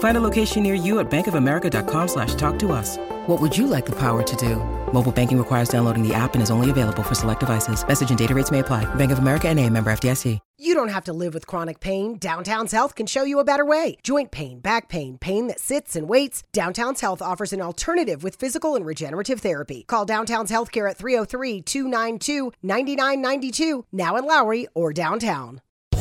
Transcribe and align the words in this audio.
Find 0.00 0.16
a 0.16 0.20
location 0.20 0.62
near 0.62 0.74
you 0.74 0.98
at 0.98 1.10
bankofamerica.com 1.10 2.08
slash 2.08 2.34
talk 2.34 2.58
to 2.60 2.72
us. 2.72 2.96
What 3.26 3.40
would 3.40 3.56
you 3.56 3.66
like 3.66 3.86
the 3.86 3.96
power 3.96 4.22
to 4.22 4.36
do? 4.36 4.56
Mobile 4.92 5.12
banking 5.12 5.38
requires 5.38 5.68
downloading 5.68 6.06
the 6.06 6.14
app 6.14 6.34
and 6.34 6.42
is 6.42 6.50
only 6.50 6.70
available 6.70 7.02
for 7.02 7.14
select 7.14 7.40
devices. 7.40 7.86
Message 7.86 8.08
and 8.08 8.18
data 8.18 8.34
rates 8.34 8.50
may 8.50 8.58
apply. 8.60 8.92
Bank 8.96 9.12
of 9.12 9.18
America 9.18 9.48
and 9.48 9.58
a 9.60 9.68
member 9.68 9.92
FDIC. 9.92 10.38
You 10.58 10.74
don't 10.74 10.88
have 10.88 11.04
to 11.04 11.12
live 11.12 11.32
with 11.32 11.46
chronic 11.46 11.80
pain. 11.80 12.18
Downtown's 12.18 12.72
Health 12.72 12.94
can 12.94 13.06
show 13.06 13.24
you 13.24 13.38
a 13.38 13.44
better 13.44 13.64
way. 13.64 13.96
Joint 14.02 14.30
pain, 14.30 14.60
back 14.60 14.88
pain, 14.88 15.16
pain 15.18 15.46
that 15.46 15.60
sits 15.60 15.96
and 15.96 16.08
waits. 16.08 16.44
Downtown's 16.52 17.00
Health 17.00 17.22
offers 17.22 17.52
an 17.52 17.62
alternative 17.62 18.22
with 18.22 18.36
physical 18.36 18.76
and 18.76 18.84
regenerative 18.84 19.40
therapy. 19.40 19.84
Call 19.86 20.04
Downtown's 20.04 20.50
Healthcare 20.50 20.88
at 20.88 20.96
303 20.96 21.62
292 21.62 22.52
9992, 22.62 23.86
now 23.92 24.16
in 24.16 24.24
Lowry 24.24 24.66
or 24.74 24.92
downtown. 24.92 25.60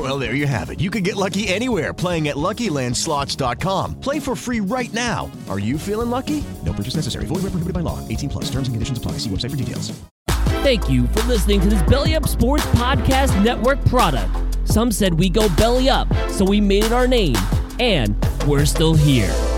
Well, 0.00 0.18
there 0.18 0.34
you 0.34 0.46
have 0.46 0.70
it. 0.70 0.80
You 0.80 0.90
can 0.90 1.02
get 1.02 1.16
lucky 1.16 1.46
anywhere 1.48 1.92
playing 1.92 2.28
at 2.28 2.36
LuckyLandSlots.com. 2.36 4.00
Play 4.00 4.18
for 4.18 4.34
free 4.34 4.60
right 4.60 4.90
now. 4.94 5.30
Are 5.50 5.58
you 5.58 5.76
feeling 5.76 6.08
lucky? 6.08 6.42
No 6.64 6.72
purchase 6.72 6.96
necessary. 6.96 7.26
Void 7.26 7.42
where 7.42 7.50
prohibited 7.50 7.74
by 7.74 7.80
law. 7.80 7.98
18 8.08 8.30
plus. 8.30 8.44
Terms 8.44 8.68
and 8.68 8.76
conditions 8.76 8.96
apply. 8.96 9.18
See 9.18 9.28
website 9.28 9.50
for 9.50 9.56
details. 9.58 9.92
Thank 10.62 10.88
you 10.88 11.06
for 11.08 11.22
listening 11.24 11.60
to 11.60 11.68
this 11.68 11.82
Belly 11.82 12.14
Up 12.14 12.26
Sports 12.26 12.64
Podcast 12.66 13.44
Network 13.44 13.84
product. 13.84 14.30
Some 14.64 14.90
said 14.90 15.12
we 15.12 15.28
go 15.28 15.48
belly 15.56 15.90
up, 15.90 16.08
so 16.30 16.46
we 16.46 16.62
made 16.62 16.84
it 16.84 16.92
our 16.92 17.06
name, 17.06 17.36
and 17.78 18.16
we're 18.46 18.64
still 18.64 18.94
here. 18.94 19.49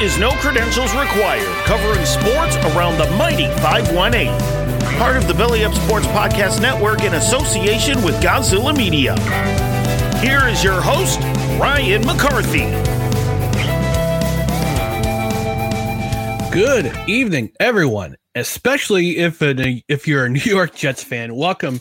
Is 0.00 0.18
No 0.18 0.30
Credentials 0.30 0.94
Required, 0.94 1.46
covering 1.66 2.06
sports 2.06 2.56
around 2.74 2.96
the 2.96 3.10
mighty 3.18 3.48
518. 3.60 4.32
Part 4.98 5.18
of 5.18 5.28
the 5.28 5.34
Belly 5.34 5.62
Up 5.62 5.74
Sports 5.74 6.06
Podcast 6.06 6.62
Network 6.62 7.02
in 7.02 7.12
association 7.12 8.02
with 8.02 8.14
Godzilla 8.22 8.74
Media. 8.74 9.14
Here 10.20 10.48
is 10.48 10.64
your 10.64 10.80
host, 10.80 11.20
Ryan 11.60 12.06
McCarthy. 12.06 12.64
Good 16.50 16.96
evening, 17.06 17.52
everyone, 17.60 18.16
especially 18.34 19.18
if 19.18 19.42
a, 19.42 19.84
if 19.86 20.08
you're 20.08 20.24
a 20.24 20.30
New 20.30 20.40
York 20.40 20.74
Jets 20.74 21.04
fan. 21.04 21.34
Welcome 21.34 21.78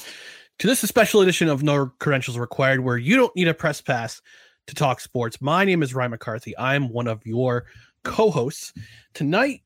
to 0.58 0.68
this 0.68 0.82
special 0.82 1.22
edition 1.22 1.48
of 1.48 1.64
No 1.64 1.94
Credentials 2.00 2.38
Required, 2.38 2.82
where 2.82 2.98
you 2.98 3.16
don't 3.16 3.34
need 3.38 3.48
a 3.48 3.54
press 3.54 3.80
pass 3.80 4.22
to 4.68 4.76
talk 4.76 5.00
sports. 5.00 5.42
My 5.42 5.64
name 5.64 5.82
is 5.82 5.94
Ryan 5.94 6.12
McCarthy. 6.12 6.58
I'm 6.58 6.90
one 6.90 7.08
of 7.08 7.26
your 7.26 7.66
co-hosts. 8.04 8.74
Tonight 9.14 9.62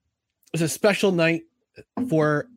is 0.54 0.62
a 0.62 0.70
special 0.70 1.12
night 1.12 1.44
for 2.10 2.48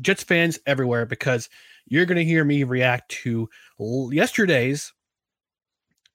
Jets 0.00 0.22
fans 0.22 0.58
everywhere 0.66 1.06
because 1.06 1.48
you're 1.86 2.06
going 2.06 2.18
to 2.18 2.24
hear 2.24 2.44
me 2.44 2.64
react 2.64 3.10
to 3.10 3.48
yesterday's 3.78 4.92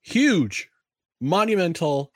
huge, 0.01 0.69
monumental, 1.19 2.11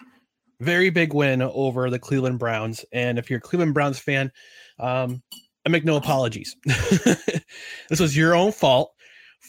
very 0.60 0.90
big 0.90 1.14
win 1.14 1.42
over 1.42 1.90
the 1.90 2.00
Cleveland 2.00 2.40
Browns. 2.40 2.86
And 2.92 3.18
if 3.18 3.30
you're 3.30 3.40
a 3.40 3.42
Cleveland 3.42 3.74
Browns 3.74 4.00
fan, 4.00 4.32
um, 4.80 5.22
I 5.66 5.70
make 5.70 5.86
no 5.86 5.96
apologies. 5.96 6.56
this 6.66 8.00
was 8.00 8.16
your 8.16 8.36
own 8.36 8.52
fault 8.52 8.92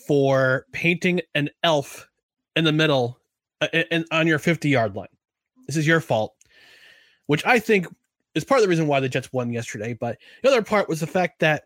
for 0.07 0.67
painting 0.73 1.21
an 1.35 1.51
elf 1.63 2.09
in 2.55 2.65
the 2.65 2.73
middle 2.73 3.19
uh, 3.61 3.69
and 3.91 4.07
on 4.11 4.27
your 4.27 4.39
50 4.39 4.69
yard 4.69 4.95
line. 4.95 5.09
This 5.67 5.77
is 5.77 5.87
your 5.87 6.01
fault, 6.01 6.35
which 7.27 7.45
I 7.47 7.59
think 7.59 7.87
is 8.35 8.45
part 8.45 8.59
of 8.59 8.63
the 8.63 8.69
reason 8.69 8.87
why 8.87 9.01
the 9.01 9.09
Jets 9.09 9.33
won 9.33 9.51
yesterday. 9.51 9.95
But 9.95 10.19
the 10.43 10.49
other 10.49 10.63
part 10.63 10.89
was 10.89 11.01
the 11.01 11.07
fact 11.07 11.41
that 11.41 11.65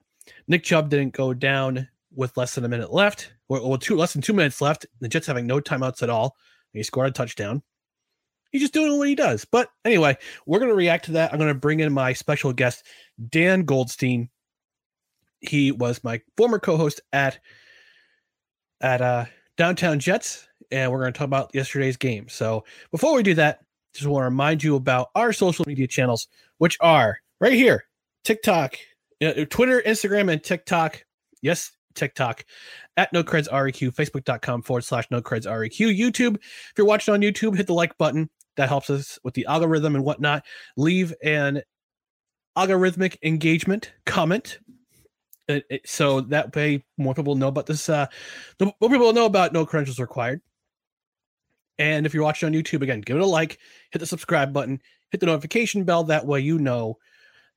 Nick 0.49 0.63
Chubb 0.63 0.91
didn't 0.91 1.15
go 1.15 1.35
down 1.35 1.89
with 2.15 2.37
less 2.37 2.55
than 2.55 2.65
a 2.65 2.69
minute 2.69 2.93
left, 2.93 3.33
or, 3.49 3.59
or 3.59 3.79
two 3.79 3.97
less 3.97 4.13
than 4.13 4.23
two 4.23 4.33
minutes 4.33 4.61
left. 4.61 4.87
The 5.01 5.09
Jets 5.09 5.27
having 5.27 5.47
no 5.47 5.61
timeouts 5.61 6.03
at 6.03 6.11
all. 6.11 6.37
He 6.73 6.83
scored 6.83 7.09
a 7.09 7.13
touchdown. 7.13 7.63
He's 8.53 8.63
just 8.63 8.73
doing 8.73 8.99
what 8.99 9.09
he 9.09 9.15
does. 9.15 9.45
But 9.45 9.71
anyway, 9.85 10.17
we're 10.47 10.59
going 10.59 10.71
to 10.71 10.77
react 10.77 11.05
to 11.07 11.13
that. 11.13 11.33
I'm 11.33 11.39
going 11.39 11.53
to 11.53 11.59
bring 11.59 11.81
in 11.81 11.93
my 11.93 12.13
special 12.13 12.53
guest, 12.53 12.85
Dan 13.29 13.65
Goldstein. 13.65 14.29
He 15.41 15.73
was 15.73 16.03
my 16.05 16.21
former 16.37 16.59
co-host 16.59 17.01
at 17.13 17.39
at 18.81 19.01
uh, 19.01 19.25
Downtown 19.57 19.99
Jets, 19.99 20.49
and 20.71 20.91
we're 20.91 21.01
going 21.01 21.13
to 21.13 21.19
talk 21.19 21.27
about 21.27 21.55
yesterday's 21.55 21.97
game. 21.97 22.29
So 22.29 22.65
before 22.91 23.15
we 23.15 23.23
do 23.23 23.35
that, 23.35 23.61
just 23.95 24.07
want 24.07 24.23
to 24.23 24.27
remind 24.27 24.63
you 24.63 24.77
about 24.77 25.09
our 25.15 25.33
social 25.33 25.65
media 25.67 25.87
channels, 25.87 26.29
which 26.59 26.77
are 26.81 27.19
right 27.41 27.53
here 27.53 27.85
TikTok, 28.25 28.77
uh, 29.23 29.45
Twitter, 29.51 29.83
Instagram, 29.87 30.31
and 30.33 30.43
TikTok. 30.43 31.05
Yes, 31.43 31.73
TikTok 31.95 32.45
at 32.97 33.13
No 33.13 33.23
Creds 33.23 33.49
REQ, 33.49 33.95
Facebook.com 33.95 34.63
forward 34.63 34.85
slash 34.85 35.07
No 35.11 35.21
Creds 35.21 35.47
REQ, 35.47 35.99
YouTube. 35.99 36.37
If 36.37 36.73
you're 36.77 36.87
watching 36.87 37.15
on 37.15 37.21
YouTube, 37.21 37.57
hit 37.57 37.67
the 37.67 37.75
like 37.75 37.97
button. 37.99 38.31
That 38.57 38.69
helps 38.69 38.91
us 38.91 39.19
with 39.25 39.35
the 39.35 39.47
algorithm 39.47 39.95
and 39.95 40.05
whatnot. 40.05 40.45
Leave 40.77 41.15
an 41.23 41.63
algorithmic 42.59 43.17
engagement 43.23 43.93
comment 44.07 44.59
it, 45.49 45.65
it, 45.71 45.89
so 45.89 46.21
that 46.21 46.55
way 46.55 46.85
more 46.99 47.15
people 47.15 47.35
know 47.35 47.49
about 47.49 47.67
this 47.67 47.89
uh 47.89 48.07
more 48.61 48.91
people 48.91 49.13
know 49.13 49.25
about 49.25 49.53
no 49.53 49.65
credentials 49.65 49.99
required 49.99 50.41
and 51.81 52.07
if 52.07 52.15
you're 52.15 52.23
watching 52.23 52.47
on 52.47 52.53
youtube 52.53 52.83
again 52.83 53.01
give 53.01 53.17
it 53.17 53.23
a 53.23 53.27
like 53.27 53.59
hit 53.91 53.99
the 53.99 54.07
subscribe 54.07 54.53
button 54.53 54.81
hit 55.11 55.21
the 55.21 55.27
notification 55.27 55.85
bell. 55.85 56.05
That 56.05 56.27
way 56.27 56.41
you 56.41 56.59
know 56.59 56.99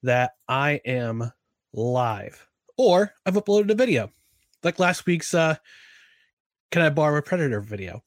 that 0.02 0.32
i 0.48 0.82
am 0.86 1.32
live 1.74 2.46
or 2.78 3.14
i've 3.26 3.36
uploaded 3.36 3.72
a 3.72 3.76
video. 3.76 4.12
Like 4.64 4.80
last 4.80 5.06
week's 5.06 5.34
uh 5.34 5.56
can 6.72 6.82
i 6.82 6.90
borrow 6.90 7.18
a 7.18 7.22
predator 7.22 7.62
video? 7.62 8.04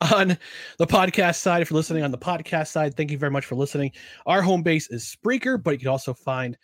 On 0.14 0.36
the 0.78 0.86
podcast 0.86 1.36
side 1.36 1.62
if 1.62 1.70
you're 1.70 1.76
listening 1.76 2.02
on 2.02 2.10
the 2.10 2.18
podcast 2.18 2.68
side 2.68 2.94
thank 2.94 3.10
you 3.10 3.18
very 3.18 3.32
much 3.32 3.46
for 3.46 3.54
listening. 3.54 3.92
Our 4.26 4.42
home 4.42 4.62
base 4.62 4.90
is 4.90 5.04
spreaker 5.04 5.62
but 5.62 5.72
you 5.72 5.78
can 5.78 5.88
also 5.88 6.12
find 6.12 6.58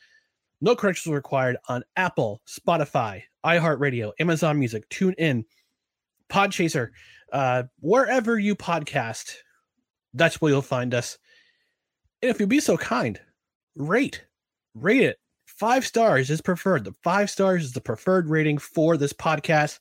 no 0.61 0.77
credentials 0.77 1.15
required 1.15 1.57
on 1.69 1.83
Apple, 1.97 2.43
Spotify, 2.47 3.23
iHeartRadio, 3.47 4.13
Amazon 4.21 4.59
Music, 4.59 4.87
TuneIn, 4.91 5.45
Podchaser, 6.31 6.91
uh, 7.33 7.65
wherever 7.81 8.39
you 8.39 8.55
podcast. 8.57 9.35
That's 10.15 10.41
where 10.41 10.51
you'll 10.53 10.63
find 10.63 10.95
us. 10.95 11.19
And 12.23 12.31
if 12.31 12.41
you'd 12.41 12.49
be 12.49 12.61
so 12.61 12.77
kind, 12.77 13.21
rate, 13.77 14.25
rate 14.75 15.03
it. 15.03 15.19
Five 15.47 15.87
stars 15.87 16.31
is 16.31 16.41
preferred. 16.41 16.85
The 16.85 16.95
five 17.05 17.31
stars 17.31 17.65
is 17.65 17.73
the 17.73 17.81
preferred 17.81 18.29
rating 18.29 18.59
for 18.59 18.97
this 18.97 19.13
podcast. 19.13 19.79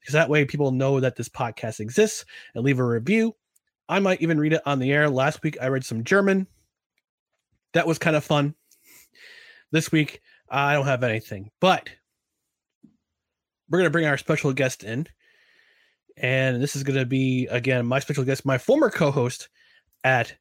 because 0.00 0.14
that 0.14 0.28
way 0.28 0.44
people 0.44 0.72
know 0.72 0.98
that 1.00 1.14
this 1.16 1.28
podcast 1.28 1.78
exists 1.80 2.24
and 2.54 2.64
leave 2.64 2.80
a 2.80 2.84
review. 2.84 3.34
I 3.88 4.00
might 4.00 4.20
even 4.20 4.40
read 4.40 4.52
it 4.52 4.62
on 4.66 4.78
the 4.78 4.90
air. 4.92 5.08
Last 5.08 5.42
week 5.42 5.56
I 5.60 5.68
read 5.68 5.84
some 5.84 6.02
German. 6.02 6.46
That 7.72 7.86
was 7.86 7.98
kind 7.98 8.16
of 8.16 8.24
fun. 8.24 8.54
This 9.70 9.92
week 9.92 10.20
I 10.50 10.74
don't 10.74 10.86
have 10.86 11.04
anything, 11.04 11.50
but 11.60 11.88
we're 13.68 13.78
going 13.78 13.86
to 13.86 13.90
bring 13.92 14.06
our 14.06 14.18
special 14.18 14.52
guest 14.52 14.82
in. 14.82 15.06
And 16.16 16.62
this 16.62 16.76
is 16.76 16.82
going 16.82 16.98
to 16.98 17.06
be, 17.06 17.46
again, 17.50 17.86
my 17.86 17.98
special 17.98 18.24
guest, 18.24 18.44
my 18.44 18.58
former 18.58 18.90
co 18.90 19.10
host 19.10 19.48
at 20.04 20.34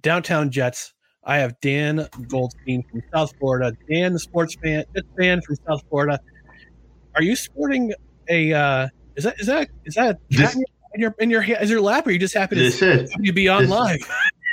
Downtown 0.00 0.50
Jets. 0.50 0.92
I 1.24 1.38
have 1.38 1.58
Dan 1.60 2.06
Goldstein 2.28 2.84
from 2.90 3.02
South 3.12 3.32
Florida. 3.40 3.76
Dan, 3.90 4.12
the 4.12 4.18
sports 4.18 4.54
fan, 4.62 4.84
Jets 4.94 5.08
fan 5.18 5.40
from 5.42 5.56
South 5.66 5.82
Florida. 5.88 6.20
Are 7.16 7.22
you 7.22 7.34
sporting 7.34 7.92
a, 8.28 8.52
uh, 8.52 8.88
is 9.16 9.24
that, 9.24 9.40
is 9.40 9.46
that, 9.46 9.68
is 9.84 9.94
that 9.94 10.18
This- 10.30 10.54
in 10.94 11.00
your, 11.00 11.14
in 11.18 11.30
your, 11.30 11.42
is 11.42 11.68
your 11.68 11.80
lap 11.80 12.06
or 12.06 12.10
are 12.10 12.12
you 12.12 12.18
just 12.18 12.32
happy 12.34 12.56
to, 12.56 12.62
This 12.62 12.80
is. 12.80 13.10
to 13.10 13.32
be 13.32 13.48
on 13.48 13.62
This- 13.62 13.70
live? 13.70 14.10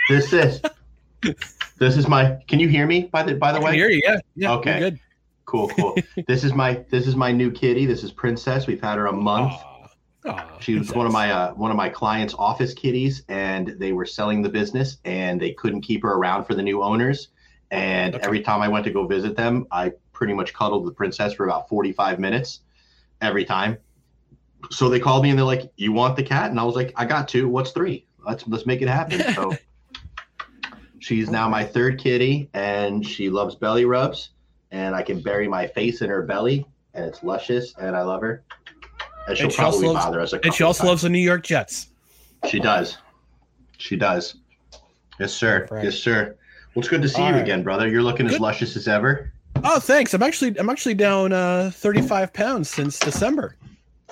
This 0.09 0.33
is. 0.33 0.61
this 1.77 1.95
is 1.97 2.07
my. 2.07 2.37
Can 2.47 2.59
you 2.59 2.67
hear 2.67 2.85
me? 2.85 3.03
By 3.11 3.23
the 3.23 3.35
by 3.35 3.53
the 3.53 3.61
way. 3.61 3.75
hear 3.75 3.89
you. 3.89 4.01
Yeah. 4.03 4.17
Yeah. 4.35 4.53
Okay. 4.55 4.79
Good. 4.79 4.99
Cool, 5.45 5.69
cool. 5.69 5.95
this 6.27 6.43
is 6.43 6.53
my 6.53 6.83
this 6.89 7.07
is 7.07 7.15
my 7.15 7.31
new 7.31 7.51
kitty. 7.51 7.85
This 7.85 8.03
is 8.03 8.11
Princess. 8.11 8.67
We've 8.67 8.81
had 8.81 8.97
her 8.97 9.07
a 9.07 9.13
month. 9.13 9.53
Aw, 10.25 10.59
She 10.59 10.77
was 10.77 10.91
one 10.91 11.05
of 11.05 11.11
my 11.11 11.31
uh, 11.31 11.53
one 11.53 11.71
of 11.71 11.77
my 11.77 11.89
clients' 11.89 12.33
office 12.37 12.73
kitties, 12.73 13.23
and 13.27 13.75
they 13.79 13.91
were 13.91 14.05
selling 14.05 14.41
the 14.41 14.49
business, 14.49 14.97
and 15.05 15.39
they 15.39 15.51
couldn't 15.53 15.81
keep 15.81 16.03
her 16.03 16.13
around 16.13 16.45
for 16.45 16.55
the 16.55 16.63
new 16.63 16.81
owners. 16.81 17.29
And 17.71 18.15
Okay. 18.15 18.23
every 18.23 18.41
time 18.41 18.61
I 18.61 18.67
went 18.67 18.85
to 18.85 18.91
go 18.91 19.05
visit 19.07 19.35
them, 19.35 19.65
I 19.71 19.93
pretty 20.13 20.33
much 20.33 20.53
cuddled 20.53 20.85
the 20.85 20.91
princess 20.91 21.33
for 21.33 21.45
about 21.45 21.67
forty 21.67 21.91
five 21.91 22.19
minutes, 22.19 22.61
every 23.21 23.45
time. 23.45 23.77
So 24.71 24.87
they 24.89 24.99
called 24.99 25.23
me 25.23 25.29
and 25.29 25.37
they're 25.37 25.45
like, 25.45 25.71
"You 25.75 25.91
want 25.91 26.15
the 26.15 26.23
cat?" 26.23 26.51
And 26.51 26.59
I 26.59 26.63
was 26.63 26.75
like, 26.75 26.93
"I 26.95 27.05
got 27.05 27.27
two. 27.27 27.49
What's 27.49 27.71
three? 27.71 28.07
Let's 28.25 28.47
let's 28.47 28.65
make 28.65 28.81
it 28.81 28.87
happen." 28.87 29.23
So 29.35 29.57
she's 30.99 31.29
now 31.29 31.49
my 31.49 31.65
third 31.65 31.99
kitty, 31.99 32.49
and 32.53 33.05
she 33.05 33.29
loves 33.29 33.55
belly 33.55 33.83
rubs, 33.83 34.29
and 34.71 34.95
I 34.95 35.01
can 35.01 35.19
bury 35.19 35.49
my 35.49 35.67
face 35.67 36.01
in 36.01 36.09
her 36.09 36.21
belly, 36.21 36.65
and 36.93 37.03
it's 37.03 37.23
luscious, 37.23 37.73
and 37.77 37.93
I 37.93 38.03
love 38.03 38.21
her. 38.21 38.45
And 39.27 39.37
she'll 39.37 39.45
And 39.45 39.53
she 39.53 39.61
also 39.61 39.77
probably 39.79 39.87
loves- 39.87 40.05
bother 40.05 40.21
us 40.21 40.33
a 40.33 40.39
And 40.43 40.53
she 40.53 40.63
also 40.63 40.79
times. 40.83 40.89
loves 40.89 41.01
the 41.03 41.09
New 41.09 41.19
York 41.19 41.43
Jets. 41.43 41.87
She 42.49 42.59
does. 42.59 42.97
She 43.77 43.95
does. 43.95 44.35
Yes, 45.19 45.33
sir. 45.33 45.67
Right. 45.71 45.85
Yes, 45.85 45.95
sir. 45.97 46.35
Well, 46.75 46.81
it's 46.81 46.89
good 46.89 47.01
to 47.03 47.09
see 47.09 47.21
All 47.21 47.29
you 47.29 47.33
right. 47.35 47.41
again, 47.43 47.63
brother. 47.63 47.87
You're 47.87 48.01
looking 48.03 48.27
as 48.27 48.39
luscious 48.39 48.75
as 48.75 48.87
ever. 48.87 49.31
Oh, 49.63 49.79
thanks. 49.79 50.13
I'm 50.13 50.23
actually 50.23 50.57
I'm 50.57 50.69
actually 50.69 50.95
down 50.95 51.31
uh 51.31 51.71
35 51.73 52.33
pounds 52.33 52.69
since 52.69 52.97
December. 52.99 53.55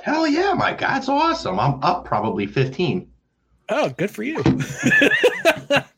Hell 0.01 0.27
yeah, 0.27 0.53
my 0.53 0.73
God, 0.73 0.97
it's 0.97 1.09
awesome. 1.09 1.59
I'm 1.59 1.83
up 1.83 2.05
probably 2.05 2.45
15. 2.47 3.07
Oh, 3.69 3.89
good 3.89 4.11
for 4.11 4.23
you. 4.23 4.41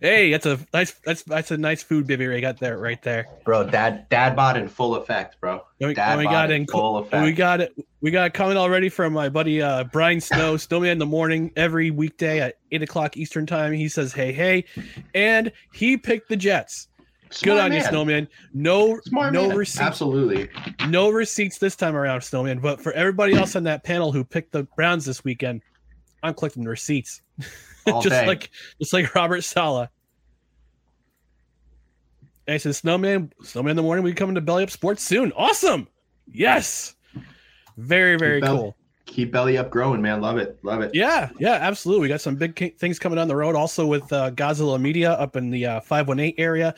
hey, 0.00 0.30
that's 0.30 0.46
a 0.46 0.58
nice 0.72 0.92
that's 1.04 1.22
that's 1.22 1.50
a 1.50 1.56
nice 1.56 1.82
food 1.82 2.06
baby 2.06 2.28
I 2.28 2.40
got 2.40 2.58
there 2.58 2.78
right 2.78 3.02
there. 3.02 3.26
Bro, 3.44 3.70
dad 3.70 4.08
dad 4.08 4.36
bod 4.36 4.56
in 4.56 4.68
full 4.68 4.96
effect, 4.96 5.40
bro. 5.40 5.62
And 5.80 5.88
we, 5.88 5.94
Dad 5.94 6.10
and 6.12 6.18
we 6.18 6.24
bod 6.24 6.32
got 6.32 6.50
in 6.50 6.66
full 6.66 6.98
effect. 6.98 7.24
we 7.24 7.32
got 7.32 7.60
it 7.60 7.74
we 8.00 8.10
got 8.10 8.26
a 8.26 8.30
comment 8.30 8.58
already 8.58 8.88
from 8.88 9.12
my 9.12 9.28
buddy 9.28 9.60
uh 9.62 9.84
Brian 9.84 10.20
Snow, 10.20 10.56
Snowman 10.56 10.90
in 10.90 10.98
the 10.98 11.06
morning 11.06 11.50
every 11.56 11.90
weekday 11.90 12.40
at 12.40 12.58
eight 12.72 12.82
o'clock 12.82 13.16
Eastern 13.16 13.46
time. 13.46 13.72
He 13.72 13.88
says, 13.88 14.12
Hey, 14.12 14.32
hey, 14.32 14.64
and 15.14 15.52
he 15.72 15.96
picked 15.96 16.28
the 16.28 16.36
Jets. 16.36 16.88
Smart 17.30 17.56
Good 17.56 17.64
on 17.64 17.72
you. 17.72 17.80
Snowman. 17.82 18.28
No 18.54 19.00
Smart 19.06 19.32
no 19.32 19.48
man. 19.48 19.56
receipts. 19.56 19.80
Absolutely. 19.80 20.48
No 20.88 21.10
receipts 21.10 21.58
this 21.58 21.74
time 21.74 21.96
around, 21.96 22.20
Snowman. 22.20 22.60
But 22.60 22.80
for 22.80 22.92
everybody 22.92 23.34
else 23.34 23.56
on 23.56 23.64
that 23.64 23.82
panel 23.82 24.12
who 24.12 24.22
picked 24.22 24.52
the 24.52 24.62
Browns 24.76 25.04
this 25.04 25.24
weekend, 25.24 25.62
I'm 26.22 26.34
collecting 26.34 26.64
receipts. 26.64 27.22
All 27.86 28.02
just 28.02 28.10
day. 28.14 28.26
like 28.26 28.50
just 28.80 28.92
like 28.92 29.14
Robert 29.14 29.42
Saleh. 29.42 29.88
And 32.46 32.54
I 32.54 32.58
said, 32.58 32.76
Snowman, 32.76 33.32
Snowman 33.42 33.70
in 33.70 33.76
the 33.76 33.82
morning, 33.82 34.04
we 34.04 34.12
coming 34.12 34.36
to 34.36 34.40
Belly 34.40 34.62
Up 34.62 34.70
Sports 34.70 35.02
soon. 35.02 35.32
Awesome. 35.32 35.88
Yes. 36.32 36.94
Very, 37.76 38.16
very 38.16 38.36
Keep 38.40 38.44
belly- 38.44 38.58
cool. 38.58 38.76
Keep 39.06 39.32
belly 39.32 39.56
up 39.56 39.70
growing, 39.70 40.02
man. 40.02 40.20
Love 40.20 40.36
it. 40.36 40.58
Love 40.64 40.80
it. 40.80 40.90
Yeah, 40.92 41.30
yeah, 41.38 41.52
absolutely. 41.54 42.02
We 42.02 42.08
got 42.08 42.20
some 42.20 42.34
big 42.34 42.76
things 42.76 42.98
coming 42.98 43.16
down 43.16 43.28
the 43.28 43.36
road. 43.36 43.54
Also 43.54 43.86
with 43.86 44.12
uh, 44.12 44.32
Godzilla 44.32 44.80
Media 44.80 45.12
up 45.12 45.36
in 45.36 45.48
the 45.50 45.64
uh, 45.64 45.80
518 45.80 46.34
area, 46.38 46.74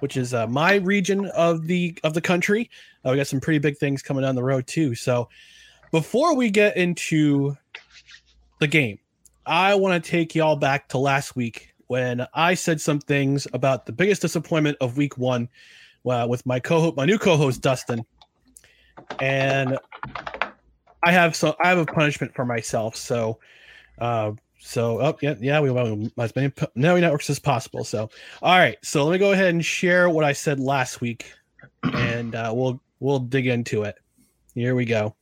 which 0.00 0.16
is 0.16 0.34
uh, 0.34 0.48
my 0.48 0.74
region 0.74 1.26
of 1.36 1.68
the 1.68 1.96
of 2.02 2.14
the 2.14 2.20
country. 2.20 2.68
Uh, 3.06 3.10
we 3.10 3.16
got 3.16 3.28
some 3.28 3.40
pretty 3.40 3.60
big 3.60 3.76
things 3.78 4.02
coming 4.02 4.22
down 4.22 4.34
the 4.34 4.42
road 4.42 4.66
too. 4.66 4.96
So 4.96 5.28
before 5.92 6.34
we 6.34 6.50
get 6.50 6.76
into 6.76 7.56
the 8.58 8.66
game, 8.66 8.98
I 9.48 9.74
want 9.76 10.04
to 10.04 10.10
take 10.10 10.34
y'all 10.34 10.56
back 10.56 10.88
to 10.90 10.98
last 10.98 11.34
week 11.34 11.72
when 11.86 12.26
I 12.34 12.52
said 12.52 12.82
some 12.82 12.98
things 12.98 13.46
about 13.54 13.86
the 13.86 13.92
biggest 13.92 14.20
disappointment 14.20 14.76
of 14.82 14.98
week 14.98 15.16
one 15.16 15.48
uh, 16.04 16.26
with 16.28 16.44
my 16.44 16.60
co 16.60 16.92
my 16.94 17.06
new 17.06 17.18
co-host 17.18 17.62
Dustin, 17.62 18.04
and 19.22 19.78
I 21.02 21.12
have 21.12 21.34
so 21.34 21.56
I 21.60 21.68
have 21.70 21.78
a 21.78 21.86
punishment 21.86 22.34
for 22.34 22.44
myself. 22.44 22.94
So, 22.94 23.38
uh, 23.98 24.32
so 24.60 25.00
oh 25.00 25.16
yeah, 25.22 25.34
yeah, 25.40 25.60
we 25.60 25.70
want 25.70 26.12
as 26.18 26.36
many 26.36 26.50
pu- 26.50 26.66
no 26.74 27.00
networks 27.00 27.30
as 27.30 27.38
possible. 27.38 27.84
So, 27.84 28.10
all 28.42 28.58
right, 28.58 28.76
so 28.82 29.06
let 29.06 29.12
me 29.12 29.18
go 29.18 29.32
ahead 29.32 29.48
and 29.48 29.64
share 29.64 30.10
what 30.10 30.24
I 30.24 30.34
said 30.34 30.60
last 30.60 31.00
week, 31.00 31.32
and 31.84 32.34
uh, 32.34 32.52
we'll 32.54 32.82
we'll 33.00 33.20
dig 33.20 33.46
into 33.46 33.84
it. 33.84 33.96
Here 34.54 34.74
we 34.74 34.84
go. 34.84 35.14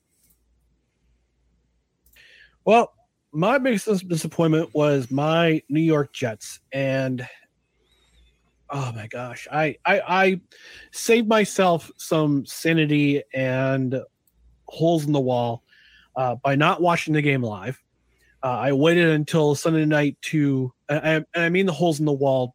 Well, 2.64 2.95
my 3.36 3.58
biggest 3.58 4.08
disappointment 4.08 4.70
was 4.72 5.10
my 5.10 5.62
New 5.68 5.82
York 5.82 6.10
Jets, 6.14 6.58
and 6.72 7.28
oh 8.70 8.92
my 8.92 9.06
gosh, 9.08 9.46
I 9.52 9.76
I, 9.84 10.00
I 10.08 10.40
saved 10.90 11.28
myself 11.28 11.90
some 11.98 12.46
sanity 12.46 13.22
and 13.34 14.00
holes 14.68 15.04
in 15.04 15.12
the 15.12 15.20
wall 15.20 15.62
uh, 16.16 16.36
by 16.36 16.54
not 16.54 16.80
watching 16.80 17.12
the 17.12 17.20
game 17.20 17.42
live. 17.42 17.78
Uh, 18.42 18.56
I 18.58 18.72
waited 18.72 19.10
until 19.10 19.54
Sunday 19.54 19.84
night 19.84 20.16
to, 20.22 20.72
and 20.88 21.26
I, 21.36 21.44
I 21.44 21.48
mean 21.50 21.66
the 21.66 21.72
holes 21.72 22.00
in 22.00 22.06
the 22.06 22.12
wall, 22.12 22.54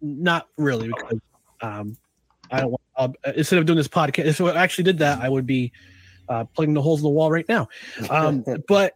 not 0.00 0.46
really 0.56 0.86
because 0.86 1.20
um, 1.62 1.96
I 2.48 2.60
don't 2.60 2.70
want. 2.70 2.82
Uh, 2.96 3.32
instead 3.34 3.58
of 3.58 3.66
doing 3.66 3.76
this 3.76 3.88
podcast, 3.88 4.26
if 4.26 4.40
I 4.40 4.54
actually 4.54 4.84
did 4.84 4.98
that, 4.98 5.20
I 5.20 5.28
would 5.28 5.46
be 5.46 5.72
uh, 6.28 6.44
plugging 6.54 6.74
the 6.74 6.82
holes 6.82 7.00
in 7.00 7.04
the 7.04 7.10
wall 7.10 7.30
right 7.30 7.48
now. 7.48 7.68
Um, 8.10 8.44
but 8.68 8.94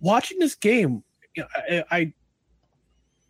watching 0.00 0.38
this 0.38 0.54
game, 0.54 1.02
you 1.34 1.42
know, 1.42 1.48
I, 1.90 1.96
I 1.96 2.12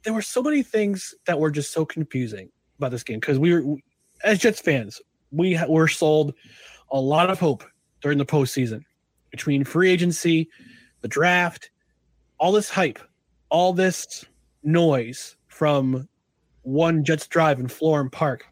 there 0.03 0.13
were 0.13 0.23
so 0.23 0.43
many 0.43 0.63
things 0.63 1.15
that 1.27 1.41
were 1.41 1.51
just 1.51 1.73
so 1.73 1.85
confusing 1.85 2.51
about 2.79 2.91
this 2.91 3.03
game 3.03 3.21
because 3.21 3.39
we 3.39 3.55
were, 3.55 3.77
as 4.23 4.39
Jets 4.39 4.61
fans, 4.61 5.01
we 5.33 5.55
ha- 5.55 5.67
were 5.67 5.89
sold 5.89 6.35
a 6.91 7.01
lot 7.01 7.31
of 7.31 7.41
hope 7.41 7.65
during 8.03 8.19
the 8.19 8.27
postseason 8.27 8.83
between 9.31 9.65
free 9.65 9.91
agency, 9.91 10.49
the 11.01 11.09
draft, 11.09 11.71
all 12.39 12.53
this 12.53 12.69
hype, 12.69 12.99
all 13.49 13.73
this 13.73 14.25
noise 14.63 15.37
from 15.49 16.09
one 16.63 17.05
Jets 17.05 17.27
drive 17.27 17.59
in 17.59 17.67
Florham 17.67 18.11
Park. 18.11 18.47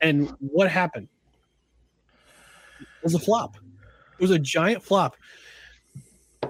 And 0.00 0.34
what 0.40 0.70
happened? 0.70 1.08
It 2.80 3.04
was 3.04 3.14
a 3.14 3.18
flop. 3.18 3.56
It 4.18 4.22
was 4.22 4.30
a 4.30 4.38
giant 4.38 4.82
flop. 4.82 5.16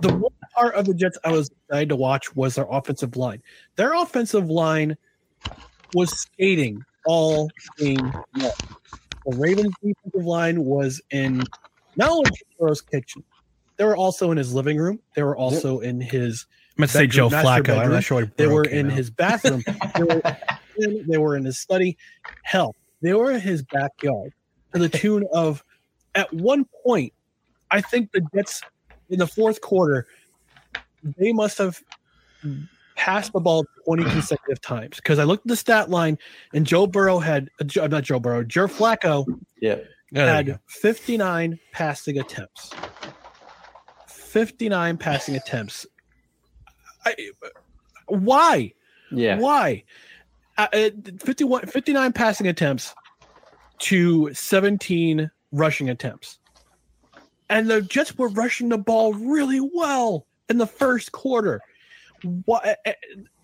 The 0.01 0.15
one 0.15 0.33
part 0.55 0.75
of 0.75 0.87
the 0.87 0.95
Jets 0.95 1.19
I 1.25 1.33
was 1.33 1.51
excited 1.51 1.89
to 1.91 1.97
watch 1.97 2.35
was 2.35 2.55
their 2.55 2.67
offensive 2.71 3.17
line. 3.17 3.43
Their 3.77 3.95
offensive 3.95 4.49
line 4.49 4.97
was 5.95 6.11
skating 6.11 6.85
all 7.07 7.51
game 7.79 8.13
long. 8.37 8.53
The 9.27 9.37
Ravens 9.37 9.75
defensive 9.83 10.25
line 10.25 10.65
was 10.65 11.01
in 11.11 11.43
not 11.97 12.11
only 12.11 12.31
Burrow's 12.59 12.81
kitchen, 12.81 13.23
they 13.77 13.85
were 13.85 13.97
also 13.97 14.31
in 14.31 14.39
his 14.39 14.55
living 14.55 14.79
room. 14.79 15.01
They 15.15 15.23
were 15.23 15.37
also 15.37 15.81
in 15.81 16.01
his. 16.01 16.47
I'm 16.77 16.83
gonna 16.83 16.89
say 16.89 17.07
Joe 17.07 17.29
Flacco. 17.29 17.79
I'm 17.79 17.91
not 17.91 18.05
sure 18.05 18.31
They 18.37 18.47
were 18.47 18.65
in 18.65 18.87
out. 18.87 18.93
his 18.93 19.11
bathroom. 19.11 19.63
they, 19.97 20.03
were 20.03 20.23
in, 20.79 21.07
they 21.09 21.19
were 21.19 21.37
in 21.37 21.45
his 21.45 21.59
study. 21.59 21.97
Hell, 22.43 22.75
they 23.03 23.15
were 23.15 23.31
in 23.31 23.41
his 23.41 23.63
backyard 23.63 24.33
to 24.73 24.79
the 24.79 24.89
tune 24.89 25.25
of, 25.33 25.65
at 26.15 26.33
one 26.33 26.67
point, 26.85 27.13
I 27.71 27.81
think 27.81 28.13
the 28.13 28.23
Jets 28.35 28.63
in 29.11 29.19
the 29.19 29.27
fourth 29.27 29.61
quarter, 29.61 30.07
they 31.17 31.33
must 31.33 31.59
have 31.59 31.83
passed 32.97 33.33
the 33.33 33.41
ball 33.41 33.65
20 33.85 34.05
consecutive 34.05 34.61
times 34.61 34.97
because 34.97 35.19
I 35.19 35.25
looked 35.25 35.47
at 35.47 35.49
the 35.49 35.57
stat 35.57 35.89
line 35.91 36.19
and 36.53 36.67
Joe 36.67 36.87
Burrow 36.87 37.19
had, 37.19 37.49
uh, 37.61 37.65
Joe- 37.65 37.87
not 37.87 38.03
Joe 38.05 38.19
Burrow, 38.19 38.43
Joe 38.45 38.67
Flacco 38.67 39.25
Yeah. 40.11 40.25
Had 40.25 40.59
59 40.67 41.59
passing 41.73 42.19
attempts. 42.19 42.71
59 44.07 44.97
passing 44.97 45.37
attempts. 45.37 45.87
I, 47.05 47.15
why? 48.07 48.73
Yeah. 49.11 49.39
Why? 49.39 49.85
Uh, 50.57 50.67
uh, 50.73 50.91
51, 51.25 51.67
59 51.67 52.13
passing 52.13 52.49
attempts 52.49 52.95
to 53.81 54.33
17 54.35 55.31
rushing 55.53 55.89
attempts. 55.91 56.39
And 57.51 57.69
the 57.69 57.83
Jets 57.83 58.17
were 58.17 58.29
rushing 58.29 58.69
the 58.69 58.79
ball 58.79 59.15
really 59.15 59.61
well 59.61 60.27
in 60.49 60.59
the 60.59 60.67
first 60.67 61.13
quarter. 61.13 61.61
What? 62.45 62.79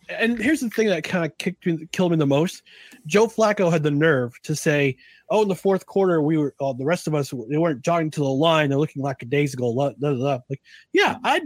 And 0.09 0.39
here's 0.39 0.61
the 0.61 0.71
thing 0.71 0.89
that 0.89 1.05
kind 1.05 1.25
of 1.25 1.37
kicked 1.39 1.65
me, 1.65 1.87
killed 1.93 2.11
me 2.11 2.19
the 2.19 2.27
most. 2.27 2.63
Joe 3.07 3.27
Flacco 3.27 3.71
had 3.73 3.83
the 3.83 3.91
nerve 3.91 4.35
to 4.43 4.55
say, 4.55 4.97
"Oh, 5.31 5.43
in 5.43 5.49
the 5.49 5.55
fourth 5.55 5.87
quarter, 5.87 6.21
we 6.21 6.37
were 6.37 6.55
uh, 6.61 6.73
the 6.75 6.85
rest 6.85 7.07
of 7.07 7.15
us 7.15 7.33
they 7.49 7.57
weren't 7.57 7.83
jogging 7.83 8.11
to 8.13 8.21
the 8.21 8.29
line; 8.29 8.69
they're 8.69 8.79
looking 8.79 9.03
lackadaisical." 9.03 9.75
Blah, 9.75 9.93
blah, 9.99 10.15
blah. 10.15 10.39
Like, 10.51 10.61
yeah, 10.93 11.17
I'd 11.25 11.43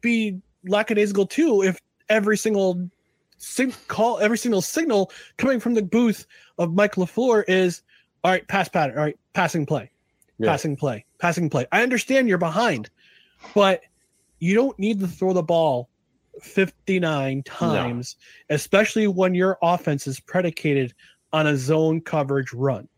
be 0.00 0.40
lackadaisical 0.66 1.26
too 1.26 1.62
if 1.62 1.80
every 2.08 2.36
single 2.36 2.90
call, 3.88 4.18
every 4.18 4.38
single 4.38 4.60
signal 4.60 5.10
coming 5.38 5.60
from 5.60 5.74
the 5.74 5.82
booth 5.82 6.26
of 6.58 6.74
Mike 6.74 6.96
LaFleur 6.96 7.44
is, 7.48 7.82
"All 8.24 8.32
right, 8.32 8.46
pass 8.46 8.68
pattern. 8.68 8.98
All 8.98 9.04
right, 9.04 9.18
passing 9.32 9.64
play, 9.64 9.90
Yeah. 10.38 10.50
passing 10.50 10.76
play, 10.76 11.04
passing 11.18 11.48
play." 11.50 11.66
I 11.72 11.82
understand 11.82 12.28
you're 12.28 12.38
behind, 12.38 12.90
but 13.54 13.80
you 14.38 14.54
don't 14.54 14.78
need 14.78 15.00
to 15.00 15.06
throw 15.08 15.32
the 15.32 15.42
ball 15.42 15.88
59 16.42 17.42
times, 17.44 18.16
especially 18.50 19.06
when 19.06 19.34
your 19.34 19.56
offense 19.62 20.06
is 20.06 20.20
predicated 20.20 20.92
on 21.32 21.46
a 21.46 21.56
zone 21.56 22.00
coverage 22.00 22.52
run. 22.52 22.88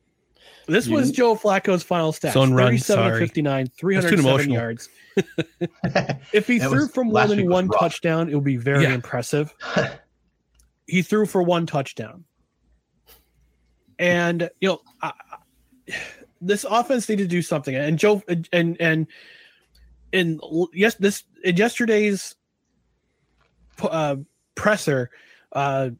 This 0.67 0.87
was 0.89 1.11
Joe 1.13 1.35
Flacco's 1.35 1.83
final 1.83 2.13
stats. 2.13 2.33
Zone 2.33 2.53
run, 2.53 2.69
37 2.73 3.05
sorry. 3.05 3.19
59, 3.21 3.67
307 3.69 4.51
yards. 4.51 4.89
if 6.33 6.47
he 6.47 6.59
That 6.59 6.69
threw 6.69 6.81
was- 6.81 6.91
for 6.91 7.05
more 7.05 7.27
than 7.27 7.49
one 7.49 7.69
rough. 7.69 7.81
touchdown, 7.81 8.29
it 8.29 8.35
would 8.35 8.45
be 8.45 8.57
very 8.59 8.83
Yeah. 8.83 8.93
impressive. 8.95 9.55
he 10.87 11.01
threw 11.03 11.25
for 11.27 11.43
one 11.43 11.65
touchdown. 11.67 12.25
And, 13.99 14.51
you 14.61 14.69
know, 14.69 14.81
I, 15.03 15.13
I- 15.89 15.95
this 16.41 16.65
offense 16.69 17.09
needed 17.09 17.25
to 17.25 17.29
do 17.29 17.43
something. 17.43 17.75
And 17.75 17.99
Joe, 17.99 18.23
and, 18.29 18.49
and, 18.81 19.07
in 20.13 20.41
yes, 20.73 20.95
this 20.95 21.25
in 21.45 21.57
yesterday's 21.57 22.35
uh, 23.83 24.17
presser, 24.55 25.11
uh, 25.53 25.91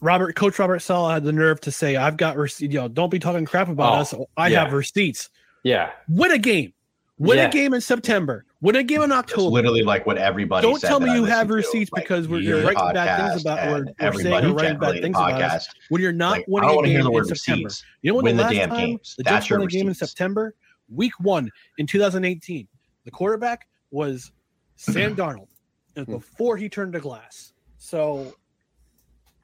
Robert 0.00 0.34
Coach 0.36 0.58
Robert 0.58 0.80
Saleh 0.80 1.12
had 1.14 1.24
the 1.24 1.32
nerve 1.32 1.60
to 1.62 1.72
say, 1.72 1.96
"I've 1.96 2.16
got 2.16 2.36
receipts. 2.36 2.72
You 2.72 2.80
know, 2.80 2.88
don't 2.88 3.10
be 3.10 3.18
talking 3.18 3.44
crap 3.44 3.68
about 3.68 3.92
Oh, 3.92 4.00
us. 4.00 4.14
I 4.36 4.48
yeah. 4.48 4.64
have 4.64 4.72
receipts. 4.72 5.30
Yeah. 5.64 5.90
Win 6.08 6.30
a 6.32 6.38
game. 6.38 6.72
Win 7.18 7.38
Yeah. 7.38 7.48
a 7.48 7.50
game 7.52 7.74
in 7.74 7.80
September. 7.80 8.44
Win 8.62 8.76
a 8.76 8.82
game 8.84 9.02
in 9.02 9.10
It's 9.10 9.18
October. 9.18 9.50
literally 9.50 9.82
like 9.82 10.06
what 10.06 10.16
everybody. 10.18 10.66
Don't 10.66 10.80
tell 10.80 11.00
me 11.00 11.12
you 11.12 11.24
have 11.24 11.48
listened 11.48 11.48
to, 11.48 11.54
receipts 11.78 11.92
like, 11.92 12.04
because 12.04 12.28
we're, 12.28 12.64
writing 12.64 12.94
bad 12.94 13.32
things 13.32 13.32
podcast 13.32 13.40
about 13.42 13.68
or, 13.68 13.76
and 13.76 13.90
or 14.00 14.12
saying 14.20 14.44
or 14.46 14.54
writing 14.54 14.78
bad 14.78 14.92
things 15.02 15.16
the 15.16 15.22
about 15.24 15.42
us 15.42 15.68
when 15.88 16.00
you're 16.00 16.12
not 16.12 16.30
Like, 16.38 16.40
I 16.42 16.44
winning 16.48 16.70
a 16.70 16.82
game 16.84 17.00
the 17.02 17.06
in 17.08 17.12
word 17.12 17.26
September. 17.26 17.64
receipts. 17.66 17.84
You 18.02 18.12
know 18.12 18.16
when 18.16 18.24
Win 18.24 18.36
the 18.36 18.42
the 18.44 18.48
last 18.48 18.54
damn 18.54 18.68
time 18.70 18.86
games. 18.86 19.14
the 19.18 19.24
Jets 19.24 19.50
won 19.50 19.62
a 19.62 19.66
game 19.66 19.88
in. 19.88 19.94
September, 19.94 20.54
week 20.88 21.12
one 21.18 21.50
in 21.78 21.86
2018. 21.88 22.68
The 23.04 23.10
quarterback 23.10 23.66
was 23.90 24.30
Sam 24.76 25.16
Darnold. 25.16 25.48
It 25.96 26.04
Hmm. 26.04 26.12
before 26.12 26.56
he 26.56 26.68
turned 26.68 26.92
to 26.94 27.00
glass. 27.00 27.52
So, 27.78 28.34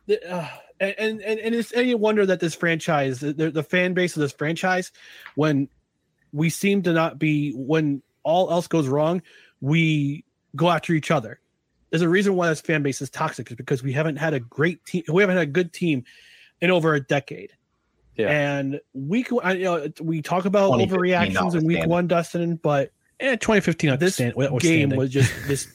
the, 0.07 0.33
uh, 0.33 0.49
and 0.81 1.21
and 1.21 1.41
and 1.41 1.55
it's 1.57 1.73
any 1.75 1.95
wonder 1.97 2.25
that 2.25 2.39
this 2.41 2.55
franchise, 2.55 3.19
the, 3.19 3.33
the 3.33 3.63
fan 3.65 3.95
base 3.95 4.17
of 4.17 4.21
this 4.21 4.33
franchise, 4.33 4.93
when 5.35 5.69
we 6.33 6.49
seem 6.49 6.83
to 6.83 6.93
not 6.93 7.19
be 7.19 7.51
when 7.53 8.01
all 8.29 8.51
else 8.53 8.67
goes 8.67 8.87
wrong, 8.89 9.23
we 9.61 10.25
go 10.55 10.71
after 10.71 10.93
each 10.93 11.11
other. 11.11 11.41
There's 11.91 12.03
a 12.03 12.09
reason 12.09 12.35
why 12.37 12.49
this 12.49 12.61
fan 12.61 12.83
base 12.83 13.01
is 13.01 13.09
toxic, 13.11 13.51
is 13.51 13.57
because 13.57 13.83
we 13.83 13.93
haven't 13.93 14.17
had 14.17 14.35
a 14.35 14.41
great 14.41 14.85
team, 14.85 15.03
we 15.11 15.23
haven't 15.23 15.37
had 15.39 15.49
a 15.49 15.51
good 15.51 15.73
team 15.73 16.05
in 16.61 16.71
over 16.71 16.95
a 16.95 17.01
decade. 17.01 17.53
Yeah. 18.17 18.29
And 18.31 18.81
week, 18.95 19.31
you 19.31 19.41
know, 19.65 19.89
we 20.01 20.21
talk 20.23 20.45
about 20.45 20.73
overreactions 20.73 21.55
in 21.55 21.65
week 21.65 21.87
one, 21.87 22.07
Dustin, 22.09 22.57
but 22.57 22.91
eh, 23.21 23.37
2015, 23.37 23.99
this 23.99 24.19
Outstand- 24.19 24.35
game 24.35 24.53
outstanding. 24.55 24.99
was 24.99 25.11
just 25.11 25.33
this. 25.47 25.69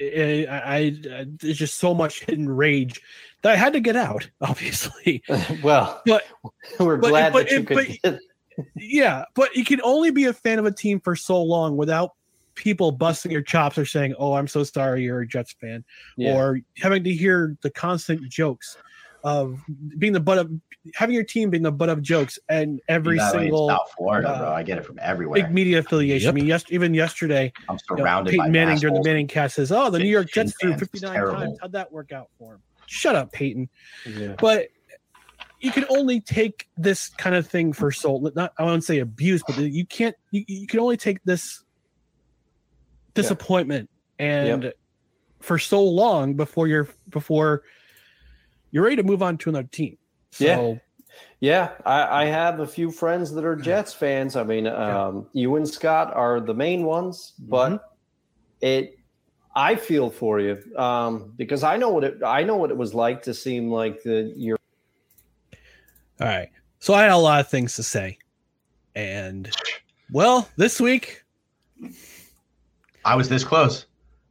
I, 0.00 0.46
I, 0.50 0.76
I 0.76 1.26
there's 1.40 1.56
just 1.58 1.78
so 1.78 1.94
much 1.94 2.24
hidden 2.24 2.48
rage 2.48 3.00
that 3.42 3.52
I 3.52 3.56
had 3.56 3.72
to 3.72 3.80
get 3.80 3.96
out, 3.96 4.28
obviously. 4.40 5.22
well, 5.62 6.00
But 6.06 6.22
we're 6.78 6.96
but- 6.98 7.08
glad 7.08 7.32
but 7.32 7.48
that 7.48 7.52
you 7.52 7.60
it- 7.60 8.02
could. 8.02 8.18
But- 8.74 8.80
get- 8.80 8.90
yeah, 8.90 9.24
but 9.34 9.54
you 9.54 9.64
can 9.64 9.80
only 9.82 10.10
be 10.10 10.24
a 10.26 10.32
fan 10.32 10.58
of 10.58 10.66
a 10.66 10.72
team 10.72 11.00
for 11.00 11.14
so 11.16 11.42
long 11.42 11.76
without 11.76 12.10
people 12.54 12.92
busting 12.92 13.32
your 13.32 13.42
chops 13.42 13.78
or 13.78 13.86
saying, 13.86 14.14
"Oh, 14.18 14.34
I'm 14.34 14.46
so 14.48 14.62
sorry, 14.64 15.02
you're 15.04 15.20
a 15.22 15.26
Jets 15.26 15.52
fan," 15.60 15.84
Yeah. 16.16 16.34
or 16.34 16.60
having 16.78 17.04
to 17.04 17.12
hear 17.12 17.56
the 17.62 17.70
constant 17.70 18.28
jokes 18.28 18.76
of 19.24 19.58
being 19.98 20.12
the 20.12 20.20
butt 20.20 20.38
of 20.38 20.50
having 20.94 21.14
your 21.14 21.24
team 21.24 21.50
being 21.50 21.62
the 21.62 21.70
butt 21.70 21.90
of 21.90 22.00
jokes 22.00 22.38
and 22.48 22.80
every 22.88 23.18
That 23.18 23.34
way 23.34 23.38
in 23.40 23.44
single 23.44 23.68
South 23.68 23.90
Florida, 23.96 24.34
bro. 24.38 24.48
uh, 24.48 24.52
I 24.52 24.62
get 24.62 24.78
it 24.78 24.84
from 24.86 24.98
everywhere. 25.02 25.42
big 25.42 25.52
media 25.52 25.78
affiliation. 25.80 26.24
Yep. 26.26 26.32
I 26.32 26.34
mean, 26.34 26.46
yes, 26.46 26.64
even 26.70 26.94
yesterday, 26.94 27.52
I'm 27.68 27.76
you 27.76 27.96
know, 27.96 28.02
surrounded 28.02 28.30
Peyton 28.30 28.46
by 28.46 28.50
Manning 28.50 28.78
during 28.78 28.94
the. 28.94 29.02
Manning 29.04 29.26
cast 29.26 29.56
says, 29.56 29.70
"Oh, 29.72 29.90
the 29.90 29.98
New 29.98 30.08
York 30.08 30.28
Jets 30.32 30.52
Jets 30.52 30.56
threw 30.62 30.74
59 30.76 31.14
times. 31.34 31.58
How'd 31.60 31.72
that 31.72 31.92
work 31.92 32.12
out 32.12 32.28
for 32.38 32.54
him?" 32.54 32.62
Shut 32.86 33.14
up, 33.14 33.30
Peyton 33.30 33.68
yeah. 34.06 34.34
but 34.40 34.68
you 35.60 35.70
can 35.70 35.84
only 35.88 36.20
take 36.20 36.66
this 36.76 37.08
kind 37.18 37.36
of 37.36 37.46
thing 37.46 37.72
for 37.72 37.90
so 37.90 38.30
not 38.34 38.52
I 38.58 38.64
won't 38.64 38.84
say 38.84 38.98
abuse, 38.98 39.42
but 39.46 39.56
you 39.58 39.86
can't 39.86 40.16
you, 40.30 40.44
you 40.48 40.66
can 40.66 40.80
only 40.80 40.96
take 40.96 41.22
this 41.24 41.62
disappointment 43.14 43.90
and 44.18 44.72
for 45.40 45.58
so 45.58 45.82
long 45.82 46.34
before 46.34 46.66
you're 46.66 46.88
before 47.08 47.62
you're 48.70 48.84
ready 48.84 48.96
to 48.96 49.02
move 49.02 49.22
on 49.22 49.38
to 49.38 49.50
another 49.50 49.68
team. 49.70 49.98
So 50.32 50.44
Yeah. 50.46 50.74
Yeah, 51.40 51.70
I, 51.84 52.22
I 52.22 52.24
have 52.26 52.60
a 52.60 52.66
few 52.66 52.90
friends 52.90 53.32
that 53.32 53.44
are 53.44 53.56
Jets 53.56 53.92
fans. 53.92 54.36
I 54.36 54.44
mean, 54.44 54.66
um, 54.66 55.26
you 55.32 55.56
and 55.56 55.68
Scott 55.68 56.14
are 56.14 56.40
the 56.40 56.54
main 56.54 56.84
ones, 56.84 57.32
but 57.38 57.72
Mm-hmm. 57.72 57.76
it, 58.60 58.94
I 59.56 59.74
feel 59.74 60.10
for 60.10 60.38
you 60.38 60.62
um, 60.76 61.32
because 61.36 61.64
I 61.64 61.76
know 61.78 61.88
what 61.90 62.04
it, 62.04 62.22
I 62.24 62.44
know 62.44 62.56
what 62.56 62.70
it 62.70 62.76
was 62.76 62.94
like 62.94 63.22
to 63.22 63.34
seem 63.34 63.70
like 63.70 64.02
the 64.02 64.32
you're 64.36 64.59
all 66.20 66.26
right. 66.26 66.50
So 66.78 66.94
I 66.94 67.02
had 67.02 67.10
a 67.10 67.16
lot 67.16 67.40
of 67.40 67.48
things 67.48 67.76
to 67.76 67.82
say. 67.82 68.18
And 68.94 69.50
well, 70.10 70.48
this 70.56 70.80
week 70.80 71.24
I 73.04 73.14
was 73.14 73.28
this 73.28 73.44
close. 73.44 73.86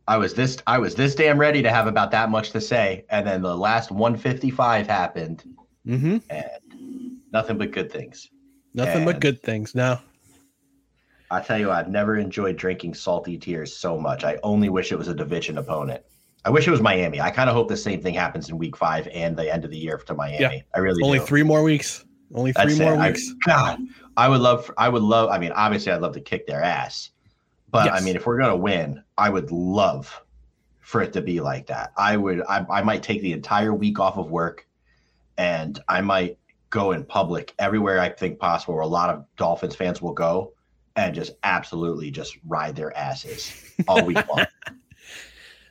I 0.07 0.17
was 0.17 0.33
this 0.33 0.57
I 0.67 0.79
was 0.79 0.95
this 0.95 1.15
damn 1.15 1.39
ready 1.39 1.61
to 1.61 1.69
have 1.69 1.87
about 1.87 2.11
that 2.11 2.29
much 2.29 2.51
to 2.51 2.61
say, 2.61 3.05
and 3.09 3.25
then 3.25 3.41
the 3.41 3.55
last 3.55 3.91
155 3.91 4.87
happened, 4.87 5.43
mm-hmm, 5.85 6.17
and 6.29 7.17
nothing 7.31 7.57
but 7.57 7.71
good 7.71 7.91
things. 7.91 8.29
nothing 8.73 9.05
but 9.05 9.19
good 9.19 9.41
things. 9.41 9.75
Now 9.75 10.01
I 11.31 11.41
tell 11.41 11.59
you, 11.59 11.69
I've 11.71 11.89
never 11.89 12.17
enjoyed 12.17 12.57
drinking 12.57 12.95
salty 12.95 13.37
tears 13.37 13.75
so 13.75 13.99
much. 13.99 14.23
I 14.23 14.39
only 14.41 14.69
wish 14.69 14.91
it 14.91 14.97
was 14.97 15.07
a 15.07 15.13
division 15.13 15.59
opponent. 15.59 16.03
I 16.45 16.49
wish 16.49 16.67
it 16.67 16.71
was 16.71 16.81
Miami. 16.81 17.19
I 17.19 17.31
kind 17.31 17.49
of 17.49 17.55
hope 17.55 17.67
the 17.67 17.77
same 17.77 18.01
thing 18.01 18.13
happens 18.13 18.49
in 18.49 18.57
Week 18.57 18.77
Five 18.77 19.07
and 19.13 19.35
the 19.35 19.51
end 19.53 19.65
of 19.65 19.71
the 19.71 19.77
year 19.77 19.97
to 19.97 20.13
Miami. 20.13 20.39
Yeah. 20.39 20.61
I 20.73 20.79
really 20.79 21.03
only 21.03 21.19
do. 21.19 21.25
three 21.25 21.43
more 21.43 21.63
weeks. 21.63 22.05
Only 22.33 22.53
three 22.53 22.65
That's 22.75 22.79
more 22.79 22.93
it. 22.93 22.97
I- 22.97 23.07
weeks. 23.09 23.33
God, 23.45 23.79
I 24.15 24.29
would 24.29 24.41
love. 24.41 24.71
I 24.77 24.87
would 24.89 25.03
love. 25.03 25.29
I 25.29 25.37
mean, 25.37 25.51
obviously, 25.51 25.91
I'd 25.91 26.01
love 26.01 26.13
to 26.13 26.21
kick 26.21 26.47
their 26.47 26.63
ass, 26.63 27.09
but 27.71 27.91
I 27.91 27.99
mean, 28.01 28.15
if 28.15 28.25
we're 28.25 28.37
gonna 28.39 28.55
win, 28.55 29.03
I 29.17 29.29
would 29.29 29.51
love 29.51 30.21
for 30.79 31.01
it 31.01 31.11
to 31.13 31.21
be 31.21 31.39
like 31.41 31.67
that. 31.67 31.91
I 31.97 32.17
would. 32.17 32.41
I, 32.47 32.65
I 32.69 32.83
might 32.83 33.03
take 33.03 33.21
the 33.21 33.33
entire 33.33 33.73
week 33.73 33.99
off 33.99 34.17
of 34.17 34.31
work, 34.31 34.67
and 35.37 35.79
I 35.87 36.01
might 36.01 36.37
go 36.69 36.91
in 36.91 37.03
public 37.03 37.53
everywhere 37.59 37.99
I 37.99 38.09
think 38.09 38.37
possible, 38.39 38.75
where 38.75 38.83
a 38.83 38.87
lot 38.87 39.09
of 39.09 39.25
Dolphins 39.35 39.75
fans 39.75 40.01
will 40.01 40.13
go, 40.13 40.53
and 40.95 41.13
just 41.15 41.31
absolutely 41.43 42.11
just 42.11 42.37
ride 42.47 42.75
their 42.75 42.95
asses 42.95 43.53
all 43.87 44.05
week 44.05 44.17
long. 44.35 44.45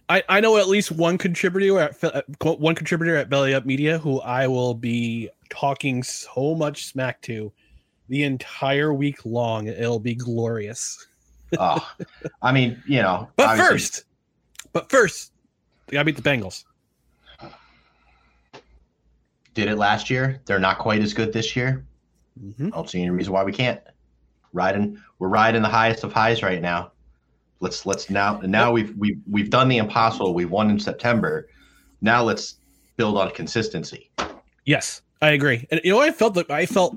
I, 0.08 0.22
I 0.28 0.40
know 0.40 0.56
at 0.56 0.68
least 0.68 0.90
one 0.90 1.18
contributor 1.18 1.78
at 1.80 2.02
uh, 2.02 2.22
one 2.40 2.74
contributor 2.74 3.16
at 3.16 3.28
Belly 3.28 3.52
Up 3.54 3.66
Media 3.66 3.98
who 3.98 4.20
I 4.20 4.46
will 4.46 4.74
be 4.74 5.28
talking 5.50 6.02
so 6.02 6.54
much 6.54 6.86
smack 6.86 7.20
to 7.22 7.52
the 8.08 8.22
entire 8.24 8.94
week 8.94 9.24
long. 9.26 9.66
It'll 9.66 10.00
be 10.00 10.14
glorious. 10.14 11.06
oh, 11.58 11.86
I 12.42 12.52
mean, 12.52 12.82
you 12.86 13.02
know, 13.02 13.28
But 13.36 13.48
obviously- 13.50 13.72
first, 13.74 14.04
but 14.72 14.90
first, 14.90 15.32
we 15.88 15.92
gotta 15.92 16.04
beat 16.06 16.16
the 16.16 16.22
Bengals. 16.22 16.64
did 19.54 19.68
it 19.68 19.76
last 19.76 20.08
year. 20.08 20.40
They're 20.46 20.60
not 20.60 20.78
quite 20.78 21.02
as 21.02 21.12
good 21.12 21.32
this 21.32 21.56
year. 21.56 21.84
Mhm. 22.40 22.68
I 22.68 22.70
don't 22.70 22.88
see 22.88 23.00
any 23.00 23.10
reason 23.10 23.32
why 23.32 23.42
we 23.42 23.52
can't. 23.52 23.80
Riding, 24.52 24.98
we're 25.18 25.28
riding 25.28 25.62
the 25.62 25.68
highest 25.68 26.04
of 26.04 26.12
highs 26.12 26.42
right 26.42 26.62
now. 26.62 26.92
Let's 27.60 27.86
let's 27.86 28.08
now 28.08 28.40
now 28.42 28.72
we've 28.72 28.94
we've 28.96 29.20
we've 29.28 29.50
done 29.50 29.68
the 29.68 29.78
impossible. 29.78 30.34
We've 30.34 30.50
won 30.50 30.70
in 30.70 30.78
September. 30.78 31.48
Now 32.00 32.22
let's 32.22 32.56
build 32.96 33.18
on 33.18 33.30
consistency. 33.32 34.10
Yes, 34.64 35.02
I 35.20 35.30
agree. 35.30 35.66
And 35.70 35.80
you 35.82 35.92
know, 35.92 36.00
I 36.00 36.10
felt 36.10 36.34
that 36.34 36.50
I 36.50 36.66
felt 36.66 36.96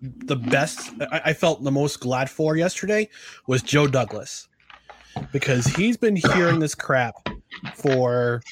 the 0.00 0.36
best. 0.36 0.90
I, 1.12 1.20
I 1.26 1.32
felt 1.32 1.62
the 1.62 1.70
most 1.70 2.00
glad 2.00 2.30
for 2.30 2.56
yesterday 2.56 3.08
was 3.46 3.62
Joe 3.62 3.86
Douglas 3.86 4.48
because 5.32 5.66
he's 5.66 5.96
been 5.96 6.16
hearing 6.16 6.60
this 6.60 6.74
crap 6.74 7.14
for 7.74 8.42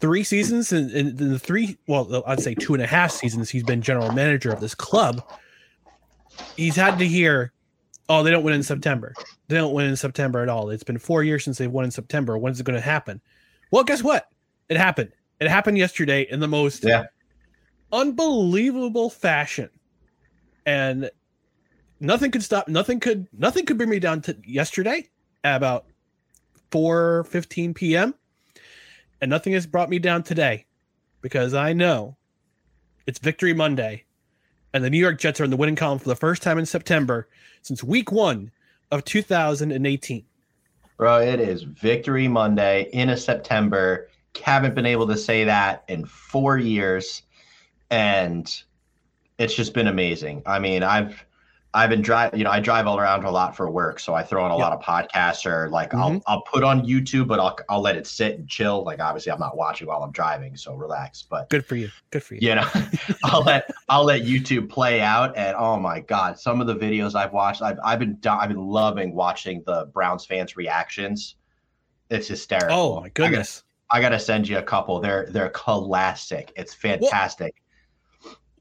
three 0.00 0.24
seasons 0.24 0.72
and, 0.72 0.90
and 0.92 1.18
the 1.18 1.38
three 1.38 1.76
well 1.86 2.22
i'd 2.26 2.40
say 2.40 2.54
two 2.54 2.72
and 2.72 2.82
a 2.82 2.86
half 2.86 3.10
seasons 3.10 3.50
he's 3.50 3.62
been 3.62 3.82
general 3.82 4.10
manager 4.12 4.50
of 4.50 4.58
this 4.58 4.74
club 4.74 5.22
he's 6.56 6.74
had 6.74 6.98
to 6.98 7.06
hear 7.06 7.52
oh, 8.10 8.24
they 8.24 8.30
don't 8.30 8.42
win 8.42 8.54
in 8.54 8.62
September. 8.62 9.14
They 9.50 9.56
don't 9.56 9.74
win 9.74 9.86
in 9.86 9.96
September 9.96 10.42
at 10.42 10.48
all. 10.48 10.70
It's 10.70 10.84
been 10.84 10.96
four 10.96 11.24
years 11.24 11.42
since 11.42 11.58
they've 11.58 11.68
won 11.70 11.84
in 11.84 11.90
September. 11.90 12.38
When's 12.38 12.60
it 12.60 12.62
going 12.62 12.78
to 12.78 12.80
happen? 12.80 13.20
Well, 13.72 13.82
guess 13.82 14.00
what? 14.00 14.28
It 14.68 14.76
happened. 14.76 15.10
It 15.40 15.50
happened 15.50 15.76
yesterday 15.76 16.24
in 16.30 16.38
the 16.38 16.46
most 16.46 16.84
Yeah. 16.84 17.06
unbelievable 17.90 19.10
fashion. 19.10 19.68
And 20.64 21.10
nothing 21.98 22.30
could 22.30 22.44
stop 22.44 22.68
nothing 22.68 23.00
could 23.00 23.26
nothing 23.32 23.66
could 23.66 23.76
bring 23.76 23.90
me 23.90 23.98
down 23.98 24.22
to 24.22 24.36
yesterday 24.44 25.08
at 25.42 25.56
about 25.56 25.86
4 26.70 27.24
15 27.24 27.74
p.m. 27.74 28.14
And 29.20 29.30
nothing 29.30 29.52
has 29.54 29.66
brought 29.66 29.90
me 29.90 29.98
down 29.98 30.22
today 30.22 30.66
because 31.22 31.54
I 31.54 31.72
know 31.72 32.16
it's 33.04 33.18
Victory 33.18 33.52
Monday. 33.52 34.04
And 34.72 34.84
the 34.84 34.90
New 34.90 34.98
York 34.98 35.18
Jets 35.18 35.40
are 35.40 35.44
in 35.44 35.50
the 35.50 35.56
winning 35.56 35.74
column 35.74 35.98
for 35.98 36.08
the 36.08 36.14
first 36.14 36.40
time 36.40 36.56
in 36.56 36.66
September 36.66 37.28
since 37.62 37.82
week 37.82 38.12
one 38.12 38.52
of 38.90 39.04
2018. 39.04 40.24
Bro, 40.96 41.20
it 41.20 41.40
is 41.40 41.62
Victory 41.62 42.28
Monday 42.28 42.88
in 42.92 43.08
a 43.08 43.16
September. 43.16 44.08
Haven't 44.44 44.74
been 44.74 44.86
able 44.86 45.06
to 45.08 45.16
say 45.16 45.44
that 45.44 45.84
in 45.88 46.04
four 46.04 46.58
years, 46.58 47.22
and 47.90 48.50
it's 49.38 49.54
just 49.54 49.72
been 49.72 49.86
amazing. 49.86 50.42
I 50.44 50.58
mean, 50.58 50.82
I've 50.82 51.24
I've 51.72 51.88
been 51.88 52.02
driving. 52.02 52.38
You 52.38 52.44
know, 52.44 52.50
I 52.50 52.58
drive 52.58 52.88
all 52.88 52.98
around 52.98 53.22
a 53.24 53.30
lot 53.30 53.54
for 53.56 53.70
work, 53.70 54.00
so 54.00 54.12
I 54.12 54.24
throw 54.24 54.42
on 54.44 54.50
a 54.50 54.56
lot 54.56 54.72
of 54.72 54.80
podcasts 54.80 55.46
or 55.46 55.68
like 55.70 55.94
I'll 55.94 56.10
Mhm. 56.10 56.22
I'll 56.26 56.42
put 56.42 56.64
on 56.64 56.82
YouTube, 56.84 57.28
but 57.28 57.38
I'll 57.38 57.56
I'll 57.68 57.80
let 57.80 57.94
it 57.96 58.08
sit 58.08 58.36
and 58.38 58.48
chill. 58.48 58.82
Like 58.82 59.00
obviously, 59.00 59.30
I'm 59.30 59.38
not 59.38 59.56
watching 59.56 59.86
while 59.86 60.02
I'm 60.02 60.10
driving, 60.10 60.56
so 60.56 60.74
relax. 60.74 61.22
But 61.30 61.48
Good 61.48 61.64
for 61.64 61.76
you. 61.76 61.88
Good 62.10 62.24
for 62.24 62.34
you. 62.34 62.40
you 62.48 62.54
know 62.56 62.68
i'll 63.24 63.42
let 63.42 63.70
i'll 63.88 64.02
let 64.04 64.22
youtube 64.22 64.68
play 64.68 65.00
out 65.00 65.36
and 65.36 65.54
oh 65.56 65.78
my 65.78 66.00
god 66.00 66.36
some 66.38 66.60
of 66.60 66.66
the 66.66 66.74
videos 66.74 67.14
i've 67.14 67.32
watched 67.32 67.62
i've, 67.62 67.78
I've 67.84 68.00
been 68.00 68.18
i've 68.28 68.48
been 68.48 68.58
loving 68.66 69.14
watching 69.14 69.62
the 69.66 69.86
browns 69.94 70.24
fans 70.26 70.56
reactions 70.56 71.36
it's 72.08 72.26
hysterical 72.26 72.76
Oh 72.76 73.00
my 73.00 73.06
I 73.06 73.08
gotta- 73.10 73.30
goodness. 73.30 73.62
I 73.92 74.00
gotta, 74.00 74.18
send 74.18 74.48
you 74.48 74.58
a 74.58 74.62
couple 74.62 74.98
they're 75.00 75.26
they're 75.30 75.50
classic 75.50 76.52
it's 76.56 76.74
fantastic 76.74 77.59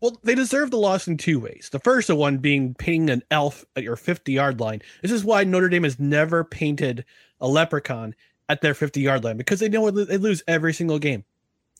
Well, 0.02 0.20
they 0.24 0.36
deserve 0.36 0.72
the 0.72 0.78
loss 0.78 1.08
in 1.08 1.18
two 1.18 1.40
ways. 1.40 1.70
The 1.72 1.80
first 1.80 2.10
one 2.10 2.38
being 2.38 2.74
painting 2.74 3.10
an 3.10 3.24
elf 3.32 3.66
at 3.76 3.84
your 3.84 3.96
50 3.96 4.32
yard 4.32 4.60
line. 4.60 4.82
This 5.02 5.12
is 5.12 5.26
why 5.26 5.44
Notre 5.44 5.70
Dame 5.70 5.84
has 5.84 6.00
never 6.00 6.44
painted 6.44 7.06
a 7.42 7.48
leprechaun 7.48 8.16
at 8.48 8.62
their 8.62 8.74
50 8.74 9.02
yard 9.02 9.24
line 9.24 9.38
because 9.38 9.60
they 9.60 9.70
know 9.70 9.92
they 9.92 10.18
lose 10.18 10.42
every 10.48 10.74
single 10.74 11.00
game. 11.00 11.26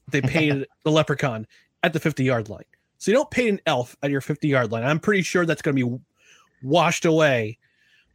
They 0.10 0.22
painted 0.22 0.68
the 0.84 0.92
leprechaun 0.92 1.48
at 1.84 1.94
the 1.94 2.00
50 2.00 2.24
yard 2.24 2.50
line. 2.50 2.66
So 2.98 3.12
you 3.12 3.18
don't 3.18 3.32
paint 3.32 3.50
an 3.50 3.62
elf 3.66 3.96
at 4.04 4.12
your 4.12 4.22
50 4.22 4.48
yard 4.48 4.72
line. 4.72 4.84
I'm 4.84 5.00
pretty 5.00 5.22
sure 5.22 5.46
that's 5.46 5.62
going 5.62 5.78
to 5.78 5.90
be 5.90 6.00
washed 6.62 7.06
away 7.06 7.58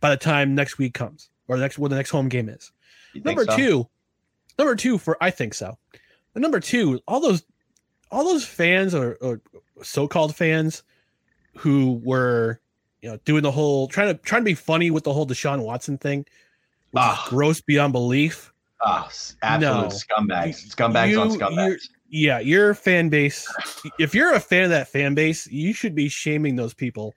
by 0.00 0.10
the 0.10 0.16
time 0.18 0.54
next 0.54 0.76
week 0.76 0.92
comes 0.92 1.30
or 1.48 1.56
the 1.56 1.62
next 1.62 1.78
when 1.78 1.90
the 1.90 1.96
next 1.96 2.10
home 2.10 2.28
game 2.28 2.50
is. 2.50 2.72
You 3.14 3.22
Number 3.22 3.44
so? 3.44 3.56
two, 3.56 3.88
number 4.58 4.76
two 4.76 4.98
for 4.98 5.16
I 5.22 5.30
think 5.30 5.54
so. 5.54 5.78
And 6.34 6.42
number 6.42 6.60
two, 6.60 7.00
all 7.08 7.20
those 7.20 7.44
all 8.10 8.24
those 8.24 8.44
fans 8.44 8.94
or, 8.94 9.16
or 9.20 9.40
so-called 9.82 10.34
fans 10.36 10.82
who 11.56 12.00
were 12.04 12.60
you 13.02 13.08
know 13.10 13.18
doing 13.24 13.42
the 13.42 13.50
whole 13.50 13.86
trying 13.88 14.08
to 14.08 14.14
trying 14.22 14.42
to 14.42 14.46
be 14.46 14.54
funny 14.54 14.90
with 14.90 15.04
the 15.04 15.12
whole 15.12 15.26
Deshaun 15.26 15.62
Watson 15.62 15.98
thing, 15.98 16.26
Ah. 16.96 17.26
gross 17.28 17.60
beyond 17.60 17.92
belief. 17.92 18.52
oh, 18.86 19.04
s- 19.06 19.36
absolute 19.42 19.82
No. 19.82 19.88
scumbags 19.88 20.74
scumbags 20.74 21.10
You- 21.10 21.20
on 21.20 21.30
scumbags 21.30 21.88
Yeah, 22.08 22.38
your 22.38 22.74
fan 22.74 23.08
base. 23.08 23.46
If 23.98 24.14
you're 24.14 24.34
a 24.34 24.40
fan 24.40 24.64
of 24.64 24.70
that 24.70 24.88
fan 24.88 25.14
base, 25.14 25.46
you 25.48 25.72
should 25.72 25.94
be 25.94 26.08
shaming 26.08 26.54
those 26.54 26.74
people. 26.74 27.14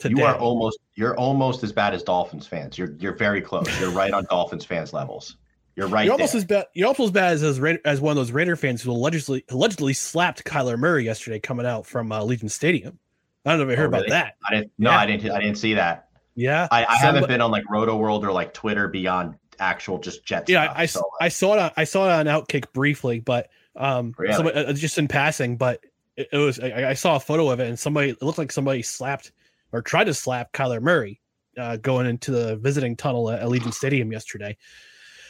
Today. 0.00 0.16
you 0.20 0.24
are 0.26 0.36
almost 0.36 0.78
you're 0.96 1.16
almost 1.16 1.62
as 1.62 1.70
bad 1.72 1.94
as 1.94 2.02
dolphins 2.02 2.48
fans 2.48 2.76
you're 2.76 2.94
you're 2.98 3.14
very 3.14 3.40
close 3.40 3.64
you're 3.80 3.90
right 3.92 4.12
on 4.12 4.24
dolphins 4.30 4.64
fans 4.64 4.92
levels 4.92 5.36
you're 5.76 5.88
right 5.88 6.04
You're 6.04 6.12
almost 6.12 6.32
there. 6.32 6.38
as 6.40 6.44
bad. 6.44 6.66
You're 6.74 6.86
almost 6.88 7.00
as 7.00 7.10
bad 7.10 7.32
as 7.34 7.42
as, 7.42 7.60
Ra- 7.60 7.74
as 7.84 8.00
one 8.00 8.12
of 8.12 8.16
those 8.16 8.30
Raider 8.32 8.56
fans 8.56 8.82
who 8.82 8.90
allegedly 8.92 9.44
allegedly 9.50 9.92
slapped 9.92 10.44
Kyler 10.44 10.78
Murray 10.78 11.04
yesterday 11.04 11.40
coming 11.40 11.66
out 11.66 11.86
from 11.86 12.12
uh, 12.12 12.22
Legion 12.22 12.48
Stadium. 12.48 12.98
I 13.46 13.50
don't 13.50 13.58
know 13.58 13.64
if 13.64 13.70
you 13.70 13.74
Oh, 13.74 13.78
heard 13.78 13.86
about 13.88 13.98
really? 14.02 14.10
that. 14.10 14.36
I 14.48 14.54
didn't. 14.54 14.72
No, 14.78 14.90
Yeah. 14.90 14.98
I 14.98 15.06
didn't. 15.06 15.30
I 15.30 15.40
didn't 15.40 15.58
see 15.58 15.74
that. 15.74 16.08
Yeah, 16.36 16.66
I, 16.72 16.84
I 16.84 16.96
haven't 16.96 17.28
been 17.28 17.40
on 17.40 17.50
like 17.52 17.62
Roto 17.70 17.96
World 17.96 18.24
or 18.24 18.32
like 18.32 18.52
Twitter 18.54 18.88
beyond 18.88 19.36
actual 19.60 19.98
just 19.98 20.24
Jets. 20.24 20.50
Yeah, 20.50 20.64
stuff, 20.64 20.76
I, 20.76 20.82
I, 20.82 20.86
so, 20.86 21.10
I 21.20 21.28
saw 21.28 21.54
it. 21.54 21.58
On, 21.60 21.70
I 21.76 21.84
saw 21.84 22.06
it 22.08 22.12
on 22.12 22.26
Outkick 22.26 22.72
briefly, 22.72 23.20
but 23.20 23.50
um, 23.76 24.14
Really? 24.18 24.34
somebody, 24.34 24.58
uh, 24.58 24.72
just 24.72 24.98
in 24.98 25.06
passing. 25.06 25.56
But 25.56 25.80
it, 26.16 26.28
it 26.32 26.38
was. 26.38 26.58
I, 26.58 26.90
I 26.90 26.94
saw 26.94 27.16
a 27.16 27.20
photo 27.20 27.50
of 27.50 27.60
it, 27.60 27.68
and 27.68 27.78
somebody. 27.78 28.10
It 28.10 28.22
looked 28.22 28.38
like 28.38 28.50
somebody 28.50 28.82
slapped 28.82 29.30
or 29.70 29.80
tried 29.82 30.04
to 30.04 30.14
slap 30.14 30.52
Kyler 30.52 30.80
Murray 30.82 31.20
uh, 31.56 31.76
going 31.76 32.06
into 32.06 32.32
the 32.32 32.56
visiting 32.56 32.96
tunnel 32.96 33.30
at 33.30 33.40
Allegiant 33.42 33.74
Stadium 33.74 34.10
yesterday. 34.10 34.56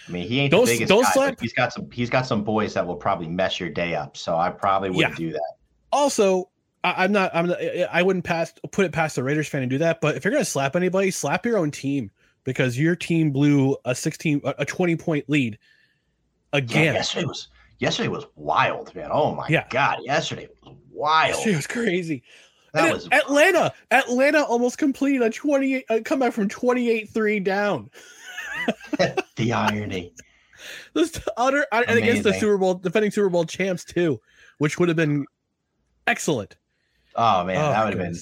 I 0.09 0.13
mean, 0.13 0.29
he 0.29 0.41
ain't 0.41 0.51
Don't- 0.51 0.67
the 0.67 0.73
biggest 0.73 0.89
don't 0.89 1.03
guy, 1.05 1.11
slap- 1.13 1.35
but 1.37 1.41
he's 1.41 1.53
got 1.53 1.73
some. 1.73 1.91
He's 1.91 2.11
got 2.11 2.27
some 2.27 2.45
boys 2.45 2.75
that 2.75 2.87
will 2.87 2.97
probably 2.97 3.27
mess 3.29 3.59
your 3.59 3.71
day 3.71 3.95
up. 3.95 4.17
So 4.17 4.37
I 4.37 4.51
probably 4.51 4.91
wouldn't 4.91 5.19
Yeah. 5.19 5.27
do 5.27 5.33
that. 5.33 5.53
Also, 5.93 6.51
I, 6.83 7.05
I'm 7.05 7.13
not. 7.13 7.31
I'm. 7.35 7.47
Not, 7.49 7.59
I 7.91 8.03
wouldn't 8.03 8.25
pass 8.25 8.53
put 8.73 8.85
it 8.85 8.93
past 8.93 9.17
the 9.17 9.23
Raiders 9.23 9.49
fan 9.49 9.63
to 9.63 9.67
do 9.67 9.79
that. 9.79 10.01
But 10.01 10.17
if 10.17 10.25
you're 10.25 10.33
gonna 10.33 10.45
slap 10.45 10.77
anybody, 10.77 11.11
slap 11.11 11.47
your 11.47 11.57
own 11.57 11.71
team 11.71 12.11
because 12.45 12.79
your 12.79 12.95
team 12.97 13.31
blew 13.31 13.77
a 13.87 13.95
16, 13.95 14.43
a 14.45 14.55
a 14.59 14.65
20 14.67 14.97
point 14.97 15.25
lead 15.31 15.59
Yeah, 16.53 16.59
again. 16.59 16.95
yesterday 16.95 17.25
was 17.25 17.49
yesterday 17.79 18.09
was 18.09 18.27
wild, 18.37 18.95
man. 18.95 19.09
Oh 19.11 19.35
my 19.35 19.47
Yeah. 19.49 19.65
god, 19.71 19.99
yesterday 20.05 20.49
was 20.63 20.75
wild. 20.91 21.31
Yesterday 21.37 21.57
was 21.57 21.67
crazy. 21.67 22.23
that 22.75 22.93
was 22.93 23.09
Atlanta. 23.13 23.73
Atlanta 23.91 24.43
almost 24.43 24.77
completed 24.79 25.23
a 25.23 25.27
uh, 25.27 25.31
28 25.33 25.85
a 25.89 26.01
comeback 26.03 26.33
from 26.35 26.49
28-3 26.49 27.43
down. 27.43 27.89
the 29.37 29.53
irony. 29.53 30.13
This 30.95 31.21
utter 31.37 31.67
and 31.73 31.99
against 31.99 32.23
the 32.23 32.33
Super 32.33 32.57
Bowl 32.59 32.75
defending 32.75 33.11
Super 33.11 33.29
Bowl 33.29 33.45
champs 33.45 33.85
too, 33.85 34.21
which 34.59 34.79
would 34.79 34.89
have 34.89 34.97
been 34.97 35.27
excellent. 36.07 36.57
Oh 37.17 37.45
man, 37.45 37.57
Oh, 37.57 37.71
that 37.71 37.85
would 37.85 37.95
have 37.95 38.03
been 38.03 38.19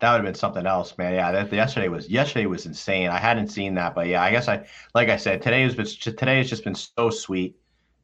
that 0.00 0.10
would 0.10 0.16
have 0.16 0.24
been 0.24 0.34
something 0.34 0.66
else, 0.66 0.96
man. 0.98 1.14
Yeah, 1.14 1.30
that 1.32 1.52
yesterday 1.52 1.88
was 1.88 2.08
yesterday 2.08 2.46
was 2.46 2.66
insane. 2.66 3.08
I 3.08 3.18
hadn't 3.18 3.48
seen 3.48 3.74
that, 3.74 3.94
but 3.94 4.06
yeah, 4.08 4.22
I 4.22 4.30
guess 4.30 4.48
I 4.48 4.66
like 4.94 5.08
I 5.08 5.16
said 5.16 5.42
today 5.42 5.62
has 5.62 5.74
been 5.74 5.86
today 5.86 6.38
has 6.38 6.48
just 6.48 6.64
been 6.64 6.74
so 6.74 7.10
sweet, 7.10 7.56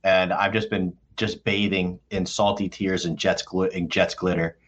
and 0.04 0.32
I've 0.32 0.52
just 0.52 0.70
been 0.70 0.94
just 1.16 1.42
bathing 1.44 1.98
in 2.10 2.24
salty 2.26 2.68
tears 2.68 3.04
and 3.04 3.18
Jets 3.18 3.42
and 3.74 3.90
Jets 3.90 4.14
glitter, 4.14 4.58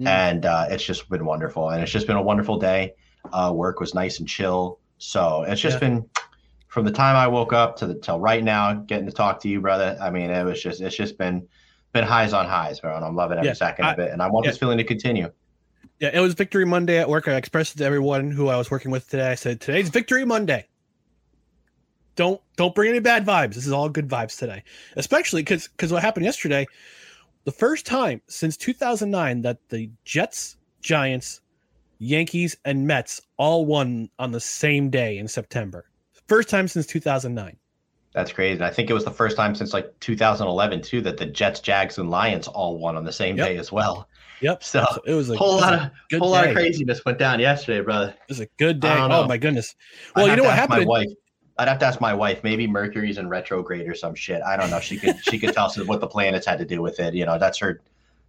Mm. 0.00 0.08
and 0.08 0.44
uh, 0.44 0.66
it's 0.70 0.82
just 0.84 1.08
been 1.08 1.24
wonderful, 1.24 1.70
and 1.70 1.80
it's 1.80 1.92
just 1.92 2.08
been 2.08 2.16
a 2.16 2.22
wonderful 2.22 2.58
day. 2.58 2.94
Uh, 3.32 3.52
work 3.54 3.78
was 3.78 3.94
nice 3.94 4.18
and 4.18 4.28
chill, 4.28 4.80
so 4.98 5.44
it's 5.44 5.60
just 5.60 5.74
Yeah. 5.76 5.88
been 5.88 6.10
from 6.74 6.84
the 6.84 6.90
time 6.90 7.14
I 7.14 7.28
woke 7.28 7.52
up 7.52 7.76
to 7.76 7.86
the 7.86 7.94
till 7.94 8.18
right 8.18 8.42
now, 8.42 8.74
getting 8.74 9.06
to 9.06 9.12
talk 9.12 9.38
to 9.42 9.48
you, 9.48 9.60
brother. 9.60 9.96
I 10.02 10.10
mean, 10.10 10.28
it 10.28 10.42
was 10.44 10.60
just 10.60 10.80
it's 10.80 10.96
just 10.96 11.16
been 11.16 11.46
been 11.92 12.02
highs 12.02 12.32
on 12.32 12.46
highs, 12.46 12.80
bro, 12.80 12.96
and 12.96 13.04
I'm 13.04 13.14
loving 13.14 13.38
every 13.38 13.46
Yeah, 13.50 13.54
second 13.54 13.84
I- 13.84 13.92
of 13.92 14.00
it, 14.00 14.10
and 14.10 14.20
I 14.20 14.28
want 14.28 14.44
yeah. 14.44 14.50
this 14.50 14.58
feeling 14.58 14.78
to 14.78 14.84
continue. 14.84 15.30
Yeah, 16.00 16.10
it 16.12 16.18
was 16.18 16.34
Victory 16.34 16.64
Monday 16.66 16.98
at 16.98 17.08
work. 17.08 17.28
I 17.28 17.36
expressed 17.36 17.76
it 17.76 17.78
to 17.78 17.84
everyone 17.84 18.32
who 18.32 18.48
I 18.48 18.56
was 18.56 18.72
working 18.72 18.90
with 18.90 19.08
today. 19.08 19.30
I 19.30 19.36
said, 19.36 19.60
"Today's 19.60 19.88
Victory 19.88 20.24
Monday. 20.24 20.66
Don't 22.16 22.40
don't 22.56 22.74
bring 22.74 22.90
any 22.90 22.98
bad 22.98 23.24
vibes. 23.24 23.54
This 23.54 23.66
is 23.68 23.72
all 23.72 23.88
good 23.88 24.08
vibes 24.08 24.36
today, 24.36 24.64
especially 24.96 25.42
because 25.42 25.68
because 25.68 25.92
what 25.92 26.02
happened 26.02 26.24
yesterday, 26.24 26.66
the 27.44 27.52
first 27.52 27.86
time 27.86 28.20
since 28.26 28.56
2009 28.56 29.42
that 29.42 29.58
the 29.68 29.90
Jets, 30.04 30.56
Giants, 30.80 31.40
Yankees, 31.98 32.56
and 32.64 32.84
Mets 32.84 33.20
all 33.36 33.64
won 33.64 34.10
on 34.18 34.32
the 34.32 34.40
same 34.40 34.90
day 34.90 35.18
in 35.18 35.28
September. 35.28 35.84
First 36.28 36.48
time 36.48 36.68
since 36.68 36.86
2009. 36.86 37.56
That's 38.14 38.32
crazy. 38.32 38.62
I 38.62 38.70
think 38.70 38.90
it 38.90 38.92
was 38.94 39.04
the 39.04 39.10
first 39.10 39.36
time 39.36 39.54
since 39.56 39.72
like 39.72 39.92
2011 40.00 40.82
too 40.82 41.00
that 41.02 41.16
the 41.16 41.26
Jets, 41.26 41.60
Jags, 41.60 41.98
and 41.98 42.10
Lions 42.10 42.46
all 42.46 42.78
won 42.78 42.96
on 42.96 43.04
the 43.04 43.12
same 43.12 43.36
Yep. 43.36 43.48
day 43.48 43.56
as 43.56 43.72
well. 43.72 44.08
Yep. 44.40 44.62
So, 44.62 44.84
it 45.04 45.14
was 45.14 45.30
a 45.30 45.36
whole 45.36 45.56
lot 45.56 45.72
a 45.74 45.92
of 46.12 46.20
whole 46.20 46.30
lot 46.30 46.46
of 46.46 46.54
craziness 46.54 47.04
went 47.04 47.18
down 47.18 47.40
yesterday, 47.40 47.80
brother. 47.80 48.10
It 48.10 48.28
was 48.28 48.40
a 48.40 48.46
good 48.58 48.78
day. 48.80 48.96
Oh 48.96 49.26
my 49.26 49.36
goodness. 49.36 49.74
I'd 50.14 50.20
Well, 50.20 50.28
you 50.30 50.36
know 50.36 50.44
what 50.44 50.54
happened? 50.54 50.80
My 50.82 50.86
wife. 50.86 51.08
I'd 51.56 51.68
have 51.68 51.78
to 51.80 51.86
ask 51.86 52.00
my 52.00 52.14
wife. 52.14 52.42
Maybe 52.42 52.66
Mercury's 52.66 53.18
in 53.18 53.28
retrograde 53.28 53.88
or 53.88 53.94
some 53.94 54.14
shit. 54.14 54.42
I 54.42 54.56
don't 54.56 54.70
know. 54.70 54.80
She 54.80 54.96
could 54.96 55.16
she 55.24 55.38
could 55.38 55.52
tell 55.54 55.66
us 55.66 55.78
what 55.84 56.00
the 56.00 56.06
planets 56.06 56.46
had 56.46 56.58
to 56.58 56.64
do 56.64 56.82
with 56.82 57.00
it. 57.00 57.14
You 57.14 57.26
know, 57.26 57.38
that's 57.38 57.58
her. 57.58 57.80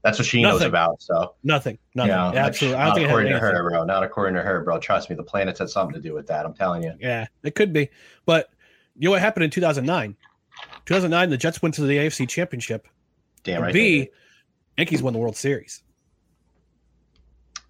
That's 0.05 0.19
what 0.19 0.27
she 0.27 0.39
knows 0.39 0.61
about. 0.61 1.01
So 1.01 1.33
Nothing. 1.43 1.79
Nothing. 1.95 2.11
you 2.11 2.15
know, 2.15 2.31
Absolutely. 2.35 2.77
I 2.77 2.83
Not 2.83 2.85
don't 2.89 2.95
think 2.97 3.07
according 3.09 3.33
to 3.33 3.39
her, 3.39 3.67
bro. 3.67 3.83
Not 3.85 4.03
according 4.03 4.35
to 4.35 4.43
her, 4.43 4.63
bro. 4.63 4.77
Trust 4.77 5.09
me, 5.09 5.15
the 5.15 5.23
planets 5.23 5.57
had 5.57 5.67
something 5.67 5.95
to 5.95 5.99
do 5.99 6.13
with 6.13 6.27
that. 6.27 6.45
I'm 6.45 6.53
telling 6.53 6.83
you. 6.83 6.93
Yeah, 6.99 7.25
it 7.41 7.55
could 7.55 7.73
be. 7.73 7.89
But 8.27 8.49
you 8.95 9.05
know 9.07 9.11
what 9.11 9.21
happened 9.21 9.45
in 9.45 9.49
2009? 9.49 10.15
2009, 10.85 11.29
the 11.31 11.37
Jets 11.37 11.59
went 11.63 11.73
to 11.75 11.81
the 11.81 11.97
AFC 11.97 12.29
Championship. 12.29 12.87
Damn 13.43 13.63
right. 13.63 13.73
B. 13.73 14.09
Yankees 14.77 15.01
won 15.01 15.13
the 15.13 15.17
World 15.17 15.35
Series. 15.35 15.81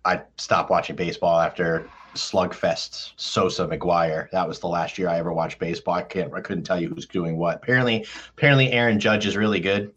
I 0.03 0.21
stopped 0.37 0.69
watching 0.69 0.97
baseball 0.97 1.39
after 1.39 1.89
slugfest 2.15 3.13
Sosa 3.15 3.65
McGwire. 3.65 4.29
That 4.31 4.45
was 4.45 4.59
the 4.59 4.67
last 4.67 4.97
year 4.97 5.07
I 5.07 5.19
ever 5.19 5.31
watched 5.31 5.57
baseball. 5.57 5.93
I 5.93 6.01
can't 6.01 6.33
I 6.33 6.41
couldn't 6.41 6.65
tell 6.65 6.81
you 6.81 6.89
who's 6.89 7.05
doing 7.05 7.37
what. 7.37 7.55
Apparently 7.55 8.05
apparently 8.31 8.73
Aaron 8.73 8.99
Judge 8.99 9.25
is 9.25 9.37
really 9.37 9.61
good. 9.61 9.93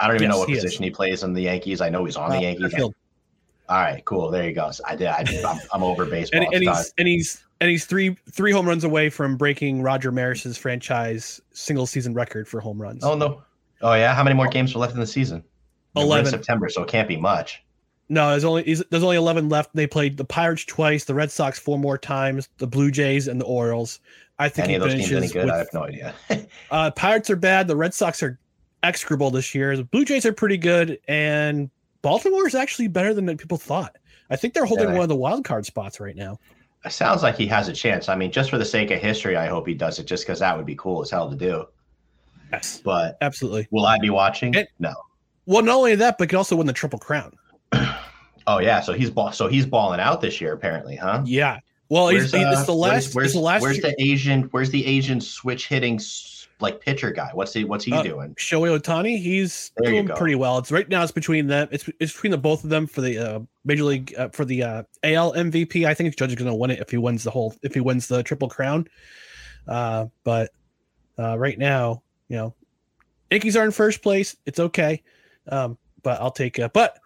I 0.00 0.06
don't 0.06 0.16
even 0.16 0.26
Yes, 0.28 0.32
know 0.34 0.38
what 0.40 0.48
he 0.48 0.54
is. 0.56 0.64
position 0.64 0.84
he 0.84 0.90
plays 0.90 1.22
in 1.22 1.32
the 1.32 1.42
Yankees. 1.42 1.80
I 1.80 1.88
know 1.88 2.04
he's 2.04 2.16
on 2.16 2.30
Uh, 2.32 2.36
the 2.36 2.42
Yankees. 2.42 2.74
All 3.68 3.78
right, 3.80 4.04
cool. 4.04 4.30
There 4.30 4.44
you 4.46 4.52
go. 4.54 4.70
So 4.72 4.82
I 4.86 4.96
did. 4.96 5.06
I, 5.06 5.24
I'm, 5.46 5.58
I'm 5.72 5.82
over 5.82 6.04
baseball. 6.04 6.42
And, 6.42 6.52
and 6.54 6.62
he's 6.64 6.92
and 6.98 7.08
he's 7.08 7.44
and 7.60 7.70
he's 7.70 7.86
three 7.86 8.16
three 8.30 8.50
home 8.52 8.66
runs 8.68 8.84
away 8.84 9.08
from 9.08 9.36
breaking 9.36 9.82
Roger 9.82 10.10
Maris's 10.12 10.58
franchise 10.58 11.40
single 11.52 11.86
season 11.86 12.12
record 12.12 12.48
for 12.48 12.60
home 12.60 12.82
runs. 12.82 13.04
Oh 13.04 13.14
no! 13.14 13.42
Oh 13.80 13.94
yeah, 13.94 14.14
how 14.14 14.24
many 14.24 14.34
more 14.36 14.48
games 14.48 14.74
are 14.74 14.78
left 14.80 14.94
in 14.94 15.00
the 15.00 15.06
season? 15.06 15.42
We're 15.94 16.02
11. 16.02 16.30
September, 16.30 16.68
so 16.68 16.82
it 16.82 16.88
can't 16.88 17.06
be 17.06 17.16
much. 17.16 17.62
No, 18.08 18.30
there's 18.30 18.44
only 18.44 18.62
there's 18.90 19.02
only 19.04 19.16
eleven 19.16 19.48
left. 19.48 19.70
They 19.74 19.86
played 19.86 20.16
the 20.16 20.24
Pirates 20.24 20.64
twice, 20.64 21.04
the 21.04 21.14
Red 21.14 21.30
Sox 21.30 21.58
four 21.58 21.78
more 21.78 21.96
times, 21.96 22.48
the 22.58 22.66
Blue 22.66 22.90
Jays 22.90 23.28
and 23.28 23.40
the 23.40 23.44
Orioles. 23.46 24.00
I 24.38 24.48
think 24.48 24.64
Any 24.66 24.74
of 24.74 24.82
those 24.82 24.94
teams 24.94 25.12
any 25.12 25.28
good? 25.28 25.44
with- 25.44 25.54
I 25.54 25.58
have 25.58 25.68
no 25.72 25.84
idea. 25.84 26.14
uh, 26.70 26.90
Pirates 26.90 27.30
are 27.30 27.36
bad. 27.36 27.68
The 27.68 27.76
Red 27.76 27.94
Sox 27.94 28.22
are 28.22 28.38
execrable 28.82 29.30
this 29.30 29.54
year. 29.54 29.76
The 29.76 29.84
Blue 29.84 30.04
Jays 30.04 30.26
are 30.26 30.32
pretty 30.32 30.56
good, 30.58 30.98
and 31.08 31.70
Baltimore 32.02 32.46
is 32.46 32.54
actually 32.54 32.88
better 32.88 33.14
than 33.14 33.36
people 33.36 33.58
thought. 33.58 33.96
I 34.30 34.36
think 34.36 34.54
they're 34.54 34.64
holding 34.64 34.88
Yeah. 34.88 34.94
one 34.94 35.02
of 35.02 35.08
the 35.08 35.16
wild 35.16 35.44
card 35.44 35.66
spots 35.66 36.00
right 36.00 36.16
now. 36.16 36.38
It 36.84 36.92
sounds 36.92 37.22
like 37.22 37.36
he 37.36 37.46
has 37.46 37.68
a 37.68 37.72
chance. 37.72 38.08
I 38.08 38.16
mean, 38.16 38.32
just 38.32 38.50
for 38.50 38.58
the 38.58 38.64
sake 38.64 38.90
of 38.90 38.98
history, 39.00 39.36
I 39.36 39.46
hope 39.46 39.66
he 39.68 39.74
does 39.74 39.98
it, 39.98 40.06
just 40.06 40.24
because 40.26 40.40
that 40.40 40.56
would 40.56 40.66
be 40.66 40.74
cool 40.74 41.02
as 41.02 41.10
hell 41.10 41.30
to 41.30 41.36
do. 41.36 41.66
Yes, 42.50 42.80
But 42.84 43.16
absolutely. 43.20 43.68
will 43.70 43.86
I 43.86 43.98
be 43.98 44.10
watching? 44.10 44.54
And- 44.56 44.68
no. 44.78 44.94
Well, 45.46 45.62
not 45.62 45.76
only 45.76 45.94
that, 45.96 46.18
but 46.18 46.28
could 46.28 46.36
also 46.36 46.56
win 46.56 46.66
the 46.66 46.72
Triple 46.72 46.98
Crown. 46.98 47.32
Oh 48.44 48.58
yeah, 48.58 48.80
so 48.80 48.92
he's 48.92 49.08
ball, 49.08 49.30
so 49.30 49.46
he's 49.46 49.64
balling 49.64 50.00
out 50.00 50.20
this 50.20 50.40
year 50.40 50.52
apparently, 50.52 50.96
huh? 50.96 51.22
Yeah. 51.24 51.60
Well, 51.88 52.08
he's, 52.08 52.32
Where's, 52.32 52.44
uh, 52.44 52.50
it's 52.58 52.66
the 52.66 52.74
last. 52.74 53.14
Where's, 53.14 53.26
it's 53.26 53.34
the 53.34 53.40
last. 53.40 53.62
where's 53.62 53.78
year- 53.78 53.94
the 53.96 54.02
Asian? 54.02 54.42
Where's 54.50 54.70
the 54.70 54.84
Asian 54.84 55.20
switch 55.20 55.68
hitting 55.68 56.00
like 56.62 56.80
pitcher 56.80 57.10
guy? 57.10 57.30
What's 57.34 57.52
he? 57.52 57.64
What's 57.64 57.84
he 57.84 57.92
Uh, 57.92 58.02
doing? 58.02 58.34
Shohei 58.36 58.78
Ohtani, 58.78 59.18
he's 59.20 59.72
There 59.76 59.90
doing 59.90 60.08
pretty 60.08 60.34
well. 60.34 60.58
It's 60.58 60.70
right 60.72 60.88
now. 60.88 61.02
It's 61.02 61.12
between 61.12 61.46
them. 61.48 61.68
It's 61.70 61.88
it's 62.00 62.12
between 62.12 62.30
the 62.30 62.38
both 62.38 62.64
of 62.64 62.70
them 62.70 62.86
for 62.86 63.00
the 63.00 63.18
uh, 63.18 63.40
major 63.64 63.84
league 63.84 64.14
uh, 64.16 64.28
for 64.30 64.44
the 64.44 64.62
uh, 64.62 64.82
AL 65.02 65.34
MVP. 65.34 65.86
I 65.86 65.94
think 65.94 66.16
Judge 66.16 66.30
is 66.30 66.36
going 66.36 66.50
to 66.50 66.54
win 66.54 66.70
it 66.70 66.80
if 66.80 66.90
he 66.90 66.96
wins 66.96 67.24
the 67.24 67.30
whole 67.30 67.54
if 67.62 67.74
he 67.74 67.80
wins 67.80 68.08
the 68.08 68.22
triple 68.22 68.48
crown. 68.48 68.86
Uh, 69.68 70.06
but 70.24 70.50
uh, 71.18 71.38
right 71.38 71.58
now, 71.58 72.02
you 72.28 72.36
know, 72.36 72.54
Yankees 73.30 73.56
are 73.56 73.64
in 73.64 73.70
first 73.70 74.02
place. 74.02 74.36
It's 74.46 74.58
okay, 74.58 75.02
um, 75.48 75.76
but 76.02 76.20
I'll 76.20 76.30
take. 76.30 76.58
Uh, 76.58 76.68
but 76.72 76.98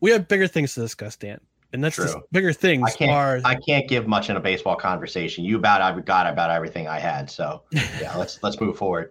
we 0.00 0.10
have 0.10 0.28
bigger 0.28 0.46
things 0.46 0.74
to 0.74 0.80
discuss, 0.80 1.16
Dan, 1.16 1.40
and 1.74 1.82
that's 1.82 1.96
True. 1.96 2.22
bigger 2.30 2.52
things 2.52 2.88
I 2.88 2.96
can't. 2.96 3.10
are. 3.10 3.40
I 3.44 3.56
can't 3.56 3.88
give 3.88 4.06
much 4.06 4.30
in 4.30 4.36
a 4.36 4.40
baseball 4.40 4.76
conversation. 4.76 5.44
You 5.44 5.56
about 5.56 5.82
I 5.82 5.98
got 6.00 6.26
about 6.26 6.50
everything 6.50 6.86
I 6.86 7.00
had. 7.00 7.28
So 7.28 7.62
yeah, 7.72 8.14
let's 8.16 8.42
let's 8.42 8.60
move 8.60 8.78
forward. 8.78 9.10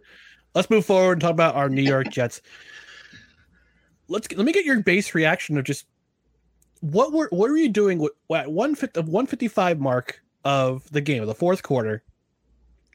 let's 0.55 0.69
move 0.69 0.85
forward 0.85 1.13
and 1.13 1.21
talk 1.21 1.31
about 1.31 1.55
our 1.55 1.69
New 1.69 1.81
York 1.81 2.09
Jets. 2.09 2.41
Let's 4.07 4.31
let 4.31 4.45
me 4.45 4.53
get 4.53 4.65
your 4.65 4.81
base 4.81 5.13
reaction 5.13 5.57
of 5.57 5.65
just 5.65 5.85
what 6.79 7.11
were 7.11 7.27
what 7.31 7.49
were 7.49 7.57
you 7.57 7.69
doing 7.69 7.99
with 7.99 8.13
at 8.33 8.49
one 8.49 8.75
fifty 8.75 9.01
one 9.01 9.27
fifty 9.27 9.49
five 9.49 9.79
mark 9.79 10.21
of 10.45 10.89
the 10.91 11.01
game 11.01 11.21
of 11.21 11.27
the 11.27 11.35
fourth 11.35 11.63
quarter? 11.63 12.01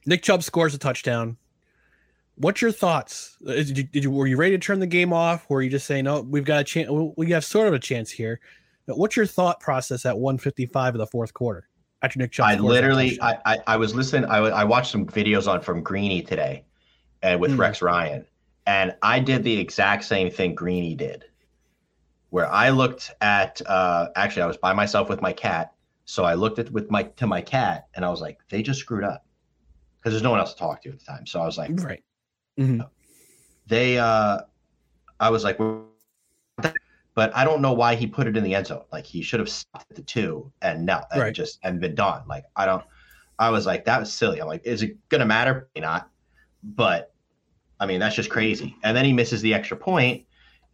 Nick 0.07 0.23
Chubb 0.23 0.43
scores 0.43 0.75
a 0.75 0.79
touchdown. 0.79 1.37
What's 2.37 2.63
your 2.63 2.73
thoughts? 2.73 3.37
Did 3.45 3.77
you, 3.77 3.85
did 3.85 4.05
you 4.05 4.11
were 4.11 4.27
you 4.27 4.39
ready 4.39 4.53
to 4.57 4.59
turn 4.59 4.81
the 4.81 4.87
game 4.87 5.13
off? 5.13 5.45
Or 5.51 5.57
Were 5.57 5.63
you 5.63 5.69
just 5.71 5.87
saying, 5.87 6.05
"No, 6.05 6.23
we've 6.23 6.45
got 6.45 6.61
a 6.63 6.65
chance. 6.65 6.89
We 7.17 7.31
have 7.33 7.45
sort 7.45 7.69
of 7.69 7.75
a 7.75 7.79
chance 7.79 8.11
here"? 8.11 8.41
But 8.89 8.99
What's 8.99 9.17
your 9.17 9.27
thought 9.27 9.61
process 9.61 10.07
at 10.07 10.19
one 10.19 10.39
fifty 10.39 10.65
five 10.65 10.95
of 10.95 10.99
the 10.99 11.07
fourth 11.07 11.35
quarter 11.35 11.69
after 12.03 12.19
Nick 12.19 12.33
Chubb? 12.33 12.47
I 12.47 12.55
literally. 12.57 13.21
I, 13.21 13.37
I, 13.45 13.59
I 13.69 13.77
was 13.77 13.95
listening. 13.95 14.29
I, 14.31 14.39
I 14.39 14.65
watched 14.65 14.91
some 14.91 15.05
videos 15.07 15.47
on 15.47 15.61
from 15.61 15.83
Greeny 15.83 16.23
today, 16.23 16.65
and 17.23 17.39
with 17.39 17.53
Mm. 17.53 17.59
Rex 17.59 17.83
Ryan, 17.83 18.25
and 18.67 18.97
I 19.03 19.21
did 19.21 19.45
the 19.45 19.61
exact 19.61 20.05
same 20.05 20.31
thing 20.31 20.55
Greeny 20.55 20.95
did, 20.95 21.27
where 22.31 22.51
I 22.51 22.71
looked 22.71 23.13
at. 23.21 23.61
Uh, 23.67 24.09
actually, 24.17 24.43
I 24.43 24.47
was 24.47 24.57
by 24.57 24.73
myself 24.73 25.11
with 25.11 25.21
my 25.21 25.35
cat, 25.35 25.75
so 26.07 26.25
I 26.25 26.33
looked 26.33 26.59
at 26.59 26.71
with 26.73 26.91
my 26.91 27.03
to 27.03 27.27
my 27.27 27.43
cat, 27.43 27.89
and 27.95 28.07
I 28.07 28.09
was 28.09 28.23
like, 28.23 28.39
they 28.49 28.63
just 28.63 28.81
screwed 28.81 29.05
up 29.05 29.27
because 30.01 30.15
there's 30.15 30.23
no 30.23 30.31
one 30.31 30.41
else 30.41 30.55
to 30.55 30.59
talk 30.59 30.81
to 30.85 30.89
at 30.89 30.99
the 30.99 31.05
time. 31.05 31.27
So 31.27 31.43
I 31.43 31.45
was 31.45 31.59
like, 31.59 31.71
right. 31.83 32.03
Mhm. 32.59 32.89
they 33.67 33.99
uh 33.99 34.39
i 35.21 35.29
was 35.29 35.45
like 35.45 35.59
but 37.19 37.37
i 37.37 37.45
don't 37.45 37.61
know 37.61 37.73
why 37.73 37.97
he 37.97 38.07
put 38.07 38.29
it 38.29 38.37
in 38.37 38.45
the 38.45 38.55
end 38.55 38.67
zone. 38.69 38.85
Like 38.93 39.05
he 39.15 39.23
should 39.23 39.41
have 39.41 39.49
stopped 39.49 39.91
at 39.91 39.97
the 39.97 40.03
two 40.03 40.53
and 40.63 40.87
now 40.87 41.03
and 41.11 41.21
Right. 41.21 41.35
just 41.35 41.59
and 41.65 41.81
been 41.81 41.97
done. 41.97 42.23
Like 42.29 42.45
i 42.55 42.65
don't 42.65 42.85
i 43.39 43.51
was 43.51 43.67
like 43.67 43.85
that 43.87 43.99
was 44.01 44.13
silly. 44.13 44.41
I'm 44.41 44.47
like 44.47 44.65
is 44.65 44.83
it 44.83 44.97
gonna 45.09 45.27
matter? 45.27 45.69
Maybe 45.75 45.85
not. 45.85 46.11
But 46.63 47.13
i 47.81 47.87
mean 47.87 47.99
that's 48.01 48.15
just 48.17 48.31
crazy. 48.31 48.77
And 48.85 48.97
then 48.97 49.05
he 49.05 49.13
misses 49.13 49.43
the 49.43 49.55
extra 49.55 49.77
point 49.77 50.27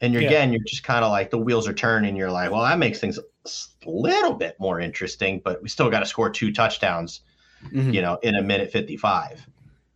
and 0.03 0.13
you're 0.13 0.23
Yeah. 0.23 0.29
again 0.29 0.53
you're 0.53 0.65
just 0.75 0.85
kind 0.85 1.05
of 1.05 1.11
like 1.19 1.31
the 1.31 1.39
wheels 1.39 1.67
are 1.69 1.73
turning 1.87 2.15
you're 2.17 2.31
like 2.41 2.51
well 2.51 2.63
that 2.63 2.79
makes 2.79 3.01
things 3.01 3.19
a 3.19 3.23
little 3.87 4.35
bit 4.35 4.55
more 4.61 4.81
interesting 4.81 5.41
but 5.45 5.63
we 5.63 5.69
still 5.71 5.91
got 5.91 6.01
to 6.01 6.07
score 6.07 6.29
two 6.31 6.53
touchdowns 6.53 7.23
Mhm. 7.65 7.95
you 7.95 8.03
know 8.03 8.19
in 8.23 8.35
a 8.35 8.43
minute 8.43 8.71
55 8.71 9.47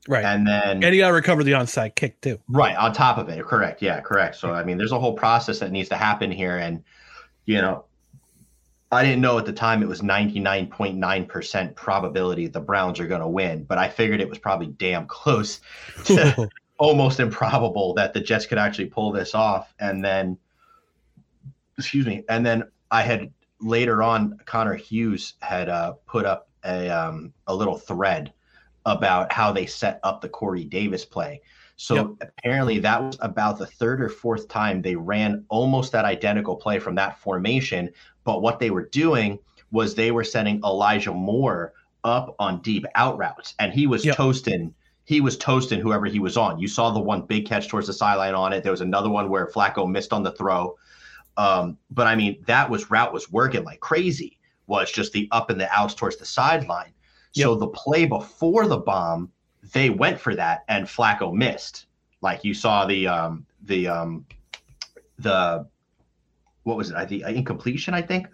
Right. 0.08 0.24
and 0.24 0.46
then 0.46 0.82
And 0.82 0.94
he 0.94 0.98
got 0.98 1.08
to 1.08 1.14
recover 1.14 1.44
the 1.44 1.52
onside 1.52 1.94
kick 1.94 2.20
too. 2.20 2.40
Right, 2.48 2.74
on 2.76 2.92
top 2.92 3.18
of 3.18 3.28
it. 3.28 3.44
Correct. 3.44 3.82
Yeah, 3.82 4.00
correct. 4.00 4.36
So 4.36 4.52
I 4.52 4.64
mean, 4.64 4.78
there's 4.78 4.92
a 4.92 4.98
whole 4.98 5.14
process 5.14 5.58
that 5.58 5.70
needs 5.70 5.88
to 5.90 5.96
happen 5.96 6.30
here 6.30 6.56
and 6.56 6.82
you 7.44 7.60
know, 7.60 7.84
I 8.90 9.04
didn't 9.04 9.20
know 9.20 9.38
at 9.38 9.44
the 9.44 9.52
time 9.52 9.82
it 9.82 9.88
was 9.88 10.00
99.9% 10.00 11.74
probability 11.74 12.46
the 12.46 12.60
Browns 12.60 13.00
are 13.00 13.06
going 13.06 13.20
to 13.20 13.28
win, 13.28 13.64
but 13.64 13.76
I 13.76 13.88
figured 13.88 14.20
it 14.20 14.28
was 14.28 14.38
probably 14.38 14.68
damn 14.68 15.06
close 15.06 15.60
to 16.04 16.48
almost 16.78 17.20
improbable 17.20 17.92
that 17.94 18.14
the 18.14 18.20
Jets 18.20 18.46
could 18.46 18.58
actually 18.58 18.86
pull 18.86 19.12
this 19.12 19.34
off 19.34 19.74
and 19.78 20.02
then 20.02 20.38
excuse 21.78 22.06
me, 22.06 22.24
and 22.28 22.44
then 22.44 22.64
I 22.90 23.02
had 23.02 23.32
later 23.60 24.02
on 24.02 24.38
Connor 24.44 24.74
Hughes 24.74 25.34
had 25.40 25.68
uh, 25.68 25.94
put 26.06 26.26
up 26.26 26.48
a 26.64 26.88
um, 26.88 27.32
a 27.46 27.54
little 27.54 27.78
thread 27.78 28.32
about 28.88 29.30
how 29.30 29.52
they 29.52 29.66
set 29.66 30.00
up 30.02 30.20
the 30.20 30.28
Corey 30.28 30.64
Davis 30.64 31.04
play. 31.04 31.42
So 31.76 32.16
apparently 32.20 32.80
that 32.80 33.00
was 33.00 33.18
about 33.20 33.58
the 33.58 33.66
third 33.66 34.02
or 34.02 34.08
fourth 34.08 34.48
time 34.48 34.82
they 34.82 34.96
ran 34.96 35.44
almost 35.48 35.92
that 35.92 36.04
identical 36.04 36.56
play 36.56 36.80
from 36.80 36.96
that 36.96 37.18
formation. 37.20 37.90
But 38.24 38.42
what 38.42 38.58
they 38.58 38.70
were 38.70 38.88
doing 38.88 39.38
was 39.70 39.94
they 39.94 40.10
were 40.10 40.24
sending 40.24 40.60
Elijah 40.64 41.12
Moore 41.12 41.74
up 42.02 42.34
on 42.38 42.62
deep 42.62 42.84
out 42.94 43.18
routes, 43.18 43.54
and 43.60 43.72
he 43.72 43.86
was 43.86 44.02
toasting. 44.04 44.74
He 45.04 45.20
was 45.20 45.36
toasting 45.36 45.80
whoever 45.80 46.06
he 46.06 46.18
was 46.18 46.36
on. 46.36 46.58
You 46.58 46.66
saw 46.66 46.90
the 46.90 47.00
one 47.00 47.22
big 47.22 47.46
catch 47.46 47.68
towards 47.68 47.86
the 47.86 47.92
sideline 47.92 48.34
on 48.34 48.52
it. 48.52 48.62
There 48.62 48.72
was 48.72 48.80
another 48.80 49.08
one 49.08 49.28
where 49.28 49.46
Flacco 49.46 49.88
missed 49.88 50.12
on 50.12 50.22
the 50.22 50.32
throw. 50.32 50.76
Um, 51.36 51.78
but 51.90 52.06
I 52.06 52.16
mean, 52.16 52.42
that 52.46 52.68
was 52.68 52.90
route 52.90 53.12
was 53.12 53.30
working 53.30 53.64
like 53.64 53.80
crazy. 53.80 54.38
Was 54.66 54.90
just 54.90 55.12
the 55.12 55.28
up 55.30 55.48
and 55.48 55.60
the 55.60 55.70
outs 55.70 55.94
towards 55.94 56.16
the 56.16 56.26
sideline. 56.26 56.92
So 57.32 57.54
the 57.54 57.68
play 57.68 58.06
before 58.06 58.66
the 58.66 58.78
bomb, 58.78 59.32
they 59.72 59.90
went 59.90 60.18
for 60.18 60.34
that, 60.34 60.64
and 60.68 60.86
Flacco 60.86 61.32
missed. 61.32 61.86
Like 62.20 62.44
you 62.44 62.54
saw 62.54 62.86
the 62.86 63.06
um, 63.06 63.46
the 63.62 63.88
um, 63.88 64.26
the 65.18 65.66
what 66.64 66.76
was 66.76 66.90
it? 66.90 66.96
I 66.96 67.06
think 67.06 67.24
incompletion. 67.24 67.94
I 67.94 68.02
think. 68.02 68.28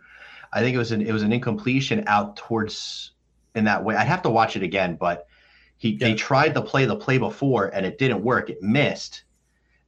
I 0.52 0.61
think 0.61 0.74
it 0.74 0.78
was 0.78 0.92
an 0.92 1.02
it 1.02 1.12
was 1.12 1.22
an 1.22 1.33
incompletion 1.33 2.04
out 2.07 2.37
towards 2.37 3.12
in 3.54 3.64
that 3.64 3.85
way. 3.85 3.96
I'd 3.96 4.07
have 4.07 4.22
to 4.22 4.30
watch 4.30 4.57
it 4.57 4.62
again, 4.62 4.96
but 4.96 5.26
he 5.76 5.96
they 5.96 6.14
tried 6.14 6.54
to 6.54 6.62
play 6.62 6.87
the 6.87 6.96
play 6.96 7.18
before 7.18 7.66
and 7.66 7.85
it 7.85 7.98
didn't 7.98 8.22
work. 8.22 8.50
It 8.50 8.62
missed. 8.62 9.24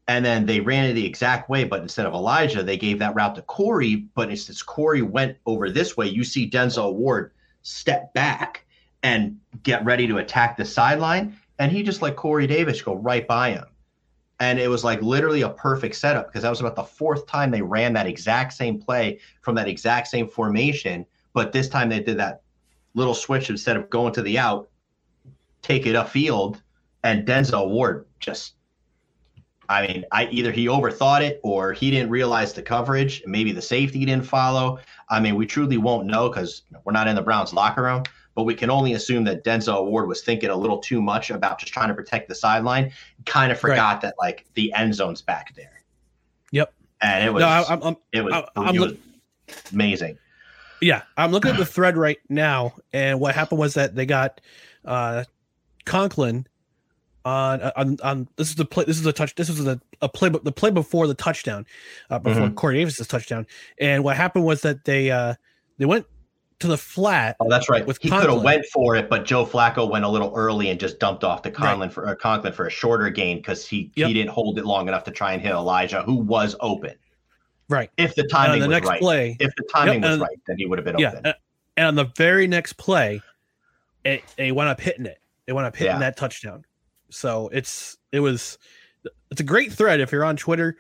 And 0.09 0.25
then 0.25 0.47
they 0.47 0.61
ran 0.61 0.85
it 0.85 0.93
the 0.93 1.07
exact 1.07 1.51
way, 1.51 1.65
but 1.65 1.83
instead 1.83 2.07
of 2.07 2.15
Elijah, 2.15 2.63
they 2.63 2.77
gave 2.77 3.01
that 3.01 3.17
route 3.17 3.35
to 3.35 3.43
Corey. 3.43 4.07
But 4.15 4.31
instead 4.31 4.65
Corey 4.65 5.03
went 5.03 5.37
over 5.47 5.69
this 5.69 5.97
way, 5.97 6.07
you 6.07 6.23
see 6.23 6.49
Denzel 6.49 6.95
Ward 6.95 7.33
step 7.63 8.15
back 8.15 8.66
and 9.07 9.39
get 9.63 9.85
ready 9.85 10.09
to 10.09 10.19
attack 10.19 10.57
the 10.57 10.65
sideline. 10.65 11.37
And 11.61 11.71
he 11.71 11.85
just 11.85 12.03
let 12.03 12.17
Corey 12.17 12.49
Davis 12.49 12.83
go 12.83 12.97
right 12.97 13.25
by 13.25 13.53
him. 13.53 13.65
And 14.41 14.59
it 14.59 14.69
was 14.69 14.83
like 14.83 15.01
literally 15.01 15.43
a 15.43 15.49
perfect 15.49 15.95
setup 15.95 16.27
because 16.27 16.43
that 16.43 16.51
was 16.51 16.59
about 16.59 16.75
the 16.75 16.83
fourth 16.83 17.25
time 17.29 17.53
they 17.53 17.63
ran 17.63 17.93
that 17.93 18.09
exact 18.09 18.53
same 18.53 18.81
play 18.81 19.21
from 19.43 19.55
that 19.55 19.69
exact 19.69 20.09
same 20.09 20.27
formation. 20.27 21.07
But 21.35 21.53
this 21.53 21.69
time 21.69 21.89
they 21.89 22.01
did 22.01 22.19
that 22.19 22.43
little 22.95 23.15
switch 23.15 23.49
instead 23.49 23.77
of 23.77 23.89
going 23.91 24.13
to 24.15 24.23
the 24.23 24.39
out, 24.39 24.69
take 25.63 25.87
it 25.87 25.95
upfield, 25.95 26.61
and 27.05 27.25
Denzel 27.25 27.71
Ward 27.71 28.07
just 28.19 28.55
I 29.69 29.87
mean, 29.87 30.05
I 30.13 30.27
either 30.31 30.53
he 30.53 30.67
overthought 30.67 31.23
it 31.23 31.41
or 31.43 31.73
he 31.73 31.91
didn't 31.91 32.11
realize 32.11 32.53
the 32.53 32.63
coverage. 32.63 33.23
Maybe 33.27 33.53
the 33.53 33.63
safety 33.63 34.05
didn't 34.05 34.27
follow. 34.27 34.79
I 35.09 35.21
mean, 35.21 35.37
we 35.37 35.47
truly 35.47 35.77
won't 35.77 36.07
know 36.07 36.29
because 36.29 36.63
we're 36.85 36.93
not 36.93 37.09
in 37.09 37.17
the 37.17 37.23
Browns 37.23 37.53
locker 37.53 37.83
room. 37.83 38.03
But 38.37 38.45
we 38.45 38.55
can 38.55 38.71
only 38.71 38.93
assume 38.93 39.25
that 39.25 39.43
Denzel 39.45 39.87
Ward 39.87 40.07
was 40.07 40.21
thinking 40.21 40.51
a 40.51 40.57
little 40.57 40.79
too 40.79 41.01
much 41.03 41.31
about 41.31 41.59
just 41.59 41.73
trying 41.73 41.89
to 41.89 41.95
protect 41.95 42.29
the 42.29 42.35
sideline. 42.35 42.93
Kind 43.25 43.51
of 43.51 43.59
forgot 43.59 44.03
that 44.03 44.15
like 44.21 44.45
the 44.55 44.73
end 44.75 44.95
zone's 44.95 45.23
back 45.23 45.55
there, 45.57 45.83
Yep. 46.53 46.73
and 47.01 47.25
it 47.25 47.33
was 47.33 47.41
No, 47.41 47.49
I- 47.49 47.63
I'm- 47.63 47.83
I'm- 47.83 47.97
it 48.13 48.21
was, 48.23 48.33
I- 48.35 48.41
it 48.75 48.79
was 48.81 48.91
look- 48.93 48.99
amazing. 49.73 50.19
Yeah, 50.83 51.03
I'm 51.17 51.33
looking 51.33 51.51
at 51.51 51.57
the 51.57 51.65
thread 51.77 51.97
right 51.97 52.19
now, 52.29 52.75
and 52.93 53.19
what 53.19 53.35
happened 53.35 53.59
was 53.59 53.75
that 53.75 53.97
they 53.97 54.07
got 54.07 54.41
uh 54.85 55.25
Conklin 55.87 56.47
on 57.25 57.61
on 57.75 57.97
on 58.03 58.29
this 58.37 58.51
is 58.51 58.55
the 58.57 58.65
play 58.67 58.85
this 58.85 58.97
is 58.99 59.03
the 59.03 59.13
touch 59.13 59.35
this 59.35 59.49
is 59.49 59.65
the 59.65 59.81
a 60.03 60.09
play 60.09 60.29
the 60.29 60.53
play 60.53 60.71
before 60.71 61.07
the 61.07 61.15
touchdown 61.15 61.65
uh, 62.11 62.19
before 62.19 62.49
Mhm. 62.49 62.55
Corey 62.55 62.77
Davis's 62.77 63.07
touchdown 63.09 63.47
and 63.81 64.05
what 64.05 64.17
happened 64.17 64.45
was 64.45 64.61
that 64.61 64.85
they 64.85 65.11
uh 65.11 65.35
they 65.79 65.87
went 65.87 66.07
to 66.61 66.67
the 66.69 66.79
flat. 66.79 67.37
Oh, 67.41 67.49
that's 67.51 67.69
right. 67.69 67.85
With 67.87 67.99
he 68.01 68.09
could 68.09 68.31
have 68.31 68.43
went 68.43 68.65
for 68.73 68.97
it, 68.97 69.11
but 69.11 69.25
Joe 69.27 69.45
Flacco 69.45 69.89
went 69.91 70.05
a 70.05 70.09
little 70.09 70.33
early 70.35 70.71
and 70.71 70.81
just 70.81 70.99
dumped 70.99 71.23
off 71.25 71.43
to 71.43 71.51
Conklin 71.51 71.91
for 71.91 72.09
or 72.09 72.15
Conklin 72.17 72.53
for 72.53 72.67
a 72.67 72.71
shorter 72.71 73.11
gain 73.11 73.37
because 73.39 73.67
he 73.67 73.91
Yep. 73.97 74.09
he 74.09 74.15
didn't 74.15 74.31
hold 74.31 74.59
it 74.59 74.65
long 74.65 74.89
enough 74.89 75.05
to 75.05 75.11
try 75.11 75.33
and 75.33 75.43
hit 75.43 75.53
Elijah, 75.53 76.03
who 76.03 76.15
was 76.17 76.57
open. 76.61 76.95
Right. 77.69 77.91
If 77.99 78.15
the 78.15 78.23
timing 78.29 78.61
the 78.61 78.69
was 78.69 78.75
next 78.75 78.89
right, 78.89 79.01
play, 79.01 79.37
if 79.41 79.55
the 79.57 79.65
timing 79.73 79.95
Yep, 79.95 80.03
was 80.03 80.13
and- 80.13 80.23
right, 80.23 80.41
then 80.47 80.57
he 80.59 80.67
would 80.67 80.79
have 80.79 80.85
been 80.85 80.99
yeah, 80.99 81.09
open. 81.11 81.27
and, 81.27 81.35
and 81.77 81.87
on 81.89 81.95
the 81.95 82.11
very 82.17 82.47
next 82.47 82.75
play, 82.75 83.21
it 84.05 84.23
they 84.37 84.53
went 84.53 84.71
up 84.71 84.81
hitting 84.81 85.05
it. 85.07 85.19
They 85.47 85.53
went 85.53 85.67
up 85.67 85.77
hitting 85.77 85.95
Yeah. 85.95 85.99
that 85.99 86.17
touchdown. 86.17 86.65
So 87.11 87.49
it's 87.53 87.99
it 88.13 88.21
was 88.21 88.57
it's 89.31 89.41
a 89.41 89.45
great 89.45 89.73
thread. 89.73 90.01
If 90.01 90.11
you're 90.11 90.25
on 90.25 90.37
Twitter, 90.37 90.77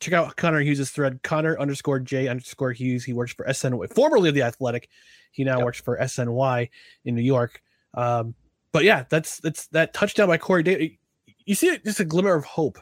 check 0.00 0.12
out 0.14 0.34
Connor 0.36 0.60
Hughes' 0.60 0.90
thread. 0.90 1.22
Connor 1.22 1.58
underscore 1.58 2.00
J 2.00 2.26
underscore 2.28 2.72
Hughes. 2.72 3.04
He 3.04 3.12
works 3.12 3.32
for 3.32 3.44
SNY, 3.46 3.92
formerly 3.94 4.30
of 4.30 4.34
the 4.34 4.42
Athletic. 4.42 4.88
He 5.30 5.44
now 5.44 5.64
works 5.64 5.80
for 5.80 5.98
SNY 5.98 6.68
in 7.04 7.14
New 7.14 7.22
York. 7.22 7.62
Um, 7.94 8.34
but 8.72 8.84
yeah, 8.84 9.04
that's 9.08 9.38
that's 9.38 9.66
that 9.68 9.94
touchdown 9.94 10.28
by 10.28 10.38
Corey 10.38 10.62
Davis. 10.62 10.96
You 11.44 11.54
see 11.54 11.68
it, 11.68 11.84
just 11.84 12.00
a 12.00 12.04
glimmer 12.04 12.34
of 12.34 12.44
hope 12.44 12.78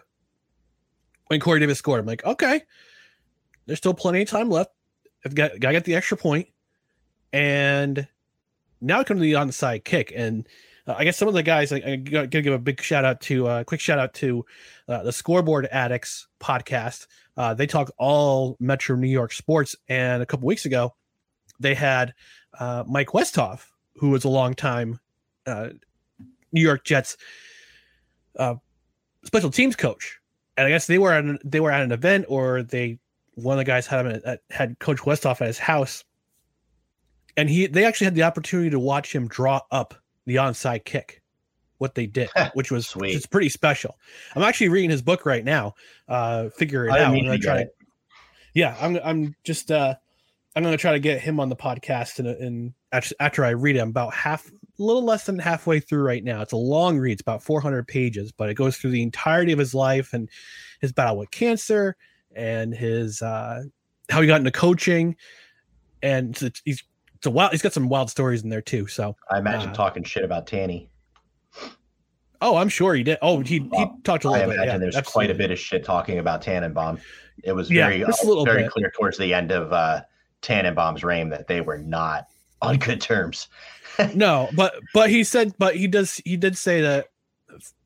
when 1.28 1.40
Corey 1.40 1.60
Davis 1.60 1.78
scored. 1.78 2.00
I'm 2.00 2.06
like, 2.06 2.24
okay, 2.24 2.62
there's 3.66 3.78
still 3.78 3.94
plenty 3.94 4.22
of 4.22 4.28
time 4.28 4.50
left. 4.50 4.70
I've 5.24 5.34
got 5.34 5.52
I 5.52 5.72
got 5.72 5.84
the 5.84 5.94
extra 5.94 6.16
point, 6.16 6.48
and 7.32 8.06
now 8.80 9.00
it 9.00 9.06
comes 9.06 9.20
to 9.20 9.22
the 9.22 9.32
onside 9.34 9.84
kick. 9.84 10.12
And 10.14 10.46
uh, 10.86 10.94
I 10.96 11.04
guess 11.04 11.16
some 11.16 11.28
of 11.28 11.34
the 11.34 11.42
guys, 11.42 11.72
I, 11.72 11.76
I 11.76 11.96
gotta 11.96 12.26
give 12.26 12.52
a 12.52 12.58
big 12.58 12.80
shout 12.80 13.04
out 13.04 13.20
to, 13.22 13.46
uh, 13.46 13.64
quick 13.64 13.80
shout 13.80 13.98
out 13.98 14.14
to 14.14 14.44
uh, 14.88 15.02
the 15.02 15.12
Scoreboard 15.12 15.68
Addicts 15.70 16.28
podcast. 16.40 17.06
Uh, 17.36 17.54
they 17.54 17.66
talk 17.66 17.90
all 17.98 18.56
Metro 18.58 18.96
New 18.96 19.08
York 19.08 19.32
sports, 19.32 19.76
and 19.88 20.22
a 20.22 20.26
couple 20.26 20.46
weeks 20.46 20.64
ago, 20.64 20.94
they 21.60 21.74
had 21.74 22.14
uh, 22.58 22.84
Mike 22.86 23.08
Westhoff, 23.08 23.66
who 23.96 24.10
was 24.10 24.24
a 24.24 24.28
long 24.28 24.54
time 24.54 25.00
uh, 25.46 25.70
New 26.52 26.62
York 26.62 26.84
Jets 26.84 27.16
uh, 28.38 28.54
special 29.24 29.50
teams 29.50 29.76
coach, 29.76 30.18
and 30.56 30.66
I 30.66 30.70
guess 30.70 30.86
they 30.86 30.98
were 30.98 31.12
at 31.12 31.24
an, 31.24 31.38
they 31.44 31.60
were 31.60 31.70
at 31.70 31.82
an 31.82 31.92
event, 31.92 32.26
or 32.28 32.62
they 32.62 32.98
one 33.34 33.54
of 33.54 33.58
the 33.58 33.64
guys 33.64 33.86
had 33.86 34.06
him 34.06 34.20
at, 34.24 34.40
had 34.50 34.78
Coach 34.78 34.98
Westhoff 34.98 35.40
at 35.40 35.46
his 35.46 35.58
house, 35.58 36.04
and 37.36 37.48
he 37.48 37.66
they 37.66 37.84
actually 37.84 38.06
had 38.06 38.14
the 38.14 38.22
opportunity 38.22 38.70
to 38.70 38.78
watch 38.78 39.14
him 39.14 39.28
draw 39.28 39.60
up 39.70 39.94
the 40.26 40.36
onside 40.36 40.84
kick, 40.84 41.22
what 41.78 41.94
they 41.94 42.06
did, 42.06 42.30
which 42.54 42.70
was 42.70 42.94
which 42.96 43.14
is 43.14 43.26
pretty 43.26 43.48
special. 43.48 43.96
I'm 44.34 44.42
actually 44.42 44.68
reading 44.68 44.90
his 44.90 45.02
book 45.02 45.26
right 45.26 45.44
now, 45.44 45.74
uh, 46.08 46.48
figure 46.50 46.86
it 46.86 46.92
I 46.92 47.02
out. 47.02 47.14
I'm 47.14 47.40
try 47.40 47.64
to, 47.64 47.70
yeah, 48.54 48.76
I'm 48.80 48.98
I'm 49.02 49.34
just 49.44 49.70
uh, 49.70 49.96
I'm 50.58 50.64
gonna 50.64 50.76
try 50.76 50.90
to 50.90 50.98
get 50.98 51.20
him 51.20 51.38
on 51.38 51.48
the 51.50 51.54
podcast 51.54 52.18
and 52.18 52.26
and 52.26 52.72
after, 52.90 53.14
after 53.20 53.44
I 53.44 53.50
read 53.50 53.76
him 53.76 53.90
about 53.90 54.12
half 54.12 54.44
a 54.48 54.50
little 54.82 55.04
less 55.04 55.24
than 55.24 55.38
halfway 55.38 55.78
through 55.78 56.02
right 56.02 56.24
now. 56.24 56.42
It's 56.42 56.52
a 56.52 56.56
long 56.56 56.98
read, 56.98 57.12
it's 57.12 57.22
about 57.22 57.44
400 57.44 57.86
pages, 57.86 58.32
but 58.32 58.48
it 58.48 58.54
goes 58.54 58.76
through 58.76 58.90
the 58.90 59.02
entirety 59.02 59.52
of 59.52 59.58
his 59.60 59.72
life 59.72 60.12
and 60.14 60.28
his 60.80 60.92
battle 60.92 61.16
with 61.16 61.30
cancer 61.30 61.94
and 62.34 62.74
his 62.74 63.22
uh 63.22 63.62
how 64.10 64.20
he 64.20 64.26
got 64.26 64.40
into 64.40 64.50
coaching 64.50 65.14
and 66.02 66.30
it's, 66.30 66.42
it's- 66.42 66.62
he's 66.64 66.82
it's 67.14 67.26
a 67.26 67.30
wild 67.30 67.52
he's 67.52 67.62
got 67.62 67.72
some 67.72 67.88
wild 67.88 68.10
stories 68.10 68.42
in 68.42 68.48
there 68.48 68.60
too 68.60 68.88
so 68.88 69.14
I 69.30 69.38
imagine 69.38 69.70
uh, 69.70 69.74
talking 69.74 70.02
shit 70.02 70.24
about 70.24 70.48
Tanny. 70.48 70.90
oh 72.40 72.56
i'm 72.56 72.68
sure 72.68 72.94
he 72.94 73.02
did 73.04 73.18
oh 73.22 73.40
he, 73.40 73.58
he 73.72 73.86
talked 74.04 74.24
a 74.24 74.30
little 74.30 74.46
bit 74.48 74.54
imagine 74.56 74.74
yeah, 74.74 74.90
there's 74.90 75.00
quite 75.06 75.30
a 75.30 75.34
bit 75.34 75.50
of 75.52 75.58
shit 75.58 75.84
talking 75.84 76.18
about 76.18 76.42
Tannenbaum. 76.42 76.98
It 77.44 77.52
was 77.52 77.70
Yeah, 77.70 77.86
very, 77.88 78.02
a 78.02 78.08
uh, 78.08 78.12
little 78.24 78.44
very 78.44 78.62
bit. 78.64 78.72
clear 78.72 78.92
towards 78.96 79.18
the 79.18 79.32
end 79.34 79.52
of 79.52 79.72
uh, 79.72 80.02
Tannenbaum's 80.42 81.04
reign 81.04 81.28
that 81.30 81.48
they 81.48 81.60
were 81.60 81.78
not 81.78 82.26
on 82.62 82.78
good 82.78 83.00
terms. 83.00 83.48
no 84.14 84.48
but 84.54 84.74
but 84.94 85.10
he 85.10 85.24
said 85.24 85.52
but 85.58 85.74
he 85.74 85.86
does 85.86 86.20
he 86.24 86.36
did 86.36 86.56
say 86.56 86.80
that 86.80 87.06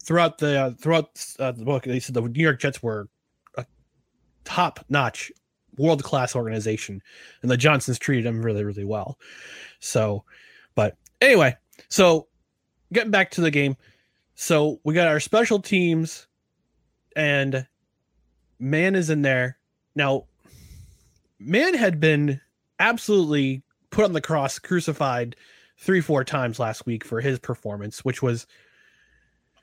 throughout 0.03 0.39
the 0.39 0.61
uh, 0.61 0.71
throughout 0.73 1.25
uh, 1.39 1.53
the 1.53 1.65
book 1.65 1.85
he 1.85 2.01
said 2.01 2.15
the 2.15 2.21
new 2.21 2.43
york 2.43 2.61
jets 2.61 2.83
were 2.83 3.09
a 3.57 3.65
top 4.45 4.85
notch 4.91 5.33
world 5.79 6.03
class 6.03 6.37
organization 6.37 7.01
and 7.41 7.51
the 7.51 7.57
johnsons 7.57 7.99
treated 7.99 8.27
him 8.27 8.43
really 8.43 8.65
really 8.65 8.85
well. 8.85 9.19
So 9.81 10.25
but 10.75 10.97
anyway 11.21 11.57
so 11.89 12.29
getting 12.93 13.11
back 13.11 13.31
to 13.33 13.41
the 13.41 13.51
game. 13.51 13.77
So 14.35 14.81
we 14.85 14.95
got 14.95 15.09
our 15.09 15.21
special 15.21 15.61
teams 15.61 16.27
and 17.17 17.67
man 18.59 18.95
is 18.95 19.11
in 19.11 19.23
there. 19.23 19.59
Now 19.95 20.25
man 21.45 21.75
had 21.75 22.01
been 22.01 22.41
absolutely 22.79 23.63
put 23.91 24.05
on 24.05 24.13
the 24.13 24.21
cross 24.21 24.59
crucified 24.59 25.37
three 25.79 26.01
four 26.01 26.25
times 26.25 26.59
last 26.59 26.87
week 26.87 27.05
for 27.05 27.21
his 27.21 27.39
performance 27.39 28.05
which 28.05 28.23
was 28.23 28.47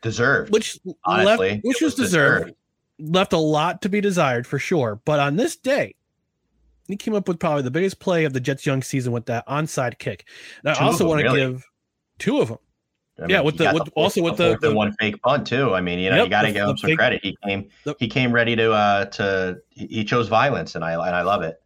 Deserved. 0.02 0.54
which 0.54 0.80
honestly, 1.04 1.50
left, 1.50 1.64
which 1.66 1.82
was, 1.82 1.98
was 1.98 2.06
deserved. 2.06 2.46
deserved. 2.48 3.14
left 3.16 3.34
a 3.34 3.38
lot 3.38 3.82
to 3.82 3.90
be 3.90 4.00
desired 4.00 4.48
for 4.48 4.58
sure 4.60 5.02
but 5.06 5.20
on 5.20 5.36
this 5.36 5.56
day 5.58 5.96
he 6.88 6.96
came 6.96 7.14
up 7.16 7.28
with 7.28 7.38
probably 7.40 7.64
the 7.64 7.72
biggest 7.72 8.00
play 8.00 8.24
of 8.24 8.32
the 8.34 8.40
jets 8.40 8.66
young 8.66 8.82
season 8.82 9.12
with 9.12 9.26
that 9.26 9.46
onside 9.48 9.98
kick 10.00 10.26
and 10.64 10.70
i 10.70 10.74
Two 10.76 10.84
also 10.86 10.98
them, 11.00 11.08
want 11.10 11.20
to 11.22 11.26
really. 11.26 11.40
give 11.40 11.66
two 12.18 12.40
of 12.40 12.48
them 12.48 12.58
I 13.22 13.26
yeah 13.28 13.42
with 13.42 13.58
the 13.58 13.66
with 13.66 13.78
fourth- 13.80 13.90
also 13.96 14.22
with 14.22 14.38
the, 14.38 14.58
the 14.62 14.74
one 14.74 14.94
fake 14.94 15.22
punt 15.22 15.46
too. 15.46 15.74
I 15.74 15.82
mean, 15.82 16.00
you 16.00 16.10
know, 16.10 16.16
Yep, 16.16 16.24
you 16.26 16.30
got 16.30 16.42
to 16.44 16.52
give 16.54 16.66
him 16.70 16.78
some 16.78 16.88
fake- 16.92 16.98
credit. 16.98 17.20
He 17.22 17.38
came, 17.46 17.68
the- 17.84 17.94
he 18.00 18.08
came 18.08 18.32
ready 18.32 18.56
to, 18.56 18.72
uh, 18.72 19.06
to 19.08 19.58
he 19.72 19.88
he 19.88 20.04
chose 20.06 20.30
violence, 20.30 20.76
and 20.76 20.86
I 20.86 20.94
and 20.94 21.14
I 21.14 21.22
love 21.24 21.42
it. 21.42 21.62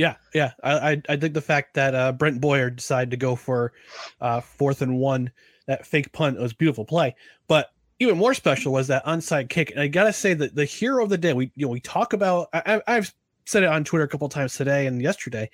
Yeah, 0.00 0.16
yeah. 0.32 0.52
I, 0.64 0.92
I 0.92 1.02
I 1.10 1.16
dig 1.16 1.34
the 1.34 1.42
fact 1.42 1.74
that 1.74 1.94
uh, 1.94 2.12
Brent 2.12 2.40
Boyer 2.40 2.70
decided 2.70 3.10
to 3.10 3.18
go 3.18 3.36
for 3.36 3.74
uh, 4.22 4.40
fourth 4.40 4.80
and 4.80 4.96
one. 4.96 5.30
That 5.66 5.86
fake 5.86 6.10
punt 6.12 6.38
was 6.40 6.52
a 6.52 6.56
beautiful 6.56 6.86
play, 6.86 7.14
but 7.48 7.72
even 7.98 8.16
more 8.16 8.32
special 8.32 8.72
was 8.72 8.88
that 8.88 9.04
onside 9.04 9.50
kick. 9.50 9.72
And 9.72 9.80
I 9.80 9.88
gotta 9.88 10.14
say 10.14 10.32
that 10.32 10.54
the 10.54 10.64
hero 10.64 11.04
of 11.04 11.10
the 11.10 11.18
day, 11.18 11.34
we 11.34 11.52
you 11.54 11.66
know 11.66 11.70
we 11.70 11.80
talk 11.80 12.14
about. 12.14 12.48
I- 12.54 12.80
I've 12.86 13.12
said 13.44 13.62
it 13.62 13.68
on 13.68 13.84
Twitter 13.84 14.06
a 14.06 14.08
couple 14.08 14.26
times 14.30 14.54
today 14.54 14.86
and 14.86 15.02
yesterday. 15.02 15.50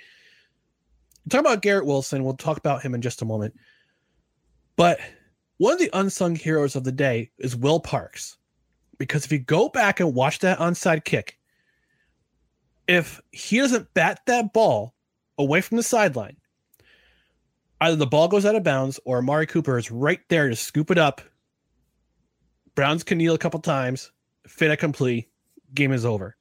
Talk 1.29 1.41
about 1.41 1.61
Garrett 1.61 1.87
Wilson. 1.87 2.23
We'll 2.23 2.35
talk 2.37 2.57
about 2.57 2.83
him 2.83 2.95
in 2.95 3.03
just 3.03 3.23
a 3.23 3.25
moment. 3.25 3.53
But 4.77 5.01
one 5.57 5.73
of 5.73 5.81
the 5.81 5.91
unsung 5.93 6.37
heroes 6.37 6.77
of 6.77 6.85
the 6.85 6.93
day 6.93 7.33
is 7.39 7.57
Will 7.57 7.81
Parks, 7.81 8.37
because 8.97 9.25
if 9.25 9.33
you 9.33 9.41
go 9.41 9.69
back 9.69 9.99
and 9.99 10.15
watch 10.15 10.39
that 10.39 10.61
onside 10.61 11.05
kick, 11.05 11.37
if 12.89 13.21
he 13.33 13.59
doesn't 13.59 13.93
bat 13.95 14.21
that 14.27 14.53
ball 14.53 14.95
away 15.39 15.61
from 15.61 15.77
the 15.77 15.83
sideline, 15.83 16.37
either 17.81 17.97
the 17.97 18.07
ball 18.07 18.29
goes 18.29 18.47
out 18.47 18.55
of 18.55 18.65
bounds 18.65 19.01
or 19.05 19.19
Amari 19.19 19.47
Cooper 19.47 19.79
is 19.79 19.91
right 19.91 20.21
there 20.29 20.49
to 20.49 20.57
scoop 20.57 20.91
it 20.91 20.99
up. 20.99 21.21
Browns 22.75 23.03
can 23.03 23.19
kneel 23.19 23.35
a 23.35 23.39
couple 23.39 23.61
times, 23.61 24.13
fit 24.47 24.71
a 24.71 24.77
complete, 24.77 25.29
game 25.75 25.93
is 25.93 26.05
over. 26.05 26.37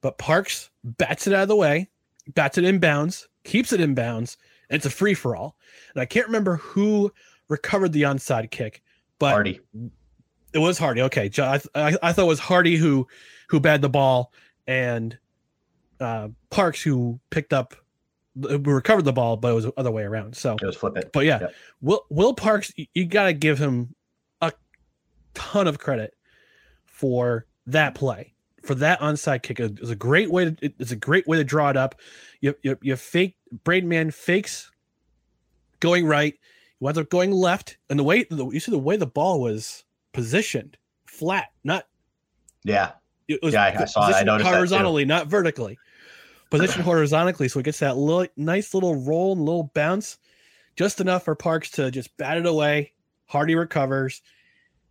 But 0.00 0.18
Parks 0.18 0.70
bats 0.84 1.26
it 1.26 1.32
out 1.32 1.42
of 1.42 1.48
the 1.48 1.56
way, 1.56 1.88
bats 2.34 2.58
it 2.58 2.64
in 2.64 2.78
bounds, 2.78 3.28
keeps 3.44 3.72
it 3.72 3.80
in 3.80 3.94
bounds, 3.94 4.36
and 4.68 4.76
it's 4.76 4.86
a 4.86 4.90
free 4.90 5.14
for 5.14 5.36
all. 5.36 5.56
And 5.94 6.00
I 6.00 6.06
can't 6.06 6.26
remember 6.26 6.56
who 6.56 7.12
recovered 7.48 7.92
the 7.92 8.02
onside 8.02 8.50
kick, 8.50 8.82
but 9.18 9.32
Hardee. 9.32 9.60
it 10.52 10.58
was 10.58 10.78
Hardee. 10.78 11.02
Okay, 11.02 11.30
I, 11.38 11.60
I, 11.74 11.96
I 12.02 12.12
thought 12.12 12.24
it 12.24 12.28
was 12.28 12.40
Hardee 12.40 12.76
who 12.76 13.06
who 13.48 13.60
batted 13.60 13.82
the 13.82 13.88
ball, 13.88 14.32
and 14.66 15.16
uh, 16.00 16.28
Parks 16.50 16.82
who 16.82 17.20
picked 17.30 17.52
up, 17.52 17.74
who 18.40 18.58
recovered 18.58 19.04
the 19.04 19.12
ball, 19.12 19.36
but 19.36 19.48
it 19.52 19.54
was 19.54 19.64
the 19.64 19.72
other 19.76 19.90
way 19.90 20.02
around. 20.02 20.36
So 20.36 20.56
It 20.60 20.64
was 20.66 20.76
flip 20.76 20.96
it. 20.96 21.10
but 21.12 21.24
yeah, 21.24 21.40
Yep. 21.40 21.54
Will 21.80 22.06
Will 22.10 22.34
Parks, 22.34 22.72
you, 22.76 22.86
you 22.94 23.04
got 23.06 23.24
to 23.26 23.32
give 23.32 23.58
him 23.58 23.94
a 24.40 24.52
ton 25.34 25.66
of 25.68 25.78
credit 25.78 26.14
for 26.86 27.46
that 27.66 27.94
play, 27.94 28.32
for 28.62 28.74
that 28.76 29.00
onside 29.00 29.42
kick. 29.42 29.60
It 29.60 29.80
was 29.80 29.90
a 29.90 29.96
great 29.96 30.30
way 30.30 30.46
to 30.46 30.56
it- 30.60 30.74
it's 30.78 30.90
a 30.92 30.96
great 30.96 31.26
way 31.26 31.36
to 31.38 31.44
draw 31.44 31.68
it 31.70 31.76
up. 31.76 32.00
You 32.40 32.54
you, 32.62 32.78
you 32.82 32.96
fake 32.96 33.36
Braden 33.64 33.88
Mann 33.88 34.10
fakes 34.10 34.70
going 35.80 36.06
right, 36.06 36.32
he 36.34 36.38
winds 36.84 36.98
up 36.98 37.10
going 37.10 37.32
left, 37.32 37.76
and 37.90 37.98
the 37.98 38.04
way 38.04 38.24
the, 38.24 38.48
you 38.50 38.60
see 38.60 38.70
the 38.72 38.78
way 38.78 38.96
the 38.96 39.06
ball 39.06 39.40
was 39.40 39.84
positioned, 40.12 40.76
flat, 41.06 41.48
not 41.64 41.86
Yeah, 42.64 42.92
it 43.28 43.40
was 43.42 43.54
Yeah, 43.54 43.64
I- 43.78 43.84
saw 43.84 44.08
it. 44.08 44.28
I 44.28 44.42
horizontally, 44.42 45.04
not 45.04 45.26
vertically. 45.26 45.78
Positioned 46.50 46.84
horizontally, 46.84 47.48
so 47.48 47.60
it 47.60 47.64
gets 47.64 47.78
that 47.78 47.96
little 47.96 48.26
nice 48.36 48.74
little 48.74 48.94
roll 48.96 49.32
and 49.32 49.40
little 49.44 49.70
bounce, 49.74 50.18
just 50.76 51.00
enough 51.00 51.24
for 51.24 51.34
Parks 51.34 51.70
to 51.72 51.90
just 51.90 52.14
bat 52.16 52.36
it 52.36 52.46
away. 52.46 52.92
Hardee 53.26 53.54
recovers, 53.54 54.20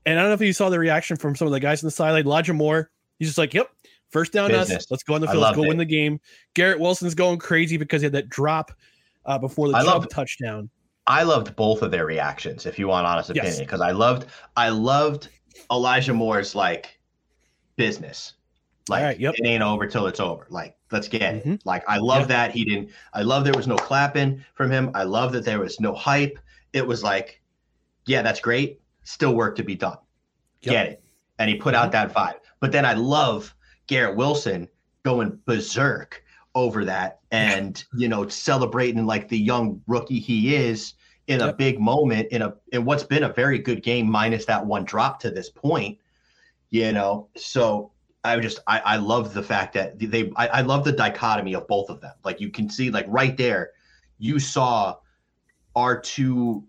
and 0.05 0.17
I 0.17 0.23
don't 0.23 0.29
know 0.31 0.33
if 0.33 0.41
you 0.41 0.53
saw 0.53 0.69
the 0.69 0.79
reaction 0.79 1.15
from 1.17 1.35
some 1.35 1.45
of 1.47 1.51
the 1.51 1.59
guys 1.59 1.83
on 1.83 1.87
the 1.87 1.91
sideline. 1.91 2.25
Elijah 2.25 2.53
Moore, 2.53 2.89
he's 3.19 3.27
just 3.27 3.37
like, 3.37 3.53
"Yep, 3.53 3.69
first 4.09 4.31
down 4.33 4.51
us. 4.51 4.69
Let's 4.89 5.03
go 5.03 5.13
on 5.13 5.21
the 5.21 5.27
field. 5.27 5.37
Let's 5.39 5.55
go 5.55 5.61
loved 5.61 5.67
win 5.69 5.77
the 5.77 5.85
game." 5.85 6.19
Garrett 6.55 6.79
Wilson's 6.79 7.13
going 7.13 7.37
crazy 7.37 7.77
because 7.77 8.01
he 8.01 8.05
had 8.05 8.13
that 8.13 8.29
drop 8.29 8.71
uh, 9.27 9.37
before 9.37 9.67
the 9.69 9.75
I 9.75 9.81
Chubb 9.83 9.87
love- 10.01 10.09
touchdown. 10.09 10.69
I 11.07 11.23
loved 11.23 11.55
both 11.55 11.81
of 11.81 11.91
their 11.91 12.05
reactions. 12.05 12.65
If 12.65 12.79
you 12.79 12.87
want 12.87 13.05
honest 13.05 13.29
opinion, 13.31 13.57
because 13.59 13.81
I 13.81 13.91
loved, 13.91 14.27
I 14.55 14.69
loved 14.69 15.27
Elijah 15.71 16.13
Moore's 16.13 16.53
like 16.55 16.99
business. 17.75 18.33
Like 18.89 19.03
right, 19.03 19.19
yep. 19.19 19.35
it 19.37 19.45
ain't 19.47 19.63
over 19.63 19.85
till 19.87 20.07
it's 20.07 20.19
over. 20.19 20.47
Like 20.49 20.75
let's 20.91 21.07
get 21.07 21.43
Mhm. 21.45 21.55
it. 21.55 21.65
Like 21.65 21.83
I 21.87 21.97
love 21.97 22.21
Yeah. 22.21 22.37
that 22.37 22.51
he 22.51 22.65
didn't. 22.65 22.89
I 23.13 23.21
love 23.21 23.43
there 23.43 23.53
was 23.53 23.67
no 23.67 23.75
clapping 23.75 24.43
from 24.55 24.71
him. 24.71 24.91
I 24.93 25.03
love 25.03 25.31
that 25.33 25.45
there 25.45 25.59
was 25.59 25.79
no 25.79 25.93
hype. 25.93 26.39
It 26.73 26.85
was 26.85 27.03
like, 27.03 27.41
yeah, 28.05 28.21
that's 28.21 28.39
great. 28.39 28.81
Still 29.03 29.33
work 29.35 29.55
to 29.57 29.63
be 29.63 29.75
done. 29.75 29.97
Yep. 30.63 30.73
Get 30.73 30.85
it. 30.87 31.03
And 31.39 31.49
he 31.49 31.55
put 31.55 31.75
out 31.75 31.91
that 31.91 32.13
vibe. 32.13 32.39
But 32.59 32.71
then 32.71 32.85
I 32.85 32.93
love 32.93 33.53
Garrett 33.87 34.15
Wilson 34.17 34.67
going 35.03 35.39
berserk 35.45 36.23
over 36.53 36.83
that 36.85 37.19
and 37.31 37.83
you 37.95 38.07
know 38.07 38.27
celebrating 38.27 39.05
like 39.05 39.27
the 39.29 39.37
young 39.37 39.81
rookie 39.87 40.19
he 40.19 40.55
is 40.55 40.93
in 41.27 41.41
a 41.41 41.53
big 41.53 41.79
moment 41.79 42.27
in 42.29 42.41
a 42.41 42.53
in 42.73 42.83
what's 42.83 43.03
been 43.03 43.23
a 43.23 43.29
very 43.33 43.57
good 43.57 43.81
game 43.81 44.09
minus 44.09 44.45
that 44.45 44.65
one 44.65 44.83
drop 44.83 45.19
to 45.19 45.31
this 45.31 45.49
point 45.49 45.97
you 46.71 46.91
know 46.91 47.27
so 47.35 47.91
i 48.23 48.39
just 48.39 48.59
i 48.67 48.79
i 48.79 48.95
love 48.97 49.33
the 49.33 49.43
fact 49.43 49.73
that 49.73 49.99
they 49.99 50.31
I, 50.35 50.47
I 50.47 50.61
love 50.61 50.83
the 50.83 50.91
dichotomy 50.91 51.53
of 51.53 51.67
both 51.67 51.89
of 51.89 52.01
them. 52.01 52.13
Like 52.23 52.39
you 52.41 52.49
can 52.49 52.69
see 52.69 52.89
like 52.89 53.05
right 53.07 53.37
there 53.37 53.71
you 54.17 54.39
saw 54.39 54.97
our 55.75 55.99
two 55.99 56.63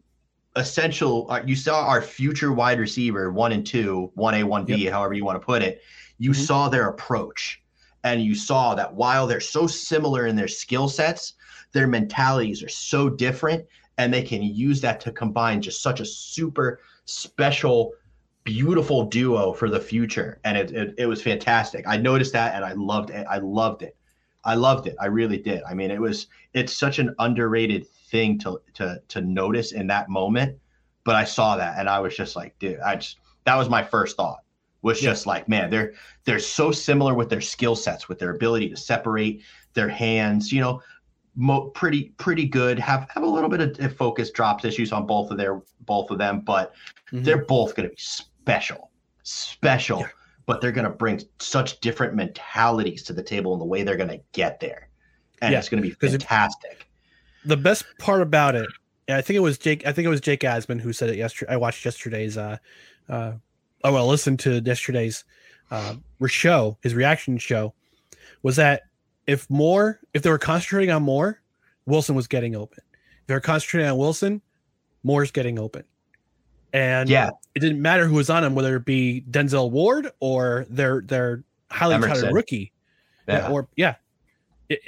essential 0.56 1.30
uh, 1.30 1.42
you 1.46 1.56
saw 1.56 1.86
our 1.86 2.02
future 2.02 2.52
wide 2.52 2.78
receiver 2.78 3.32
one 3.32 3.52
and 3.52 3.66
two 3.66 4.10
one 4.14 4.34
a 4.34 4.42
one 4.44 4.64
b 4.64 4.84
however 4.84 5.14
you 5.14 5.24
want 5.24 5.40
to 5.40 5.46
put 5.46 5.62
it. 5.62 5.80
You 6.18 6.30
Mhm. 6.30 6.46
saw 6.46 6.68
their 6.68 6.88
approach 6.88 7.62
and 8.04 8.22
you 8.22 8.34
saw 8.34 8.74
that 8.74 8.92
while 8.94 9.26
they're 9.26 9.40
so 9.40 9.66
similar 9.66 10.26
in 10.26 10.36
their 10.36 10.48
skill 10.48 10.88
sets 10.88 11.34
their 11.72 11.86
mentalities 11.86 12.62
are 12.62 12.68
so 12.68 13.08
different 13.08 13.64
and 13.98 14.12
they 14.12 14.22
can 14.22 14.42
use 14.42 14.80
that 14.80 15.00
to 15.00 15.12
combine 15.12 15.62
just 15.62 15.82
such 15.82 16.00
a 16.00 16.04
super 16.04 16.80
special 17.04 17.92
beautiful 18.44 19.04
duo 19.04 19.52
for 19.52 19.68
the 19.70 19.78
future 19.80 20.40
and 20.44 20.56
it, 20.56 20.70
it, 20.72 20.94
it 20.98 21.06
was 21.06 21.22
fantastic. 21.22 21.84
I 21.86 21.96
noticed 21.96 22.32
that 22.32 22.54
and 22.54 22.64
i 22.64 22.72
loved 22.72 23.10
it. 23.10 23.26
I 23.30 23.38
loved 23.38 23.82
it. 23.82 23.96
I 24.44 24.54
loved 24.56 24.88
it. 24.88 24.96
I 25.00 25.06
really 25.06 25.38
did. 25.38 25.62
I 25.68 25.74
mean 25.74 25.90
it 25.90 26.00
was 26.00 26.26
it's 26.52 26.76
such 26.76 26.98
an 26.98 27.14
underrated 27.20 27.86
thing 27.88 28.38
to 28.40 28.60
to 28.74 29.00
to 29.08 29.20
notice 29.20 29.72
in 29.72 29.86
that 29.86 30.08
moment 30.10 30.58
but 31.04 31.14
i 31.14 31.24
saw 31.24 31.56
that 31.56 31.78
and 31.78 31.88
i 31.88 31.98
was 31.98 32.14
just 32.14 32.36
like 32.36 32.56
dude 32.58 32.78
i 32.80 32.94
just 32.94 33.16
that 33.44 33.56
was 33.56 33.70
my 33.70 33.82
first 33.82 34.18
thought 34.18 34.40
was 34.82 35.02
Yeah. 35.02 35.10
just 35.10 35.26
like 35.26 35.48
man 35.48 35.70
they're 35.70 35.94
they're 36.24 36.38
so 36.38 36.70
similar 36.72 37.14
with 37.14 37.30
their 37.30 37.40
skill 37.40 37.74
sets 37.74 38.10
with 38.10 38.18
their 38.18 38.34
ability 38.34 38.68
to 38.68 38.76
separate 38.76 39.40
their 39.72 39.88
hands 39.88 40.52
you 40.52 40.60
know 40.60 40.82
mo- 41.36 41.70
pretty 41.70 42.12
pretty 42.18 42.44
good 42.44 42.78
have 42.78 43.08
have 43.14 43.22
a 43.22 43.26
little 43.26 43.48
bit 43.48 43.78
of 43.80 43.96
focus 43.96 44.30
drops 44.30 44.66
issues 44.66 44.92
on 44.92 45.06
both 45.06 45.30
of 45.30 45.38
their 45.38 45.62
both 45.86 46.10
of 46.10 46.18
them 46.18 46.40
but 46.40 46.74
Mhm. 47.12 47.24
they're 47.24 47.46
both 47.46 47.74
going 47.74 47.88
to 47.88 47.94
be 47.94 48.02
special 48.42 48.90
special 49.22 50.04
but 50.46 50.60
they're 50.60 50.72
going 50.72 50.84
to 50.84 50.90
bring 50.90 51.20
such 51.38 51.78
different 51.80 52.14
mentalities 52.14 53.04
to 53.04 53.12
the 53.12 53.22
table 53.22 53.52
and 53.52 53.60
the 53.60 53.66
way 53.66 53.82
they're 53.82 53.96
going 53.96 54.08
to 54.08 54.20
get 54.32 54.58
there 54.60 54.88
and 55.40 55.52
Yeah, 55.52 55.58
it's 55.58 55.68
going 55.68 55.82
to 55.82 55.88
be 55.88 55.94
fantastic 55.94 56.88
the 57.44 57.56
best 57.56 57.84
part 57.98 58.22
about 58.22 58.54
it, 58.54 58.68
and 59.08 59.16
I 59.16 59.20
think 59.20 59.36
it 59.36 59.40
was 59.40 59.58
Jake. 59.58 59.86
I 59.86 59.92
think 59.92 60.06
it 60.06 60.10
was 60.10 60.20
Jake 60.20 60.40
Asman 60.40 60.80
who 60.80 60.92
said 60.92 61.10
it 61.10 61.16
yesterday. 61.16 61.52
I 61.52 61.56
watched 61.56 61.84
yesterday's. 61.84 62.36
Uh, 62.36 62.58
uh, 63.08 63.32
oh 63.84 63.92
well, 63.92 64.06
listened 64.06 64.38
to 64.40 64.60
yesterday's 64.60 65.24
uh, 65.70 65.96
show. 66.26 66.78
His 66.82 66.94
reaction 66.94 67.38
show 67.38 67.74
was 68.42 68.56
that 68.56 68.82
if 69.26 69.48
more, 69.50 70.00
if 70.14 70.22
they 70.22 70.30
were 70.30 70.38
concentrating 70.38 70.90
on 70.90 71.02
Moore, 71.02 71.40
Wilson 71.86 72.14
was 72.14 72.26
getting 72.26 72.54
open. 72.54 72.82
If 72.92 73.26
they're 73.26 73.40
concentrating 73.40 73.90
on 73.90 73.98
Wilson, 73.98 74.40
Moore's 75.02 75.30
getting 75.30 75.58
open. 75.58 75.84
And 76.72 77.08
Yeah. 77.08 77.30
it 77.54 77.60
didn't 77.60 77.82
matter 77.82 78.06
who 78.06 78.14
was 78.14 78.30
on 78.30 78.44
him, 78.44 78.54
whether 78.54 78.76
it 78.76 78.84
be 78.84 79.24
Denzel 79.30 79.70
Ward 79.70 80.10
or 80.20 80.66
their 80.70 81.02
their 81.02 81.44
highly 81.70 81.98
touted 82.06 82.32
rookie. 82.32 82.72
Yeah. 83.28 83.48
or 83.50 83.68
yeah. 83.76 83.94
It- 84.68 84.80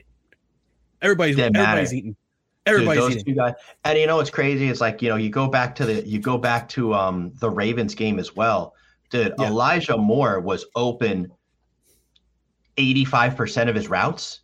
everybody's 1.03 1.37
Didn't 1.37 1.57
everybody's 1.57 1.88
matter. 1.92 1.97
eating. 1.99 2.11
Dude, 2.12 2.16
Everybody's 2.75 3.03
those 3.03 3.12
eating. 3.16 3.25
two 3.27 3.35
guys. 3.35 3.53
And 3.85 3.99
you 3.99 4.07
know 4.07 4.16
what's 4.16 4.31
crazy? 4.31 4.68
It's 4.70 4.81
like 4.81 5.03
you 5.03 5.11
know 5.11 5.16
you 5.16 5.29
go 5.29 5.47
back 5.49 5.75
to 5.77 5.85
the 5.85 6.07
you 6.09 6.18
go 6.18 6.38
back 6.38 6.66
to 6.70 6.94
um 6.94 7.31
the 7.40 7.51
Ravens 7.51 7.94
game 7.94 8.18
as 8.18 8.35
well. 8.35 8.75
Dude, 9.11 9.35
Yeah. 9.38 9.49
Elijah 9.49 9.99
Moore 9.99 10.40
was 10.40 10.64
open 10.75 11.31
eighty 12.77 13.05
five 13.05 13.37
percent 13.37 13.68
of 13.68 13.77
his 13.77 13.88
routes. 13.88 14.40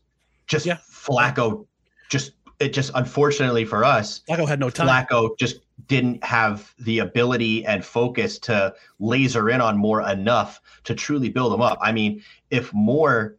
Just 0.46 0.66
Yeah. 0.66 0.76
Flacco, 0.90 1.66
just 2.10 2.32
it 2.58 2.74
just 2.74 2.92
unfortunately 2.94 3.64
for 3.64 3.84
us, 3.84 4.20
Flacco 4.28 4.46
had 4.46 4.60
no 4.60 4.68
time. 4.70 4.86
Flacco 5.06 5.30
just 5.38 5.60
didn't 5.90 6.22
have 6.22 6.72
the 6.78 7.00
ability 7.00 7.66
and 7.66 7.84
focus 7.84 8.38
to 8.38 8.72
laser 9.00 9.50
in 9.50 9.60
on 9.60 9.76
Moore 9.76 10.08
enough 10.08 10.60
to 10.84 10.94
truly 10.94 11.28
build 11.28 11.52
him 11.52 11.60
up. 11.60 11.78
I 11.82 11.90
mean, 11.90 12.22
if 12.50 12.72
Moore 12.72 13.36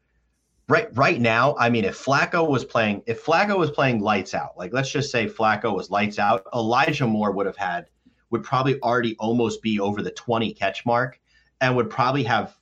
right 0.67 0.89
right 0.97 1.21
now, 1.21 1.55
I 1.57 1.69
mean, 1.69 1.85
if 1.85 1.97
Flacco 1.97 2.47
was 2.47 2.65
playing, 2.65 3.03
if 3.05 3.23
Flacco 3.25 3.57
was 3.57 3.71
playing 3.71 4.01
lights 4.01 4.33
out, 4.33 4.57
like 4.57 4.73
let's 4.73 4.91
just 4.91 5.11
say 5.11 5.27
Flacco 5.27 5.73
was 5.73 5.89
lights 5.89 6.19
out, 6.19 6.43
Elijah 6.53 7.07
Moore 7.07 7.31
would 7.31 7.45
have 7.45 7.55
had 7.55 7.85
would 8.31 8.43
probably 8.43 8.77
already 8.81 9.15
almost 9.17 9.61
be 9.61 9.79
over 9.79 10.01
the 10.01 10.11
20 10.11 10.53
catch 10.53 10.85
mark 10.85 11.19
and 11.61 11.73
would 11.75 11.89
probably 11.89 12.23
have 12.23 12.57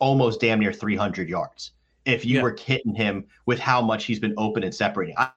almost 0.00 0.40
damn 0.40 0.58
near 0.58 0.72
300 0.72 1.28
yards 1.28 1.72
if 2.04 2.24
you 2.24 2.36
Yeah. 2.36 2.42
were 2.42 2.56
hitting 2.58 2.94
him 2.94 3.24
with 3.46 3.60
how 3.60 3.80
much 3.82 4.04
he's 4.04 4.18
been 4.18 4.34
open 4.36 4.64
and 4.64 4.74
separating. 4.74 5.14
I, 5.16 5.30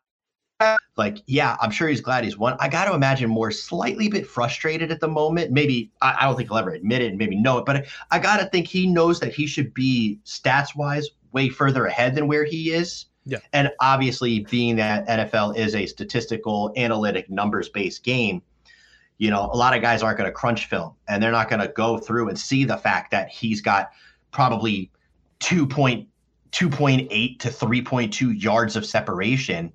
like, 0.97 1.17
yeah, 1.27 1.57
I'm 1.61 1.71
sure 1.71 1.87
he's 1.87 2.01
glad 2.01 2.23
he's 2.23 2.37
won. 2.37 2.55
I 2.59 2.67
got 2.67 2.85
to 2.85 2.93
imagine 2.93 3.29
Moore 3.29 3.51
slightly 3.51 4.07
bit 4.07 4.27
frustrated 4.27 4.91
at 4.91 4.99
the 4.99 5.07
moment. 5.07 5.51
Maybe 5.51 5.91
I, 6.01 6.17
I 6.19 6.25
don't 6.25 6.35
think 6.35 6.49
he'll 6.49 6.57
ever 6.57 6.71
admit 6.71 7.01
it 7.01 7.15
maybe 7.15 7.35
know 7.35 7.57
it, 7.59 7.65
but 7.65 7.77
I, 7.77 7.85
I 8.11 8.19
got 8.19 8.37
to 8.37 8.45
think 8.45 8.67
he 8.67 8.87
knows 8.87 9.19
that 9.19 9.33
he 9.33 9.47
should 9.47 9.73
be 9.73 10.19
stats 10.25 10.75
wise 10.75 11.09
way 11.31 11.49
further 11.49 11.85
ahead 11.85 12.15
than 12.15 12.27
where 12.27 12.45
he 12.45 12.71
is. 12.71 13.05
Yeah. 13.25 13.37
And 13.53 13.71
obviously, 13.79 14.39
being 14.39 14.75
that 14.77 15.07
NFL 15.07 15.55
is 15.55 15.75
a 15.75 15.85
statistical, 15.85 16.73
analytic, 16.75 17.29
numbers 17.29 17.69
based 17.69 18.03
game, 18.03 18.41
you 19.17 19.29
know, 19.29 19.49
a 19.51 19.55
lot 19.55 19.75
of 19.75 19.83
guys 19.83 20.01
aren't 20.01 20.17
going 20.17 20.27
to 20.27 20.33
crunch 20.33 20.65
film 20.65 20.95
and 21.07 21.21
they're 21.21 21.31
not 21.31 21.47
going 21.47 21.59
to 21.59 21.67
go 21.67 21.99
through 21.99 22.29
and 22.29 22.39
see 22.39 22.63
the 22.65 22.77
fact 22.77 23.11
that 23.11 23.29
he's 23.29 23.61
got 23.61 23.91
probably 24.31 24.89
2.2.8 25.41 27.39
to 27.39 27.49
3.2 27.49 28.41
yards 28.41 28.75
of 28.75 28.83
separation. 28.83 29.71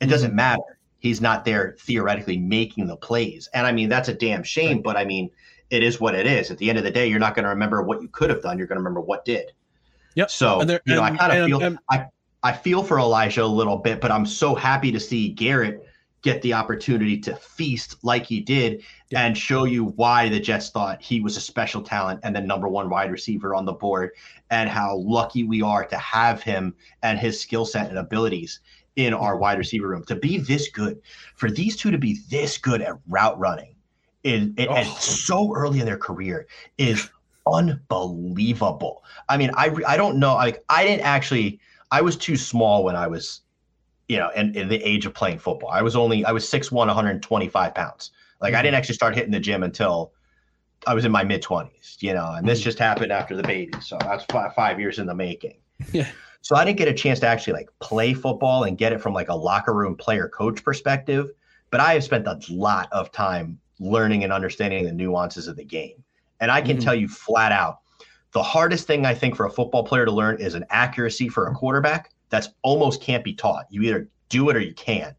It 0.00 0.04
mm-hmm. 0.04 0.10
doesn't 0.10 0.34
matter. 0.34 0.78
He's 0.98 1.20
not 1.20 1.44
there 1.44 1.76
theoretically 1.80 2.36
making 2.36 2.86
the 2.86 2.96
plays. 2.96 3.48
And 3.54 3.66
I 3.66 3.72
mean, 3.72 3.88
that's 3.88 4.08
a 4.08 4.14
damn 4.14 4.42
shame, 4.42 4.82
but 4.82 4.96
I 4.96 5.04
mean, 5.04 5.30
it 5.70 5.82
is 5.82 6.00
what 6.00 6.14
it 6.14 6.26
is. 6.26 6.50
At 6.50 6.58
the 6.58 6.68
end 6.68 6.78
of 6.78 6.84
the 6.84 6.90
day, 6.90 7.06
you're 7.06 7.18
not 7.18 7.34
going 7.34 7.44
to 7.44 7.50
remember 7.50 7.82
what 7.82 8.02
you 8.02 8.08
could 8.08 8.28
have 8.28 8.42
done. 8.42 8.58
You're 8.58 8.66
going 8.66 8.76
to 8.76 8.80
remember 8.80 9.00
what 9.00 9.24
did. 9.24 9.52
Yep. 10.14 10.30
So, 10.30 10.60
And 10.60 10.68
there- 10.68 10.80
you 10.84 10.94
know, 10.94 11.02
I 11.02 11.16
kind 11.16 11.32
of 11.32 11.46
feel 11.46 11.62
and- 11.62 11.78
I 11.88 12.06
I 12.42 12.52
feel 12.52 12.82
for 12.82 12.98
Elijah 12.98 13.42
a 13.42 13.44
little 13.44 13.76
bit, 13.76 14.00
but 14.00 14.10
I'm 14.10 14.24
so 14.24 14.54
happy 14.54 14.90
to 14.92 14.98
see 14.98 15.28
Garrett 15.28 15.86
get 16.22 16.40
the 16.42 16.54
opportunity 16.54 17.18
to 17.18 17.34
feast 17.36 17.96
like 18.02 18.26
he 18.26 18.40
did 18.40 18.82
and 19.14 19.36
show 19.36 19.64
you 19.64 19.86
why 19.96 20.28
the 20.28 20.40
Jets 20.40 20.70
thought 20.70 21.02
he 21.02 21.20
was 21.20 21.36
a 21.36 21.40
special 21.40 21.82
talent 21.82 22.20
and 22.22 22.34
the 22.36 22.40
number 22.40 22.68
one 22.68 22.90
wide 22.90 23.10
receiver 23.10 23.54
on 23.54 23.64
the 23.64 23.72
board 23.72 24.10
and 24.50 24.68
how 24.68 24.96
lucky 24.96 25.44
we 25.44 25.62
are 25.62 25.84
to 25.84 25.96
have 25.96 26.42
him 26.42 26.74
and 27.02 27.18
his 27.18 27.40
skill 27.40 27.64
set 27.64 27.88
and 27.88 27.98
abilities 27.98 28.60
in 29.06 29.14
our 29.14 29.36
wide 29.36 29.58
receiver 29.58 29.88
room 29.88 30.04
to 30.04 30.14
be 30.14 30.38
this 30.38 30.68
good 30.68 31.00
for 31.36 31.50
these 31.50 31.76
two 31.76 31.90
to 31.90 31.98
be 31.98 32.18
this 32.30 32.58
good 32.58 32.82
at 32.82 32.94
route 33.08 33.38
running 33.38 33.74
in, 34.24 34.54
in- 34.56 34.68
and 34.68 34.88
oh. 34.88 34.96
so 34.98 35.54
early 35.54 35.80
in 35.80 35.86
their 35.86 35.96
career 35.96 36.46
is 36.78 37.10
unbelievable. 37.46 39.02
I 39.28 39.36
mean, 39.36 39.50
I 39.54 39.74
I 39.86 39.96
don't 39.96 40.18
know. 40.18 40.34
Like 40.34 40.64
I 40.68 40.84
didn't 40.84 41.04
actually. 41.04 41.60
I 41.92 42.02
was 42.02 42.16
too 42.16 42.36
small 42.36 42.84
when 42.84 42.94
I 42.94 43.08
was, 43.08 43.40
you 44.08 44.16
know, 44.16 44.30
in, 44.36 44.54
in 44.54 44.68
the 44.68 44.76
age 44.76 45.06
of 45.06 45.14
playing 45.14 45.40
football. 45.40 45.70
I 45.70 45.82
was 45.82 45.96
only 45.96 46.24
I 46.24 46.30
was 46.30 46.44
6'1", 46.44 46.70
125 46.70 47.74
pounds. 47.74 48.12
Like 48.40 48.54
I 48.54 48.58
mm-hmm. 48.58 48.64
didn't 48.64 48.76
actually 48.76 48.94
start 48.94 49.16
hitting 49.16 49.32
the 49.32 49.40
gym 49.40 49.64
until 49.64 50.12
I 50.86 50.94
was 50.94 51.04
in 51.04 51.10
my 51.10 51.24
mid 51.24 51.42
twenties. 51.42 51.96
You 52.00 52.14
know, 52.14 52.32
and 52.36 52.48
this 52.48 52.60
mm-hmm. 52.60 52.64
just 52.64 52.78
happened 52.78 53.12
after 53.12 53.34
the 53.34 53.42
baby. 53.42 53.72
So 53.80 53.98
that's 54.00 54.24
five, 54.26 54.54
five 54.54 54.78
years 54.78 54.98
in 54.98 55.06
the 55.06 55.14
making. 55.14 55.56
Yeah. 55.92 56.08
So 56.42 56.56
I 56.56 56.64
didn't 56.64 56.78
get 56.78 56.88
a 56.88 56.94
chance 56.94 57.20
to 57.20 57.26
actually 57.26 57.52
like 57.54 57.68
play 57.80 58.14
football 58.14 58.64
and 58.64 58.78
get 58.78 58.92
it 58.92 59.00
from 59.00 59.12
like 59.12 59.28
a 59.28 59.34
locker 59.34 59.74
room 59.74 59.94
player 59.96 60.28
coach 60.28 60.64
perspective. 60.64 61.30
But 61.70 61.80
I 61.80 61.94
have 61.94 62.04
spent 62.04 62.26
a 62.26 62.40
lot 62.48 62.88
of 62.92 63.12
time 63.12 63.58
learning 63.78 64.24
and 64.24 64.32
understanding 64.32 64.84
the 64.84 64.92
nuances 64.92 65.46
of 65.48 65.56
the 65.56 65.64
game. 65.64 66.02
And 66.40 66.50
I 66.50 66.60
can 66.62 66.78
Mhm. 66.78 66.82
tell 66.82 66.94
you 66.94 67.08
flat 67.08 67.52
out, 67.52 67.78
the 68.32 68.42
hardest 68.42 68.86
thing 68.86 69.04
I 69.06 69.14
think 69.14 69.36
for 69.36 69.46
a 69.46 69.50
football 69.50 69.84
player 69.84 70.04
to 70.04 70.10
learn 70.10 70.40
is 70.40 70.54
an 70.54 70.64
accuracy 70.70 71.28
for 71.28 71.46
a 71.48 71.54
quarterback 71.54 72.10
that's 72.30 72.48
almost 72.62 73.02
can't 73.02 73.22
be 73.24 73.34
taught. 73.34 73.66
You 73.70 73.82
either 73.82 74.08
do 74.28 74.48
it 74.50 74.56
or 74.56 74.60
you 74.60 74.74
can't. 74.74 75.14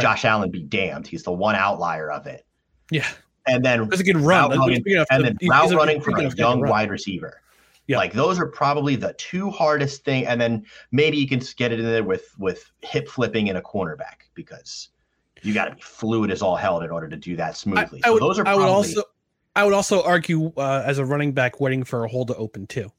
Josh 0.00 0.24
Allen 0.24 0.50
be 0.50 0.62
damned. 0.62 1.06
He's 1.06 1.22
the 1.22 1.30
one 1.32 1.54
outlier 1.54 2.10
of 2.10 2.26
it. 2.26 2.44
Yeah. 2.90 3.06
And 3.46 3.64
then 3.64 3.84
Because 3.84 4.00
he 4.00 4.04
can 4.06 4.16
run. 4.24 4.50
route 4.50 4.58
running, 4.58 4.82
and 5.10 5.24
then 5.24 5.36
route 5.48 5.70
a- 5.72 5.76
running 5.76 6.00
for 6.00 6.10
a 6.18 6.34
young 6.34 6.60
run. 6.60 6.70
wide 6.70 6.90
receiver. 6.90 7.40
Yeah. 7.86 7.98
Like 7.98 8.12
those 8.12 8.38
are 8.38 8.46
probably 8.46 8.96
the 8.96 9.14
two 9.14 9.50
hardest 9.50 10.04
thing. 10.04 10.26
And 10.26 10.40
then 10.40 10.64
maybe 10.92 11.16
you 11.16 11.28
can 11.28 11.40
get 11.56 11.72
it 11.72 11.80
in 11.80 11.86
there 11.86 12.04
with 12.04 12.34
with 12.38 12.70
hip 12.82 13.08
flipping 13.08 13.48
in 13.48 13.56
a 13.56 13.62
cornerback 13.62 14.28
because 14.34 14.88
you 15.42 15.52
got 15.52 15.66
to 15.66 15.74
be 15.74 15.82
fluid 15.82 16.30
as 16.30 16.42
all 16.42 16.56
hell 16.56 16.80
in 16.80 16.90
order 16.90 17.08
to 17.08 17.16
do 17.16 17.36
that 17.36 17.56
smoothly. 17.56 18.00
I 18.02 18.08
so 18.08 18.12
would, 18.14 18.22
those 18.22 18.38
are 18.38 18.46
I 18.46 18.54
would 18.54 18.64
also 18.64 19.02
I 19.56 19.64
would 19.64 19.74
also 19.74 20.02
argue 20.02 20.52
uh, 20.56 20.82
as 20.84 20.98
a 20.98 21.04
running 21.04 21.32
back 21.32 21.60
waiting 21.60 21.84
for 21.84 22.04
a 22.04 22.08
hole 22.08 22.26
to 22.26 22.34
open 22.36 22.66
too. 22.66 22.90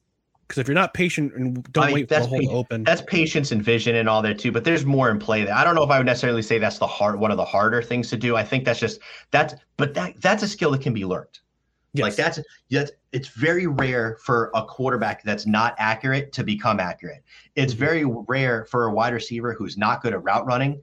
Because 0.48 0.60
if 0.60 0.68
you're 0.68 0.76
not 0.76 0.94
patient 0.94 1.34
and 1.34 1.64
don't 1.74 1.86
I 1.86 1.88
mean, 1.88 1.94
wait 1.96 2.08
for 2.08 2.14
that's 2.14 2.28
hole 2.28 2.40
to 2.40 2.50
open, 2.50 2.84
That's 2.84 3.02
patience 3.02 3.52
and 3.52 3.64
vision 3.64 3.96
and 3.96 4.08
all 4.08 4.22
that 4.22 4.38
too. 4.38 4.52
But 4.52 4.64
there's 4.64 4.86
more 4.86 5.10
in 5.10 5.18
play. 5.18 5.44
There. 5.44 5.56
I 5.56 5.64
don't 5.64 5.74
know 5.74 5.84
if 5.84 5.90
I 5.90 5.98
would 5.98 6.06
necessarily 6.06 6.44
say 6.44 6.60
that's 6.60 6.78
the 6.78 6.86
hard 6.86 7.20
one 7.20 7.32
of 7.32 7.38
the 7.38 7.46
harder 7.46 7.82
things 7.82 8.12
to 8.12 8.18
do. 8.18 8.36
I 8.36 8.44
think 8.44 8.64
that's 8.64 8.80
just 8.80 9.00
that's 9.32 9.56
but 9.78 9.96
that 9.96 10.22
that's 10.22 10.44
a 10.44 10.48
skill 10.48 10.72
that 10.72 10.82
can 10.82 10.94
be 10.94 11.04
learned. 11.04 11.40
Like 12.04 12.16
that's 12.16 12.39
that's 12.70 12.91
it's 13.12 13.30
very 13.30 13.68
rare 13.68 14.18
for 14.24 14.52
a 14.54 14.64
quarterback 14.64 15.24
that's 15.24 15.46
not 15.46 15.76
accurate 15.78 16.32
to 16.34 16.43
become 16.43 16.80
accurate. 16.80 17.24
It's 17.56 17.74
mm-hmm. 17.74 17.86
very 17.86 18.06
rare 18.06 18.66
for 18.66 18.88
a 18.88 18.93
wide 18.93 19.14
receiver 19.14 19.54
who's 19.54 19.78
not 19.78 20.02
good 20.02 20.14
at 20.14 20.24
route 20.24 20.46
running 20.46 20.82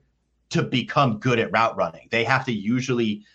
to 0.49 0.63
become 0.63 1.19
good 1.19 1.39
at 1.39 1.51
route 1.51 1.75
running. 1.75 2.07
They 2.11 2.23
have 2.23 2.45
to 2.45 2.53
usually 2.53 3.25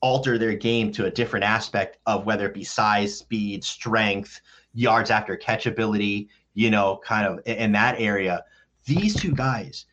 alter 0.00 0.36
their 0.36 0.54
game 0.54 0.90
to 0.92 1.06
a 1.06 1.10
different 1.10 1.44
aspect 1.44 1.98
of 2.06 2.26
whether 2.26 2.46
it 2.46 2.54
be 2.54 2.64
size, 2.64 3.18
speed, 3.18 3.62
strength, 3.64 4.40
yards 4.74 5.10
after 5.10 5.36
catch 5.36 5.66
ability, 5.66 6.28
you 6.54 6.70
know, 6.70 7.00
kind 7.04 7.26
of 7.26 7.40
in 7.46 7.56
in 7.56 7.72
that 7.72 8.00
area. 8.00 8.44
These 8.84 9.14
two 9.14 9.32
guys 9.32 9.86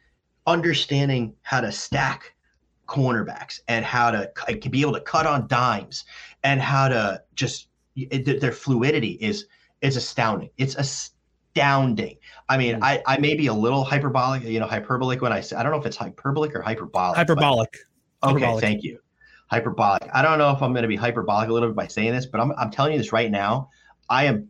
understanding 0.47 1.35
how 1.43 1.61
to 1.61 1.71
stack 1.71 2.33
cornerbacks 2.89 3.59
and 3.67 3.85
how 3.85 4.09
to 4.09 4.31
be 4.69 4.81
able 4.81 4.93
to 4.93 5.01
cut 5.01 5.27
on 5.27 5.47
dimes 5.47 6.05
and 6.43 6.61
how 6.61 6.87
to 6.87 7.21
just 7.35 7.67
it, 7.95 8.39
their 8.39 8.51
fluidity 8.51 9.17
is 9.21 9.47
is 9.81 9.97
astounding. 9.97 10.49
It's 10.57 10.75
astounding. 10.75 12.17
I 12.47 12.57
mean, 12.57 12.75
hmm. 12.75 12.83
I, 12.83 13.01
I 13.05 13.17
may 13.17 13.35
be 13.35 13.47
a 13.47 13.53
little 13.53 13.83
hyperbolic, 13.83 14.43
you 14.43 14.59
know, 14.59 14.67
hyperbolic 14.67 15.21
when 15.21 15.31
I 15.31 15.41
say 15.41 15.55
I 15.55 15.63
don't 15.63 15.71
know 15.71 15.79
if 15.79 15.85
it's 15.85 15.97
hyperbolic 15.97 16.55
or 16.55 16.61
hyperbolic. 16.61 17.15
but- 17.15 17.17
hyperbolic. 17.17 17.77
Okay, 18.21 18.33
Hyperbolic. 18.33 18.61
thank 18.61 18.83
you. 18.83 18.99
Hyperbolic. 19.47 20.09
I 20.13 20.21
don't 20.21 20.37
know 20.37 20.51
if 20.51 20.61
I'm 20.61 20.73
going 20.73 20.81
to 20.81 20.89
be 20.89 20.97
hyperbolic 20.97 21.47
a 21.47 21.53
little 21.53 21.69
bit 21.69 21.75
by 21.75 21.87
saying 21.87 22.11
this, 22.11 22.25
but 22.25 22.41
I'm, 22.41 22.51
I'm 22.57 22.69
telling 22.69 22.91
you 22.91 22.97
this 22.97 23.13
right 23.13 23.31
now. 23.31 23.69
I 24.09 24.25
am 24.25 24.49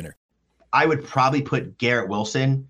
I 0.73 0.85
would 0.85 1.03
probably 1.05 1.41
put 1.41 1.77
Garrett 1.77 2.09
Wilson 2.09 2.67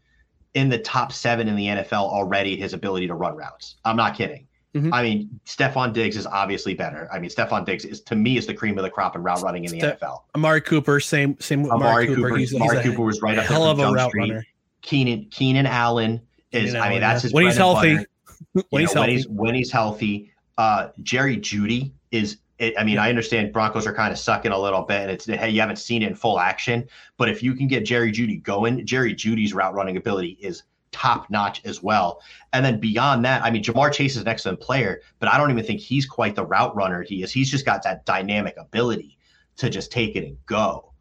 in 0.54 0.70
the 0.70 0.78
top 0.80 1.12
seven 1.14 1.48
in 1.48 1.56
the 1.56 1.68
NFL 1.68 1.94
already. 2.04 2.58
His 2.58 2.74
ability 2.74 3.08
to 3.08 3.14
run 3.14 3.36
routes. 3.36 3.76
I'm 3.86 3.96
not 3.96 4.16
kidding. 4.16 4.48
Mm-hmm. 4.76 4.94
I 4.94 5.04
mean, 5.04 5.40
Stefon 5.46 5.92
Diggs 5.92 6.16
is 6.16 6.26
obviously 6.26 6.74
better. 6.74 7.10
I 7.12 7.20
mean, 7.20 7.30
Stefon 7.30 7.66
Diggs 7.66 7.84
is 7.84 8.00
to 8.04 8.16
me 8.16 8.38
is 8.38 8.48
the 8.48 8.54
cream 8.54 8.78
of 8.78 8.84
the 8.86 8.90
crop 8.90 9.16
in 9.18 9.24
route 9.24 9.42
running 9.42 9.66
in 9.66 9.72
the 9.72 9.80
Ste- 9.80 10.00
NFL. 10.02 10.22
Amari 10.34 10.62
Cooper, 10.62 11.00
same 11.02 11.38
same 11.42 11.64
with 11.64 11.72
Amari 11.74 11.90
Amari 11.90 12.08
Cooper. 12.08 12.22
Cooper, 12.30 12.38
He's, 12.38 12.52
he's 12.52 12.62
Amari 12.62 12.78
a 12.78 12.84
Cooper 12.84 13.02
was 13.04 13.22
right 13.22 13.38
up 13.38 13.48
there 13.48 13.58
hell 13.58 13.70
from 13.76 13.82
of 13.82 13.92
a 13.92 13.94
route 13.94 14.10
Street. 14.10 14.22
runner. 14.30 14.46
Keenan 14.82 15.28
Keenan 15.30 15.66
Allen 15.66 16.22
is. 16.54 16.72
Keenan 16.72 16.82
I 16.82 16.90
mean, 16.90 16.92
Allen, 16.92 17.02
that's 17.02 17.24
yeah. 17.24 17.28
his 17.28 17.34
When 17.34 17.46
he's 17.46 17.58
healthy. 17.58 17.98
When 18.54 18.64
You 18.82 18.88
he's 18.88 18.96
know, 18.96 19.02
when 19.02 19.10
healthy. 19.10 19.12
he's 19.16 19.28
when 19.28 19.56
he's 19.56 19.72
healthy. 19.72 20.32
Uh, 20.58 20.90
Jerry 21.04 21.38
Jeudy 21.38 21.92
is. 22.12 22.38
It, 22.62 22.76
I 22.78 22.84
mean, 22.84 23.00
I 23.00 23.02
mm-hmm. 23.02 23.10
understand 23.10 23.54
Broncos 23.54 23.88
are 23.88 23.94
kind 23.94 24.14
of 24.14 24.20
sucking 24.20 24.52
a 24.52 24.58
little 24.58 24.84
bit, 24.84 25.02
and 25.02 25.12
it's 25.12 25.26
hey, 25.26 25.50
you 25.50 25.60
haven't 25.60 25.78
seen 25.78 26.04
it 26.04 26.08
in 26.08 26.16
full 26.16 26.40
action. 26.40 26.88
But 27.18 27.28
if 27.28 27.42
you 27.42 27.56
can 27.56 27.68
get 27.68 27.84
Jerry 27.84 28.12
Jeudy 28.12 28.42
going, 28.42 28.86
Jerry 28.86 29.16
Jeudy's 29.16 29.54
route 29.54 29.74
running 29.74 29.98
ability 29.98 30.38
is 30.40 30.64
top 30.92 31.30
notch 31.30 31.62
as 31.66 31.82
well. 31.82 32.22
And 32.54 32.64
then 32.64 32.80
beyond 32.80 33.26
that, 33.26 33.44
I 33.44 33.50
mean, 33.50 33.64
Ja'Marr 33.64 33.92
Chase 33.92 34.16
is 34.16 34.22
an 34.22 34.28
excellent 34.28 34.60
player, 34.60 35.02
but 35.20 35.30
I 35.30 35.38
don't 35.38 35.50
even 35.50 35.64
think 35.64 35.80
he's 35.80 36.06
quite 36.06 36.36
the 36.36 36.46
route 36.46 36.76
runner 36.76 37.02
he 37.02 37.24
is. 37.24 37.32
He's 37.32 37.50
just 37.50 37.66
got 37.66 37.82
that 37.84 38.06
dynamic 38.06 38.56
ability 38.58 39.18
to 39.58 39.70
just 39.70 39.92
take 39.92 40.16
it 40.16 40.24
and 40.24 40.38
go. 40.46 40.94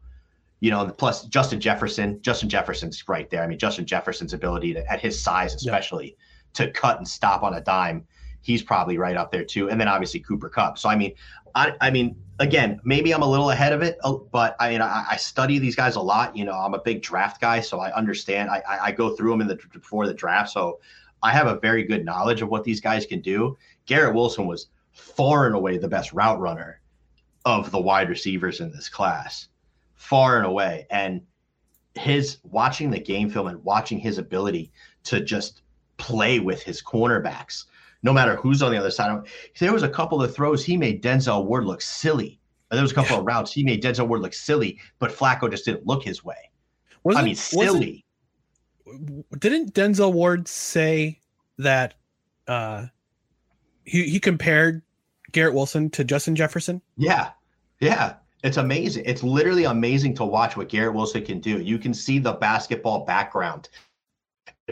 You 0.61 0.71
know, 0.71 0.87
plus 0.87 1.25
Justin 1.25 1.59
Jefferson, 1.59 2.21
Justin 2.21 2.49
Jefferson's 2.49 3.07
right 3.07 3.29
there. 3.29 3.43
I 3.43 3.47
mean, 3.47 3.59
Justin 3.59 3.85
Jefferson's 3.85 4.33
ability 4.33 4.73
to, 4.73 4.91
at 4.91 4.99
his 4.99 5.21
size, 5.21 5.53
especially, 5.53 6.15
to 6.53 6.71
cut 6.71 6.97
and 6.97 7.07
stop 7.07 7.43
on 7.43 7.53
a 7.55 7.61
dime, 7.61 8.05
he's 8.41 8.61
probably 8.61 8.97
right 8.97 9.15
up 9.15 9.31
there 9.31 9.45
too. 9.45 9.69
And 9.69 9.79
then 9.79 9.87
obviously 9.87 10.19
Cooper 10.19 10.49
Kupp. 10.49 10.77
So 10.77 10.89
I 10.89 10.95
mean, 10.95 11.13
I, 11.55 11.73
I 11.81 11.89
mean, 11.89 12.15
again, 12.39 12.79
maybe 12.83 13.13
I'm 13.13 13.21
a 13.21 13.29
little 13.29 13.51
ahead 13.51 13.73
of 13.73 13.81
it, 13.81 13.97
uh, 14.03 14.13
but 14.13 14.55
I 14.59 14.71
mean, 14.71 14.81
I, 14.81 15.05
I 15.11 15.17
study 15.17 15.59
these 15.59 15.75
guys 15.75 15.95
a 15.95 16.01
lot. 16.01 16.35
You 16.35 16.45
know, 16.45 16.53
I'm 16.53 16.73
a 16.73 16.81
big 16.81 17.01
draft 17.01 17.39
guy, 17.41 17.61
so 17.61 17.79
I 17.79 17.93
understand. 17.93 18.49
I, 18.49 18.61
I, 18.67 18.85
I 18.85 18.91
go 18.91 19.15
through 19.15 19.31
them 19.31 19.41
in 19.41 19.47
the 19.47 19.59
before 19.71 20.07
the 20.07 20.13
draft, 20.13 20.49
so 20.51 20.79
I 21.23 21.31
have 21.31 21.47
a 21.47 21.59
very 21.59 21.83
good 21.83 22.03
knowledge 22.03 22.41
of 22.41 22.49
what 22.49 22.63
these 22.63 22.81
guys 22.81 23.05
can 23.05 23.21
do. 23.21 23.57
Garrett 23.85 24.15
Wilson 24.15 24.47
was 24.47 24.67
far 24.91 25.45
and 25.45 25.55
away 25.55 25.77
the 25.77 25.87
best 25.87 26.13
route 26.13 26.39
runner 26.39 26.81
of 27.45 27.71
the 27.71 27.79
wide 27.79 28.09
receivers 28.09 28.59
in 28.59 28.71
this 28.71 28.89
class, 28.89 29.47
far 29.95 30.37
and 30.37 30.45
away. 30.45 30.87
And 30.89 31.21
his 31.95 32.37
watching 32.43 32.89
the 32.89 32.99
game 32.99 33.29
film 33.29 33.47
and 33.47 33.63
watching 33.63 33.99
his 33.99 34.17
ability 34.17 34.71
to 35.03 35.21
just 35.21 35.61
play 35.97 36.39
with 36.39 36.63
his 36.63 36.81
cornerbacks, 36.81 37.65
no 38.03 38.11
matter 38.13 38.35
who's 38.35 38.61
on 38.61 38.71
the 38.71 38.77
other 38.77 38.91
side. 38.91 39.11
of 39.11 39.27
There 39.59 39.73
was 39.73 39.83
a 39.83 39.89
couple 39.89 40.21
of 40.21 40.33
throws 40.35 40.63
he 40.65 40.77
made 40.77 41.03
Denzel 41.03 41.45
Ward 41.45 41.65
look 41.65 41.81
silly. 41.81 42.39
There 42.71 42.81
was 42.81 42.91
a 42.91 42.95
couple 42.95 43.17
of 43.19 43.25
routes 43.25 43.51
he 43.51 43.63
made 43.63 43.83
Denzel 43.83 44.07
Ward 44.07 44.21
look 44.21 44.33
silly, 44.33 44.79
but 44.99 45.11
Flacco 45.11 45.49
just 45.51 45.65
didn't 45.65 45.85
look 45.85 46.03
his 46.03 46.23
way. 46.23 46.35
I 46.43 46.97
Wasn't- 47.03 47.25
mean, 47.25 47.35
silly. 47.35 48.05
Didn't 49.37 49.73
Denzel 49.73 50.13
Ward 50.13 50.47
say 50.47 51.19
that 51.57 51.93
uh, 52.47 52.87
he 53.85 54.09
he 54.09 54.19
compared 54.19 54.81
Garrett 55.31 55.53
Wilson 55.53 55.89
to 55.91 56.03
Justin 56.03 56.35
Jefferson? 56.35 56.81
Yeah. 56.97 57.31
Yeah. 57.79 58.15
It's 58.43 58.57
amazing. 58.57 59.03
It's 59.05 59.21
literally 59.23 59.65
amazing 59.65 60.15
to 60.15 60.25
watch 60.25 60.57
what 60.57 60.67
Garrett 60.69 60.93
Wilson 60.95 61.23
can 61.23 61.39
do. 61.39 61.61
You 61.61 61.77
can 61.77 61.93
see 61.93 62.17
the 62.19 62.33
basketball 62.33 63.05
background, 63.05 63.69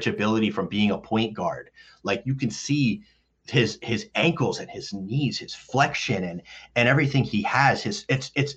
ability 0.05 0.49
from 0.49 0.67
being 0.67 0.91
a 0.91 0.97
point 0.97 1.33
guard. 1.33 1.69
Like 2.03 2.23
you 2.25 2.33
can 2.35 2.49
see 2.49 3.03
his 3.49 3.79
his 3.81 4.09
ankles 4.15 4.59
and 4.59 4.69
his 4.69 4.93
knees, 4.93 5.39
his 5.39 5.53
flexion 5.53 6.23
and 6.23 6.41
and 6.75 6.87
everything 6.87 7.23
he 7.23 7.41
has. 7.43 7.83
His 7.83 8.05
it's 8.09 8.31
it's 8.35 8.55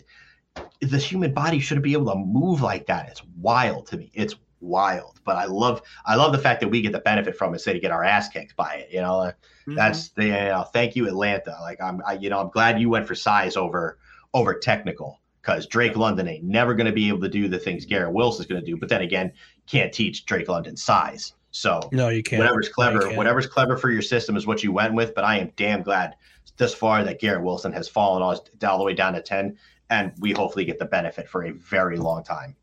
the 0.80 0.99
human 0.99 1.32
body 1.32 1.59
shouldn't 1.61 1.84
be 1.84 1.93
able 1.93 2.12
to 2.12 2.18
move 2.18 2.62
like 2.62 2.86
that. 2.86 3.09
It's 3.09 3.22
wild 3.38 3.86
to 3.88 3.97
me. 3.97 4.11
It's 4.14 4.34
wild. 4.61 5.20
But 5.24 5.36
I 5.36 5.45
love 5.47 5.82
I 6.07 6.14
love 6.14 6.32
the 6.32 6.38
fact 6.38 6.61
that 6.61 6.68
we 6.68 6.80
get 6.80 6.93
the 6.93 7.01
benefit 7.01 7.36
from 7.36 7.51
it 7.51 7.55
instead 7.55 7.76
of 7.76 7.82
get 7.82 7.90
our 7.90 8.05
ass 8.05 8.28
kicked 8.28 8.57
by 8.57 8.74
it. 8.74 8.88
You 8.93 9.01
know, 9.01 9.12
mm-hmm. 9.12 9.74
that's 9.74 10.11
the 10.11 10.24
you 10.24 10.30
know, 10.30 10.64
thank 10.72 10.97
you 10.97 11.07
Atlanta. 11.07 11.57
Like 11.61 11.80
I'm 11.80 12.03
I, 12.07 12.14
you 12.14 12.30
know 12.30 12.40
I'm 12.40 12.51
glad 12.51 12.80
you 12.80 12.88
went 12.88 13.07
for 13.07 13.14
size 13.14 13.57
over 13.57 13.99
over 14.34 14.55
technical 14.55 15.20
because 15.43 15.66
Drake 15.66 15.97
London 15.97 16.28
ain't 16.28 16.45
never 16.45 16.74
going 16.74 16.86
to 16.86 16.93
be 16.93 17.09
able 17.09 17.20
to 17.20 17.28
do 17.28 17.49
the 17.49 17.59
things 17.59 17.84
Garrett 17.84 18.14
Wilson's 18.14 18.47
going 18.47 18.61
to 18.61 18.66
do. 18.66 18.76
But 18.76 18.88
then 18.88 19.03
again, 19.03 19.32
can't 19.66 19.93
teach 19.93 20.24
Drake 20.24 20.49
London 20.49 20.76
size. 20.76 21.34
So 21.53 21.88
No, 21.92 22.09
you 22.09 22.22
can't. 22.22 22.40
whatever's 22.40 22.68
No, 22.68 22.72
clever, 22.72 23.00
can't. 23.03 23.16
whatever's 23.16 23.46
clever 23.46 23.76
for 23.76 23.90
your 23.90 24.03
system 24.03 24.36
is 24.36 24.46
what 24.46 24.62
you 24.64 24.72
went 24.72 24.94
with. 24.94 25.14
But 25.14 25.24
I 25.24 25.38
am 25.38 25.53
damn 25.57 25.82
glad 25.82 26.16
thus 26.57 26.74
far 26.74 27.05
that 27.05 27.20
Garrett 27.20 27.44
Wilson 27.44 27.72
has 27.72 27.88
fallen 27.88 28.22
all, 28.22 28.44
all 28.66 28.78
the 28.78 28.84
way 28.84 28.94
down 28.94 29.12
to 29.12 29.22
10. 29.22 29.57
And 29.90 30.12
we 30.18 30.32
hopefully 30.32 30.64
get 30.64 30.78
the 30.78 30.86
benefit 30.86 31.28
for 31.28 31.44
a 31.44 31.53
very 31.53 31.98
long 31.98 32.24
time. 32.24 32.57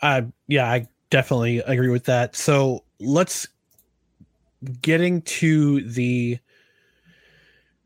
Uh, 0.00 0.22
yeah, 0.46 0.70
I 0.70 0.86
definitely 1.10 1.58
agree 1.58 1.90
with 1.90 2.04
that. 2.04 2.36
So 2.36 2.84
let's 3.00 3.48
getting 4.80 5.22
to 5.22 5.82
the 5.82 6.38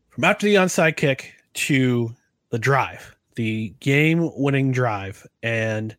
from 0.09 0.23
after 0.23 0.45
the 0.47 0.55
onside 0.55 0.95
kick 0.97 1.33
to 1.53 2.15
the 2.49 2.59
drive, 2.59 3.15
the 3.35 3.73
game 3.79 4.29
winning 4.35 4.71
drive. 4.71 5.25
And 5.41 5.95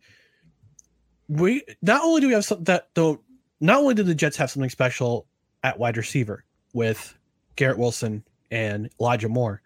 we 1.28 1.64
not 1.82 2.02
only 2.02 2.20
do 2.20 2.28
we 2.28 2.34
have 2.34 2.44
something 2.44 2.64
that 2.64 2.88
though, 2.94 3.20
not 3.60 3.78
only 3.78 3.94
do 3.94 4.02
the 4.02 4.14
Jets 4.14 4.36
have 4.36 4.50
something 4.50 4.70
special 4.70 5.26
at 5.62 5.78
wide 5.78 5.96
receiver 5.96 6.44
with 6.72 7.16
Garrett 7.56 7.78
Wilson 7.78 8.24
and 8.50 8.90
Elijah 9.00 9.28
Moore, 9.28 9.62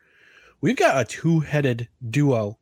we've 0.60 0.76
got 0.76 1.00
a 1.00 1.04
two 1.04 1.40
headed 1.40 1.88
duo 2.10 2.58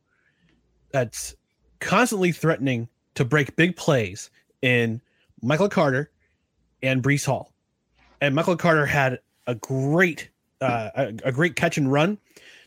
that's 0.91 1.35
constantly 1.79 2.31
threatening 2.31 2.87
to 3.15 3.25
break 3.25 3.55
big 3.55 3.75
plays 3.75 4.29
in 4.61 5.01
Michael 5.41 5.69
Carter 5.69 6.11
and 6.83 7.01
Breece 7.01 7.25
Hall. 7.25 7.53
And 8.19 8.35
Michael 8.35 8.57
Carter 8.57 8.85
had 8.85 9.19
a 9.47 9.55
great 9.55 10.29
uh, 10.61 10.89
a, 10.95 11.13
a 11.25 11.31
great 11.31 11.55
catch 11.55 11.77
and 11.77 11.91
run 11.91 12.19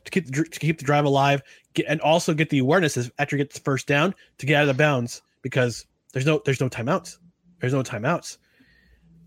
to 0.05 0.11
keep 0.11 0.27
the, 0.27 0.45
to 0.45 0.59
keep 0.59 0.79
the 0.79 0.85
drive 0.85 1.05
alive, 1.05 1.43
get, 1.75 1.87
and 1.89 2.01
also 2.01 2.35
get 2.35 2.51
the 2.51 2.59
awareness 2.59 3.11
after 3.19 3.37
he 3.37 3.43
gets 3.43 3.57
the 3.57 3.63
first 3.63 3.87
down 3.87 4.15
to 4.39 4.47
get 4.47 4.57
out 4.57 4.63
of 4.63 4.69
the 4.69 4.75
bounds 4.75 5.23
because 5.43 5.87
there's 6.13 6.27
no 6.27 6.43
there's 6.45 6.61
no 6.61 6.69
timeouts. 6.69 7.19
There's 7.61 7.73
no 7.73 7.83
timeouts. 7.83 8.39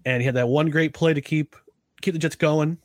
And 0.07 0.21
he 0.21 0.25
had 0.25 0.35
that 0.35 0.47
one 0.47 0.69
great 0.69 0.93
play 0.93 1.13
to 1.13 1.19
keep 1.19 1.57
keep 2.01 2.13
the 2.13 2.19
Jets 2.19 2.37
going. 2.37 2.77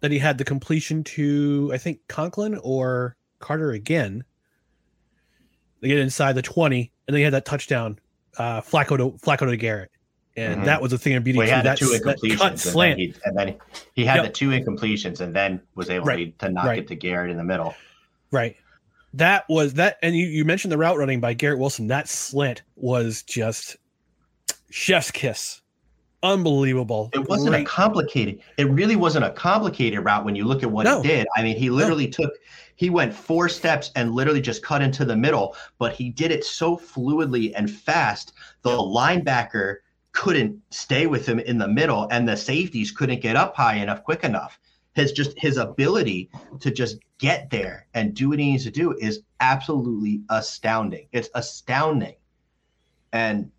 Then 0.00 0.12
he 0.12 0.18
had 0.20 0.38
the 0.38 0.44
completion 0.44 1.02
to 1.04 1.72
I 1.74 1.78
think 1.78 2.06
Conklin 2.06 2.56
or 2.62 3.16
Carter 3.40 3.72
again. 3.72 4.22
They 5.80 5.88
get 5.88 5.98
inside 5.98 6.34
the 6.34 6.42
20, 6.42 6.92
and 7.08 7.14
then 7.14 7.18
he 7.18 7.24
had 7.24 7.32
that 7.32 7.44
touchdown, 7.44 7.98
uh 8.38 8.60
Flacco 8.60 8.96
to 8.96 9.10
Flacco 9.18 9.50
to 9.50 9.56
Garrett. 9.56 9.90
And 10.36 10.60
Mhm. 10.62 10.64
that 10.66 10.80
was 10.80 10.92
the 10.92 10.98
thing 10.98 11.14
of 11.14 11.24
beauty. 11.24 11.38
Well, 11.38 11.46
he 11.48 11.52
had 11.52 11.64
the 11.64 11.70
That, 11.70 11.78
two 11.78 11.86
that 11.86 12.04
cut 12.04 12.18
incompletions, 12.18 12.66
and 12.68 12.76
then, 12.76 12.98
he, 12.98 13.14
and 13.24 13.36
then 13.36 13.54
he 13.94 14.04
had 14.04 14.16
Yep. 14.18 14.24
the 14.26 14.30
two 14.30 14.48
incompletions, 14.50 15.20
and 15.20 15.34
then 15.34 15.60
was 15.74 15.90
able 15.90 16.06
Right, 16.06 16.38
to, 16.38 16.46
to 16.46 16.52
knock 16.52 16.66
right. 16.66 16.78
it 16.78 16.86
to 16.88 16.94
Garrett 16.94 17.32
in 17.32 17.36
the 17.36 17.42
middle. 17.44 17.74
Right. 18.30 18.54
That 19.14 19.46
was 19.48 19.74
that, 19.74 19.98
and 20.00 20.16
you, 20.16 20.26
you 20.28 20.44
mentioned 20.44 20.70
the 20.70 20.78
route 20.78 20.96
running 20.96 21.18
by 21.20 21.34
Garrett 21.34 21.58
Wilson. 21.58 21.88
That 21.88 22.08
slant 22.08 22.62
was 22.76 23.24
just 23.24 23.76
chef's 24.70 25.10
kiss, 25.10 25.60
unbelievable. 26.22 27.10
It 27.12 27.28
wasn't 27.28 27.54
a 27.54 27.64
complicated. 27.64 28.40
It 28.56 28.70
really 28.70 28.96
wasn't 28.96 29.24
a 29.24 29.30
complicated 29.30 30.04
route 30.04 30.24
when 30.24 30.34
you 30.34 30.44
look 30.44 30.62
at 30.62 30.70
what 30.70 30.84
No. 30.84 31.00
he 31.02 31.08
did. 31.08 31.26
I 31.36 31.42
mean, 31.42 31.56
he 31.56 31.70
literally 31.70 32.08
took. 32.08 32.32
He 32.76 32.90
went 32.90 33.12
four 33.12 33.48
steps 33.48 33.90
and 33.96 34.14
literally 34.14 34.40
just 34.40 34.62
cut 34.62 34.82
into 34.82 35.04
the 35.04 35.16
middle, 35.16 35.56
but 35.78 35.92
he 35.94 36.10
did 36.10 36.30
it 36.30 36.44
so 36.44 36.76
fluidly 36.76 37.52
and 37.56 37.70
fast. 37.70 38.32
The 38.62 38.70
linebacker 38.70 39.76
couldn't 40.12 40.60
stay 40.70 41.06
with 41.06 41.26
him 41.26 41.38
in 41.40 41.58
the 41.58 41.68
middle, 41.68 42.08
and 42.10 42.28
the 42.28 42.36
safeties 42.36 42.92
couldn't 42.92 43.20
get 43.20 43.36
up 43.36 43.56
high 43.56 43.76
enough 43.76 44.04
quick 44.04 44.24
enough. 44.24 44.58
His 44.94 45.12
just 45.12 45.38
his 45.38 45.56
ability 45.56 46.30
to 46.60 46.70
just 46.70 46.98
get 47.18 47.50
there 47.50 47.86
and 47.94 48.14
do 48.14 48.28
what 48.30 48.38
he 48.38 48.52
needs 48.52 48.64
to 48.64 48.70
do 48.70 48.96
is 48.98 49.22
absolutely 49.40 50.22
astounding. 50.30 51.08
It's 51.12 51.30
astounding. 51.34 52.14
And 53.12 53.50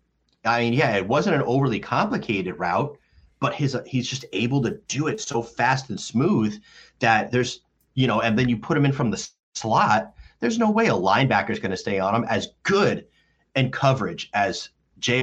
I 0.44 0.60
mean, 0.60 0.72
yeah, 0.72 0.96
it 0.96 1.06
wasn't 1.06 1.36
an 1.36 1.42
overly 1.42 1.80
complicated 1.80 2.58
route, 2.58 2.96
but 3.40 3.54
his 3.54 3.76
he's 3.86 4.08
just 4.08 4.24
able 4.32 4.62
to 4.62 4.80
do 4.88 5.06
it 5.08 5.20
so 5.20 5.42
fast 5.42 5.90
and 5.90 6.00
smooth 6.00 6.60
that 7.00 7.30
there's 7.30 7.60
you 7.94 8.06
know, 8.06 8.20
and 8.20 8.38
then 8.38 8.48
you 8.48 8.56
put 8.56 8.76
him 8.76 8.84
in 8.84 8.92
from 8.92 9.10
the 9.10 9.28
slot. 9.54 10.14
There's 10.38 10.58
no 10.58 10.70
way 10.70 10.86
a 10.86 10.92
linebacker 10.92 11.50
is 11.50 11.58
going 11.58 11.72
to 11.72 11.76
stay 11.76 11.98
on 11.98 12.14
him 12.14 12.24
as 12.24 12.52
good 12.62 13.06
in 13.56 13.70
coverage 13.70 14.30
as 14.32 14.70
Jay 14.98 15.22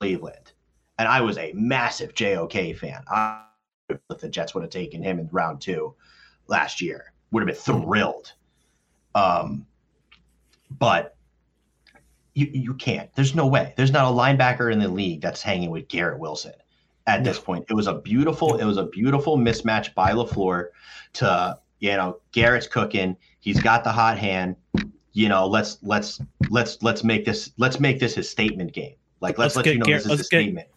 Cleveland. 0.00 0.52
And 0.98 1.08
I 1.08 1.20
was 1.20 1.38
a 1.38 1.52
massive 1.54 2.14
JOK 2.14 2.76
fan. 2.76 3.02
I 3.08 3.44
if 3.88 4.18
the 4.18 4.28
Jets 4.28 4.54
would 4.54 4.62
have 4.62 4.70
taken 4.70 5.02
him 5.02 5.18
in 5.18 5.28
round 5.30 5.60
two 5.60 5.94
last 6.46 6.80
year, 6.80 7.12
would 7.30 7.46
have 7.46 7.46
been 7.46 7.82
thrilled. 7.82 8.32
Um, 9.14 9.66
but 10.70 11.13
you 12.34 12.50
you 12.52 12.74
can't. 12.74 13.12
There's 13.14 13.34
no 13.34 13.46
way. 13.46 13.72
There's 13.76 13.92
not 13.92 14.12
a 14.12 14.14
linebacker 14.14 14.72
in 14.72 14.78
the 14.78 14.88
league 14.88 15.20
that's 15.20 15.40
hanging 15.40 15.70
with 15.70 15.88
Garrett 15.88 16.18
Wilson 16.18 16.52
at 17.06 17.24
this 17.24 17.38
point. 17.38 17.64
It 17.68 17.74
was 17.74 17.86
a 17.86 17.94
beautiful, 17.94 18.56
it 18.56 18.64
was 18.64 18.76
a 18.76 18.84
beautiful 18.84 19.38
mismatch 19.38 19.94
by 19.94 20.12
LaFleur 20.12 20.68
to, 21.14 21.58
you 21.80 21.96
know, 21.96 22.18
Garrett's 22.32 22.66
cooking. 22.66 23.16
He's 23.40 23.60
got 23.60 23.84
the 23.84 23.92
hot 23.92 24.18
hand. 24.18 24.56
You 25.12 25.28
know, 25.28 25.46
let's 25.46 25.78
let's 25.82 26.20
let's 26.50 26.82
let's 26.82 27.04
make 27.04 27.24
this 27.24 27.52
let's 27.56 27.78
make 27.78 28.00
this 28.00 28.14
his 28.14 28.28
statement 28.28 28.72
game. 28.72 28.94
Like 29.20 29.38
let's, 29.38 29.54
let 29.54 29.66
you 29.66 29.78
know 29.78 29.84
Garrett- 29.84 30.04
this 30.04 30.12
is 30.12 30.20
a 30.20 30.22
get- 30.22 30.26
statement. 30.26 30.68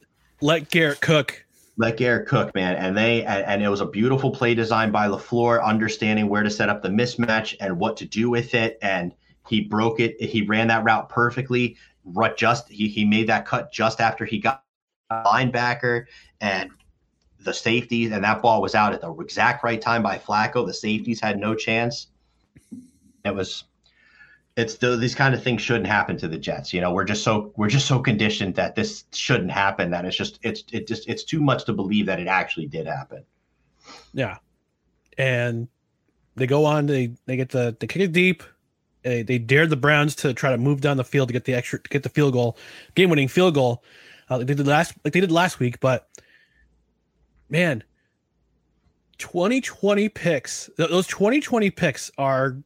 let 0.41 0.70
Garrett 0.70 1.01
cook. 1.01 1.43
Let 1.80 1.97
Garrett 1.97 2.28
cook, 2.28 2.55
man. 2.55 2.76
And 2.76 2.97
they 2.97 3.24
and, 3.24 3.45
and 3.45 3.64
it 3.64 3.70
was 3.70 3.82
a 3.82 3.86
beautiful 3.86 4.32
play 4.32 4.53
design 4.53 4.91
by 4.91 5.08
LaFleur, 5.08 5.64
understanding 5.64 6.28
where 6.28 6.43
to 6.43 6.49
set 6.49 6.70
up 6.70 6.82
the 6.82 6.89
mismatch 6.89 7.55
and 7.60 7.80
what 7.80 7.97
to 7.97 8.05
do 8.05 8.30
with 8.30 8.53
it. 8.53 8.78
And 8.82 9.14
he 9.49 9.61
broke 9.61 9.99
it. 9.99 10.19
He 10.21 10.41
ran 10.43 10.67
that 10.67 10.83
route 10.83 11.09
perfectly. 11.09 11.77
Right 12.05 12.35
just 12.37 12.69
he 12.69 12.87
he 12.87 13.03
made 13.03 13.27
that 13.27 13.45
cut 13.45 13.71
just 13.71 13.99
after 13.99 14.23
he 14.23 14.39
got 14.39 14.63
linebacker 15.11 16.05
and 16.41 16.69
the 17.39 17.53
safeties, 17.53 18.11
and 18.11 18.23
that 18.23 18.41
ball 18.41 18.61
was 18.61 18.75
out 18.75 18.93
at 18.93 19.01
the 19.01 19.13
exact 19.15 19.63
right 19.63 19.81
time 19.81 20.03
by 20.03 20.17
Flacco. 20.17 20.65
The 20.65 20.73
safeties 20.73 21.19
had 21.19 21.39
no 21.39 21.55
chance. 21.55 22.07
It 23.25 23.35
was 23.35 23.65
it's 24.57 24.75
the, 24.75 24.97
these 24.97 25.13
kind 25.13 25.35
of 25.35 25.43
things 25.43 25.61
shouldn't 25.61 25.85
happen 25.85 26.17
to 26.17 26.27
the 26.27 26.37
Jets. 26.37 26.73
You 26.73 26.81
know, 26.81 26.91
we're 26.91 27.05
just 27.05 27.23
so 27.23 27.53
we're 27.57 27.69
just 27.69 27.85
so 27.85 27.99
conditioned 27.99 28.55
that 28.55 28.75
this 28.75 29.05
shouldn't 29.13 29.51
happen 29.51 29.91
that 29.91 30.03
it's 30.03 30.17
just 30.17 30.39
it's 30.41 30.63
it 30.71 30.87
just 30.87 31.07
it's 31.07 31.23
too 31.23 31.39
much 31.39 31.65
to 31.65 31.73
believe 31.73 32.07
that 32.07 32.19
it 32.19 32.27
actually 32.27 32.65
did 32.65 32.87
happen. 32.87 33.23
Yeah. 34.13 34.37
And 35.17 35.67
they 36.35 36.47
go 36.47 36.65
on, 36.65 36.87
they 36.87 37.13
they 37.27 37.37
get 37.37 37.49
the 37.49 37.77
they 37.79 37.85
kick 37.87 38.01
it 38.01 38.11
deep. 38.11 38.43
They 39.08 39.22
they 39.24 39.38
dared 39.38 39.70
the 39.70 39.78
Browns 39.78 40.16
to 40.18 40.34
try 40.34 40.51
to 40.51 40.58
move 40.58 40.82
down 40.82 40.97
the 40.97 41.03
field 41.03 41.30
to 41.30 41.34
get 41.34 41.45
the 41.45 41.53
extra 41.53 41.80
get 41.80 42.03
the 42.03 42.10
field 42.10 42.34
goal, 42.34 42.58
game 42.95 43.10
winning 43.10 43.28
field 43.30 43.53
goal. 43.53 43.84
Uh, 44.30 44.39
they 44.39 44.53
did 44.53 44.68
last 44.68 44.93
like 45.05 45.14
they 45.14 45.22
did 45.22 45.32
last 45.32 45.60
week, 45.60 45.80
but 45.80 46.10
man, 47.49 47.84
2020 49.18 50.10
picks. 50.10 50.70
th- 50.78 50.89
Those 50.89 51.08
2020 51.08 51.72
picks 51.72 52.12
are 52.18 52.58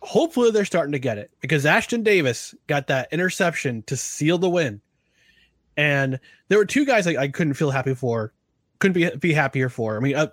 hopefully 0.00 0.50
they're 0.50 0.64
starting 0.64 0.92
to 0.92 0.98
get 0.98 1.18
it 1.18 1.30
because 1.40 1.64
Ashtyn 1.64 2.02
Davis 2.02 2.54
got 2.66 2.86
that 2.86 3.08
interception 3.12 3.82
to 3.84 3.96
seal 3.96 4.38
the 4.38 4.48
win. 4.48 4.80
And 5.76 6.18
there 6.48 6.58
were 6.58 6.64
two 6.64 6.84
guys 6.86 7.06
I, 7.06 7.12
I 7.16 7.28
couldn't 7.28 7.54
feel 7.54 7.70
happy 7.70 7.94
for, 7.94 8.32
couldn't 8.78 8.94
be 8.94 9.10
be 9.18 9.32
happier 9.34 9.68
for. 9.68 9.96
I 9.96 10.00
mean, 10.00 10.16
uh, 10.16 10.28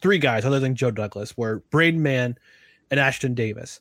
three 0.00 0.18
guys 0.18 0.44
other 0.46 0.60
than 0.60 0.74
Joe 0.74 0.90
Douglas 0.90 1.36
were 1.36 1.62
Braden 1.70 2.02
Mann 2.02 2.36
and 2.90 2.98
Ashtyn 2.98 3.34
Davis. 3.34 3.80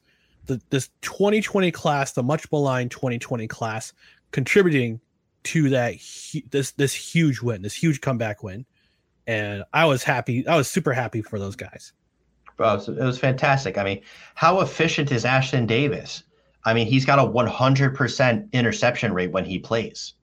The, 0.51 0.61
this 0.69 0.89
2020 1.01 1.71
class, 1.71 2.11
the 2.11 2.23
much 2.23 2.51
maligned 2.51 2.91
2020 2.91 3.47
class, 3.47 3.93
contributing 4.31 4.99
to 5.43 5.69
that 5.69 5.95
this 6.49 6.71
this 6.71 6.93
huge 6.93 7.41
win, 7.41 7.61
this 7.61 7.73
huge 7.73 8.01
comeback 8.01 8.43
win, 8.43 8.65
and 9.27 9.63
I 9.73 9.85
was 9.85 10.03
happy. 10.03 10.45
I 10.47 10.57
was 10.57 10.67
super 10.69 10.91
happy 10.91 11.21
for 11.21 11.39
those 11.39 11.55
guys. 11.55 11.93
Bro, 12.57 12.75
it 12.75 12.87
was, 12.89 13.17
fantastic. 13.17 13.77
I 13.77 13.83
mean, 13.83 14.01
how 14.35 14.59
efficient 14.59 15.11
is 15.11 15.23
Ashtyn 15.23 15.65
Davis? 15.65 16.23
I 16.65 16.73
mean, 16.73 16.85
he's 16.85 17.05
got 17.05 17.17
a 17.17 17.23
100% 17.23 18.51
interception 18.51 19.13
rate 19.13 19.31
when 19.31 19.45
he 19.45 19.57
plays. 19.57 20.13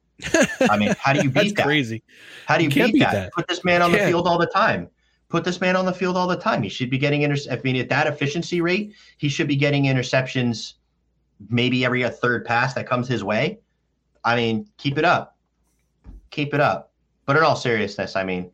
I 0.70 0.76
mean, 0.76 0.95
how 1.01 1.14
do 1.14 1.22
you 1.22 1.31
beat 1.33 1.57
that? 1.57 1.64
crazy. 1.64 2.03
How 2.47 2.59
do 2.59 2.64
you, 2.64 2.70
You 2.70 2.85
beat, 2.85 2.93
beat 2.93 2.99
that? 3.01 3.12
that. 3.12 3.33
Put 3.33 3.49
this 3.49 3.64
man 3.64 3.83
on 3.83 3.91
the 3.91 3.99
field 3.99 4.29
all 4.29 4.39
the 4.39 4.47
time. 4.47 4.89
Put 5.29 5.45
this 5.45 5.61
man 5.61 5.76
on 5.76 5.85
the 5.85 5.93
field 5.93 6.16
all 6.16 6.26
the 6.26 6.37
time. 6.37 6.62
He 6.62 6.68
should 6.68 6.91
be 6.91 6.99
getting 6.99 7.22
inter- 7.22 7.51
I 7.51 7.61
mean, 7.62 7.76
at 7.76 7.91
that 7.91 8.07
efficiency 8.07 8.61
rate, 8.61 8.95
he 9.18 9.29
should 9.29 9.49
be 9.49 9.57
getting 9.57 9.85
interceptions 9.85 10.74
maybe 11.49 11.85
every 11.85 12.09
third 12.09 12.45
pass 12.45 12.74
that 12.74 12.89
comes 12.89 13.09
his 13.09 13.22
way. 13.22 13.61
I 14.24 14.37
mean, 14.37 14.68
keep 14.79 14.99
it 14.99 15.05
up. 15.05 15.37
Keep 16.31 16.55
it 16.55 16.61
up. 16.61 16.93
But 17.26 17.37
in 17.37 17.43
all 17.43 17.57
seriousness, 17.57 18.16
I 18.16 18.24
mean, 18.24 18.51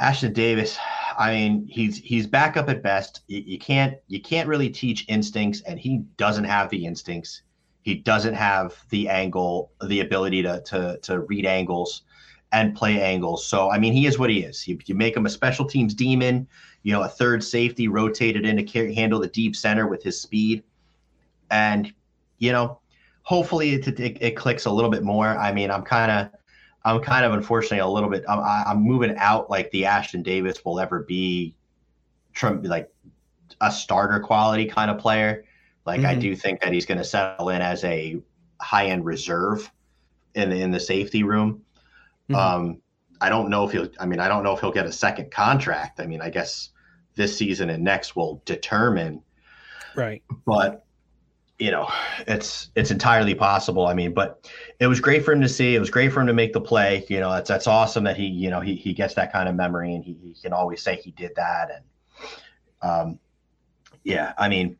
Ashtyn 0.00 0.32
Davis, 0.32 0.78
I 1.16 1.32
mean, 1.32 1.66
he's 1.66 1.98
he's 1.98 2.26
back 2.26 2.56
up 2.56 2.68
at 2.68 2.82
best. 2.82 3.20
You, 3.28 3.42
you 3.46 3.58
can't 3.58 3.94
you 4.08 4.20
can't 4.20 4.48
really 4.48 4.70
teach 4.70 5.04
instincts, 5.08 5.60
and 5.62 5.78
he 5.78 5.98
doesn't 6.16 6.44
have 6.44 6.70
the 6.70 6.84
instincts. 6.84 7.42
He 7.82 7.94
doesn't 7.94 8.34
have 8.34 8.74
the 8.88 9.08
angle, 9.08 9.70
the 9.82 10.00
ability 10.00 10.42
to 10.42 10.60
to 10.62 10.98
to 11.02 11.20
read 11.20 11.46
angles 11.46 12.02
and 12.54 12.74
play 12.74 13.02
angles. 13.02 13.44
So 13.46 13.70
I 13.70 13.78
mean, 13.78 13.92
he 13.92 14.06
is 14.06 14.18
what 14.18 14.30
he 14.30 14.38
is. 14.44 14.66
You, 14.66 14.78
you 14.86 14.94
make 14.94 15.14
him 15.16 15.26
a 15.26 15.30
special 15.30 15.66
teams 15.66 15.92
demon. 15.92 16.46
You 16.84 16.92
know, 16.92 17.02
a 17.02 17.08
third 17.08 17.42
safety 17.42 17.88
rotated 17.88 18.46
in 18.46 18.56
to 18.56 18.62
carry, 18.62 18.94
handle 18.94 19.18
the 19.20 19.28
deep 19.28 19.56
center 19.56 19.86
with 19.88 20.02
his 20.02 20.20
speed, 20.20 20.62
and 21.50 21.92
you 22.38 22.52
know, 22.52 22.78
hopefully 23.22 23.74
it, 23.74 23.88
it, 24.00 24.18
it 24.20 24.36
clicks 24.36 24.66
a 24.66 24.70
little 24.70 24.90
bit 24.90 25.02
more. 25.02 25.28
I 25.28 25.52
mean, 25.52 25.70
I'm 25.70 25.82
kind 25.82 26.10
of 26.10 26.28
I'm 26.84 27.00
kind 27.00 27.24
of 27.24 27.32
unfortunately 27.32 27.78
a 27.78 27.86
little 27.86 28.10
bit. 28.10 28.24
I'm, 28.28 28.38
I- 28.40 28.64
I'm 28.66 28.80
moving 28.82 29.14
out 29.16 29.50
like 29.50 29.70
the 29.70 29.82
Ashtyn 29.82 30.22
Davis 30.22 30.64
will 30.64 30.78
ever 30.78 31.00
be, 31.02 31.54
Trump 32.34 32.66
like 32.66 32.90
a 33.60 33.72
starter 33.72 34.20
quality 34.20 34.66
kind 34.66 34.90
of 34.90 34.98
player. 34.98 35.44
Like 35.86 36.00
I 36.04 36.14
Mhm. 36.14 36.20
do 36.20 36.36
think 36.36 36.60
that 36.60 36.72
he's 36.72 36.86
going 36.86 36.98
to 36.98 37.04
settle 37.04 37.48
in 37.50 37.62
as 37.62 37.82
a 37.84 38.16
high 38.60 38.86
end 38.86 39.04
reserve 39.04 39.70
in 40.34 40.50
the, 40.50 40.60
in 40.60 40.70
the 40.70 40.80
safety 40.80 41.22
room. 41.22 41.62
Mhm. 42.30 42.36
Um, 42.36 42.82
I 43.20 43.28
don't 43.28 43.48
know 43.50 43.64
if 43.64 43.72
he'll. 43.72 43.88
I 44.00 44.06
mean, 44.06 44.20
I 44.20 44.28
don't 44.28 44.42
know 44.44 44.52
if 44.54 44.60
he'll 44.60 44.72
get 44.72 44.86
a 44.86 44.92
second 44.92 45.30
contract. 45.30 46.00
I 46.00 46.06
mean, 46.06 46.20
I 46.20 46.30
guess 46.30 46.70
this 47.14 47.36
season 47.38 47.70
and 47.70 47.84
next 47.84 48.16
will 48.16 48.42
determine 48.44 49.22
Right. 49.94 50.22
but 50.44 50.84
you 51.60 51.70
know 51.70 51.88
it's 52.26 52.70
it's 52.74 52.90
entirely 52.90 53.32
possible 53.36 53.86
i 53.86 53.94
mean 53.94 54.12
but 54.12 54.50
it 54.80 54.88
was 54.88 54.98
great 54.98 55.24
for 55.24 55.30
him 55.32 55.40
to 55.40 55.48
see 55.48 55.76
it 55.76 55.78
was 55.78 55.88
great 55.88 56.12
for 56.12 56.20
him 56.20 56.26
to 56.26 56.32
make 56.32 56.52
the 56.52 56.60
play 56.60 57.04
you 57.08 57.20
know 57.20 57.30
that's 57.30 57.48
that's 57.48 57.68
awesome 57.68 58.02
that 58.02 58.16
he 58.16 58.26
you 58.26 58.50
know 58.50 58.58
he, 58.58 58.74
he 58.74 58.92
gets 58.92 59.14
that 59.14 59.32
kind 59.32 59.48
of 59.48 59.54
memory 59.54 59.94
and 59.94 60.02
he, 60.02 60.14
he 60.20 60.34
can 60.42 60.52
always 60.52 60.82
say 60.82 60.96
he 60.96 61.12
did 61.12 61.30
that 61.36 61.70
and 61.70 61.84
um 62.82 63.20
yeah 64.02 64.32
i 64.36 64.48
mean 64.48 64.76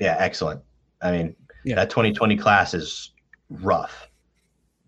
yeah 0.00 0.16
excellent 0.18 0.60
i 1.00 1.12
mean 1.12 1.36
Yeah. 1.62 1.76
that 1.76 1.90
2020 1.90 2.36
class 2.36 2.74
is 2.74 3.12
rough 3.48 4.08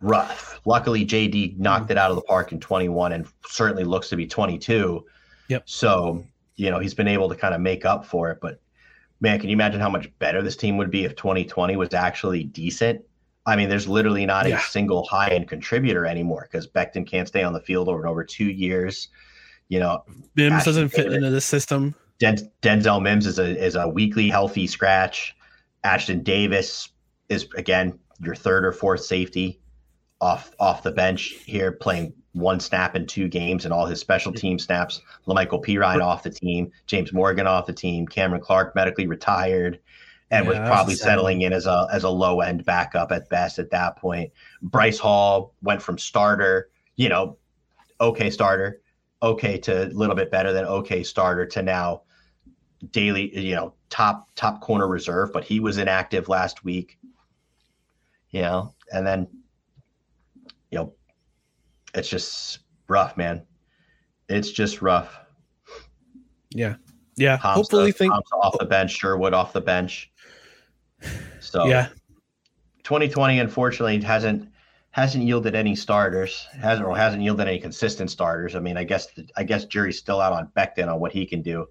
rough 0.06 0.60
luckily 0.64 1.04
jd 1.04 1.56
knocked 1.58 1.90
it 1.90 1.98
out 1.98 2.10
of 2.10 2.16
the 2.16 2.22
park 2.22 2.52
in 2.52 2.60
21 2.60 3.12
and 3.12 3.26
certainly 3.46 3.84
looks 3.84 4.08
to 4.08 4.16
be 4.16 4.26
22 4.26 5.04
Yep. 5.48 5.62
so 5.68 6.24
you 6.56 6.70
know 6.70 6.78
he's 6.78 6.94
been 6.94 7.08
able 7.08 7.28
to 7.28 7.34
kind 7.36 7.54
of 7.54 7.60
make 7.60 7.84
up 7.84 8.04
for 8.06 8.30
it 8.30 8.38
but 8.40 8.60
man 9.20 9.38
can 9.40 9.48
you 9.48 9.54
imagine 9.54 9.80
how 9.80 9.90
much 9.90 10.10
better 10.18 10.42
this 10.42 10.56
team 10.56 10.76
would 10.76 10.90
be 10.90 11.04
if 11.04 11.14
2020 11.16 11.76
was 11.76 11.92
actually 11.94 12.44
decent 12.44 13.02
I 13.48 13.54
mean, 13.54 13.68
there's 13.68 13.86
literally 13.86 14.26
not 14.26 14.48
Yeah. 14.48 14.56
a 14.58 14.60
single 14.60 15.04
high 15.06 15.28
end 15.28 15.46
contributor 15.46 16.04
anymore 16.04 16.48
because 16.50 16.66
Becton 16.66 17.06
can't 17.06 17.28
stay 17.28 17.44
on 17.44 17.52
the 17.52 17.60
field 17.60 17.88
over 17.88 18.00
and 18.00 18.08
over 18.08 18.24
two 18.24 18.46
years. 18.50 19.06
You 19.68 19.78
know, 19.78 20.02
Mims 20.34 20.64
doesn't 20.64 20.88
fit 20.88 21.12
into 21.12 21.30
this 21.30 21.44
system. 21.44 21.94
Den- 22.18 22.50
Denzel 22.60 23.00
Mims 23.00 23.24
is 23.24 23.38
a 23.38 23.56
is 23.64 23.76
a 23.76 23.86
weekly 23.88 24.28
healthy 24.30 24.66
scratch. 24.66 25.36
Ashtyn 25.84 26.24
Davis 26.24 26.88
is 27.28 27.46
again 27.56 27.96
your 28.20 28.34
third 28.34 28.64
or 28.66 28.72
fourth 28.72 29.04
safety 29.04 29.60
off 30.20 30.52
off 30.58 30.82
the 30.82 30.92
bench 30.92 31.36
here, 31.44 31.72
playing 31.72 32.12
one 32.32 32.60
snap 32.60 32.94
in 32.96 33.06
two 33.06 33.28
games 33.28 33.64
and 33.64 33.72
all 33.72 33.86
his 33.86 34.00
special 34.00 34.32
team 34.32 34.58
snaps. 34.58 35.02
La'Mical 35.26 35.64
Perine 35.64 36.02
off 36.02 36.22
the 36.22 36.30
team, 36.30 36.70
James 36.86 37.12
Morgan 37.12 37.46
off 37.46 37.66
the 37.66 37.72
team, 37.72 38.06
Cameron 38.06 38.42
Clark 38.42 38.74
medically 38.74 39.06
retired, 39.06 39.80
and 40.30 40.46
was 40.46 40.56
Yeah, 40.56 40.62
that's 40.62 40.70
probably 40.70 40.94
sad. 40.94 41.04
settling 41.04 41.42
in 41.42 41.52
as 41.52 41.66
a 41.66 41.86
as 41.92 42.04
a 42.04 42.10
low 42.10 42.40
end 42.40 42.64
backup 42.64 43.12
at 43.12 43.28
best 43.28 43.58
at 43.58 43.70
that 43.70 43.96
point. 43.96 44.32
Bryce 44.62 44.98
Hall 44.98 45.54
went 45.62 45.82
from 45.82 45.98
starter, 45.98 46.70
you 46.96 47.08
know, 47.08 47.38
okay 48.00 48.30
starter, 48.30 48.82
okay 49.22 49.58
to 49.58 49.86
a 49.86 49.88
little 49.88 50.16
bit 50.16 50.30
better 50.30 50.52
than 50.52 50.64
okay 50.64 51.02
starter 51.02 51.46
to 51.46 51.62
now 51.62 52.02
daily, 52.90 53.36
you 53.38 53.54
know, 53.54 53.74
top 53.88 54.28
top 54.34 54.60
corner 54.60 54.88
reserve, 54.88 55.32
but 55.32 55.44
he 55.44 55.60
was 55.60 55.78
inactive 55.78 56.28
last 56.28 56.64
week. 56.64 56.98
You 58.30 58.42
know, 58.42 58.74
and 58.92 59.06
then 59.06 59.28
it's 61.96 62.08
just 62.08 62.60
rough, 62.88 63.16
man. 63.16 63.42
It's 64.28 64.50
just 64.50 64.82
rough. 64.82 65.18
Yeah. 66.50 66.76
Yeah. 67.16 67.36
Hamza- 67.38 67.54
Hopefully 67.56 67.92
think 67.92 68.12
Hamza 68.12 68.34
off 68.36 68.56
the 68.58 68.66
bench, 68.66 68.92
Sherwood 68.92 69.34
off 69.34 69.52
the 69.52 69.60
bench. 69.60 70.10
So 71.40 71.66
Yeah. 71.66 71.88
2020 72.84 73.40
unfortunately 73.40 74.00
hasn't 74.00 74.48
hasn't 74.90 75.24
yielded 75.24 75.54
any 75.54 75.76
starters, 75.76 76.46
hasn't 76.58 76.86
or 76.88 76.96
hasn't 76.96 77.22
yielded 77.22 77.46
any 77.46 77.58
consistent 77.58 78.10
starters. 78.10 78.54
I 78.54 78.60
mean, 78.60 78.78
I 78.78 78.84
guess 78.84 79.08
I 79.36 79.42
guess 79.44 79.66
jury's 79.66 79.98
still 79.98 80.20
out 80.22 80.32
on 80.32 80.48
Becton 80.56 80.88
on 80.90 81.00
what 81.00 81.12
he 81.12 81.26
can 81.26 81.42
do. 81.42 81.66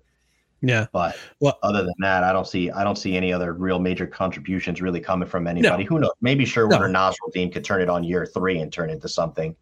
Yeah. 0.61 0.85
But 0.93 1.17
well, 1.39 1.57
other 1.63 1.83
than 1.83 1.93
that, 1.99 2.23
I 2.23 2.31
don't 2.31 2.47
see 2.47 2.69
I 2.69 2.83
don't 2.83 2.97
see 2.97 3.17
any 3.17 3.33
other 3.33 3.53
real 3.53 3.79
major 3.79 4.05
contributions 4.05 4.81
really 4.81 4.99
coming 4.99 5.27
from 5.27 5.47
anybody. 5.47 5.83
Who 5.85 5.99
knows? 5.99 6.11
Maybe 6.21 6.45
Sherwood 6.45 6.79
No. 6.79 6.85
or 6.85 6.89
Nasirildeen 6.89 7.51
could 7.51 7.63
turn 7.63 7.81
it 7.81 7.89
on 7.89 8.03
year 8.03 8.25
three 8.27 8.59
and 8.59 8.71
turn 8.71 8.89
into 8.91 9.09
something. 9.09 9.55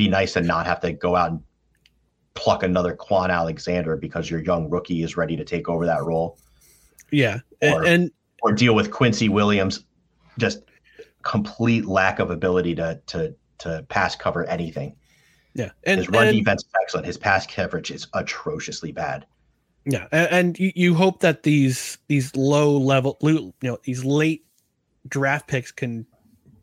Be 0.00 0.08
nice 0.08 0.34
and 0.34 0.46
not 0.46 0.64
have 0.64 0.80
to 0.80 0.94
go 0.94 1.14
out 1.14 1.30
and 1.30 1.40
pluck 2.32 2.62
another 2.62 2.96
Kwon 2.96 3.28
Alexander 3.28 3.96
because 3.98 4.30
your 4.30 4.40
young 4.40 4.70
rookie 4.70 5.02
is 5.02 5.14
ready 5.14 5.36
to 5.36 5.44
take 5.44 5.68
over 5.68 5.84
that 5.84 6.02
role. 6.04 6.38
Yeah. 7.10 7.40
And, 7.60 7.74
Or- 7.74 7.84
and 7.84 8.10
or 8.40 8.52
deal 8.52 8.74
with 8.74 8.90
Quincy 8.90 9.28
Williams, 9.28 9.84
just 10.38 10.62
complete 11.22 11.84
lack 11.84 12.18
of 12.18 12.30
ability 12.30 12.74
to 12.76 12.98
to 13.08 13.34
to 13.58 13.84
pass 13.90 14.16
cover 14.16 14.46
anything. 14.46 14.96
yeah. 15.52 15.72
And, 15.84 15.98
His 15.98 16.08
run 16.08 16.28
and- 16.28 16.38
defense 16.38 16.62
is 16.62 16.70
excellent. 16.82 17.04
His 17.06 17.18
pass 17.18 17.46
coverage 17.46 17.90
is 17.90 18.06
atrociously 18.14 18.92
bad. 18.92 19.26
Yeah, 19.84 20.06
and, 20.12 20.28
and 20.32 20.58
you, 20.58 20.72
you 20.74 20.94
hope 20.94 21.20
that 21.20 21.42
these 21.42 21.98
these 22.08 22.34
low 22.34 22.74
level, 22.74 23.18
you 23.20 23.52
know, 23.62 23.76
these 23.82 24.02
late 24.02 24.46
draft 25.08 25.46
picks 25.46 25.70
can 25.72 26.06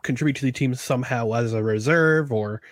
contribute 0.01 0.37
to 0.37 0.45
the 0.45 0.51
team 0.51 0.73
somehow 0.73 1.33
as 1.33 1.53
a 1.53 1.61
reserve 1.61 2.31
or 2.31 2.63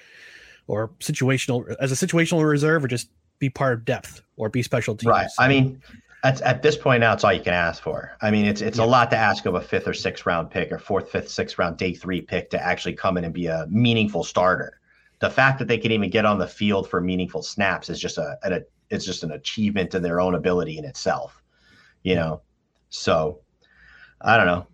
or 0.68 0.90
situational 1.00 1.76
as 1.80 1.92
a 1.92 2.08
situational 2.08 2.48
reserve, 2.48 2.84
or 2.84 2.88
just 2.88 3.10
be 3.40 3.50
part 3.50 3.74
of 3.74 3.86
depth 3.86 4.22
or 4.38 4.50
be 4.50 4.64
special 4.64 4.96
teams. 4.96 5.10
Right. 5.10 5.28
I 5.38 5.48
mean, 5.48 5.82
at, 6.24 6.42
at 6.42 6.64
this 6.64 6.76
point 6.76 7.02
now, 7.02 7.14
it's 7.14 7.24
all 7.24 7.34
you 7.34 7.42
can 7.42 7.54
ask 7.54 7.84
for. 7.84 8.18
I 8.22 8.32
mean, 8.32 8.46
it's 8.46 8.62
it's 8.62 8.80
a 8.80 8.86
lot 8.86 9.12
to 9.12 9.18
ask 9.18 9.46
of 9.46 9.56
a 9.56 9.62
fifth 9.62 9.88
or 9.88 9.94
sixth 9.94 10.26
round 10.26 10.50
pick 10.50 10.72
or 10.72 10.80
fourth, 10.80 11.12
fifth, 11.12 11.30
sixth 11.30 11.60
round 11.60 11.78
day 11.78 11.94
three 11.94 12.22
pick 12.22 12.50
to 12.50 12.64
actually 12.64 12.94
come 12.94 13.18
in 13.18 13.26
and 13.26 13.34
be 13.34 13.46
a 13.46 13.68
meaningful 13.70 14.24
starter. 14.24 14.80
The 15.20 15.30
fact 15.30 15.60
that 15.60 15.68
they 15.68 15.78
can 15.78 15.92
even 15.92 16.10
get 16.10 16.26
on 16.26 16.40
the 16.40 16.48
field 16.48 16.90
for 16.90 17.00
meaningful 17.00 17.44
snaps 17.44 17.90
is 17.90 18.00
just 18.00 18.18
a, 18.18 18.38
a 18.44 18.62
it's 18.90 19.06
just 19.06 19.24
an 19.24 19.32
achievement 19.32 19.94
in 19.94 20.02
their 20.02 20.20
own 20.20 20.36
ability 20.36 20.78
in 20.78 20.86
itself. 20.86 21.42
You 22.02 22.16
know, 22.16 22.42
so 22.90 23.42
I 24.22 24.38
don't 24.38 24.48
know. 24.48 24.66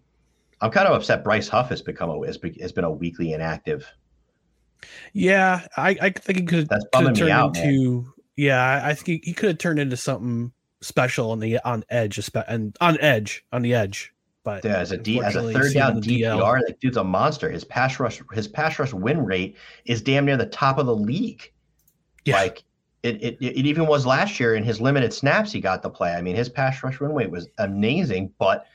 I'm 0.62 0.72
kind 0.72 0.88
of 0.88 0.96
upset. 0.96 1.24
Bryce 1.24 1.50
Huff 1.50 1.70
has 1.70 1.82
become 1.82 2.10
a 2.10 2.26
has, 2.26 2.38
be, 2.38 2.58
has 2.62 2.72
been 2.72 2.84
a 2.86 2.92
weekly 2.92 3.34
inactive. 3.34 3.86
Yeah, 5.14 5.68
I, 5.78 5.98
I 6.02 6.10
think 6.10 6.40
he 6.40 6.46
could 6.46 6.70
That's 6.70 6.86
bumming 6.92 7.08
have 7.08 7.16
me 7.16 7.20
turned 7.20 7.32
out, 7.32 7.58
into 7.58 8.14
yeah, 8.36 8.82
I- 8.84 8.94
think 8.94 9.24
he, 9.24 9.30
he 9.30 9.34
could 9.34 9.50
have 9.50 9.58
turned 9.58 9.80
into 9.80 9.98
something 9.98 10.52
special 10.82 11.32
on 11.32 11.40
the 11.40 11.60
on 11.60 11.84
edge 11.90 12.20
and 12.48 12.76
on 12.82 13.00
edge 13.00 13.46
on 13.52 13.62
the 13.62 13.74
edge. 13.74 14.14
But 14.44 14.66
Yeah, 14.66 14.80
as 14.80 14.92
a 14.92 14.98
D 14.98 15.22
as 15.22 15.36
a 15.36 15.52
third 15.54 15.74
down 15.74 16.00
the 16.00 16.22
DL 16.22 16.40
DPR, 16.42 16.62
like 16.66 16.80
dude's 16.80 16.98
a 16.98 17.04
monster. 17.04 17.50
His 17.50 17.64
pass 17.64 18.00
rush, 18.00 18.20
his 18.34 18.48
pass 18.48 18.80
rush 18.80 18.92
win 18.92 19.24
rate 19.24 19.56
is 19.86 20.02
damn 20.02 20.26
near 20.26 20.38
the 20.38 20.48
top 20.48 20.80
of 20.80 20.88
the 20.88 20.96
league. 20.96 21.52
Like 22.34 22.64
it, 23.04 23.22
it, 23.22 23.38
it 23.40 23.66
even 23.66 23.86
was 23.86 24.06
last 24.06 24.40
year 24.40 24.56
in 24.56 24.64
his 24.64 24.82
limited 24.82 25.14
snaps 25.14 25.52
he 25.52 25.60
got 25.60 25.84
to 25.84 25.90
play. 25.90 26.14
I 26.14 26.22
mean, 26.22 26.36
his 26.36 26.50
pass 26.50 26.84
rush 26.84 27.00
win 27.00 27.14
rate 27.14 27.30
was 27.30 27.48
amazing, 27.60 28.32
but 28.40 28.66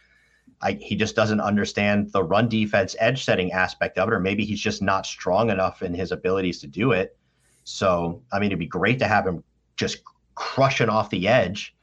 I, 0.62 0.72
he 0.72 0.96
just 0.96 1.14
doesn't 1.14 1.40
understand 1.40 2.12
the 2.12 2.22
run 2.22 2.48
defense 2.48 2.96
edge 2.98 3.24
setting 3.24 3.52
aspect 3.52 3.98
of 3.98 4.08
it, 4.08 4.14
or 4.14 4.20
maybe 4.20 4.44
he's 4.44 4.60
just 4.60 4.82
not 4.82 5.06
strong 5.06 5.50
enough 5.50 5.82
in 5.82 5.92
his 5.94 6.12
abilities 6.12 6.60
to 6.60 6.66
do 6.66 6.92
it. 6.92 7.16
So, 7.64 8.22
I 8.32 8.38
mean, 8.38 8.46
it'd 8.46 8.58
be 8.58 8.66
great 8.66 8.98
to 9.00 9.08
have 9.08 9.26
him 9.26 9.42
just 9.76 10.02
crushing 10.34 10.88
off 10.88 11.10
the 11.10 11.28
edge 11.28 11.74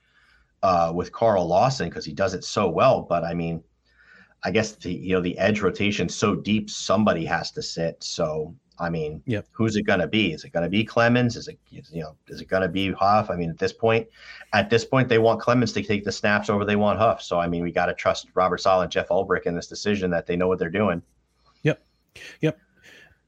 uh, 0.63 0.91
with 0.95 1.11
Carl 1.11 1.45
Lawson 1.45 1.89
because 1.89 2.05
he 2.05 2.13
does 2.13 2.33
it 2.33 2.43
so 2.43 2.69
well. 2.69 3.01
But 3.01 3.23
I 3.23 3.33
mean, 3.33 3.63
I 4.43 4.51
guess 4.51 4.71
the 4.73 4.93
you 4.93 5.13
know 5.13 5.21
the 5.21 5.37
edge 5.37 5.61
rotation 5.61 6.09
so 6.09 6.35
deep, 6.35 6.69
somebody 6.69 7.25
has 7.25 7.51
to 7.51 7.61
sit. 7.61 8.03
So 8.03 8.55
I 8.79 8.89
mean, 8.89 9.21
Yep. 9.25 9.47
who's 9.51 9.75
it 9.75 9.83
going 9.83 9.99
to 9.99 10.07
be? 10.07 10.33
Is 10.33 10.43
it 10.43 10.51
going 10.51 10.63
to 10.63 10.69
be 10.69 10.83
Clemons? 10.85 11.35
Is 11.37 11.47
it 11.47 11.59
you 11.69 12.01
know 12.01 12.15
is 12.27 12.41
it 12.41 12.47
going 12.47 12.63
to 12.63 12.67
be 12.67 12.91
Huff? 12.91 13.29
I 13.29 13.35
mean, 13.35 13.49
at 13.49 13.59
this 13.59 13.73
point, 13.73 14.07
at 14.53 14.69
this 14.69 14.83
point, 14.83 15.09
they 15.09 15.19
want 15.19 15.41
Clemons 15.41 15.73
to 15.75 15.83
take 15.83 16.03
the 16.03 16.11
snaps 16.11 16.49
over 16.49 16.65
they 16.65 16.75
want 16.75 16.99
Huff. 16.99 17.21
So 17.21 17.39
I 17.39 17.47
mean, 17.47 17.63
we 17.63 17.71
got 17.71 17.85
to 17.87 17.93
trust 17.93 18.27
Robert 18.33 18.59
Saleh 18.59 18.83
and 18.83 18.91
Jeff 18.91 19.09
Ulbrich 19.09 19.43
in 19.43 19.55
this 19.55 19.67
decision 19.67 20.09
that 20.11 20.25
they 20.25 20.35
know 20.35 20.47
what 20.47 20.59
they're 20.59 20.69
doing. 20.69 21.01
Yep. 21.63 21.83
Yep. 22.41 22.59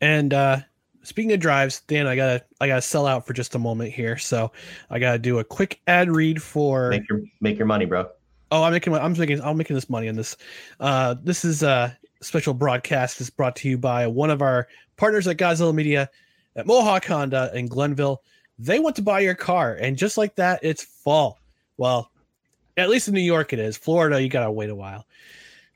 And 0.02 0.34
uh 0.34 0.58
speaking 1.04 1.32
of 1.34 1.40
drives, 1.40 1.82
Dan, 1.82 2.08
I 2.08 2.16
gotta 2.16 2.44
I 2.60 2.68
gotta 2.68 2.82
sell 2.82 3.06
out 3.06 3.26
for 3.28 3.34
just 3.34 3.56
a 3.56 3.60
moment 3.60 3.94
here. 3.94 4.18
So 4.18 4.52
I 4.90 5.00
gotta 5.00 5.20
do 5.20 5.40
a 5.40 5.44
quick 5.44 5.80
ad 5.88 6.10
read 6.14 6.42
for 6.42 6.90
Make 6.90 7.08
your 7.10 7.22
make 7.40 7.58
your 7.58 7.68
money, 7.68 7.86
bro. 7.86 8.10
Oh, 8.52 8.64
I'm 8.64 8.74
making 8.74 8.94
I'm 8.96 9.14
making 9.14 9.42
I'm 9.42 9.58
making 9.58 9.76
this 9.76 9.90
money 9.90 10.10
on 10.10 10.16
this. 10.16 10.36
Uh 10.80 11.16
this 11.24 11.46
is 11.46 11.64
a 11.64 11.98
special 12.22 12.54
broadcast 12.54 13.22
is 13.22 13.30
brought 13.30 13.56
to 13.58 13.70
you 13.70 13.78
by 13.78 14.08
one 14.08 14.30
of 14.30 14.42
our 14.42 14.68
partners 14.98 15.28
at 15.28 15.38
Godzilla 15.38 15.74
Media 15.74 16.10
at 16.56 16.68
Mohawk 16.68 17.06
Honda 17.06 17.52
in 17.54 17.68
Glenville. 17.68 18.22
They 18.58 18.80
want 18.80 18.96
to 18.96 19.02
buy 19.02 19.20
your 19.20 19.36
car, 19.36 19.74
and 19.74 19.98
just 19.98 20.18
like 20.18 20.36
that, 20.36 20.62
it's 20.64 20.84
fall. 20.84 21.40
Well, 21.78 22.12
at 22.78 22.90
least 22.90 23.08
in 23.08 23.14
New 23.14 23.22
York 23.22 23.54
it 23.54 23.60
is. 23.60 23.78
Florida, 23.78 24.22
you 24.22 24.30
gotta 24.30 24.52
wait 24.52 24.70
a 24.70 24.76
while. 24.76 25.06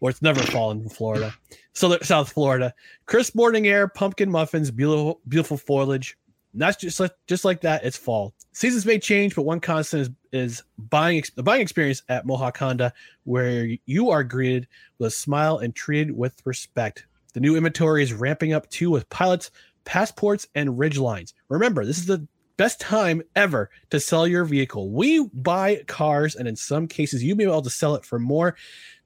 Or 0.01 0.09
it's 0.09 0.21
never 0.21 0.39
fall 0.39 0.71
in 0.71 0.87
Florida. 0.87 1.33
So 1.73 1.97
South 2.01 2.31
Florida. 2.31 2.73
Crisp 3.05 3.35
morning 3.35 3.67
air, 3.67 3.87
pumpkin 3.87 4.31
muffins, 4.31 4.71
beautiful 4.71 5.19
beautiful 5.27 5.57
foliage. 5.57 6.17
That's 6.53 6.77
just 6.77 6.99
like 6.99 7.11
just 7.27 7.45
like 7.45 7.61
that. 7.61 7.83
It's 7.83 7.97
fall. 7.97 8.33
Seasons 8.53 8.85
may 8.85 8.97
change, 8.97 9.35
but 9.35 9.43
one 9.43 9.59
constant 9.59 10.01
is 10.01 10.09
is 10.31 10.63
buying 10.77 11.23
the 11.35 11.43
buying 11.43 11.61
experience 11.61 12.03
at 12.07 12.25
Mohawk 12.25 12.57
Honda, 12.57 12.93
where 13.23 13.69
you 13.85 14.09
are 14.09 14.23
greeted 14.23 14.67
with 14.97 15.07
a 15.07 15.11
smile 15.11 15.57
and 15.57 15.75
treated 15.75 16.15
with 16.15 16.41
respect. 16.45 17.05
The 17.33 17.39
new 17.39 17.55
inventory 17.55 18.03
is 18.03 18.13
ramping 18.13 18.53
up 18.53 18.69
too 18.69 18.89
with 18.89 19.09
pilots, 19.09 19.51
passports, 19.85 20.47
and 20.55 20.77
ridge 20.79 20.97
lines. 20.97 21.33
Remember, 21.47 21.85
this 21.85 21.97
is 21.97 22.05
the 22.05 22.27
best 22.57 22.81
time 22.81 23.21
ever 23.35 23.69
to 23.89 23.99
sell 23.99 24.27
your 24.27 24.43
vehicle. 24.43 24.91
We 24.91 25.25
buy 25.27 25.83
cars, 25.87 26.35
and 26.35 26.47
in 26.47 26.55
some 26.55 26.87
cases, 26.87 27.23
you 27.23 27.35
may 27.35 27.45
be 27.45 27.49
able 27.49 27.61
to 27.61 27.69
sell 27.69 27.95
it 27.95 28.03
for 28.03 28.19
more 28.19 28.55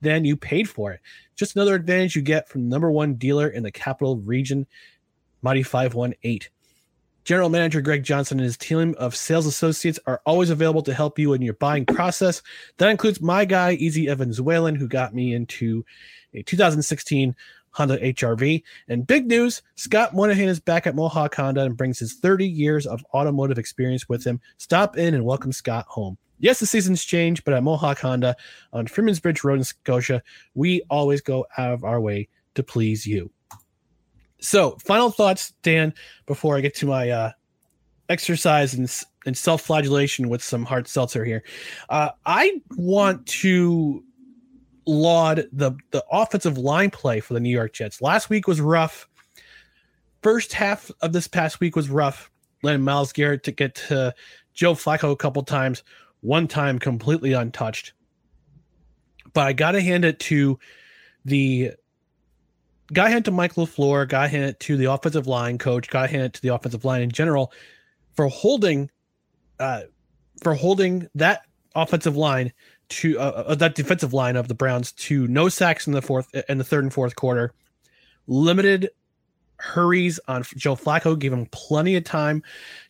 than 0.01 0.25
you 0.25 0.35
paid 0.35 0.67
for 0.67 0.91
it. 0.91 1.01
Just 1.35 1.55
another 1.55 1.75
advantage 1.75 2.15
you 2.15 2.21
get 2.21 2.49
from 2.49 2.63
the 2.63 2.69
number 2.69 2.91
one 2.91 3.13
dealer 3.13 3.47
in 3.47 3.61
the 3.61 3.71
capital 3.71 4.17
region, 4.17 4.65
Mighty 5.41 5.61
518. 5.61 6.49
General 7.25 7.49
Manager 7.49 7.79
Greg 7.81 8.03
Johnson 8.03 8.39
and 8.39 8.45
his 8.45 8.57
team 8.57 8.95
of 8.97 9.15
sales 9.15 9.45
associates 9.45 9.99
are 10.05 10.21
always 10.25 10.49
available 10.49 10.81
to 10.81 10.93
help 10.93 11.17
you 11.17 11.33
in 11.33 11.41
your 11.41 11.53
buying 11.53 11.85
process. 11.85 12.41
That 12.77 12.89
includes 12.89 13.21
my 13.21 13.45
guy, 13.45 13.73
Easy 13.73 14.09
Evans 14.09 14.41
Whalen, 14.41 14.75
who 14.75 14.87
got 14.87 15.13
me 15.13 15.33
into 15.33 15.85
a 16.33 16.41
2016 16.41 17.35
Honda 17.73 17.97
HRV. 17.99 18.63
And 18.87 19.05
big 19.05 19.27
news 19.27 19.61
Scott 19.75 20.15
Monahan 20.15 20.47
is 20.47 20.59
back 20.59 20.87
at 20.87 20.95
Mohawk 20.95 21.35
Honda 21.35 21.61
and 21.61 21.77
brings 21.77 21.99
his 21.99 22.13
30 22.15 22.47
years 22.47 22.85
of 22.85 23.05
automotive 23.13 23.57
experience 23.57 24.07
with 24.07 24.23
him. 24.23 24.39
Stop 24.57 24.97
in 24.97 25.13
and 25.13 25.25
welcome 25.25 25.51
Scott 25.51 25.85
home. 25.87 26.17
Yes, 26.39 26.59
the 26.59 26.65
seasons 26.65 27.03
change, 27.03 27.43
but 27.43 27.53
at 27.53 27.63
Mohawk 27.63 27.99
Honda 27.99 28.35
on 28.73 28.87
Freeman's 28.87 29.19
Bridge 29.19 29.43
Road 29.43 29.59
in 29.59 29.63
Scotia, 29.63 30.21
we 30.55 30.81
always 30.89 31.21
go 31.21 31.45
out 31.57 31.71
of 31.71 31.83
our 31.83 32.01
way 32.01 32.27
to 32.55 32.63
please 32.63 33.05
you. 33.07 33.31
So, 34.39 34.77
final 34.83 35.09
thoughts, 35.09 35.53
Dan, 35.61 35.93
before 36.25 36.57
I 36.57 36.61
get 36.61 36.75
to 36.75 36.85
my 36.85 37.09
uh, 37.09 37.31
exercise 38.09 38.73
and, 38.73 38.91
and 39.25 39.37
self 39.37 39.61
flagellation 39.61 40.29
with 40.29 40.43
some 40.43 40.65
hard 40.65 40.87
seltzer 40.87 41.23
here. 41.23 41.43
Uh, 41.89 42.09
I 42.25 42.61
want 42.75 43.25
to 43.27 44.03
laud 44.85 45.47
the 45.51 45.71
the 45.91 46.03
offensive 46.11 46.57
line 46.57 46.89
play 46.89 47.19
for 47.19 47.33
the 47.33 47.39
New 47.39 47.49
York 47.49 47.73
Jets. 47.73 48.01
Last 48.01 48.29
week 48.29 48.47
was 48.47 48.61
rough. 48.61 49.07
First 50.21 50.53
half 50.53 50.89
of 51.01 51.13
this 51.13 51.27
past 51.27 51.59
week 51.59 51.75
was 51.75 51.89
rough. 51.89 52.31
Letting 52.61 52.81
Myles 52.81 53.11
Garrett 53.11 53.43
to 53.43 53.51
get 53.51 53.75
to 53.75 54.13
Joe 54.53 54.73
Flacco 54.73 55.11
a 55.11 55.17
couple 55.17 55.43
times, 55.43 55.83
one 56.21 56.47
time 56.47 56.79
completely 56.79 57.33
untouched. 57.33 57.93
But 59.33 59.47
I 59.47 59.53
gotta 59.53 59.81
hand 59.81 60.05
it 60.05 60.19
to 60.21 60.59
the 61.25 61.71
guy 62.91 63.09
hand 63.09 63.25
to 63.25 63.31
Mike 63.31 63.55
LaFleur, 63.55 64.07
guy 64.07 64.27
hand 64.27 64.45
it 64.45 64.59
to 64.61 64.77
the 64.77 64.85
offensive 64.85 65.27
line 65.27 65.57
coach, 65.57 65.89
guy 65.89 66.07
hand 66.07 66.23
it 66.23 66.33
to 66.33 66.41
the 66.41 66.49
offensive 66.49 66.85
line 66.85 67.01
in 67.01 67.11
general 67.11 67.51
for 68.15 68.27
holding 68.27 68.89
uh 69.59 69.81
for 70.41 70.53
holding 70.53 71.07
that 71.15 71.43
offensive 71.75 72.17
line 72.17 72.53
to 72.99 73.19
uh, 73.19 73.43
uh, 73.47 73.55
that 73.55 73.75
defensive 73.75 74.13
line 74.13 74.35
of 74.35 74.47
the 74.47 74.53
Browns 74.53 74.91
to 74.93 75.27
no 75.27 75.49
sacks 75.49 75.87
in 75.87 75.93
the 75.93 76.01
fourth 76.01 76.33
in 76.49 76.57
the 76.57 76.63
third 76.63 76.83
and 76.83 76.93
fourth 76.93 77.15
quarter. 77.15 77.53
Limited 78.27 78.89
hurries 79.57 80.19
on 80.27 80.43
Joe 80.55 80.75
Flacco, 80.75 81.17
gave 81.17 81.33
him 81.33 81.47
plenty 81.47 81.95
of 81.95 82.03
time 82.03 82.43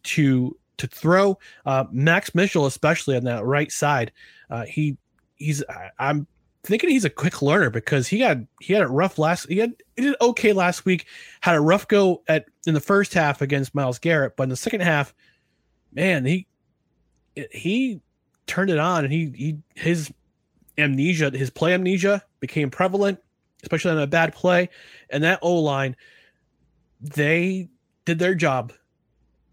to 0.04 0.58
to 0.78 0.88
throw. 0.88 1.38
Uh, 1.66 1.86
Max 1.92 2.34
Mitchell, 2.36 2.66
especially 2.66 3.16
on 3.16 3.24
that 3.24 3.46
right 3.46 3.72
side, 3.72 4.12
uh, 4.50 4.66
he 4.66 4.98
he's 5.36 5.64
I'm 6.00 6.28
thinking 6.64 6.90
he's 6.90 7.06
a 7.06 7.10
quick 7.10 7.42
learner 7.42 7.70
because 7.70 8.08
he 8.08 8.20
got 8.20 8.38
he 8.62 8.74
had 8.74 8.84
it 8.84 8.88
rough 8.88 9.18
last 9.18 9.48
he 9.50 9.58
had 9.58 9.74
he 9.96 10.04
did 10.04 10.16
okay 10.22 10.54
last 10.54 10.86
week 10.86 11.06
had 11.42 11.56
a 11.56 11.62
rough 11.62 11.88
go 11.88 12.24
at 12.28 12.46
in 12.66 12.74
the 12.74 12.80
first 12.80 13.14
half 13.14 13.42
against 13.42 13.76
Myles 13.76 14.00
Garrett 14.00 14.38
but 14.38 14.44
in 14.44 14.50
the 14.50 14.56
second 14.56 14.82
half 14.82 15.14
man 15.92 16.24
he 16.24 16.48
he 17.52 18.00
turned 18.48 18.70
it 18.70 18.80
on 18.80 19.04
and 19.04 19.14
he 19.14 19.32
he 19.36 19.58
his 19.76 20.12
amnesia 20.78 21.30
his 21.32 21.50
play 21.50 21.74
amnesia 21.74 22.24
became 22.40 22.70
prevalent 22.70 23.20
especially 23.62 23.92
on 23.92 24.00
a 24.00 24.08
bad 24.08 24.34
play 24.34 24.70
and 25.10 25.24
that 25.24 25.40
O 25.42 25.56
line 25.56 25.96
they 27.00 27.70
did 28.06 28.20
their 28.20 28.36
job 28.36 28.74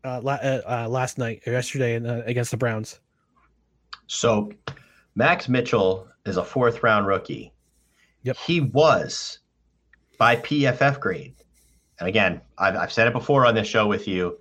uh, 0.04 0.20
la- 0.22 0.34
uh, 0.34 0.60
uh, 0.66 0.88
last 0.88 1.18
night 1.18 1.42
or 1.46 1.52
yesterday 1.52 1.94
in, 1.94 2.06
uh, 2.06 2.22
against 2.24 2.50
the 2.50 2.56
Browns 2.56 3.00
So 4.06 4.50
Max 5.14 5.48
Mitchell 5.48 6.08
is 6.26 6.36
a 6.36 6.44
fourth 6.44 6.82
round 6.82 7.06
rookie. 7.06 7.52
Yep. 8.22 8.36
He 8.36 8.60
was 8.60 9.38
by 10.18 10.36
PFF 10.36 11.00
grade. 11.00 11.34
And 11.98 12.08
again, 12.08 12.40
I've, 12.58 12.76
I've 12.76 12.92
said 12.92 13.06
it 13.06 13.12
before 13.12 13.46
on 13.46 13.54
this 13.54 13.66
show 13.66 13.86
with 13.86 14.06
you. 14.06 14.38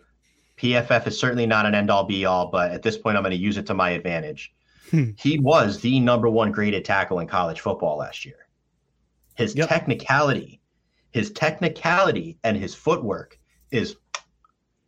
PFF 0.59 1.07
is 1.07 1.19
certainly 1.19 1.45
not 1.45 1.65
an 1.65 1.73
end 1.73 1.89
all 1.89 2.03
be 2.03 2.25
all, 2.25 2.47
but 2.47 2.71
at 2.71 2.81
this 2.81 2.97
point, 2.97 3.15
I'm 3.15 3.23
going 3.23 3.31
to 3.31 3.37
use 3.37 3.57
it 3.57 3.65
to 3.67 3.73
my 3.73 3.91
advantage. 3.91 4.53
Hmm. 4.91 5.11
He 5.17 5.39
was 5.39 5.79
the 5.79 5.99
number 5.99 6.29
one 6.29 6.51
graded 6.51 6.83
tackle 6.83 7.19
in 7.19 7.27
college 7.27 7.61
football 7.61 7.97
last 7.97 8.25
year. 8.25 8.47
His 9.35 9.53
technicality, 9.53 10.59
his 11.11 11.31
technicality 11.31 12.37
and 12.43 12.57
his 12.57 12.75
footwork 12.75 13.39
is 13.71 13.95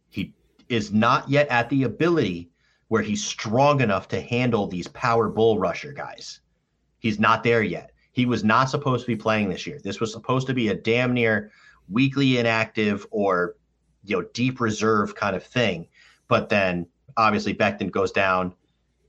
he 0.09 0.33
is 0.67 0.91
not 0.91 1.29
yet 1.29 1.47
at 1.47 1.69
the 1.69 1.83
ability 1.83 2.49
where 2.89 3.01
he's 3.01 3.23
strong 3.23 3.79
enough 3.79 4.09
to 4.09 4.19
handle 4.19 4.67
these 4.67 4.89
power 4.89 5.29
bull 5.29 5.57
rusher 5.57 5.93
guys. 5.93 6.41
He's 6.99 7.19
not 7.19 7.43
there 7.43 7.63
yet. 7.63 7.91
He 8.11 8.25
was 8.25 8.43
not 8.43 8.69
supposed 8.69 9.05
to 9.05 9.07
be 9.07 9.15
playing 9.15 9.47
this 9.47 9.65
year. 9.65 9.79
This 9.81 10.01
was 10.01 10.11
supposed 10.11 10.47
to 10.47 10.53
be 10.53 10.67
a 10.67 10.75
damn 10.75 11.13
near 11.13 11.51
weekly 11.87 12.39
inactive 12.39 13.07
or 13.09 13.55
you 14.03 14.17
know 14.17 14.27
deep 14.33 14.59
reserve 14.59 15.15
kind 15.15 15.35
of 15.35 15.43
thing. 15.43 15.87
But 16.27 16.49
then 16.49 16.87
obviously 17.17 17.53
Becton 17.53 17.91
goes 17.91 18.11
down 18.11 18.53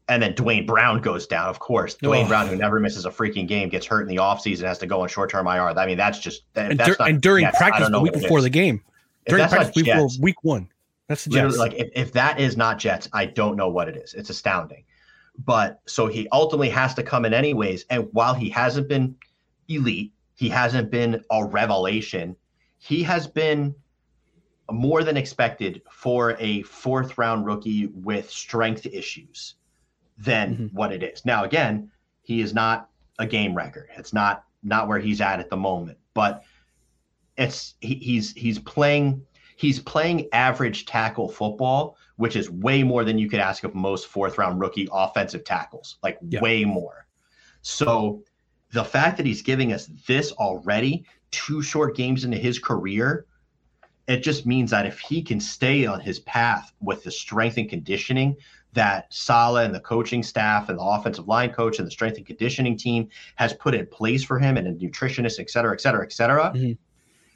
and 0.09 0.23
then 0.23 0.35
Duane 0.35 0.67
Brown 0.67 1.01
goes 1.01 1.27
down. 1.27 1.49
Of 1.49 1.59
course, 1.59 1.95
Duane 1.95 2.25
Ugh. 2.25 2.29
Brown, 2.29 2.49
who 2.49 2.57
never 2.57 2.81
misses 2.81 3.07
a 3.07 3.11
freaking 3.11 3.47
game, 3.47 3.69
gets 3.69 3.87
hurt 3.87 4.03
in 4.03 4.09
the 4.09 4.17
offseason, 4.17 4.63
has 4.63 4.79
to 4.79 4.87
go 4.87 5.03
on 5.03 5.09
short-term 5.09 5.47
IR. 5.47 5.79
I 5.79 5.87
mean, 5.87 5.97
that's 5.97 6.19
just 6.19 6.43
that, 6.55 6.73
and, 6.73 6.81
that's 6.81 6.91
dur- 6.91 6.97
not 6.99 7.09
and 7.09 7.21
during 7.21 7.47
practice 7.53 7.89
the 7.89 8.01
week 8.01 8.13
before 8.13 8.41
the 8.41 8.51
game 8.51 8.83
during 9.27 9.49
practice 9.49 9.75
before 9.75 10.09
Jets- 10.09 10.19
week 10.19 10.43
one 10.43 10.69
that's 11.09 11.25
the 11.25 11.31
Jets. 11.31 11.59
like 11.59 11.75
if, 11.75 11.91
if 11.95 12.13
that 12.13 12.41
is 12.41 12.57
not 12.57 12.79
Jets, 12.79 13.09
I 13.13 13.27
don't 13.27 13.57
know 13.57 13.69
what 13.69 13.89
it 13.89 13.97
is. 13.97 14.15
It's 14.15 14.31
astounding. 14.31 14.85
But 15.39 15.81
so 15.87 16.07
he 16.07 16.29
ultimately 16.33 16.71
has 16.71 16.95
to 16.95 17.03
come 17.03 17.25
in 17.25 17.35
anyways. 17.35 17.85
And 17.91 18.09
while 18.13 18.35
he 18.35 18.51
hasn't 18.51 18.89
been 18.89 19.17
elite, 19.69 20.13
he 20.35 20.49
hasn't 20.49 20.91
been 20.91 21.23
a 21.31 21.45
revelation. 21.45 22.37
He 22.79 23.03
has 23.03 23.27
been 23.27 23.75
more 24.73 25.05
than 25.05 25.17
expected 25.17 25.83
for 25.91 26.37
a 26.39 26.63
fourth 26.63 27.19
round 27.19 27.47
rookie 27.47 27.87
with 27.89 28.31
strength 28.31 28.87
issues 28.87 29.55
than 30.19 30.55
mm-hmm. 30.55 30.77
what 30.77 30.93
it 30.93 31.03
is. 31.03 31.25
Now, 31.25 31.45
again, 31.45 31.91
he 32.23 32.41
is 32.41 32.55
not 32.55 32.89
a 33.19 33.27
game 33.27 33.55
record. 33.55 33.89
It's 33.97 34.13
not 34.13 34.45
not 34.63 34.89
where 34.89 34.99
he's 34.99 35.21
at 35.21 35.41
at 35.41 35.51
the 35.51 35.57
moment, 35.57 35.99
but 36.15 36.45
it's 37.37 37.75
he, 37.81 37.95
he's 37.95 38.33
he's 38.33 38.59
playing 38.59 39.25
he's 39.57 39.81
playing 39.81 40.29
average 40.33 40.87
tackle 40.87 41.29
football, 41.29 41.97
which 42.17 42.37
is 42.37 42.51
way 42.51 42.83
more 42.83 43.05
than 43.05 43.19
you 43.19 43.29
could 43.29 43.41
ask 43.41 43.65
of 43.65 43.75
most 43.75 44.07
fourth 44.07 44.39
round 44.39 44.61
rookie 44.61 44.89
offensive 44.93 45.45
tackles, 45.45 45.99
like 46.03 46.19
way 46.41 46.65
more. 46.65 47.07
So 47.63 48.23
the 48.73 48.85
fact 48.85 49.17
that 49.19 49.27
he's 49.27 49.43
giving 49.43 49.73
us 49.73 49.87
this 50.07 50.33
already, 50.33 51.05
two 51.31 51.63
short 51.63 51.97
games 51.97 52.25
into 52.25 52.39
his 52.39 52.59
career, 52.59 53.27
it 54.09 54.23
just 54.23 54.47
means 54.47 54.71
that 54.71 54.87
if 54.87 54.99
he 54.99 55.23
can 55.23 55.41
stay 55.41 55.87
on 55.87 56.01
his 56.01 56.19
path 56.21 56.73
with 56.81 57.05
the 57.05 57.11
strength 57.11 57.57
and 57.57 57.69
conditioning 57.69 58.37
that 58.73 59.13
Saleh 59.13 59.65
and 59.65 59.75
the 59.75 59.81
coaching 59.81 60.23
staff 60.23 60.69
and 60.69 60.79
the 60.79 60.83
offensive 60.83 61.29
line 61.29 61.53
coach 61.53 61.79
and 61.79 61.87
the 61.87 61.91
strength 61.91 62.17
and 62.17 62.27
conditioning 62.27 62.77
team 62.77 63.09
has 63.37 63.53
put 63.53 63.75
in 63.75 63.87
place 63.87 64.25
for 64.25 64.39
him 64.39 64.57
and 64.57 64.67
a 64.67 64.73
nutritionist, 64.73 65.39
et 65.39 65.51
cetera, 65.51 65.73
et 65.73 65.81
cetera, 65.81 66.05
et 66.05 66.13
cetera, 66.13 66.53
mm-hmm. 66.55 66.73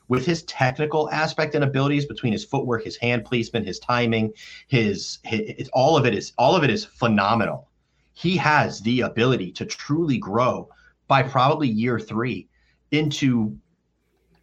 with 0.08 0.24
his 0.24 0.42
technical 0.44 1.10
aspect 1.10 1.54
and 1.54 1.62
abilities 1.62 2.06
between 2.06 2.32
his 2.32 2.44
footwork, 2.44 2.84
his 2.84 2.96
hand 2.96 3.24
placement, 3.24 3.66
his 3.66 3.78
timing, 3.78 4.32
his, 4.68 5.18
his 5.24 5.68
all 5.72 5.96
of 5.96 6.06
it 6.06 6.14
is 6.14 6.32
all 6.38 6.56
of 6.56 6.64
it 6.64 6.70
is 6.70 6.84
phenomenal. 6.84 7.68
He 8.14 8.36
has 8.38 8.80
the 8.80 9.02
ability 9.02 9.52
to 9.52 9.66
truly 9.66 10.16
grow 10.16 10.70
by 11.06 11.22
probably 11.22 11.68
year 11.68 12.00
three 12.00 12.48
into 12.90 13.56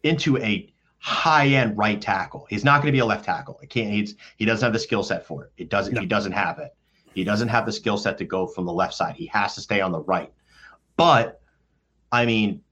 into 0.04 0.36
a 0.38 0.72
high 1.04 1.48
end 1.48 1.76
right 1.76 2.00
tackle. 2.00 2.46
He's 2.48 2.64
not 2.64 2.80
going 2.80 2.86
to 2.86 2.92
be 2.92 3.00
a 3.00 3.04
left 3.04 3.26
tackle. 3.26 3.58
It 3.62 3.68
can't. 3.68 3.90
He's 3.90 4.14
he 4.38 4.46
doesn't 4.46 4.64
have 4.64 4.72
the 4.72 4.78
skill 4.78 5.02
set 5.02 5.26
for 5.26 5.44
it. 5.44 5.52
It 5.58 5.68
doesn't. 5.68 5.98
He 5.98 6.06
doesn't 6.06 6.32
have 6.32 6.58
it. 6.58 6.74
He 7.14 7.24
doesn't 7.24 7.48
have 7.48 7.66
the 7.66 7.72
skill 7.72 7.98
set 7.98 8.16
to 8.18 8.24
go 8.24 8.46
from 8.46 8.64
the 8.64 8.72
left 8.72 8.94
side. 8.94 9.14
He 9.14 9.26
has 9.26 9.54
to 9.56 9.60
stay 9.60 9.82
on 9.82 9.92
the 9.92 10.00
right. 10.00 10.32
But 10.96 11.42
I 12.10 12.24
mean, 12.24 12.62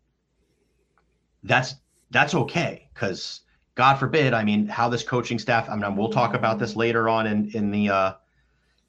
that's 1.43 1.75
that's 2.11 2.35
okay 2.35 2.89
because 2.95 3.43
God 3.75 3.97
forbid. 3.97 4.33
I 4.33 4.45
mean, 4.45 4.67
how 4.67 4.89
this 4.89 5.03
coaching 5.03 5.39
staff. 5.39 5.69
I 5.69 5.77
mean, 5.77 5.95
we'll 5.95 6.09
talk 6.09 6.33
about 6.33 6.59
this 6.59 6.75
later 6.75 7.11
on 7.11 7.27
in 7.27 7.51
in 7.51 7.71
the 7.71 7.91
uh, 7.91 8.13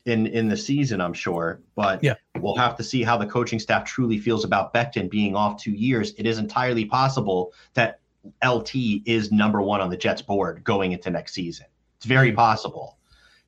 in 0.06 0.26
in 0.28 0.48
the 0.48 0.56
season, 0.56 1.02
I'm 1.02 1.14
sure. 1.14 1.60
But 1.76 2.02
Yeah. 2.02 2.16
we'll 2.40 2.56
have 2.56 2.78
to 2.78 2.84
see 2.84 3.04
how 3.04 3.18
the 3.18 3.28
coaching 3.28 3.60
staff 3.60 3.84
truly 3.84 4.20
feels 4.20 4.46
about 4.46 4.74
Becton 4.74 5.10
being 5.10 5.36
off 5.36 5.62
two 5.62 5.74
years. 5.74 6.14
It 6.18 6.26
is 6.26 6.38
entirely 6.38 6.86
possible 6.86 7.52
that 7.74 8.00
LT 8.46 8.76
is 9.06 9.32
number 9.32 9.62
one 9.62 9.82
on 9.82 9.90
the 9.90 9.98
Jets 9.98 10.22
board 10.22 10.64
going 10.64 10.92
into 10.92 11.10
next 11.10 11.34
season. 11.34 11.66
It's 11.98 12.06
very 12.06 12.30
mm-hmm. 12.30 12.38
possible. 12.38 12.98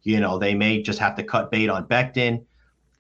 You 0.04 0.20
know, 0.20 0.38
they 0.38 0.54
may 0.54 0.82
just 0.82 1.00
have 1.00 1.16
to 1.16 1.24
cut 1.24 1.52
bait 1.52 1.70
on 1.70 1.88
Becton, 1.88 2.46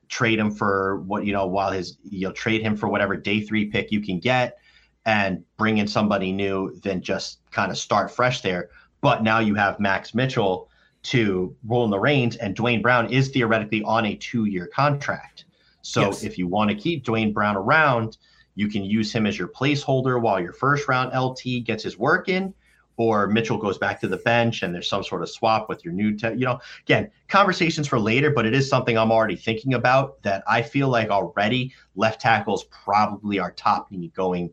trade 0.09 0.39
him 0.39 0.51
for 0.51 1.01
what 1.01 1.25
you 1.25 1.33
know, 1.33 1.47
while 1.47 1.71
his 1.71 1.97
you'll 2.03 2.31
trade 2.31 2.61
him 2.61 2.75
for 2.75 2.89
whatever 2.89 3.15
day 3.15 3.41
three 3.41 3.65
pick 3.65 3.91
you 3.91 4.01
can 4.01 4.19
get 4.19 4.57
and 5.05 5.43
bring 5.57 5.77
in 5.77 5.87
somebody 5.87 6.31
new, 6.31 6.75
then 6.81 7.01
just 7.01 7.39
kind 7.51 7.71
of 7.71 7.77
start 7.77 8.09
fresh 8.09 8.41
there. 8.41 8.69
But 9.01 9.23
now 9.23 9.39
you 9.39 9.53
have 9.55 9.79
Max 9.79 10.15
Mitchell 10.15 10.69
to 11.03 11.55
roll 11.67 11.85
in 11.85 11.91
the 11.91 11.99
reins, 11.99 12.35
and 12.37 12.55
Duane 12.55 12.81
Brown 12.81 13.11
is 13.11 13.29
theoretically 13.29 13.83
on 13.83 14.05
a 14.05 14.15
two-year 14.15 14.67
contract. 14.73 15.45
So 15.83 16.01
Yes. 16.01 16.23
if 16.23 16.39
you 16.39 16.47
want 16.47 16.71
to 16.71 16.75
keep 16.75 17.03
Duane 17.03 17.31
Brown 17.31 17.55
around, 17.55 18.17
you 18.55 18.67
can 18.67 18.83
use 18.83 19.13
him 19.13 19.25
as 19.25 19.37
your 19.37 19.47
placeholder 19.47 20.19
while 20.19 20.39
your 20.39 20.53
first 20.53 20.87
round 20.87 21.11
LT 21.17 21.63
gets 21.63 21.83
his 21.83 21.97
work 21.97 22.29
in, 22.29 22.53
or 22.97 23.27
Mitchell 23.27 23.57
goes 23.57 23.77
back 23.77 23.99
to 23.99 24.07
the 24.07 24.17
bench 24.17 24.63
and 24.63 24.73
there's 24.73 24.89
some 24.89 25.03
sort 25.03 25.21
of 25.21 25.29
swap 25.29 25.67
with 25.67 25.83
your 25.83 25.93
new, 25.93 26.15
te- 26.15 26.29
you 26.29 26.45
know, 26.45 26.59
again, 26.81 27.11
conversations 27.27 27.87
for 27.87 27.99
later, 27.99 28.31
but 28.31 28.45
it 28.45 28.53
is 28.53 28.69
something 28.69 28.97
I'm 28.97 29.11
already 29.11 29.35
thinking 29.35 29.73
about 29.73 30.21
that 30.23 30.43
I 30.47 30.61
feel 30.61 30.87
like 30.87 31.09
already 31.09 31.73
left 31.95 32.21
tackles 32.21 32.63
probably 32.65 33.39
our 33.39 33.51
top 33.51 33.91
need 33.91 34.13
going 34.13 34.51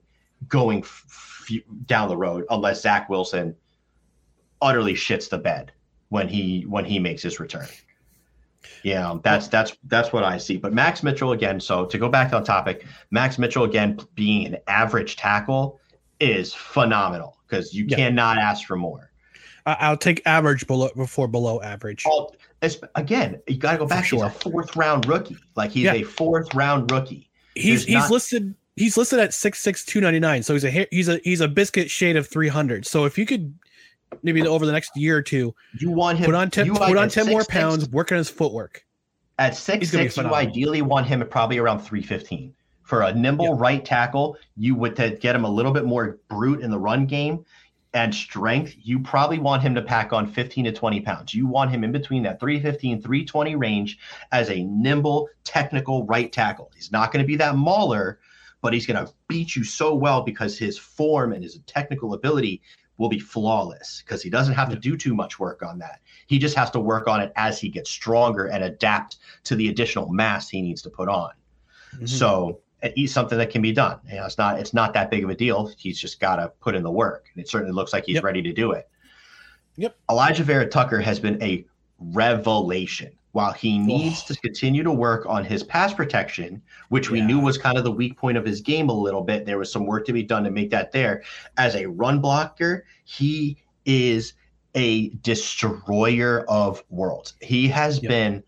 going 0.48 0.80
f- 0.80 1.04
f- 1.48 1.62
down 1.86 2.08
the 2.08 2.16
road 2.16 2.44
unless 2.50 2.82
Zach 2.82 3.08
Wilson 3.08 3.54
utterly 4.60 4.94
shits 4.94 5.28
the 5.28 5.38
bed 5.38 5.72
when 6.08 6.26
he 6.26 6.62
when 6.62 6.84
he 6.84 6.98
makes 6.98 7.22
his 7.22 7.38
return. 7.38 7.68
Yeah, 8.82 9.18
that's 9.22 9.48
that's 9.48 9.76
that's 9.84 10.12
what 10.12 10.24
I 10.24 10.38
see. 10.38 10.56
But 10.56 10.72
Max 10.72 11.02
Mitchell 11.02 11.32
again. 11.32 11.60
So 11.60 11.84
to 11.86 11.98
go 11.98 12.08
back 12.08 12.32
on 12.32 12.44
topic, 12.44 12.86
Max 13.10 13.38
Mitchell 13.38 13.64
again 13.64 13.98
being 14.14 14.46
an 14.46 14.56
average 14.66 15.16
tackle 15.16 15.80
is 16.20 16.52
phenomenal 16.54 17.36
because 17.48 17.74
you 17.74 17.84
Yeah. 17.88 17.96
cannot 17.96 18.38
ask 18.38 18.66
for 18.66 18.76
more. 18.76 19.10
I'll 19.66 19.96
take 19.96 20.22
average 20.26 20.66
below 20.66 20.90
before 20.96 21.28
below 21.28 21.60
average. 21.60 22.04
All, 22.04 22.34
again, 22.96 23.40
you 23.46 23.56
got 23.56 23.72
to 23.72 23.78
go 23.78 23.86
back. 23.86 24.04
He's 24.04 24.20
a 24.20 24.28
fourth 24.30 24.74
round 24.74 25.06
rookie. 25.06 25.36
Like 25.54 25.70
he's 25.70 25.84
Yeah. 25.84 25.94
a 25.94 26.02
fourth 26.02 26.52
round 26.54 26.90
rookie. 26.90 27.30
He's 27.54 27.64
There's 27.64 27.84
he's 27.84 27.94
not- 27.94 28.10
listed 28.10 28.54
he's 28.76 28.96
listed 28.96 29.18
at 29.20 29.34
six 29.34 29.60
six 29.60 29.84
two 29.84 30.00
ninety 30.00 30.18
nine. 30.18 30.42
So 30.42 30.54
he's 30.54 30.64
a 30.64 30.86
he's 30.90 31.08
a 31.08 31.20
he's 31.22 31.40
a 31.40 31.48
biscuit 31.48 31.90
shade 31.90 32.16
of 32.16 32.26
three 32.26 32.48
hundred. 32.48 32.86
So 32.86 33.04
if 33.04 33.16
you 33.18 33.26
could 33.26 33.54
maybe 34.22 34.46
over 34.46 34.66
the 34.66 34.72
next 34.72 34.96
year 34.96 35.16
or 35.16 35.22
two, 35.22 35.54
you 35.78 35.90
want 35.90 36.18
him 36.18 36.26
put 36.26 36.34
on 36.34 36.50
ten 36.50 36.68
put 36.74 36.96
on 36.96 37.08
ten 37.08 37.26
more 37.28 37.42
6'6"? 37.42 37.48
pounds, 37.48 37.88
work 37.90 38.12
on 38.12 38.18
his 38.18 38.28
footwork. 38.28 38.84
At 39.38 39.56
six 39.56 39.80
He's 39.80 39.90
gonna 39.90 40.04
be 40.04 40.10
six, 40.10 40.26
you 40.26 40.34
ideally 40.34 40.82
want 40.82 41.06
him 41.06 41.22
at 41.22 41.30
probably 41.30 41.58
around 41.58 41.80
three 41.80 42.02
fifteen. 42.02 42.54
For 42.82 43.02
a 43.02 43.14
nimble 43.14 43.54
right 43.56 43.84
tackle, 43.84 44.36
you 44.56 44.74
would 44.74 44.96
to 44.96 45.10
get 45.10 45.34
him 45.34 45.44
a 45.44 45.50
little 45.50 45.72
bit 45.72 45.84
more 45.84 46.18
brute 46.28 46.60
in 46.60 46.70
the 46.70 46.78
run 46.78 47.06
game 47.06 47.44
and 47.94 48.14
strength. 48.14 48.74
You 48.82 49.00
probably 49.00 49.38
want 49.38 49.62
him 49.62 49.74
to 49.74 49.82
pack 49.82 50.12
on 50.12 50.26
15 50.26 50.64
to 50.64 50.72
20 50.72 51.00
pounds. 51.00 51.34
You 51.34 51.46
want 51.46 51.70
him 51.70 51.84
in 51.84 51.92
between 51.92 52.22
that 52.24 52.40
315, 52.40 53.02
320 53.02 53.56
range 53.56 53.98
as 54.32 54.50
a 54.50 54.64
nimble, 54.64 55.28
technical 55.44 56.04
right 56.06 56.32
tackle. 56.32 56.70
He's 56.74 56.92
not 56.92 57.12
going 57.12 57.22
to 57.22 57.26
be 57.26 57.36
that 57.36 57.56
mauler, 57.56 58.18
but 58.62 58.72
he's 58.72 58.86
going 58.86 59.04
to 59.04 59.12
beat 59.28 59.54
you 59.54 59.64
so 59.64 59.94
well 59.94 60.22
because 60.22 60.58
his 60.58 60.78
form 60.78 61.32
and 61.32 61.42
his 61.42 61.58
technical 61.66 62.14
ability 62.14 62.62
will 63.02 63.08
be 63.08 63.18
flawless 63.18 64.00
because 64.06 64.22
he 64.22 64.30
doesn't 64.30 64.54
have 64.54 64.70
to 64.70 64.76
do 64.76 64.96
too 64.96 65.12
much 65.12 65.40
work 65.40 65.60
on 65.64 65.76
that. 65.76 66.00
He 66.28 66.38
just 66.38 66.54
has 66.54 66.70
to 66.70 66.78
work 66.78 67.08
on 67.08 67.20
it 67.20 67.32
as 67.34 67.58
he 67.58 67.68
gets 67.68 67.90
stronger 67.90 68.46
and 68.46 68.62
adapt 68.62 69.16
to 69.42 69.56
the 69.56 69.68
additional 69.68 70.08
mass 70.08 70.48
he 70.48 70.62
needs 70.62 70.82
to 70.82 70.90
put 70.90 71.08
on. 71.08 71.32
Mm-hmm. 71.96 72.06
So 72.06 72.60
it's 72.80 73.12
something 73.12 73.38
that 73.38 73.50
can 73.50 73.60
be 73.60 73.72
done. 73.72 73.98
You 74.08 74.18
know, 74.18 74.24
it's 74.24 74.38
not 74.38 74.60
it's 74.60 74.72
not 74.72 74.94
that 74.94 75.10
big 75.10 75.24
of 75.24 75.30
a 75.30 75.34
deal. 75.34 75.68
He's 75.76 75.98
just 75.98 76.20
got 76.20 76.36
to 76.36 76.52
put 76.60 76.76
in 76.76 76.84
the 76.84 76.92
work, 76.92 77.26
and 77.34 77.42
it 77.42 77.50
certainly 77.50 77.72
looks 77.72 77.92
like 77.92 78.04
he's 78.06 78.22
ready 78.22 78.40
to 78.40 78.52
do 78.52 78.70
it. 78.70 78.88
Yep. 79.76 79.96
Alijah 80.08 80.44
Vera-Tucker 80.44 81.00
has 81.00 81.18
been 81.18 81.42
a 81.42 81.66
revelation. 81.98 83.10
While 83.32 83.52
he 83.52 83.78
needs 83.78 84.22
to 84.24 84.36
continue 84.36 84.82
to 84.82 84.92
work 84.92 85.24
on 85.26 85.44
his 85.44 85.62
pass 85.62 85.94
protection, 85.94 86.62
which 86.90 87.10
we 87.10 87.22
knew 87.22 87.40
was 87.40 87.56
kind 87.56 87.78
of 87.78 87.84
the 87.84 87.90
weak 87.90 88.16
point 88.18 88.36
of 88.36 88.44
his 88.44 88.60
game 88.60 88.90
a 88.90 88.94
little 88.94 89.22
bit, 89.22 89.46
there 89.46 89.58
was 89.58 89.72
some 89.72 89.86
work 89.86 90.04
to 90.06 90.12
be 90.12 90.22
done 90.22 90.44
to 90.44 90.50
make 90.50 90.70
that 90.70 90.92
there. 90.92 91.22
As 91.56 91.74
a 91.74 91.86
run 91.86 92.20
blocker, 92.20 92.84
he 93.04 93.56
is 93.86 94.34
a 94.74 95.08
destroyer 95.22 96.44
of 96.48 96.82
worlds. 96.90 97.34
He 97.40 97.68
has 97.68 98.00
been 98.00 98.42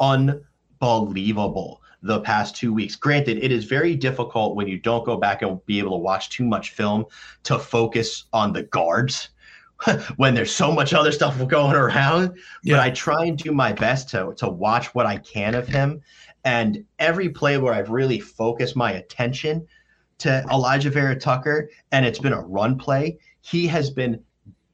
unbelievable 0.00 1.82
the 2.02 2.20
past 2.20 2.54
two 2.54 2.72
weeks. 2.72 2.94
Granted, 2.94 3.42
it 3.42 3.50
is 3.50 3.64
very 3.64 3.96
difficult 3.96 4.54
when 4.54 4.68
you 4.68 4.78
don't 4.78 5.04
go 5.04 5.16
back 5.16 5.42
and 5.42 5.64
be 5.66 5.80
able 5.80 5.90
to 5.90 5.96
watch 5.96 6.30
too 6.30 6.44
much 6.44 6.70
film 6.70 7.04
to 7.42 7.58
focus 7.58 8.24
on 8.32 8.52
the 8.52 8.62
guards 8.62 9.30
when 10.16 10.34
there's 10.34 10.54
so 10.54 10.72
much 10.72 10.92
other 10.92 11.12
stuff 11.12 11.36
going 11.46 11.76
around. 11.76 12.36
But 12.64 12.80
I 12.80 12.90
try 12.90 13.24
and 13.26 13.38
do 13.38 13.52
my 13.52 13.72
best 13.72 14.08
to 14.10 14.34
to 14.36 14.48
watch 14.48 14.94
what 14.94 15.06
I 15.06 15.18
can 15.18 15.54
of 15.54 15.68
him. 15.68 16.02
And 16.44 16.84
every 16.98 17.28
play 17.28 17.58
where 17.58 17.74
I've 17.74 17.90
really 17.90 18.20
focused 18.20 18.76
my 18.76 18.92
attention 18.92 19.66
to 20.18 20.44
Alijah 20.50 20.90
Vera-Tucker, 20.90 21.70
and 21.92 22.04
it's 22.04 22.18
been 22.18 22.32
a 22.32 22.40
run 22.40 22.76
play, 22.76 23.18
he 23.40 23.66
has 23.68 23.90
been 23.90 24.20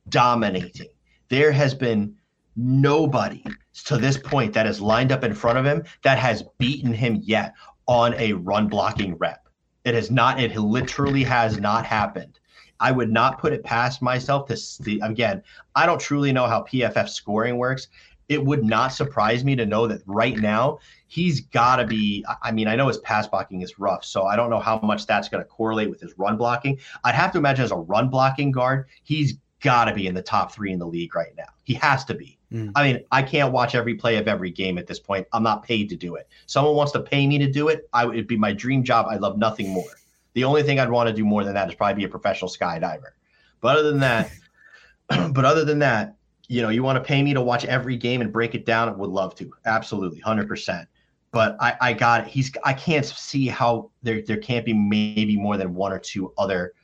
dominating. 0.09 0.89
There 1.29 1.53
has 1.53 1.75
been 1.75 2.15
nobody 2.57 3.45
to 3.85 3.97
this 3.97 4.17
point 4.17 4.53
that 4.55 4.67
has 4.67 4.81
lined 4.81 5.13
up 5.13 5.25
in 5.25 5.35
front 5.35 5.59
of 5.59 5.65
him 5.65 5.85
that 6.03 6.19
has 6.19 6.45
beaten 6.59 6.93
him 6.93 7.21
yet 7.23 7.55
on 7.87 8.15
a 8.15 8.33
run 8.33 8.69
blocking 8.69 9.17
rep. 9.17 9.49
It 9.85 9.95
has 9.95 10.11
not, 10.11 10.41
it 10.41 10.57
literally 10.57 11.25
has 11.25 11.59
not 11.59 11.85
happened. 11.85 12.39
I 12.81 12.93
would 12.93 13.11
not 13.11 13.39
put 13.39 13.53
it 13.53 13.65
past 13.65 14.03
myself 14.03 14.47
to 14.49 14.57
see 14.57 15.01
again. 15.01 15.43
I 15.75 15.87
don't 15.87 16.01
truly 16.01 16.33
know 16.33 16.47
how 16.47 16.63
PFF 16.63 17.09
scoring 17.09 17.57
works. 17.57 17.89
It 18.29 18.45
would 18.45 18.65
not 18.65 18.89
surprise 18.89 19.45
me 19.45 19.55
to 19.57 19.67
know 19.67 19.87
that 19.87 20.01
right 20.07 20.37
now 20.37 20.79
he's 21.07 21.41
got 21.41 21.77
to 21.77 21.87
be. 21.87 22.25
I- 22.43 22.53
mean, 22.53 22.69
I 22.69 22.77
know 22.77 22.89
his 22.89 22.99
pass 22.99 23.27
blocking 23.27 23.63
is 23.63 23.79
rough, 23.79 24.05
so 24.05 24.25
I 24.25 24.37
don't 24.37 24.51
know 24.51 24.61
how 24.61 24.79
much 24.81 25.07
that's 25.07 25.29
going 25.29 25.43
to 25.43 25.49
correlate 25.49 25.91
with 25.91 26.01
his 26.01 26.15
run 26.19 26.37
blocking. 26.37 26.79
I'd 27.05 27.15
have 27.15 27.33
to 27.33 27.39
imagine 27.39 27.65
as 27.65 27.71
a 27.71 27.77
run 27.77 28.09
blocking 28.09 28.51
guard, 28.51 28.87
he's 29.03 29.35
got 29.61 29.87
to 29.87 29.95
be 29.95 30.07
in 30.07 30.15
the 30.15 30.23
top 30.23 30.53
three 30.53 30.73
in 30.73 30.79
the 30.79 30.87
league 30.87 31.15
right 31.15 31.35
now. 31.37 31.49
He 31.65 31.75
has 31.75 32.05
to 32.07 32.15
be. 32.15 32.39
Mm. 32.53 32.73
I 32.75 32.93
mean, 32.93 33.05
I 33.11 33.23
can't 33.23 33.53
watch 33.53 33.75
every 33.75 33.95
play 33.95 34.17
of 34.17 34.29
every 34.29 34.51
game 34.51 34.79
at 34.79 34.87
this 34.87 35.01
point. 35.01 35.27
I'm 35.33 35.43
not 35.43 35.65
paid 35.65 35.89
to 35.89 35.97
do 35.97 36.15
it. 36.15 36.29
Someone 36.47 36.77
wants 36.77 36.93
to 36.93 37.01
pay 37.01 37.27
me 37.27 37.39
to 37.39 37.51
do 37.51 37.69
it. 37.69 37.89
I 37.93 38.07
it'd 38.09 38.27
be 38.27 38.37
my 38.37 38.53
dream 38.53 38.85
job. 38.85 39.07
I 39.09 39.17
love 39.17 39.39
nothing 39.39 39.71
more. 39.71 39.91
The 40.35 40.45
only 40.45 40.63
thing 40.63 40.79
I'd 40.79 40.91
want 40.91 41.09
to 41.09 41.13
do 41.13 41.25
more 41.25 41.45
than 41.45 41.55
that 41.55 41.69
is 41.69 41.75
probably 41.75 41.95
be 41.95 42.05
a 42.05 42.09
professional 42.09 42.51
skydiver. 42.51 43.13
But 43.61 43.79
other 43.79 43.91
than 43.91 44.01
that, 44.01 44.31
but 45.33 45.45
other 45.45 45.65
than 45.65 45.79
that, 45.79 46.17
you 46.49 46.61
know, 46.61 46.69
you 46.69 46.83
want 46.83 46.97
to 46.97 47.03
pay 47.03 47.23
me 47.23 47.33
to 47.35 47.41
watch 47.41 47.65
every 47.65 47.97
game 47.97 48.21
and 48.21 48.33
break 48.33 48.55
it 48.55 48.67
down, 48.67 48.89
I 48.89 48.93
would 48.93 49.11
love 49.11 49.35
to. 49.37 49.51
Absolutely, 49.65 50.21
hundred 50.21 50.49
percent. 50.49 50.89
But 51.31 51.57
I, 51.59 51.77
I 51.81 51.93
got 51.95 52.23
it. 52.23 52.27
He's 52.29 52.53
I 52.65 52.75
can't 52.75 53.05
see 53.05 53.47
how 53.47 53.91
there 54.03 54.23
there 54.23 54.37
can't 54.37 54.65
be 54.65 54.73
maybe 54.73 55.37
more 55.37 55.57
than 55.57 55.75
one 55.75 55.93
or 55.93 55.99
two 55.99 56.33
other 56.37 56.75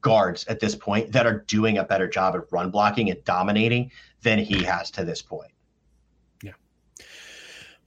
guards 0.00 0.44
at 0.48 0.60
this 0.60 0.74
point 0.74 1.12
that 1.12 1.26
are 1.26 1.40
doing 1.46 1.78
a 1.78 1.84
better 1.84 2.08
job 2.08 2.34
at 2.34 2.42
run 2.50 2.70
blocking 2.70 3.10
and 3.10 3.22
dominating 3.24 3.90
than 4.22 4.38
he 4.38 4.62
has 4.64 4.90
to 4.90 5.04
this 5.04 5.22
point. 5.22 5.52
Yeah. 6.42 6.52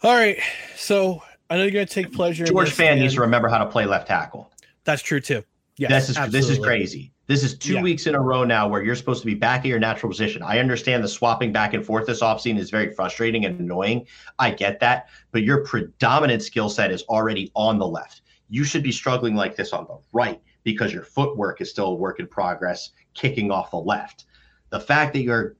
All 0.01 0.15
right. 0.15 0.39
So 0.75 1.21
I 1.49 1.57
know 1.57 1.63
you're 1.63 1.71
gonna 1.71 1.85
take 1.85 2.13
pleasure. 2.13 2.45
in 2.45 2.51
George 2.51 2.71
Fant 2.71 2.99
needs 2.99 3.15
to 3.15 3.21
remember 3.21 3.49
how 3.49 3.57
to 3.57 3.65
play 3.65 3.85
left 3.85 4.07
tackle. 4.07 4.51
That's 4.83 5.01
true 5.01 5.19
too. 5.19 5.43
Yes, 5.77 6.07
this 6.07 6.17
is 6.17 6.31
this 6.31 6.49
is 6.49 6.59
crazy. 6.59 7.13
This 7.27 7.43
is 7.43 7.57
two 7.57 7.75
Yeah. 7.75 7.81
weeks 7.81 8.07
in 8.07 8.15
a 8.15 8.19
row 8.19 8.43
now 8.43 8.67
where 8.67 8.83
you're 8.83 8.95
supposed 8.95 9.21
to 9.21 9.27
be 9.27 9.35
back 9.35 9.59
at 9.59 9.67
your 9.67 9.79
natural 9.79 10.09
position. 10.09 10.41
I 10.41 10.59
understand 10.59 11.03
the 11.03 11.07
swapping 11.07 11.53
back 11.53 11.73
and 11.73 11.85
forth 11.85 12.07
this 12.07 12.21
offseason 12.21 12.57
is 12.57 12.69
very 12.69 12.91
frustrating 12.93 13.45
and 13.45 13.59
annoying. 13.59 14.07
I 14.39 14.51
get 14.51 14.79
that, 14.79 15.07
but 15.31 15.43
your 15.43 15.63
predominant 15.63 16.41
skill 16.41 16.69
set 16.69 16.91
is 16.91 17.03
already 17.03 17.51
on 17.55 17.77
the 17.77 17.87
left. 17.87 18.23
You 18.49 18.63
should 18.63 18.83
be 18.83 18.91
struggling 18.91 19.35
like 19.35 19.55
this 19.55 19.71
on 19.73 19.85
the 19.85 19.99
right 20.11 20.41
because 20.63 20.91
your 20.91 21.03
footwork 21.03 21.61
is 21.61 21.69
still 21.69 21.87
a 21.87 21.95
work 21.95 22.19
in 22.19 22.27
progress, 22.27 22.91
kicking 23.13 23.51
off 23.51 23.71
the 23.71 23.77
left. 23.77 24.25
The 24.71 24.79
fact 24.79 25.13
that 25.13 25.21
you're 25.21 25.55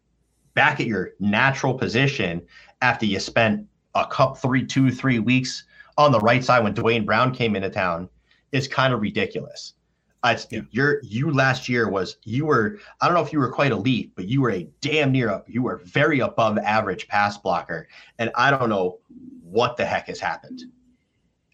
back 0.56 0.80
at 0.80 0.88
your 0.88 1.12
natural 1.20 1.76
position 1.76 2.42
after 2.82 3.06
you 3.06 3.20
spent 3.20 3.66
a 3.96 4.06
cup 4.08 4.38
three, 4.38 4.66
two, 4.66 4.92
three 4.92 5.20
weeks 5.20 5.64
on 5.98 6.12
the 6.12 6.20
right 6.20 6.44
side 6.44 6.64
when 6.64 6.74
Duane 6.74 7.06
Brown 7.06 7.34
came 7.34 7.56
into 7.56 7.70
town 7.70 8.10
is 8.52 8.68
kind 8.68 8.94
of 8.94 9.02
ridiculous. 9.02 9.74
Uh, 10.22 10.36
it's, 10.36 10.48
Your 10.72 11.02
you 11.02 11.32
last 11.32 11.70
year 11.70 11.90
was 11.90 12.18
you 12.24 12.46
were 12.46 12.80
I 13.00 13.06
don't 13.06 13.16
know 13.16 13.24
if 13.24 13.32
you 13.32 13.40
were 13.40 13.52
quite 13.52 13.72
elite, 13.72 14.12
but 14.16 14.28
you 14.28 14.42
were 14.42 14.52
a 14.52 14.68
damn 14.82 15.12
near 15.12 15.30
up. 15.30 15.50
You 15.50 15.62
were 15.62 15.78
very 15.86 16.20
above 16.20 16.58
average 16.58 17.08
pass 17.08 17.38
blocker, 17.38 17.88
and 18.18 18.30
I 18.36 18.52
don't 18.52 18.70
know 18.70 19.00
what 19.42 19.78
the 19.78 19.86
heck 19.86 20.08
has 20.08 20.20
happened. 20.20 20.64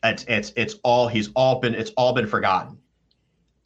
It's 0.03 0.25
it's 0.27 0.51
it's 0.55 0.75
all 0.83 1.07
he's 1.07 1.29
all 1.35 1.59
been 1.59 1.75
it's 1.75 1.91
all 1.91 2.13
been 2.13 2.27
forgotten. 2.27 2.79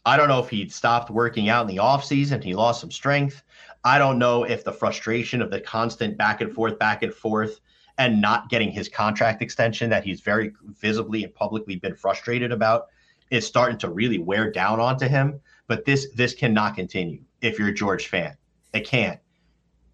I 0.05 0.17
don't 0.17 0.27
know 0.27 0.39
if 0.39 0.49
he'd 0.49 0.71
stopped 0.71 1.09
working 1.09 1.49
out 1.49 1.69
in 1.69 1.75
the 1.75 1.81
offseason, 1.81 2.43
he 2.43 2.53
lost 2.53 2.81
some 2.81 2.91
strength. 2.91 3.43
I 3.83 3.97
don't 3.97 4.19
know 4.19 4.43
if 4.43 4.63
the 4.63 4.73
frustration 4.73 5.41
of 5.41 5.51
the 5.51 5.61
constant 5.61 6.17
back 6.17 6.41
and 6.41 6.53
forth, 6.53 6.77
back 6.77 7.03
and 7.03 7.13
forth, 7.13 7.59
and 7.97 8.19
not 8.19 8.49
getting 8.49 8.71
his 8.71 8.89
contract 8.89 9.41
extension 9.41 9.89
that 9.91 10.03
he's 10.03 10.21
very 10.21 10.53
visibly 10.79 11.23
and 11.23 11.33
publicly 11.33 11.77
been 11.77 11.95
frustrated 11.95 12.51
about 12.51 12.87
is 13.29 13.45
starting 13.45 13.77
to 13.79 13.89
really 13.89 14.19
wear 14.19 14.51
down 14.51 14.79
onto 14.79 15.07
him. 15.07 15.39
But 15.67 15.85
this 15.85 16.07
this 16.15 16.33
cannot 16.33 16.75
continue 16.75 17.21
if 17.41 17.59
you're 17.59 17.69
a 17.69 17.73
George 17.73 18.09
Fant. 18.09 18.35
It 18.73 18.81
can't. 18.81 19.19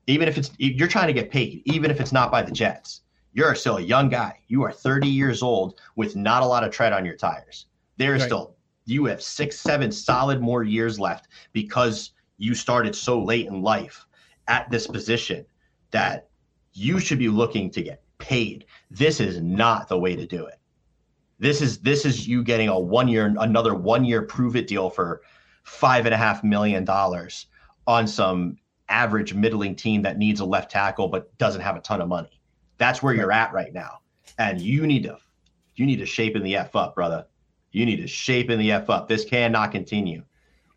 Even 0.07 0.27
if 0.27 0.37
it's 0.37 0.51
you're 0.57 0.87
trying 0.87 1.07
to 1.07 1.13
get 1.13 1.31
paid, 1.31 1.61
even 1.65 1.91
if 1.91 1.99
it's 1.99 2.11
not 2.11 2.31
by 2.31 2.41
the 2.41 2.51
Jets, 2.51 3.01
you're 3.33 3.55
still 3.55 3.77
a 3.77 3.81
young 3.81 4.09
guy. 4.09 4.39
You 4.47 4.63
are 4.63 4.71
30 4.71 5.07
years 5.07 5.41
old 5.41 5.79
with 5.95 6.15
not 6.15 6.43
a 6.43 6.45
lot 6.45 6.63
of 6.63 6.71
tread 6.71 6.93
on 6.93 7.05
your 7.05 7.15
tires. 7.15 7.65
There 7.97 8.15
is 8.15 8.21
Right. 8.21 8.27
still 8.27 8.55
you 8.85 9.05
have 9.05 9.21
six, 9.21 9.59
seven 9.59 9.91
solid 9.91 10.41
more 10.41 10.63
years 10.63 10.99
left 10.99 11.27
because 11.53 12.11
you 12.37 12.53
started 12.53 12.95
so 12.95 13.21
late 13.21 13.47
in 13.47 13.61
life 13.61 14.05
at 14.47 14.69
this 14.69 14.87
position 14.87 15.45
that 15.91 16.27
you 16.73 16.99
should 16.99 17.17
be 17.19 17.29
looking 17.29 17.69
to 17.71 17.81
get 17.81 18.03
paid. 18.19 18.65
This 18.91 19.19
is 19.19 19.41
not 19.41 19.87
the 19.87 19.97
way 19.97 20.15
to 20.15 20.25
do 20.25 20.45
it. 20.45 20.59
This 21.39 21.61
is 21.61 21.79
this 21.79 22.05
is 22.05 22.27
you 22.27 22.43
getting 22.43 22.69
a 22.69 22.79
one 22.79 23.07
year 23.07 23.33
another 23.39 23.75
one 23.75 24.05
year 24.05 24.21
prove 24.21 24.55
it 24.55 24.67
deal 24.67 24.89
for 24.89 25.21
five 25.63 26.05
and 26.05 26.13
a 26.13 26.17
half 26.17 26.43
million 26.43 26.85
dollars 26.85 27.47
on 27.87 28.07
some 28.07 28.57
average 28.87 29.33
middling 29.33 29.75
team 29.75 30.01
that 30.03 30.17
needs 30.17 30.39
a 30.39 30.45
left 30.45 30.71
tackle 30.71 31.07
but 31.07 31.35
doesn't 31.37 31.61
have 31.61 31.75
a 31.75 31.81
ton 31.81 32.01
of 32.01 32.07
money. 32.07 32.39
That's 32.77 33.01
where 33.01 33.13
you're 33.13 33.31
at 33.31 33.53
right 33.53 33.73
now. 33.73 33.99
And 34.37 34.61
you 34.61 34.87
need 34.87 35.03
to 35.03 35.17
you 35.75 35.85
need 35.85 35.99
to 35.99 36.05
shape 36.05 36.35
in 36.35 36.43
the 36.43 36.55
F 36.55 36.75
up, 36.75 36.95
brother. 36.95 37.25
You 37.71 37.85
need 37.85 37.97
to 37.97 38.07
shape 38.07 38.49
in 38.49 38.59
the 38.59 38.71
F 38.71 38.89
up. 38.89 39.07
This 39.07 39.25
cannot 39.25 39.71
continue. 39.71 40.23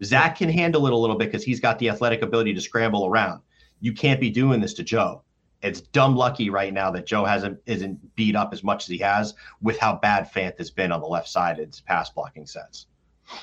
Zach 0.03 0.37
can 0.37 0.49
handle 0.49 0.87
it 0.87 0.93
a 0.93 0.97
little 0.97 1.17
bit 1.17 1.27
because 1.27 1.45
he's 1.45 1.61
got 1.61 1.79
the 1.79 1.89
athletic 1.89 2.23
ability 2.23 2.55
to 2.55 2.61
scramble 2.61 3.07
around. 3.07 3.43
You 3.81 3.93
can't 3.93 4.21
be 4.21 4.31
doing 4.31 4.61
this 4.61 4.75
to 4.75 4.83
Joe. 4.83 5.23
It's 5.63 5.81
dumb 5.81 6.15
lucky 6.15 6.51
right 6.51 6.73
now 6.73 6.91
that 6.93 7.07
Joe 7.07 7.25
hasn't 7.25 7.59
isn't 7.67 8.15
beat 8.15 8.37
up 8.37 8.53
as 8.53 8.63
much 8.63 8.85
as 8.85 8.89
he 8.89 8.99
has 8.99 9.35
with 9.61 9.79
how 9.79 9.97
bad 9.97 10.31
Fant 10.33 10.57
has 10.59 10.71
been 10.71 10.93
on 10.93 11.01
the 11.01 11.07
left 11.07 11.29
side 11.29 11.59
in 11.59 11.67
his 11.67 11.81
pass 11.81 12.11
blocking 12.11 12.47
sets. 12.47 12.87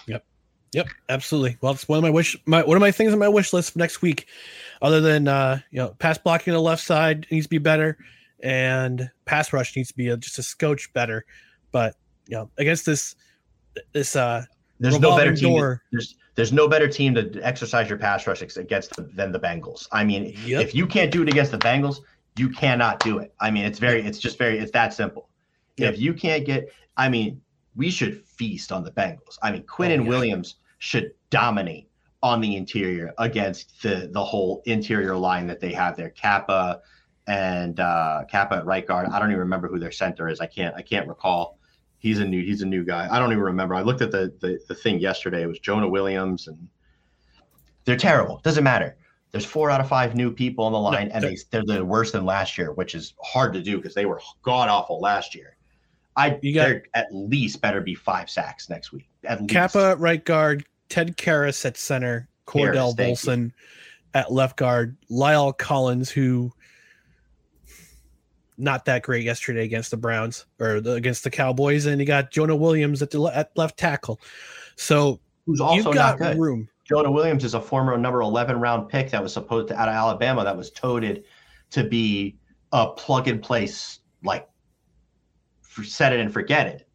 Yep. 0.08 0.26
Yep, 0.74 0.88
absolutely. 1.08 1.58
Well, 1.62 1.72
it's 1.72 1.88
one 1.88 1.98
of 1.98 2.04
my 2.04 2.10
wish 2.10 2.36
my 2.46 2.64
one 2.64 2.76
of 2.76 2.82
my 2.82 2.92
things 2.92 3.14
on 3.14 3.20
my 3.20 3.30
wish 3.30 3.54
list 3.54 3.72
for 3.72 3.80
next 3.80 4.02
week, 4.02 4.28
other 4.82 5.00
than 5.00 5.28
uh, 5.28 5.60
you 5.72 5.78
know, 5.78 5.90
pass 6.00 6.18
blocking 6.18 6.52
on 6.52 6.58
the 6.58 6.62
left 6.62 6.84
side 6.84 7.28
needs 7.32 7.46
to 7.46 7.50
be 7.50 7.60
better 7.60 7.98
and 8.42 9.10
pass 9.26 9.54
rush 9.54 9.76
needs 9.76 9.90
to 9.90 9.96
be 9.96 10.10
a, 10.10 10.18
just 10.18 10.38
a 10.38 10.44
scotch 10.44 10.92
better. 10.94 11.26
But 11.72 11.96
you 12.28 12.36
know, 12.36 12.50
against 12.58 12.86
this 12.86 13.16
this 13.94 14.16
uh 14.16 14.44
There's 14.80 15.00
no 15.00 15.16
better 15.16 15.36
team. 15.36 15.56
door. 15.56 15.82
There's 15.92 16.16
there's 16.36 16.52
no 16.52 16.68
better 16.68 16.88
team 16.88 17.16
to 17.16 17.40
exercise 17.42 17.90
your 17.90 17.98
pass 17.98 18.28
rush 18.28 18.42
against 18.58 18.96
the, 18.96 19.04
than 19.04 19.32
the 19.32 19.40
Bengals. 19.40 19.88
I 19.92 20.04
mean, 20.04 20.36
Yep. 20.46 20.62
if 20.62 20.76
you 20.76 20.86
can't 20.86 21.12
do 21.12 21.24
it 21.24 21.30
against 21.30 21.52
the 21.52 21.58
Bengals, 21.58 22.00
you 22.38 22.50
cannot 22.50 23.00
do 23.00 23.20
it. 23.20 23.34
I 23.40 23.50
mean, 23.52 23.66
it's 23.66 23.80
very, 23.80 24.02
it's 24.06 24.20
just 24.20 24.38
very, 24.38 24.60
it's 24.60 24.72
that 24.72 24.94
simple. 24.94 25.30
Yep. 25.78 25.94
If 25.94 26.00
you 26.00 26.14
can't 26.14 26.46
get, 26.46 26.70
I 26.98 27.10
mean, 27.10 27.42
we 27.76 27.90
should 27.90 28.26
feast 28.26 28.72
on 28.72 28.84
the 28.84 28.92
Bengals. 28.92 29.38
I 29.42 29.52
mean, 29.52 29.64
Quinn 29.64 29.92
Oh, 29.92 29.96
and 29.96 30.04
yeah. 30.04 30.10
Williams 30.10 30.56
should 30.80 31.12
dominate 31.30 31.90
on 32.24 32.42
the 32.42 32.56
interior 32.56 33.14
against 33.20 33.82
the 33.84 34.10
the 34.12 34.24
whole 34.24 34.62
interior 34.66 35.16
line 35.16 35.46
that 35.48 35.60
they 35.60 35.72
have 35.74 35.96
there. 35.96 36.10
Cappa 36.10 36.82
and 37.28 37.80
uh, 37.80 38.24
Cappa 38.30 38.56
at 38.56 38.66
right 38.66 38.86
guard. 38.86 39.08
I 39.10 39.20
don't 39.20 39.30
even 39.30 39.40
remember 39.40 39.68
who 39.68 39.80
their 39.80 39.92
center 39.92 40.28
is. 40.30 40.40
I 40.40 40.48
can't. 40.48 40.76
I 40.76 40.82
can't 40.82 41.08
recall. 41.08 41.60
He's 42.06 42.20
a 42.20 42.26
new. 42.26 42.44
He's 42.44 42.62
a 42.62 42.68
new 42.68 42.84
guy. 42.86 43.08
I 43.10 43.18
don't 43.18 43.32
even 43.32 43.44
remember. 43.44 43.74
I 43.74 43.82
looked 43.82 44.04
at 44.04 44.12
the 44.12 44.32
the, 44.40 44.60
the 44.68 44.76
thing 44.76 45.00
yesterday. 45.00 45.42
It 45.42 45.48
was 45.48 45.58
Jonah 45.58 45.90
Williams, 45.90 46.48
and 46.48 46.68
they're 47.84 47.98
terrible. 47.98 48.42
Doesn't 48.44 48.64
matter. 48.64 48.96
There's 49.32 49.44
four 49.44 49.72
out 49.72 49.82
of 49.82 49.88
five 49.88 50.14
new 50.14 50.32
people 50.32 50.66
on 50.66 50.72
the 50.72 50.78
line, 50.78 51.08
and 51.08 51.24
they 51.24 51.36
they're 51.50 51.64
the 51.66 51.84
worse 51.84 52.12
than 52.12 52.24
last 52.24 52.60
year, 52.60 52.74
which 52.74 52.94
is 52.94 53.16
hard 53.24 53.54
to 53.54 53.62
do 53.64 53.78
because 53.78 53.96
they 53.96 54.06
were 54.06 54.22
god 54.44 54.70
awful 54.70 55.00
last 55.02 55.34
year. 55.34 55.58
I 56.16 56.38
You 56.44 56.54
got- 56.54 56.76
at 56.94 57.08
least 57.12 57.60
better 57.60 57.82
be 57.82 57.96
five 57.96 58.30
sacks 58.30 58.70
next 58.70 58.92
week. 58.92 59.10
At 59.24 59.42
least. 59.42 59.52
Cappa 59.52 59.96
right 59.98 60.24
guard, 60.24 60.64
Ted 60.90 61.18
Karras 61.18 61.66
at 61.66 61.76
center, 61.76 62.30
Cordell. 62.46 62.96
Volson 62.96 63.52
at 64.14 64.32
left 64.32 64.58
guard, 64.58 64.96
La'el 65.10 65.58
Collins, 65.58 66.12
who 66.12 66.52
not 68.58 68.86
that 68.86 69.04
great 69.04 69.24
yesterday 69.24 69.64
against 69.64 69.92
the 69.92 69.98
Browns 69.98 70.46
or 70.60 70.80
the, 70.82 70.94
against 70.94 71.24
the 71.24 71.30
Cowboys, 71.30 71.86
and 71.86 72.00
you 72.00 72.08
got 72.08 72.32
Jonah 72.32 72.56
Williams 72.56 73.02
at 73.02 73.12
the 73.12 73.22
le- 73.22 73.34
at 73.34 73.52
left 73.56 73.78
tackle. 73.78 74.20
So 74.76 75.20
who's 75.46 75.62
also 75.62 75.90
you've 75.90 75.96
got 75.96 76.20
room. 76.38 76.70
Jonah 76.84 77.12
Williams 77.12 77.44
is 77.44 77.56
a 77.56 77.62
former 77.62 77.98
number 77.98 78.22
11 78.22 78.60
round 78.60 78.90
pick 78.90 79.10
that 79.12 79.22
was 79.22 79.34
supposed 79.34 79.70
to 79.70 79.80
out 79.80 79.90
of 79.90 79.96
Alabama 79.96 80.44
that 80.44 80.56
was 80.56 80.70
toted 80.72 81.24
to 81.72 81.84
be 81.84 82.38
a 82.72 82.88
plug 82.88 83.28
and 83.28 83.42
place 83.42 84.00
like 84.24 84.48
for 85.62 85.84
set 85.84 86.14
it 86.14 86.20
and 86.20 86.32
forget 86.32 86.68
it. 86.68 86.88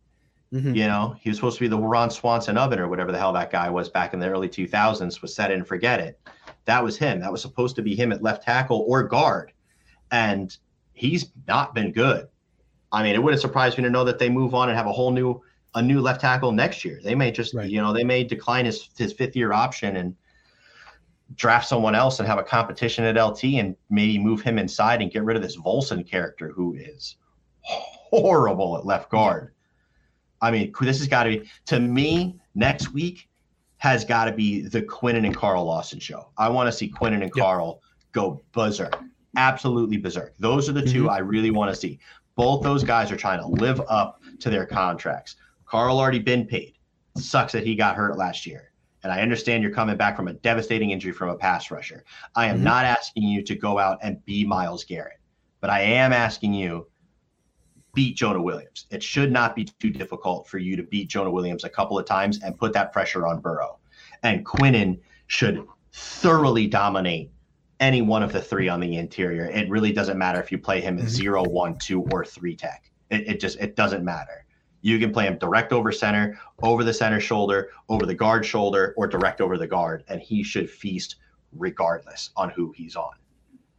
Mhm. 0.53 0.75
You 0.75 0.87
know, 0.87 1.15
he 1.21 1.29
was 1.29 1.37
supposed 1.39 1.59
to 1.59 1.65
be 1.65 1.69
the 1.69 1.79
Ron 1.79 2.11
Swanson 2.11 2.57
of 2.57 2.73
it 2.73 2.81
or 2.81 2.89
whatever 2.89 3.13
the 3.13 3.19
hell 3.19 3.33
that 3.33 3.51
guy 3.51 3.69
was 3.71 3.89
back 3.89 4.15
in 4.15 4.21
the 4.21 4.29
early 4.29 4.49
2000s 4.49 5.23
was 5.23 5.35
set 5.35 5.51
it 5.51 5.55
and 5.55 5.67
forget 5.67 6.01
it. 6.01 6.21
That 6.65 6.83
was 6.83 6.97
him. 6.97 7.21
That 7.21 7.31
was 7.33 7.43
supposed 7.43 7.77
to 7.77 7.83
be 7.83 7.95
him 7.95 8.13
at 8.13 8.23
left 8.23 8.45
tackle 8.45 8.85
or 8.89 9.05
guard. 9.05 9.53
And 10.11 10.57
he's 11.01 11.33
not 11.49 11.75
been 11.75 11.93
good. 11.93 12.29
I 12.93 13.03
mean, 13.03 13.15
it 13.15 13.23
wouldn't 13.23 13.41
surprise 13.41 13.77
me 13.77 13.85
to 13.85 13.91
know 13.91 14.05
that 14.05 14.19
they 14.19 14.29
move 14.29 14.55
on 14.55 14.69
and 14.69 14.77
have 14.77 14.87
a 14.87 14.93
whole 14.93 15.11
new 15.11 15.41
a 15.77 15.83
new 15.83 16.01
left 16.01 16.21
tackle 16.21 16.51
next 16.51 16.85
year. 16.85 17.01
They 17.03 17.15
may 17.15 17.31
just, 17.31 17.55
you 17.55 17.81
know, 17.81 17.93
they 17.93 18.05
may 18.05 18.25
decline 18.25 18.67
his 18.67 18.91
his 18.97 19.13
fifth 19.13 19.37
year 19.37 19.53
option 19.53 19.97
and 19.97 20.15
draft 21.37 21.69
someone 21.69 21.95
else 21.95 22.19
and 22.19 22.27
have 22.27 22.39
a 22.39 22.43
competition 22.43 23.05
at 23.05 23.23
LT 23.23 23.45
and 23.45 23.77
maybe 23.89 24.19
move 24.19 24.43
him 24.43 24.59
inside 24.59 25.01
and 25.01 25.13
get 25.13 25.25
rid 25.25 25.37
of 25.37 25.43
this 25.43 25.57
Volson 25.57 26.07
character 26.07 26.51
who 26.51 26.75
is 26.75 27.17
horrible 27.63 28.77
at 28.77 28.85
left 28.85 29.11
guard. 29.11 29.55
I 30.43 30.51
mean, 30.51 30.73
this 30.81 30.99
has 30.99 31.07
got 31.07 31.25
to 31.25 31.31
be 31.31 31.51
to 31.67 31.79
me 31.79 32.41
next 32.55 32.93
week 32.93 33.29
has 33.79 34.05
got 34.05 34.27
to 34.27 34.33
be 34.33 34.63
the 34.63 34.83
Quinnen 34.83 35.25
and 35.25 35.35
Carl 35.35 35.65
Lawson 35.65 35.99
show. 35.99 36.31
I 36.37 36.51
want 36.51 36.67
to 36.67 36.73
see 36.73 36.91
Quinnen 36.91 37.23
and 37.23 37.33
Carl 37.33 37.81
go 38.13 38.43
berserk, 38.53 39.01
absolutely 39.37 39.97
berserk. 39.97 40.35
Those 40.39 40.69
are 40.69 40.73
the 40.73 40.83
2 40.83 41.09
I 41.09 41.19
really 41.19 41.51
want 41.51 41.73
to 41.73 41.81
see. 41.81 41.99
Both 42.37 42.63
those 42.63 42.85
guys 42.85 43.11
are 43.11 43.17
trying 43.17 43.41
to 43.41 43.47
live 43.47 43.81
up 43.89 44.21
to 44.41 44.51
their 44.51 44.67
contracts. 44.67 45.37
Carl 45.67 45.99
already 45.99 46.19
been 46.19 46.47
paid. 46.47 46.75
Sucks 47.17 47.53
that 47.53 47.67
he 47.67 47.75
got 47.75 47.97
hurt 47.97 48.17
last 48.17 48.47
year. 48.47 48.73
And 49.03 49.13
I 49.13 49.21
understand 49.21 49.63
you're 49.63 49.73
coming 49.73 49.97
back 49.97 50.17
from 50.17 50.29
a 50.29 50.35
devastating 50.35 50.91
injury 50.91 51.13
from 51.13 51.31
a 51.31 51.37
pass 51.37 51.71
rusher. 51.71 52.05
I 52.35 52.47
am 52.47 52.59
Mhm. 52.59 52.65
not 52.65 52.85
asking 52.85 53.23
you 53.25 53.43
to 53.43 53.55
go 53.55 53.79
out 53.79 53.99
and 54.03 54.25
be 54.25 54.45
Myles 54.45 54.85
Garrett, 54.85 55.19
but 55.61 55.71
I 55.71 55.81
am 55.81 56.13
asking 56.13 56.55
you 56.55 56.87
beat 57.95 58.17
Jonah 58.17 58.43
Williams. 58.43 58.87
It 58.91 59.03
should 59.03 59.33
not 59.33 59.57
be 59.57 59.65
too 59.65 59.91
difficult 59.91 60.47
for 60.47 60.59
you 60.59 60.77
to 60.77 60.83
beat 60.83 61.09
Jonah 61.09 61.31
Williams 61.31 61.65
a 61.65 61.69
couple 61.69 61.99
of 61.99 62.07
times 62.07 62.41
and 62.43 62.57
put 62.57 62.73
that 62.75 62.93
pressure 62.93 63.27
on 63.27 63.41
Burrow. 63.41 63.79
And 64.23 64.45
Quinnen 64.45 65.01
should 65.27 65.67
thoroughly 65.93 66.67
dominate 66.67 67.33
any 67.81 68.03
one 68.03 68.23
of 68.23 68.33
the 68.33 68.41
three 68.41 68.69
on 68.69 68.79
the 68.79 68.97
interior. 68.97 69.47
It 69.47 69.69
really 69.69 69.93
doesn't 69.93 70.19
matter 70.19 70.41
if 70.41 70.53
you 70.53 70.59
play 70.59 70.81
him 70.81 70.99
at 70.99 71.05
mm-hmm. 71.05 71.09
zero, 71.09 71.43
one, 71.43 71.79
two, 71.79 72.03
or 72.13 72.25
three 72.25 72.55
tech. 72.55 72.91
It, 73.11 73.27
it 73.27 73.41
just 73.41 73.59
it 73.59 73.75
doesn't 73.75 74.05
matter. 74.05 74.45
You 74.83 74.99
can 74.99 75.13
play 75.13 75.27
him 75.27 75.39
direct 75.39 75.73
over 75.73 75.93
center, 75.93 76.39
over 76.63 76.85
the 76.85 76.95
center 76.95 77.21
shoulder, 77.21 77.71
over 77.89 78.07
the 78.07 78.15
guard 78.15 78.47
shoulder, 78.47 78.95
or 78.97 79.07
direct 79.07 79.41
over 79.41 79.59
the 79.59 79.67
guard, 79.67 80.05
and 80.09 80.23
he 80.23 80.43
should 80.43 80.71
feast 80.71 81.17
regardless 81.53 82.31
on 82.37 82.51
who 82.51 82.73
he's 82.73 82.97
on. 82.97 83.13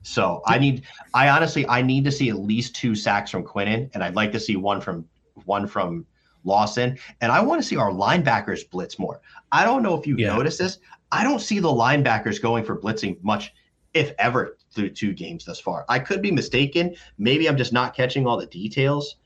So 0.03 0.41
I 0.45 0.57
need, 0.57 0.83
I 1.13 1.29
honestly, 1.29 1.67
I 1.67 1.81
need 1.81 2.03
to 2.05 2.11
see 2.11 2.29
at 2.29 2.39
least 2.39 2.75
two 2.75 2.95
sacks 2.95 3.31
from 3.31 3.43
Quinnen, 3.43 3.89
and 3.93 4.03
I'd 4.03 4.15
like 4.15 4.31
to 4.33 4.39
see 4.39 4.55
one 4.55 4.81
from 4.81 5.07
one 5.45 5.67
from 5.67 6.05
Lawson, 6.43 6.97
and 7.21 7.31
I 7.31 7.41
want 7.41 7.61
to 7.61 7.67
see 7.67 7.77
our 7.77 7.91
linebackers 7.91 8.69
blitz 8.69 8.97
more. 8.97 9.21
I 9.51 9.63
don't 9.63 9.83
know 9.83 9.95
if 9.95 10.07
you've 10.07 10.19
noticed 10.19 10.59
this. 10.59 10.79
I 11.11 11.23
don't 11.23 11.39
see 11.39 11.59
the 11.59 11.67
linebackers 11.67 12.41
going 12.41 12.63
for 12.63 12.79
blitzing 12.79 13.21
much, 13.23 13.53
if 13.93 14.13
ever, 14.19 14.57
through 14.73 14.89
two 14.89 15.13
games 15.13 15.45
thus 15.45 15.59
far. 15.59 15.85
I 15.89 15.99
could 15.99 16.21
be 16.21 16.31
mistaken. 16.31 16.95
Maybe 17.17 17.47
I'm 17.49 17.57
just 17.57 17.73
not 17.73 17.93
catching 17.95 18.25
all 18.25 18.37
the 18.37 18.45
details, 18.45 19.17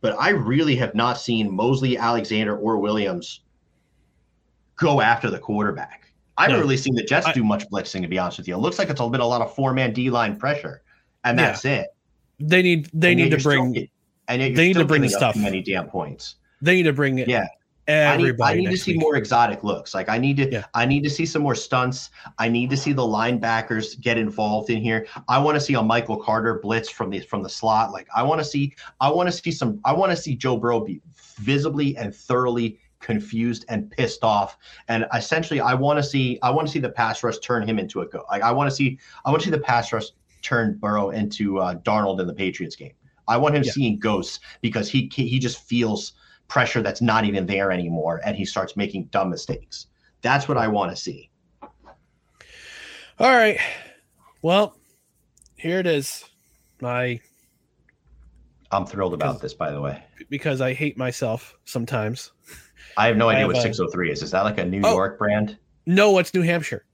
but 0.00 0.16
I 0.18 0.30
really 0.30 0.76
have 0.76 0.94
not 0.94 1.18
seen 1.18 1.52
Mosley, 1.52 1.96
Alexander, 1.98 2.56
or 2.56 2.78
Williams 2.78 3.40
go 4.76 5.00
after 5.00 5.30
the 5.30 5.38
quarterback. 5.38 6.12
I 6.36 6.42
haven't 6.42 6.58
No. 6.58 6.62
really 6.62 6.76
seen 6.76 6.94
the 6.94 7.04
Jets 7.04 7.30
do 7.32 7.44
much 7.44 7.68
blitzing, 7.70 8.02
to 8.02 8.08
be 8.08 8.18
honest 8.18 8.38
with 8.38 8.48
you. 8.48 8.54
It 8.54 8.58
looks 8.58 8.78
like 8.78 8.88
it's 8.90 9.00
been 9.00 9.20
a 9.20 9.26
lot 9.26 9.40
of 9.40 9.54
four 9.54 9.72
man 9.72 9.92
D 9.92 10.10
line 10.10 10.36
pressure, 10.36 10.82
and 11.24 11.38
Yeah. 11.38 11.46
that's 11.46 11.64
it. 11.64 11.86
They 12.40 12.62
need 12.62 12.90
they 12.92 13.12
And 13.12 13.18
need 13.18 13.24
to 13.24 13.30
you're 13.30 13.40
still 13.40 13.52
bring 13.72 13.88
and 14.26 14.40
they 14.42 14.50
need 14.50 14.74
to 14.74 14.84
bring 14.84 15.02
the 15.02 15.08
stuff. 15.08 15.36
Many 15.36 15.62
damn 15.62 15.86
points. 15.88 16.36
They 16.60 16.74
need 16.76 16.84
to 16.84 16.92
bring 16.92 17.18
Yeah. 17.18 17.46
Everybody. 17.86 18.52
I 18.52 18.54
need, 18.54 18.66
I 18.66 18.70
need 18.70 18.76
to 18.76 18.82
see 18.82 18.92
week. 18.92 19.00
more 19.00 19.16
exotic 19.16 19.62
looks. 19.64 19.94
Like 19.94 20.08
I 20.08 20.18
need 20.18 20.36
to 20.38 20.64
I 20.74 20.86
need 20.86 21.02
to 21.04 21.10
see 21.10 21.26
some 21.26 21.42
more 21.42 21.54
stunts. 21.54 22.10
I 22.38 22.48
need 22.48 22.70
to 22.70 22.76
see 22.76 22.92
the 22.92 23.02
linebackers 23.02 24.00
get 24.00 24.18
involved 24.18 24.70
in 24.70 24.82
here. 24.82 25.06
I 25.28 25.38
want 25.38 25.56
to 25.56 25.60
see 25.60 25.74
a 25.74 25.82
Michael 25.82 26.16
Carter 26.16 26.58
blitz 26.60 26.90
from 26.90 27.10
the 27.10 27.20
from 27.20 27.42
the 27.42 27.48
slot. 27.48 27.92
Like 27.92 28.08
I 28.14 28.22
want 28.22 28.40
to 28.40 28.44
see 28.44 28.74
I 29.00 29.10
want 29.10 29.28
to 29.28 29.32
see 29.32 29.50
some 29.50 29.80
I 29.84 29.92
want 29.92 30.10
to 30.12 30.16
see 30.16 30.34
Joe 30.36 30.56
Burrow 30.56 30.80
be 30.80 31.00
visibly 31.38 31.96
and 31.96 32.14
thoroughly 32.14 32.78
confused 33.00 33.66
and 33.68 33.90
pissed 33.90 34.24
off. 34.24 34.56
And 34.88 35.06
essentially 35.14 35.60
I 35.60 35.74
want 35.74 35.98
to 35.98 36.02
see 36.02 36.38
I 36.42 36.50
want 36.50 36.66
to 36.66 36.72
see 36.72 36.78
the 36.80 36.88
pass 36.90 37.22
rush 37.22 37.38
turn 37.38 37.68
him 37.68 37.78
into 37.78 38.00
a 38.00 38.06
go. 38.06 38.24
Like 38.30 38.42
I 38.42 38.50
want 38.50 38.70
to 38.70 38.74
see 38.74 38.98
I 39.24 39.30
want 39.30 39.42
to 39.42 39.46
see 39.46 39.50
the 39.50 39.60
pass 39.60 39.92
rush 39.92 40.06
turn 40.42 40.78
Burrow 40.78 41.10
into 41.10 41.58
uh, 41.58 41.74
Darnold 41.76 42.20
in 42.20 42.26
the 42.26 42.34
Patriots 42.34 42.76
game. 42.76 42.92
I 43.28 43.36
want 43.36 43.56
him 43.56 43.62
Yeah. 43.62 43.72
seeing 43.72 43.98
ghosts 43.98 44.40
because 44.60 44.90
he 44.90 45.10
he 45.14 45.38
just 45.38 45.62
feels 45.62 46.12
pressure 46.48 46.82
that's 46.82 47.00
not 47.00 47.24
even 47.24 47.46
there 47.46 47.70
anymore 47.72 48.20
and 48.24 48.36
he 48.36 48.44
starts 48.44 48.76
making 48.76 49.06
dumb 49.06 49.30
mistakes. 49.30 49.86
That's 50.22 50.48
what 50.48 50.56
I 50.56 50.68
want 50.68 50.90
to 50.90 50.96
see. 50.96 51.30
All 53.18 53.30
right. 53.34 53.58
Well, 54.42 54.76
here 55.56 55.78
it 55.78 55.86
is. 55.86 56.24
My 56.80 57.20
I'm 58.70 58.84
thrilled 58.86 59.14
about 59.14 59.40
this, 59.40 59.54
by 59.54 59.70
the 59.70 59.80
way. 59.80 60.02
because 60.28 60.60
I 60.60 60.72
hate 60.72 60.98
myself 60.98 61.54
sometimes. 61.64 62.32
I 62.96 63.06
have 63.06 63.16
no 63.16 63.28
I 63.28 63.32
idea 63.34 63.40
have 63.42 63.48
what 63.48 63.58
a- 63.58 63.62
603 63.62 64.10
is. 64.10 64.22
Is 64.22 64.30
that 64.32 64.42
like 64.42 64.58
a 64.58 64.64
New 64.64 64.80
Oh. 64.84 64.92
York 64.94 65.18
brand? 65.18 65.58
No, 65.86 66.18
it's 66.18 66.32
New 66.34 66.42
Hampshire. 66.42 66.84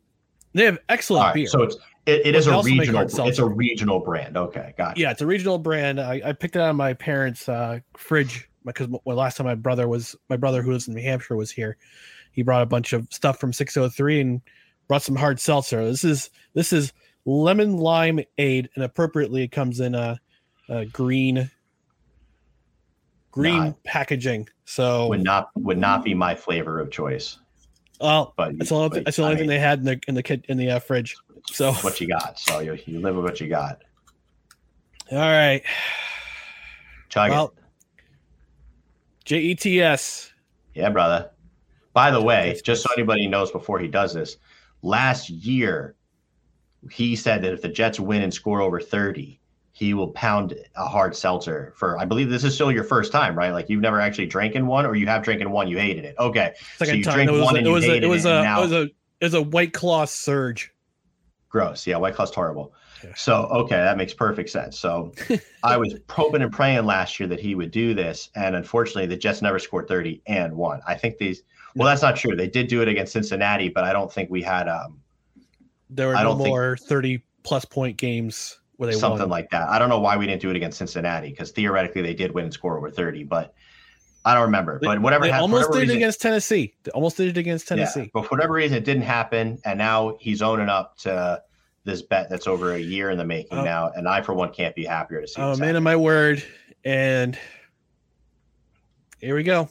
They 0.53 0.65
have 0.65 0.79
excellent 0.89 1.27
right, 1.27 1.35
beer. 1.35 1.47
so 1.47 1.63
it's 1.63 1.77
it, 2.07 2.27
it 2.27 2.35
is 2.35 2.49
a 2.49 2.61
regional 2.63 3.03
it's 3.27 3.39
a 3.39 3.45
regional 3.47 4.01
brand. 4.01 4.37
Okay, 4.37 4.75
got 4.77 4.97
it. 4.97 5.01
Yeah, 5.01 5.13
it's 5.13 5.21
a 5.23 5.27
regional 5.27 5.59
brand. 5.59 6.01
I, 6.01 6.21
I 6.25 6.33
picked 6.33 6.57
it 6.57 6.61
out 6.61 6.71
of 6.71 6.77
my 6.77 6.93
parents' 6.95 7.49
uh, 7.49 7.79
fridge 7.97 8.50
because 8.65 8.89
when 9.05 9.17
last 9.17 9.37
time 9.37 9.47
my 9.47 9.55
brother 9.55 9.89
was 9.89 10.15
my 10.29 10.37
brother 10.37 10.63
who 10.63 10.73
lives 10.73 10.89
in 10.89 10.95
New 10.95 11.03
Hampshire 11.03 11.37
was 11.37 11.51
here, 11.51 11.77
he 12.33 12.43
brought 12.43 12.63
a 12.63 12.67
bunch 12.67 12.93
of 12.93 13.07
stuff 13.11 13.39
from 13.41 13.53
603 13.53 14.21
and 14.21 14.41
brought 14.89 15.03
some 15.03 15.17
hard 15.17 15.41
seltzer. 15.41 15.85
This 15.85 16.05
is 16.05 16.31
this 16.55 16.73
is 16.73 16.93
lemon 17.25 17.77
lime 17.79 18.21
aid, 18.39 18.69
and 18.75 18.85
appropriately 18.85 19.43
it 19.45 19.49
comes 19.53 19.81
in 19.81 19.95
a, 19.95 20.19
a 20.69 20.87
green 20.87 21.51
green 23.31 23.57
Nah. 23.65 23.73
packaging. 23.85 24.49
So 24.65 25.09
Would 25.09 25.23
not 25.23 25.51
would 25.57 25.79
not 25.79 26.05
be 26.05 26.15
my 26.15 26.35
flavor 26.35 26.79
of 26.81 26.91
choice. 26.91 27.39
well, 28.01 28.35
but 28.37 28.57
that's 28.59 28.73
only, 28.73 28.89
but, 28.89 29.05
that's 29.05 29.17
the 29.17 29.25
I 29.25 29.31
thing 29.31 29.41
mean- 29.41 29.49
they 29.49 29.59
had 29.59 29.81
in 29.81 29.85
the 29.85 30.01
in 30.09 30.15
the 30.15 30.23
kit 30.23 30.45
in 30.49 30.57
the 30.59 30.71
uh, 30.71 30.79
fridge. 30.79 31.17
So 31.47 31.73
what 31.73 32.01
you 32.01 32.07
got. 32.09 32.39
So 32.39 32.61
you, 32.61 32.79
you 32.87 33.01
live 33.01 33.17
with 33.17 33.25
what 33.25 33.41
you 33.41 33.49
got. 33.49 33.83
all 35.11 35.19
right, 35.19 35.63
Chug 37.09 37.31
well, 37.31 37.55
it. 39.31 39.59
Jets. 39.61 40.33
Yeah, 40.75 40.91
brother. 40.91 41.31
By 41.93 42.11
the 42.11 42.23
way, 42.23 42.61
just 42.65 42.83
so 42.83 42.91
anybody 42.97 43.27
knows 43.27 43.51
before 43.51 43.79
he 43.79 43.89
does 43.89 44.15
this, 44.15 44.37
last 44.83 45.29
year 45.29 45.97
he 46.91 47.17
said 47.17 47.43
that 47.43 47.53
if 47.53 47.63
the 47.63 47.69
Jets 47.69 48.01
win 48.01 48.23
and 48.23 48.33
score 48.33 48.61
over 48.61 48.81
30, 48.81 49.39
he 49.73 49.95
will 49.95 50.09
pound 50.09 50.55
a 50.77 50.87
hard 50.87 51.17
seltzer 51.17 51.73
for. 51.77 51.99
I 51.99 52.05
believe 52.05 52.31
this 52.31 52.45
is 52.45 52.55
still 52.55 52.71
your 52.71 52.85
first 52.85 53.13
time, 53.13 53.37
right? 53.37 53.51
Like 53.51 53.69
you've 53.69 53.81
never 53.81 54.01
actually 54.01 54.27
drank 54.27 54.55
in 54.55 54.67
one, 54.67 54.87
or 54.87 54.95
you 54.95 55.07
have 55.07 55.23
drank 55.23 55.41
in 55.41 55.51
one, 55.51 55.69
you 55.69 55.79
hated 55.79 56.05
it. 56.05 56.15
Okay, 56.19 56.53
Second 56.77 56.93
so 56.93 56.97
you 56.97 57.05
time. 57.05 57.15
drink 57.15 57.31
It 57.31 57.33
was, 57.33 57.43
one 57.43 57.55
a, 57.55 57.59
and 57.59 57.67
it 57.67 57.71
you 57.71 57.75
was 57.75 57.85
a, 57.85 57.87
hated 57.89 58.05
it 58.05 58.09
was 58.09 58.25
and 58.25 58.47
a, 58.47 58.59
it 58.59 58.61
was 58.61 58.73
a, 58.73 58.83
it 58.83 59.25
was 59.25 59.35
a 59.35 59.43
white 59.43 59.73
claw 59.73 60.05
surge. 60.05 60.73
Gross. 61.51 61.87
Yeah, 61.87 61.97
White 61.97 62.15
Claw's 62.15 62.35
horrible. 62.35 62.73
So 63.17 63.47
okay, 63.47 63.77
that 63.77 63.97
makes 63.97 64.15
perfect 64.15 64.51
sense. 64.51 64.79
So 64.79 65.13
I 65.63 65.77
was 65.77 65.95
hoping 66.09 66.43
and 66.43 66.53
praying 66.53 66.85
last 66.87 67.19
year 67.19 67.29
that 67.29 67.41
he 67.41 67.55
would 67.55 67.71
do 67.71 67.93
this, 67.93 68.31
and 68.35 68.55
unfortunately, 68.55 69.07
the 69.07 69.17
Jets 69.17 69.43
never 69.43 69.59
scored 69.59 69.89
30 69.89 70.23
and 70.27 70.57
won. 70.57 70.81
I 70.87 70.95
think 70.95 71.19
these. 71.19 71.43
Well, 71.77 71.87
that's 71.87 72.03
not 72.03 72.17
true. 72.17 72.35
They 72.35 72.49
did 72.49 72.69
do 72.69 72.83
it 72.83 72.89
against 72.89 73.13
Cincinnati, 73.13 73.69
but 73.69 73.85
I 73.85 73.93
don't 73.93 74.13
think 74.13 74.31
we 74.31 74.43
had 74.43 74.69
um 74.69 75.01
There 75.89 76.09
were 76.09 76.17
I 76.17 76.23
no 76.23 76.35
more 76.35 76.77
thirty 76.77 77.23
plus 77.43 77.65
point 77.65 77.97
games 77.97 78.61
where 78.77 78.91
they 78.91 78.99
something 78.99 79.21
won. 79.21 79.29
like 79.29 79.51
that. 79.51 79.69
I 79.69 79.79
don't 79.79 79.89
know 79.89 80.01
why 80.01 80.17
we 80.17 80.27
didn't 80.27 80.41
do 80.41 80.51
it 80.51 80.57
against 80.57 80.79
Cincinnati 80.79 81.31
because 81.31 81.51
theoretically 81.51 82.03
they 82.03 82.15
did 82.15 82.33
win 82.33 82.45
and 82.45 82.55
score 82.55 82.79
over 82.79 82.91
30, 82.91 83.25
but 83.25 83.55
I 84.25 84.35
don't 84.35 84.43
remember. 84.45 84.79
But 84.83 85.01
whatever 85.01 85.25
they 85.25 85.31
happened, 85.31 85.53
almost 85.53 85.71
whatever 85.71 85.87
did 85.87 85.95
it 85.95 85.97
against 85.97 86.21
Tennessee. 86.21 86.75
They 86.85 86.91
almost 86.91 87.17
did 87.17 87.29
it 87.29 87.39
against 87.39 87.69
Tennessee. 87.69 88.01
Yeah, 88.01 88.07
but 88.13 88.23
for 88.25 88.37
whatever 88.37 88.53
reason, 88.55 88.77
it 88.77 88.85
didn't 88.85 89.05
happen, 89.05 89.59
and 89.65 89.79
now 89.79 90.17
he's 90.21 90.43
owning 90.43 90.69
up 90.69 90.97
to 90.99 91.43
this 91.85 92.03
bet 92.03 92.29
that's 92.29 92.47
over 92.47 92.75
a 92.75 92.79
year 92.79 93.11
in 93.11 93.17
the 93.19 93.25
making 93.25 93.59
Oh. 93.59 93.65
now, 93.65 93.91
and 93.97 94.07
I 94.07 94.21
for 94.21 94.35
one 94.35 94.53
can't 94.53 94.75
be 94.75 94.85
happier 94.85 95.21
to 95.23 95.29
see. 95.29 95.41
Oh, 95.41 95.51
this 95.51 95.61
man 95.61 95.77
of 95.77 95.83
my 95.83 95.97
word, 95.97 96.45
and 96.85 97.39
here 99.21 99.35
we 99.35 99.43
go. 99.43 99.69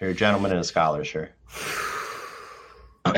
You're 0.00 0.10
a 0.10 0.14
gentleman 0.14 0.50
and 0.52 0.60
a 0.60 0.64
scholar, 0.64 1.02
sure. 1.04 1.30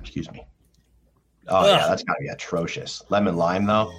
Excuse 0.00 0.30
me. 0.32 0.46
Oh 1.48 1.66
yeah, 1.66 1.86
that's 1.88 2.02
gotta 2.04 2.20
be 2.20 2.28
atrocious. 2.28 3.02
Lemon 3.10 3.36
lime 3.36 3.66
though. 3.66 3.92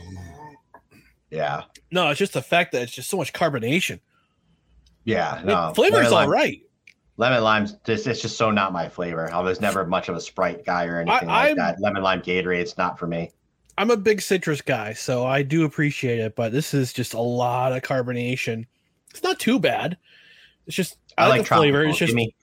Yeah, 1.31 1.63
No, 1.91 2.09
it's 2.09 2.19
just 2.19 2.33
the 2.33 2.41
fact 2.41 2.71
that 2.71 2.83
it's 2.83 2.91
just 2.91 3.09
so 3.09 3.17
much 3.17 3.33
carbonation. 3.33 3.99
yeah. 5.03 5.31
I 5.33 5.37
mean, 5.39 5.47
No, 5.47 5.73
flavor's 5.75 6.11
lemon 6.11 6.13
all 6.13 6.29
right. 6.29 6.61
Lemon 7.17 7.43
lime's 7.43 7.73
just 7.85 8.07
it's 8.07 8.21
just 8.21 8.37
so 8.37 8.51
not 8.51 8.73
my 8.73 8.89
flavor. 8.89 9.31
I 9.31 9.39
was 9.39 9.59
never 9.61 9.85
much 9.85 10.09
of 10.09 10.15
a 10.15 10.21
Sprite 10.21 10.65
guy 10.65 10.85
or 10.85 10.99
anything 10.99 11.29
I- 11.29 11.33
like 11.33 11.47
I'm- 11.47 11.57
that. 11.57 11.79
Lemon 11.79 12.03
lime 12.03 12.21
Gatorade, 12.21 12.59
it's 12.59 12.77
not 12.77 12.99
for 12.99 13.07
me. 13.07 13.31
I'm 13.77 13.91
a 13.91 13.97
big 13.97 14.21
citrus 14.21 14.61
guy, 14.61 14.93
so 14.93 15.25
I 15.25 15.41
do 15.41 15.65
appreciate 15.65 16.19
it, 16.19 16.35
but 16.35 16.53
this 16.53 16.73
is 16.73 16.93
just 16.93 17.13
a 17.13 17.19
lot 17.19 17.73
of 17.73 17.81
carbonation. 17.81 18.65
It's 19.09 19.21
not 19.23 19.37
too 19.39 19.59
bad. 19.59 19.97
It's 20.67 20.75
just 20.77 20.97
I, 21.17 21.27
like, 21.27 21.41
the 21.41 21.47
flavor. 21.55 21.83
It's 21.83 21.97
just 21.97 22.09
give 22.11 22.15
me, 22.15 22.33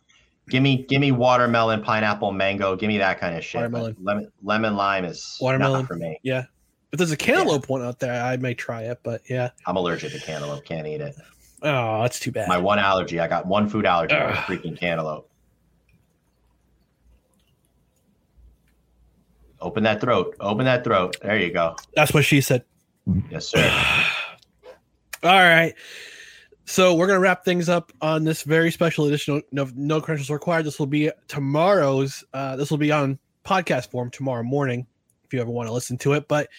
give 0.51 0.63
me, 0.63 0.85
give 0.89 1.01
me 1.01 1.11
watermelon, 1.13 1.83
pineapple, 1.83 2.33
mango. 2.33 2.77
Give 2.77 2.89
me 2.89 2.99
that 2.99 3.19
kind 3.19 3.35
of 3.37 3.43
shit. 3.45 3.63
but 3.71 3.81
Watermelon. 3.81 3.97
lemon, 4.03 4.33
lemon 4.43 4.77
lime 4.77 5.05
is 5.07 5.39
watermelon 5.41 5.81
not 5.81 5.89
for 5.89 5.97
me. 5.97 6.19
Yeah. 6.23 6.45
If 6.93 6.99
there's 6.99 7.11
a 7.11 7.17
cantaloupe 7.17 7.69
one 7.69 7.83
out 7.83 8.01
there, 8.01 8.23
I 8.23 8.37
may 8.37 8.55
try 8.55 8.83
it, 8.83 9.01
but 9.03 9.23
yeah. 9.29 9.51
I'm 9.67 9.77
allergic 9.77 10.13
to 10.13 10.21
cantaloupe. 10.21 10.65
Can't 10.65 10.87
eat 10.87 11.01
it. 11.01 11.17
Oh, 11.63 12.03
that's 12.03 12.21
too 12.21 12.33
bad. 12.33 12.49
My 12.49 12.59
one 12.59 12.79
allergy. 12.79 13.19
I 13.19 13.29
got 13.29 13.47
one 13.47 13.69
food 13.69 13.87
allergy. 13.87 14.15
Freaking 14.15 14.79
cantaloupe. 14.79 15.29
Open 19.61 19.85
that 19.85 20.01
throat. 20.01 20.37
Open 20.41 20.65
that 20.67 20.85
throat. 20.85 21.17
There 21.23 21.39
you 21.39 21.53
go. 21.53 21.77
That's 21.95 22.13
what 22.13 22.25
she 22.25 22.41
said. 22.41 22.65
Yes, 23.31 23.47
sir. 23.47 23.61
All 25.23 25.31
right. 25.31 25.75
So 26.65 26.95
we're 26.95 27.07
gonna 27.07 27.21
wrap 27.21 27.45
things 27.45 27.69
up 27.69 27.93
on 28.01 28.25
this 28.25 28.43
very 28.43 28.71
special 28.71 29.07
edition 29.07 29.37
of 29.37 29.45
No, 29.53 29.69
no 29.75 30.01
Credentials 30.01 30.31
Required. 30.31 30.65
This 30.65 30.79
will 30.79 30.87
be 30.87 31.11
tomorrow's. 31.29 32.25
Uh, 32.35 32.57
this 32.57 32.71
will 32.71 32.79
be 32.79 32.91
on 32.91 33.19
podcast 33.45 33.91
form 33.91 34.11
tomorrow 34.11 34.43
morning, 34.43 34.87
if 35.33 35.37
you 35.37 35.41
ever 35.41 35.51
want 35.51 35.67
to 35.67 35.73
listen 35.73 35.97
to 35.99 36.13
it. 36.13 36.29
But 36.29 36.51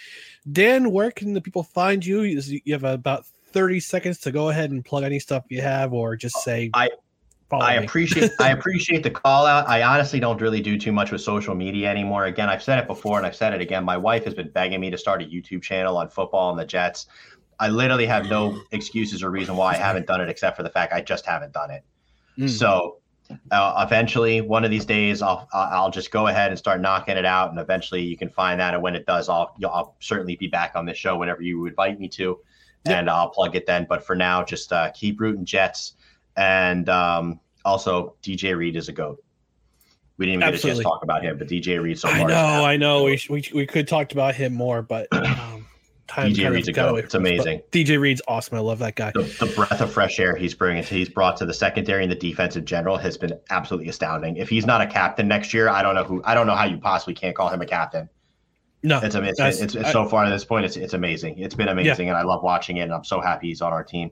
Dan, 0.52 0.92
where 0.92 1.12
can 1.12 1.34
the 1.34 1.42
people 1.42 1.64
find 1.64 2.04
you? 2.04 2.22
You 2.22 2.74
have 2.74 2.84
about 2.84 3.26
thirty 3.52 3.80
seconds 3.80 4.18
to 4.20 4.32
go 4.32 4.50
ahead 4.50 4.72
and 4.72 4.84
plug 4.84 5.04
any 5.04 5.20
stuff 5.20 5.46
you 5.50 5.62
have, 5.62 5.94
or 5.94 6.16
just 6.16 6.38
say 6.38 6.72
I 6.74 6.90
I 7.52 7.76
appreciate 7.76 8.32
I 8.40 8.50
appreciate 8.58 9.04
the 9.04 9.12
call 9.12 9.46
out. 9.46 9.68
I 9.68 9.84
honestly 9.84 10.20
don't 10.20 10.42
really 10.42 10.62
do 10.62 10.78
too 10.78 10.92
much 10.92 11.12
with 11.12 11.22
social 11.22 11.54
media 11.54 11.90
anymore. 11.90 12.26
Again, 12.26 12.50
I've 12.50 12.64
said 12.64 12.80
it 12.80 12.88
before 12.88 13.18
and 13.18 13.28
I've 13.28 13.36
said 13.36 13.54
it 13.54 13.62
again. 13.62 13.84
My 13.84 13.98
wife 13.98 14.26
has 14.26 14.34
been 14.34 14.50
begging 14.50 14.80
me 14.80 14.90
to 14.90 14.98
start 14.98 15.22
a 15.22 15.26
YouTube 15.26 15.62
channel 15.62 15.98
on 15.98 16.10
football 16.10 16.50
and 16.50 16.60
the 16.60 16.66
Jets. 16.66 17.06
I 17.60 17.70
literally 17.70 18.08
have 18.08 18.28
no 18.28 18.60
excuses 18.72 19.22
or 19.22 19.30
reason 19.30 19.56
why 19.56 19.74
I 19.74 19.76
haven't 19.76 20.08
done 20.08 20.20
it 20.20 20.30
except 20.30 20.58
for 20.58 20.64
the 20.64 20.70
fact 20.72 20.92
I 20.92 21.02
just 21.02 21.26
haven't 21.26 21.54
done 21.54 21.70
it. 21.70 21.84
Mm. 22.40 22.50
So 22.50 22.98
uh, 23.52 23.86
eventually, 23.86 24.42
one 24.42 24.64
of 24.64 24.72
these 24.72 24.86
days, 24.86 25.22
I'll 25.22 25.48
I'll 25.54 25.92
just 25.92 26.12
go 26.12 26.28
ahead 26.28 26.50
and 26.50 26.58
start 26.58 26.82
knocking 26.82 27.18
it 27.18 27.26
out, 27.26 27.52
and 27.52 27.60
eventually 27.60 28.02
you 28.02 28.18
can 28.18 28.30
find 28.30 28.60
that. 28.60 28.74
And 28.74 28.84
when 28.84 28.96
it 28.96 29.06
does, 29.06 29.30
I'll 29.30 29.56
I'll 29.66 29.96
certainly 30.00 30.36
be 30.36 30.48
back 30.48 30.74
on 30.76 30.86
this 30.86 30.98
show 30.98 31.18
whenever 31.18 31.42
you 31.42 31.66
invite 31.66 32.00
me 32.00 32.08
to, 32.10 32.40
and 32.86 33.10
I'll 33.10 33.30
plug 33.30 33.56
it 33.56 33.66
then. 33.66 33.86
But 33.88 34.06
for 34.06 34.16
now, 34.16 34.44
just 34.44 34.72
uh, 34.74 34.92
keep 34.92 35.20
rooting 35.20 35.46
Jets, 35.46 35.96
and 36.36 36.90
um, 36.90 37.40
also 37.66 38.16
DJ 38.22 38.56
Reed 38.58 38.76
is 38.76 38.90
a 38.90 38.94
goat. 38.94 39.24
We 40.18 40.28
didn't 40.28 40.42
even 40.42 40.52
get 40.52 40.60
a 40.60 40.62
chance 40.62 40.78
to 40.78 40.84
talk 40.84 41.04
about 41.04 41.24
him, 41.24 41.38
but 41.38 41.48
DJ 41.48 41.82
Reed 41.82 41.98
so 41.98 42.08
I 42.10 42.20
far. 42.20 42.30
is 42.30 42.36
know, 42.36 42.66
I 42.66 42.78
know. 42.78 43.04
We, 43.06 43.20
we 43.30 43.44
we 43.54 43.66
could 43.66 43.88
talk 43.88 44.12
about 44.12 44.36
him 44.36 44.54
more, 44.54 44.82
but 44.82 45.08
um, 45.12 45.63
time 46.16 46.32
DJ 46.34 46.52
Reed's 46.52 46.68
a 46.68 46.72
goat. 46.72 46.96
It's 47.00 47.14
from 47.14 47.24
us, 47.26 47.30
but 47.32 47.34
amazing. 47.38 47.62
DJ 47.72 48.00
Reed's 48.00 48.22
awesome. 48.28 48.58
I 48.58 48.62
love 48.62 48.80
that 48.80 48.96
guy. 48.96 49.12
the, 49.14 49.24
the 49.24 49.52
breath 49.56 49.82
of 49.82 49.92
fresh 49.92 50.20
air 50.20 50.36
he's 50.36 50.54
bringing 50.54 50.84
he's 50.84 51.10
brought 51.10 51.38
to 51.38 51.46
the 51.46 51.54
secondary 51.54 52.04
and 52.04 52.12
the 52.12 52.16
defense 52.16 52.56
in 52.56 52.66
general 52.66 52.98
has 52.98 53.18
been 53.18 53.40
absolutely 53.50 53.90
astounding. 53.90 54.38
If 54.38 54.50
he's 54.50 54.66
not 54.66 54.82
a 54.82 54.88
captain 54.88 55.28
next 55.28 55.54
year, 55.54 55.70
I 55.70 55.82
don't 55.82 55.96
know 55.96 56.04
who 56.04 56.22
I 56.26 56.34
don't 56.34 56.48
know 56.48 56.56
how 56.56 56.66
you 56.66 56.78
possibly 56.78 57.14
can't 57.14 57.36
call 57.36 57.50
him 57.50 57.62
a 57.62 57.66
captain. 57.66 58.10
No, 58.86 59.00
It's 59.00 59.16
amazing. 59.16 59.36
that's- 59.38 59.62
It's, 59.62 59.76
it's 59.76 59.86
I- 59.88 59.92
so 59.94 60.06
far 60.08 60.26
at 60.26 60.30
this 60.30 60.44
point, 60.46 60.66
it's 60.66 60.76
it's 60.76 60.94
amazing. 60.94 61.40
It's 61.40 61.56
been 61.56 61.70
amazing, 61.70 62.10
and 62.10 62.18
I 62.18 62.24
love 62.24 62.44
watching 62.44 62.78
it. 62.78 62.82
And 62.82 62.94
I'm 62.94 63.06
so 63.06 63.22
happy 63.22 63.48
he's 63.48 63.62
on 63.62 63.72
our 63.72 63.84
team. 63.84 64.12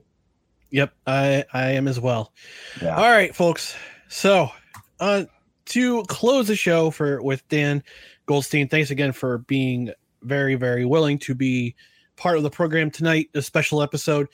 Yep, 0.70 0.92
I 1.06 1.44
I 1.52 1.72
am 1.72 1.86
as 1.88 2.00
well. 2.00 2.32
Yeah. 2.80 2.96
All 2.96 3.10
right, 3.10 3.34
folks. 3.34 3.76
So, 4.08 4.48
uh, 5.00 5.24
to 5.66 6.02
close 6.04 6.48
the 6.48 6.56
show 6.56 6.90
for 6.90 7.22
with 7.22 7.46
Dan 7.48 7.82
Goldstein, 8.24 8.68
thanks 8.68 8.90
again 8.90 9.12
for 9.12 9.38
being 9.38 9.90
very 10.22 10.54
very 10.54 10.86
willing 10.86 11.18
to 11.18 11.34
be 11.34 11.74
part 12.22 12.36
of 12.36 12.44
the 12.44 12.50
program 12.50 12.90
tonight. 12.90 13.30
A 13.34 13.42
special 13.42 13.82
episode. 13.82 14.28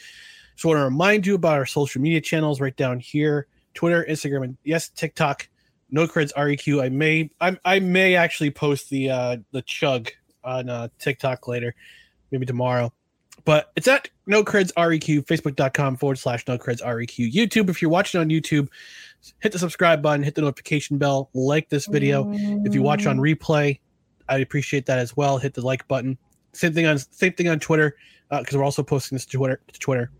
So, 0.56 0.68
I 0.68 0.72
want 0.72 0.80
to 0.80 0.84
remind 0.84 1.26
you 1.26 1.34
about 1.34 1.54
our 1.54 1.66
social 1.66 2.02
media 2.02 2.20
channels 2.20 2.60
right 2.60 2.76
down 2.76 3.00
here: 3.00 3.46
Twitter, 3.74 4.04
Instagram, 4.08 4.44
and 4.44 4.56
yes, 4.64 4.90
TikTok. 4.90 5.48
No 5.90 6.06
creds 6.06 6.32
REQ. 6.34 6.82
I 6.82 6.90
may 6.90 7.30
I 7.40 7.56
I 7.64 7.80
may 7.80 8.14
actually 8.14 8.50
post 8.50 8.90
the 8.90 9.10
uh 9.10 9.36
the 9.52 9.62
chug 9.62 10.10
on 10.44 10.68
uh 10.68 10.88
TikTok 10.98 11.48
later, 11.48 11.74
maybe 12.30 12.44
tomorrow 12.44 12.92
but 13.44 13.72
it's 13.76 13.88
at 13.88 14.10
no 14.26 14.44
creds 14.44 14.72
req 14.74 15.24
facebook.com 15.24 15.96
forward 15.96 16.18
slash 16.18 16.46
no 16.46 16.58
creds 16.58 16.82
req 16.82 17.32
youtube 17.32 17.70
if 17.70 17.80
you're 17.80 17.90
watching 17.90 18.20
on 18.20 18.28
youtube 18.28 18.68
hit 19.40 19.52
the 19.52 19.58
subscribe 19.58 20.02
button 20.02 20.22
hit 20.22 20.34
the 20.34 20.42
notification 20.42 20.98
bell 20.98 21.30
like 21.32 21.68
this 21.70 21.86
video 21.86 22.30
if 22.64 22.74
you 22.74 22.82
watch 22.82 23.06
on 23.06 23.16
replay 23.16 23.78
i 24.28 24.38
appreciate 24.38 24.84
that 24.86 24.98
as 24.98 25.16
well 25.16 25.38
hit 25.38 25.54
the 25.54 25.62
like 25.62 25.86
button 25.88 26.18
same 26.52 26.72
thing 26.72 26.86
on 26.86 26.98
same 26.98 27.32
thing 27.32 27.48
on 27.48 27.58
twitter 27.58 27.96
uh, 28.30 28.40
because 28.40 28.56
we're 28.56 28.64
also 28.64 28.82
posting 28.82 29.16
this 29.16 29.26
to 29.26 29.36
twitter 29.36 29.60
to 29.72 29.78
twitter 29.78 30.10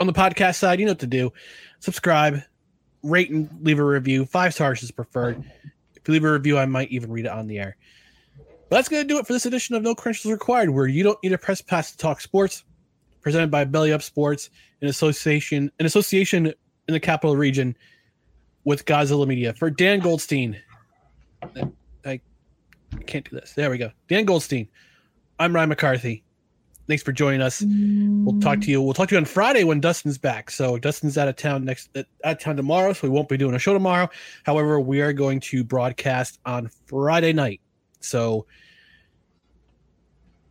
on 0.00 0.06
the 0.06 0.12
podcast 0.12 0.56
side 0.56 0.78
you 0.78 0.86
know 0.86 0.92
what 0.92 0.98
to 0.98 1.06
do 1.06 1.32
subscribe 1.80 2.40
rate 3.02 3.30
and 3.30 3.48
leave 3.62 3.78
a 3.78 3.84
review 3.84 4.24
five 4.24 4.52
stars 4.52 4.82
is 4.82 4.90
preferred 4.90 5.42
if 5.94 6.06
you 6.06 6.12
leave 6.12 6.24
a 6.24 6.32
review 6.32 6.58
i 6.58 6.66
might 6.66 6.90
even 6.90 7.10
read 7.10 7.24
it 7.24 7.32
on 7.32 7.46
the 7.46 7.58
air 7.58 7.76
but 8.68 8.76
that's 8.76 8.88
going 8.88 9.02
to 9.02 9.08
do 9.08 9.18
it 9.18 9.26
for 9.26 9.32
this 9.32 9.46
edition 9.46 9.76
of 9.76 9.82
No 9.82 9.94
Credentials 9.94 10.32
Required, 10.32 10.70
where 10.70 10.86
you 10.86 11.04
don't 11.04 11.22
need 11.22 11.32
a 11.32 11.38
press 11.38 11.62
pass 11.62 11.92
to 11.92 11.98
talk 11.98 12.20
sports. 12.20 12.64
Presented 13.20 13.50
by 13.50 13.64
Belly 13.64 13.92
Up 13.92 14.02
Sports, 14.02 14.50
in 14.80 14.88
association 14.88 15.70
in 15.80 15.86
association 15.86 16.46
in 16.46 16.54
the 16.94 17.00
capital 17.00 17.36
region 17.36 17.76
with 18.64 18.84
Godzilla 18.84 19.26
Media. 19.26 19.52
For 19.52 19.68
Dan 19.68 19.98
Goldstein, 19.98 20.56
I 22.04 22.20
can't 23.06 23.28
do 23.28 23.36
this. 23.36 23.52
There 23.54 23.68
we 23.68 23.78
go. 23.78 23.90
Dan 24.08 24.26
Goldstein. 24.26 24.68
I'm 25.38 25.54
Ryan 25.54 25.68
McCarthy. 25.68 26.22
Thanks 26.88 27.02
for 27.02 27.12
joining 27.12 27.42
us. 27.42 27.62
We'll 27.66 28.40
talk 28.40 28.60
to 28.60 28.70
you. 28.70 28.80
We'll 28.80 28.94
talk 28.94 29.08
to 29.08 29.16
you 29.16 29.18
on 29.18 29.24
Friday 29.24 29.64
when 29.64 29.80
Dustin's 29.80 30.18
back. 30.18 30.50
So 30.50 30.78
Dustin's 30.78 31.18
out 31.18 31.26
of 31.26 31.34
town 31.36 31.64
next 31.64 31.90
out 31.96 32.06
of 32.24 32.38
town 32.38 32.56
tomorrow, 32.56 32.92
so 32.92 33.00
we 33.02 33.10
won't 33.10 33.28
be 33.28 33.36
doing 33.36 33.54
a 33.54 33.58
show 33.58 33.72
tomorrow. 33.72 34.08
However, 34.44 34.78
we 34.80 35.00
are 35.00 35.12
going 35.12 35.40
to 35.40 35.64
broadcast 35.64 36.38
on 36.46 36.70
Friday 36.86 37.32
night. 37.32 37.60
So 38.00 38.46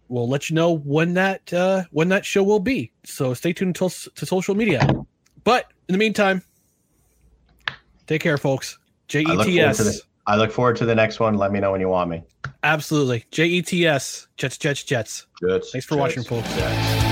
we'll 0.09 0.27
let 0.27 0.49
you 0.49 0.55
know 0.55 0.77
when 0.77 1.13
that 1.13 1.53
uh, 1.53 1.83
when 1.91 2.09
that 2.09 2.25
show 2.25 2.43
will 2.43 2.59
be. 2.59 2.91
So 3.05 3.33
stay 3.33 3.53
tuned 3.53 3.75
to, 3.75 3.89
to 3.89 4.25
social 4.25 4.55
media. 4.55 4.85
But 5.45 5.71
in 5.87 5.93
the 5.93 5.99
meantime, 5.99 6.43
take 8.07 8.21
care, 8.21 8.37
folks. 8.37 8.77
J 9.07 9.21
E 9.21 9.23
look, 9.23 9.45
forward 9.47 9.75
to 9.75 9.83
the, 9.83 9.89
S. 9.89 10.01
I 10.27 10.35
look 10.37 10.51
forward 10.51 10.75
to 10.77 10.85
the 10.85 10.95
next 10.95 11.19
one. 11.19 11.35
Let 11.35 11.51
me 11.51 11.59
know 11.59 11.71
when 11.71 11.81
you 11.81 11.89
want 11.89 12.09
me. 12.09 12.23
Absolutely. 12.63 13.25
J 13.31 13.45
E 13.45 13.61
T 13.61 13.85
S. 13.85 14.27
Jets, 14.37 14.57
Jets, 14.57 14.83
Jets. 14.83 15.27
Jets. 15.39 15.71
Thanks 15.71 15.85
for 15.85 15.95
Jets, 15.95 16.01
watching, 16.01 16.23
folks. 16.23 16.47
Jets. 16.55 17.05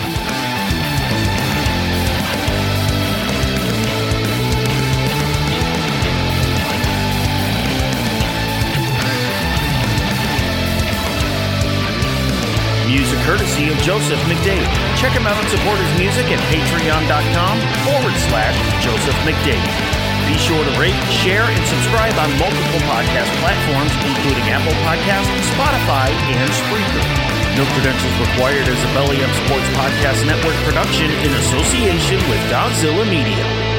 Music 12.88 13.18
courtesy 13.26 13.70
of 13.70 13.78
Joseph 13.78 14.20
McDade. 14.26 14.66
Check 14.98 15.14
him 15.14 15.26
out 15.26 15.38
and 15.38 15.50
support 15.50 15.78
his 15.80 16.00
music 16.00 16.26
at 16.28 16.40
patreon.com 16.50 17.58
forward 17.86 18.16
slash 18.30 18.84
Joseph 18.84 19.16
McDade. 19.26 20.03
Be 20.28 20.38
sure 20.40 20.64
to 20.64 20.74
rate, 20.80 20.96
share, 21.12 21.44
and 21.44 21.64
subscribe 21.68 22.16
on 22.16 22.32
multiple 22.40 22.82
podcast 22.88 23.30
platforms, 23.44 23.92
including 24.08 24.46
Apple 24.50 24.74
Podcasts, 24.88 25.30
Spotify, 25.54 26.10
and 26.10 26.50
Spreaker. 26.52 27.34
No 27.58 27.66
credentials 27.74 28.18
required 28.20 28.68
as 28.68 28.82
a 28.84 28.88
Belly 28.94 29.22
Up 29.24 29.30
Sports 29.46 29.68
Podcast 29.78 30.26
Network 30.26 30.56
production 30.66 31.12
in 31.12 31.32
association 31.38 32.18
with 32.30 32.40
Godzilla 32.50 33.06
Media. 33.10 33.74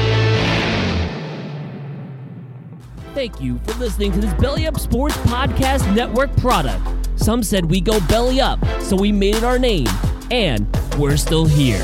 Thank 3.13 3.41
you 3.41 3.59
for 3.65 3.73
listening 3.79 4.11
to 4.13 4.19
this 4.19 4.33
Belly 4.35 4.67
Up 4.67 4.79
Sports 4.79 5.17
Podcast 5.17 5.93
Network 5.95 6.35
product. 6.37 6.85
Some 7.15 7.43
said 7.43 7.65
we 7.65 7.81
go 7.81 7.99
belly 8.07 8.39
up, 8.39 8.59
so 8.81 8.95
we 8.95 9.11
made 9.11 9.35
it 9.35 9.43
our 9.43 9.57
name, 9.57 9.87
and 10.31 10.67
we're 10.97 11.17
still 11.17 11.45
here. 11.45 11.83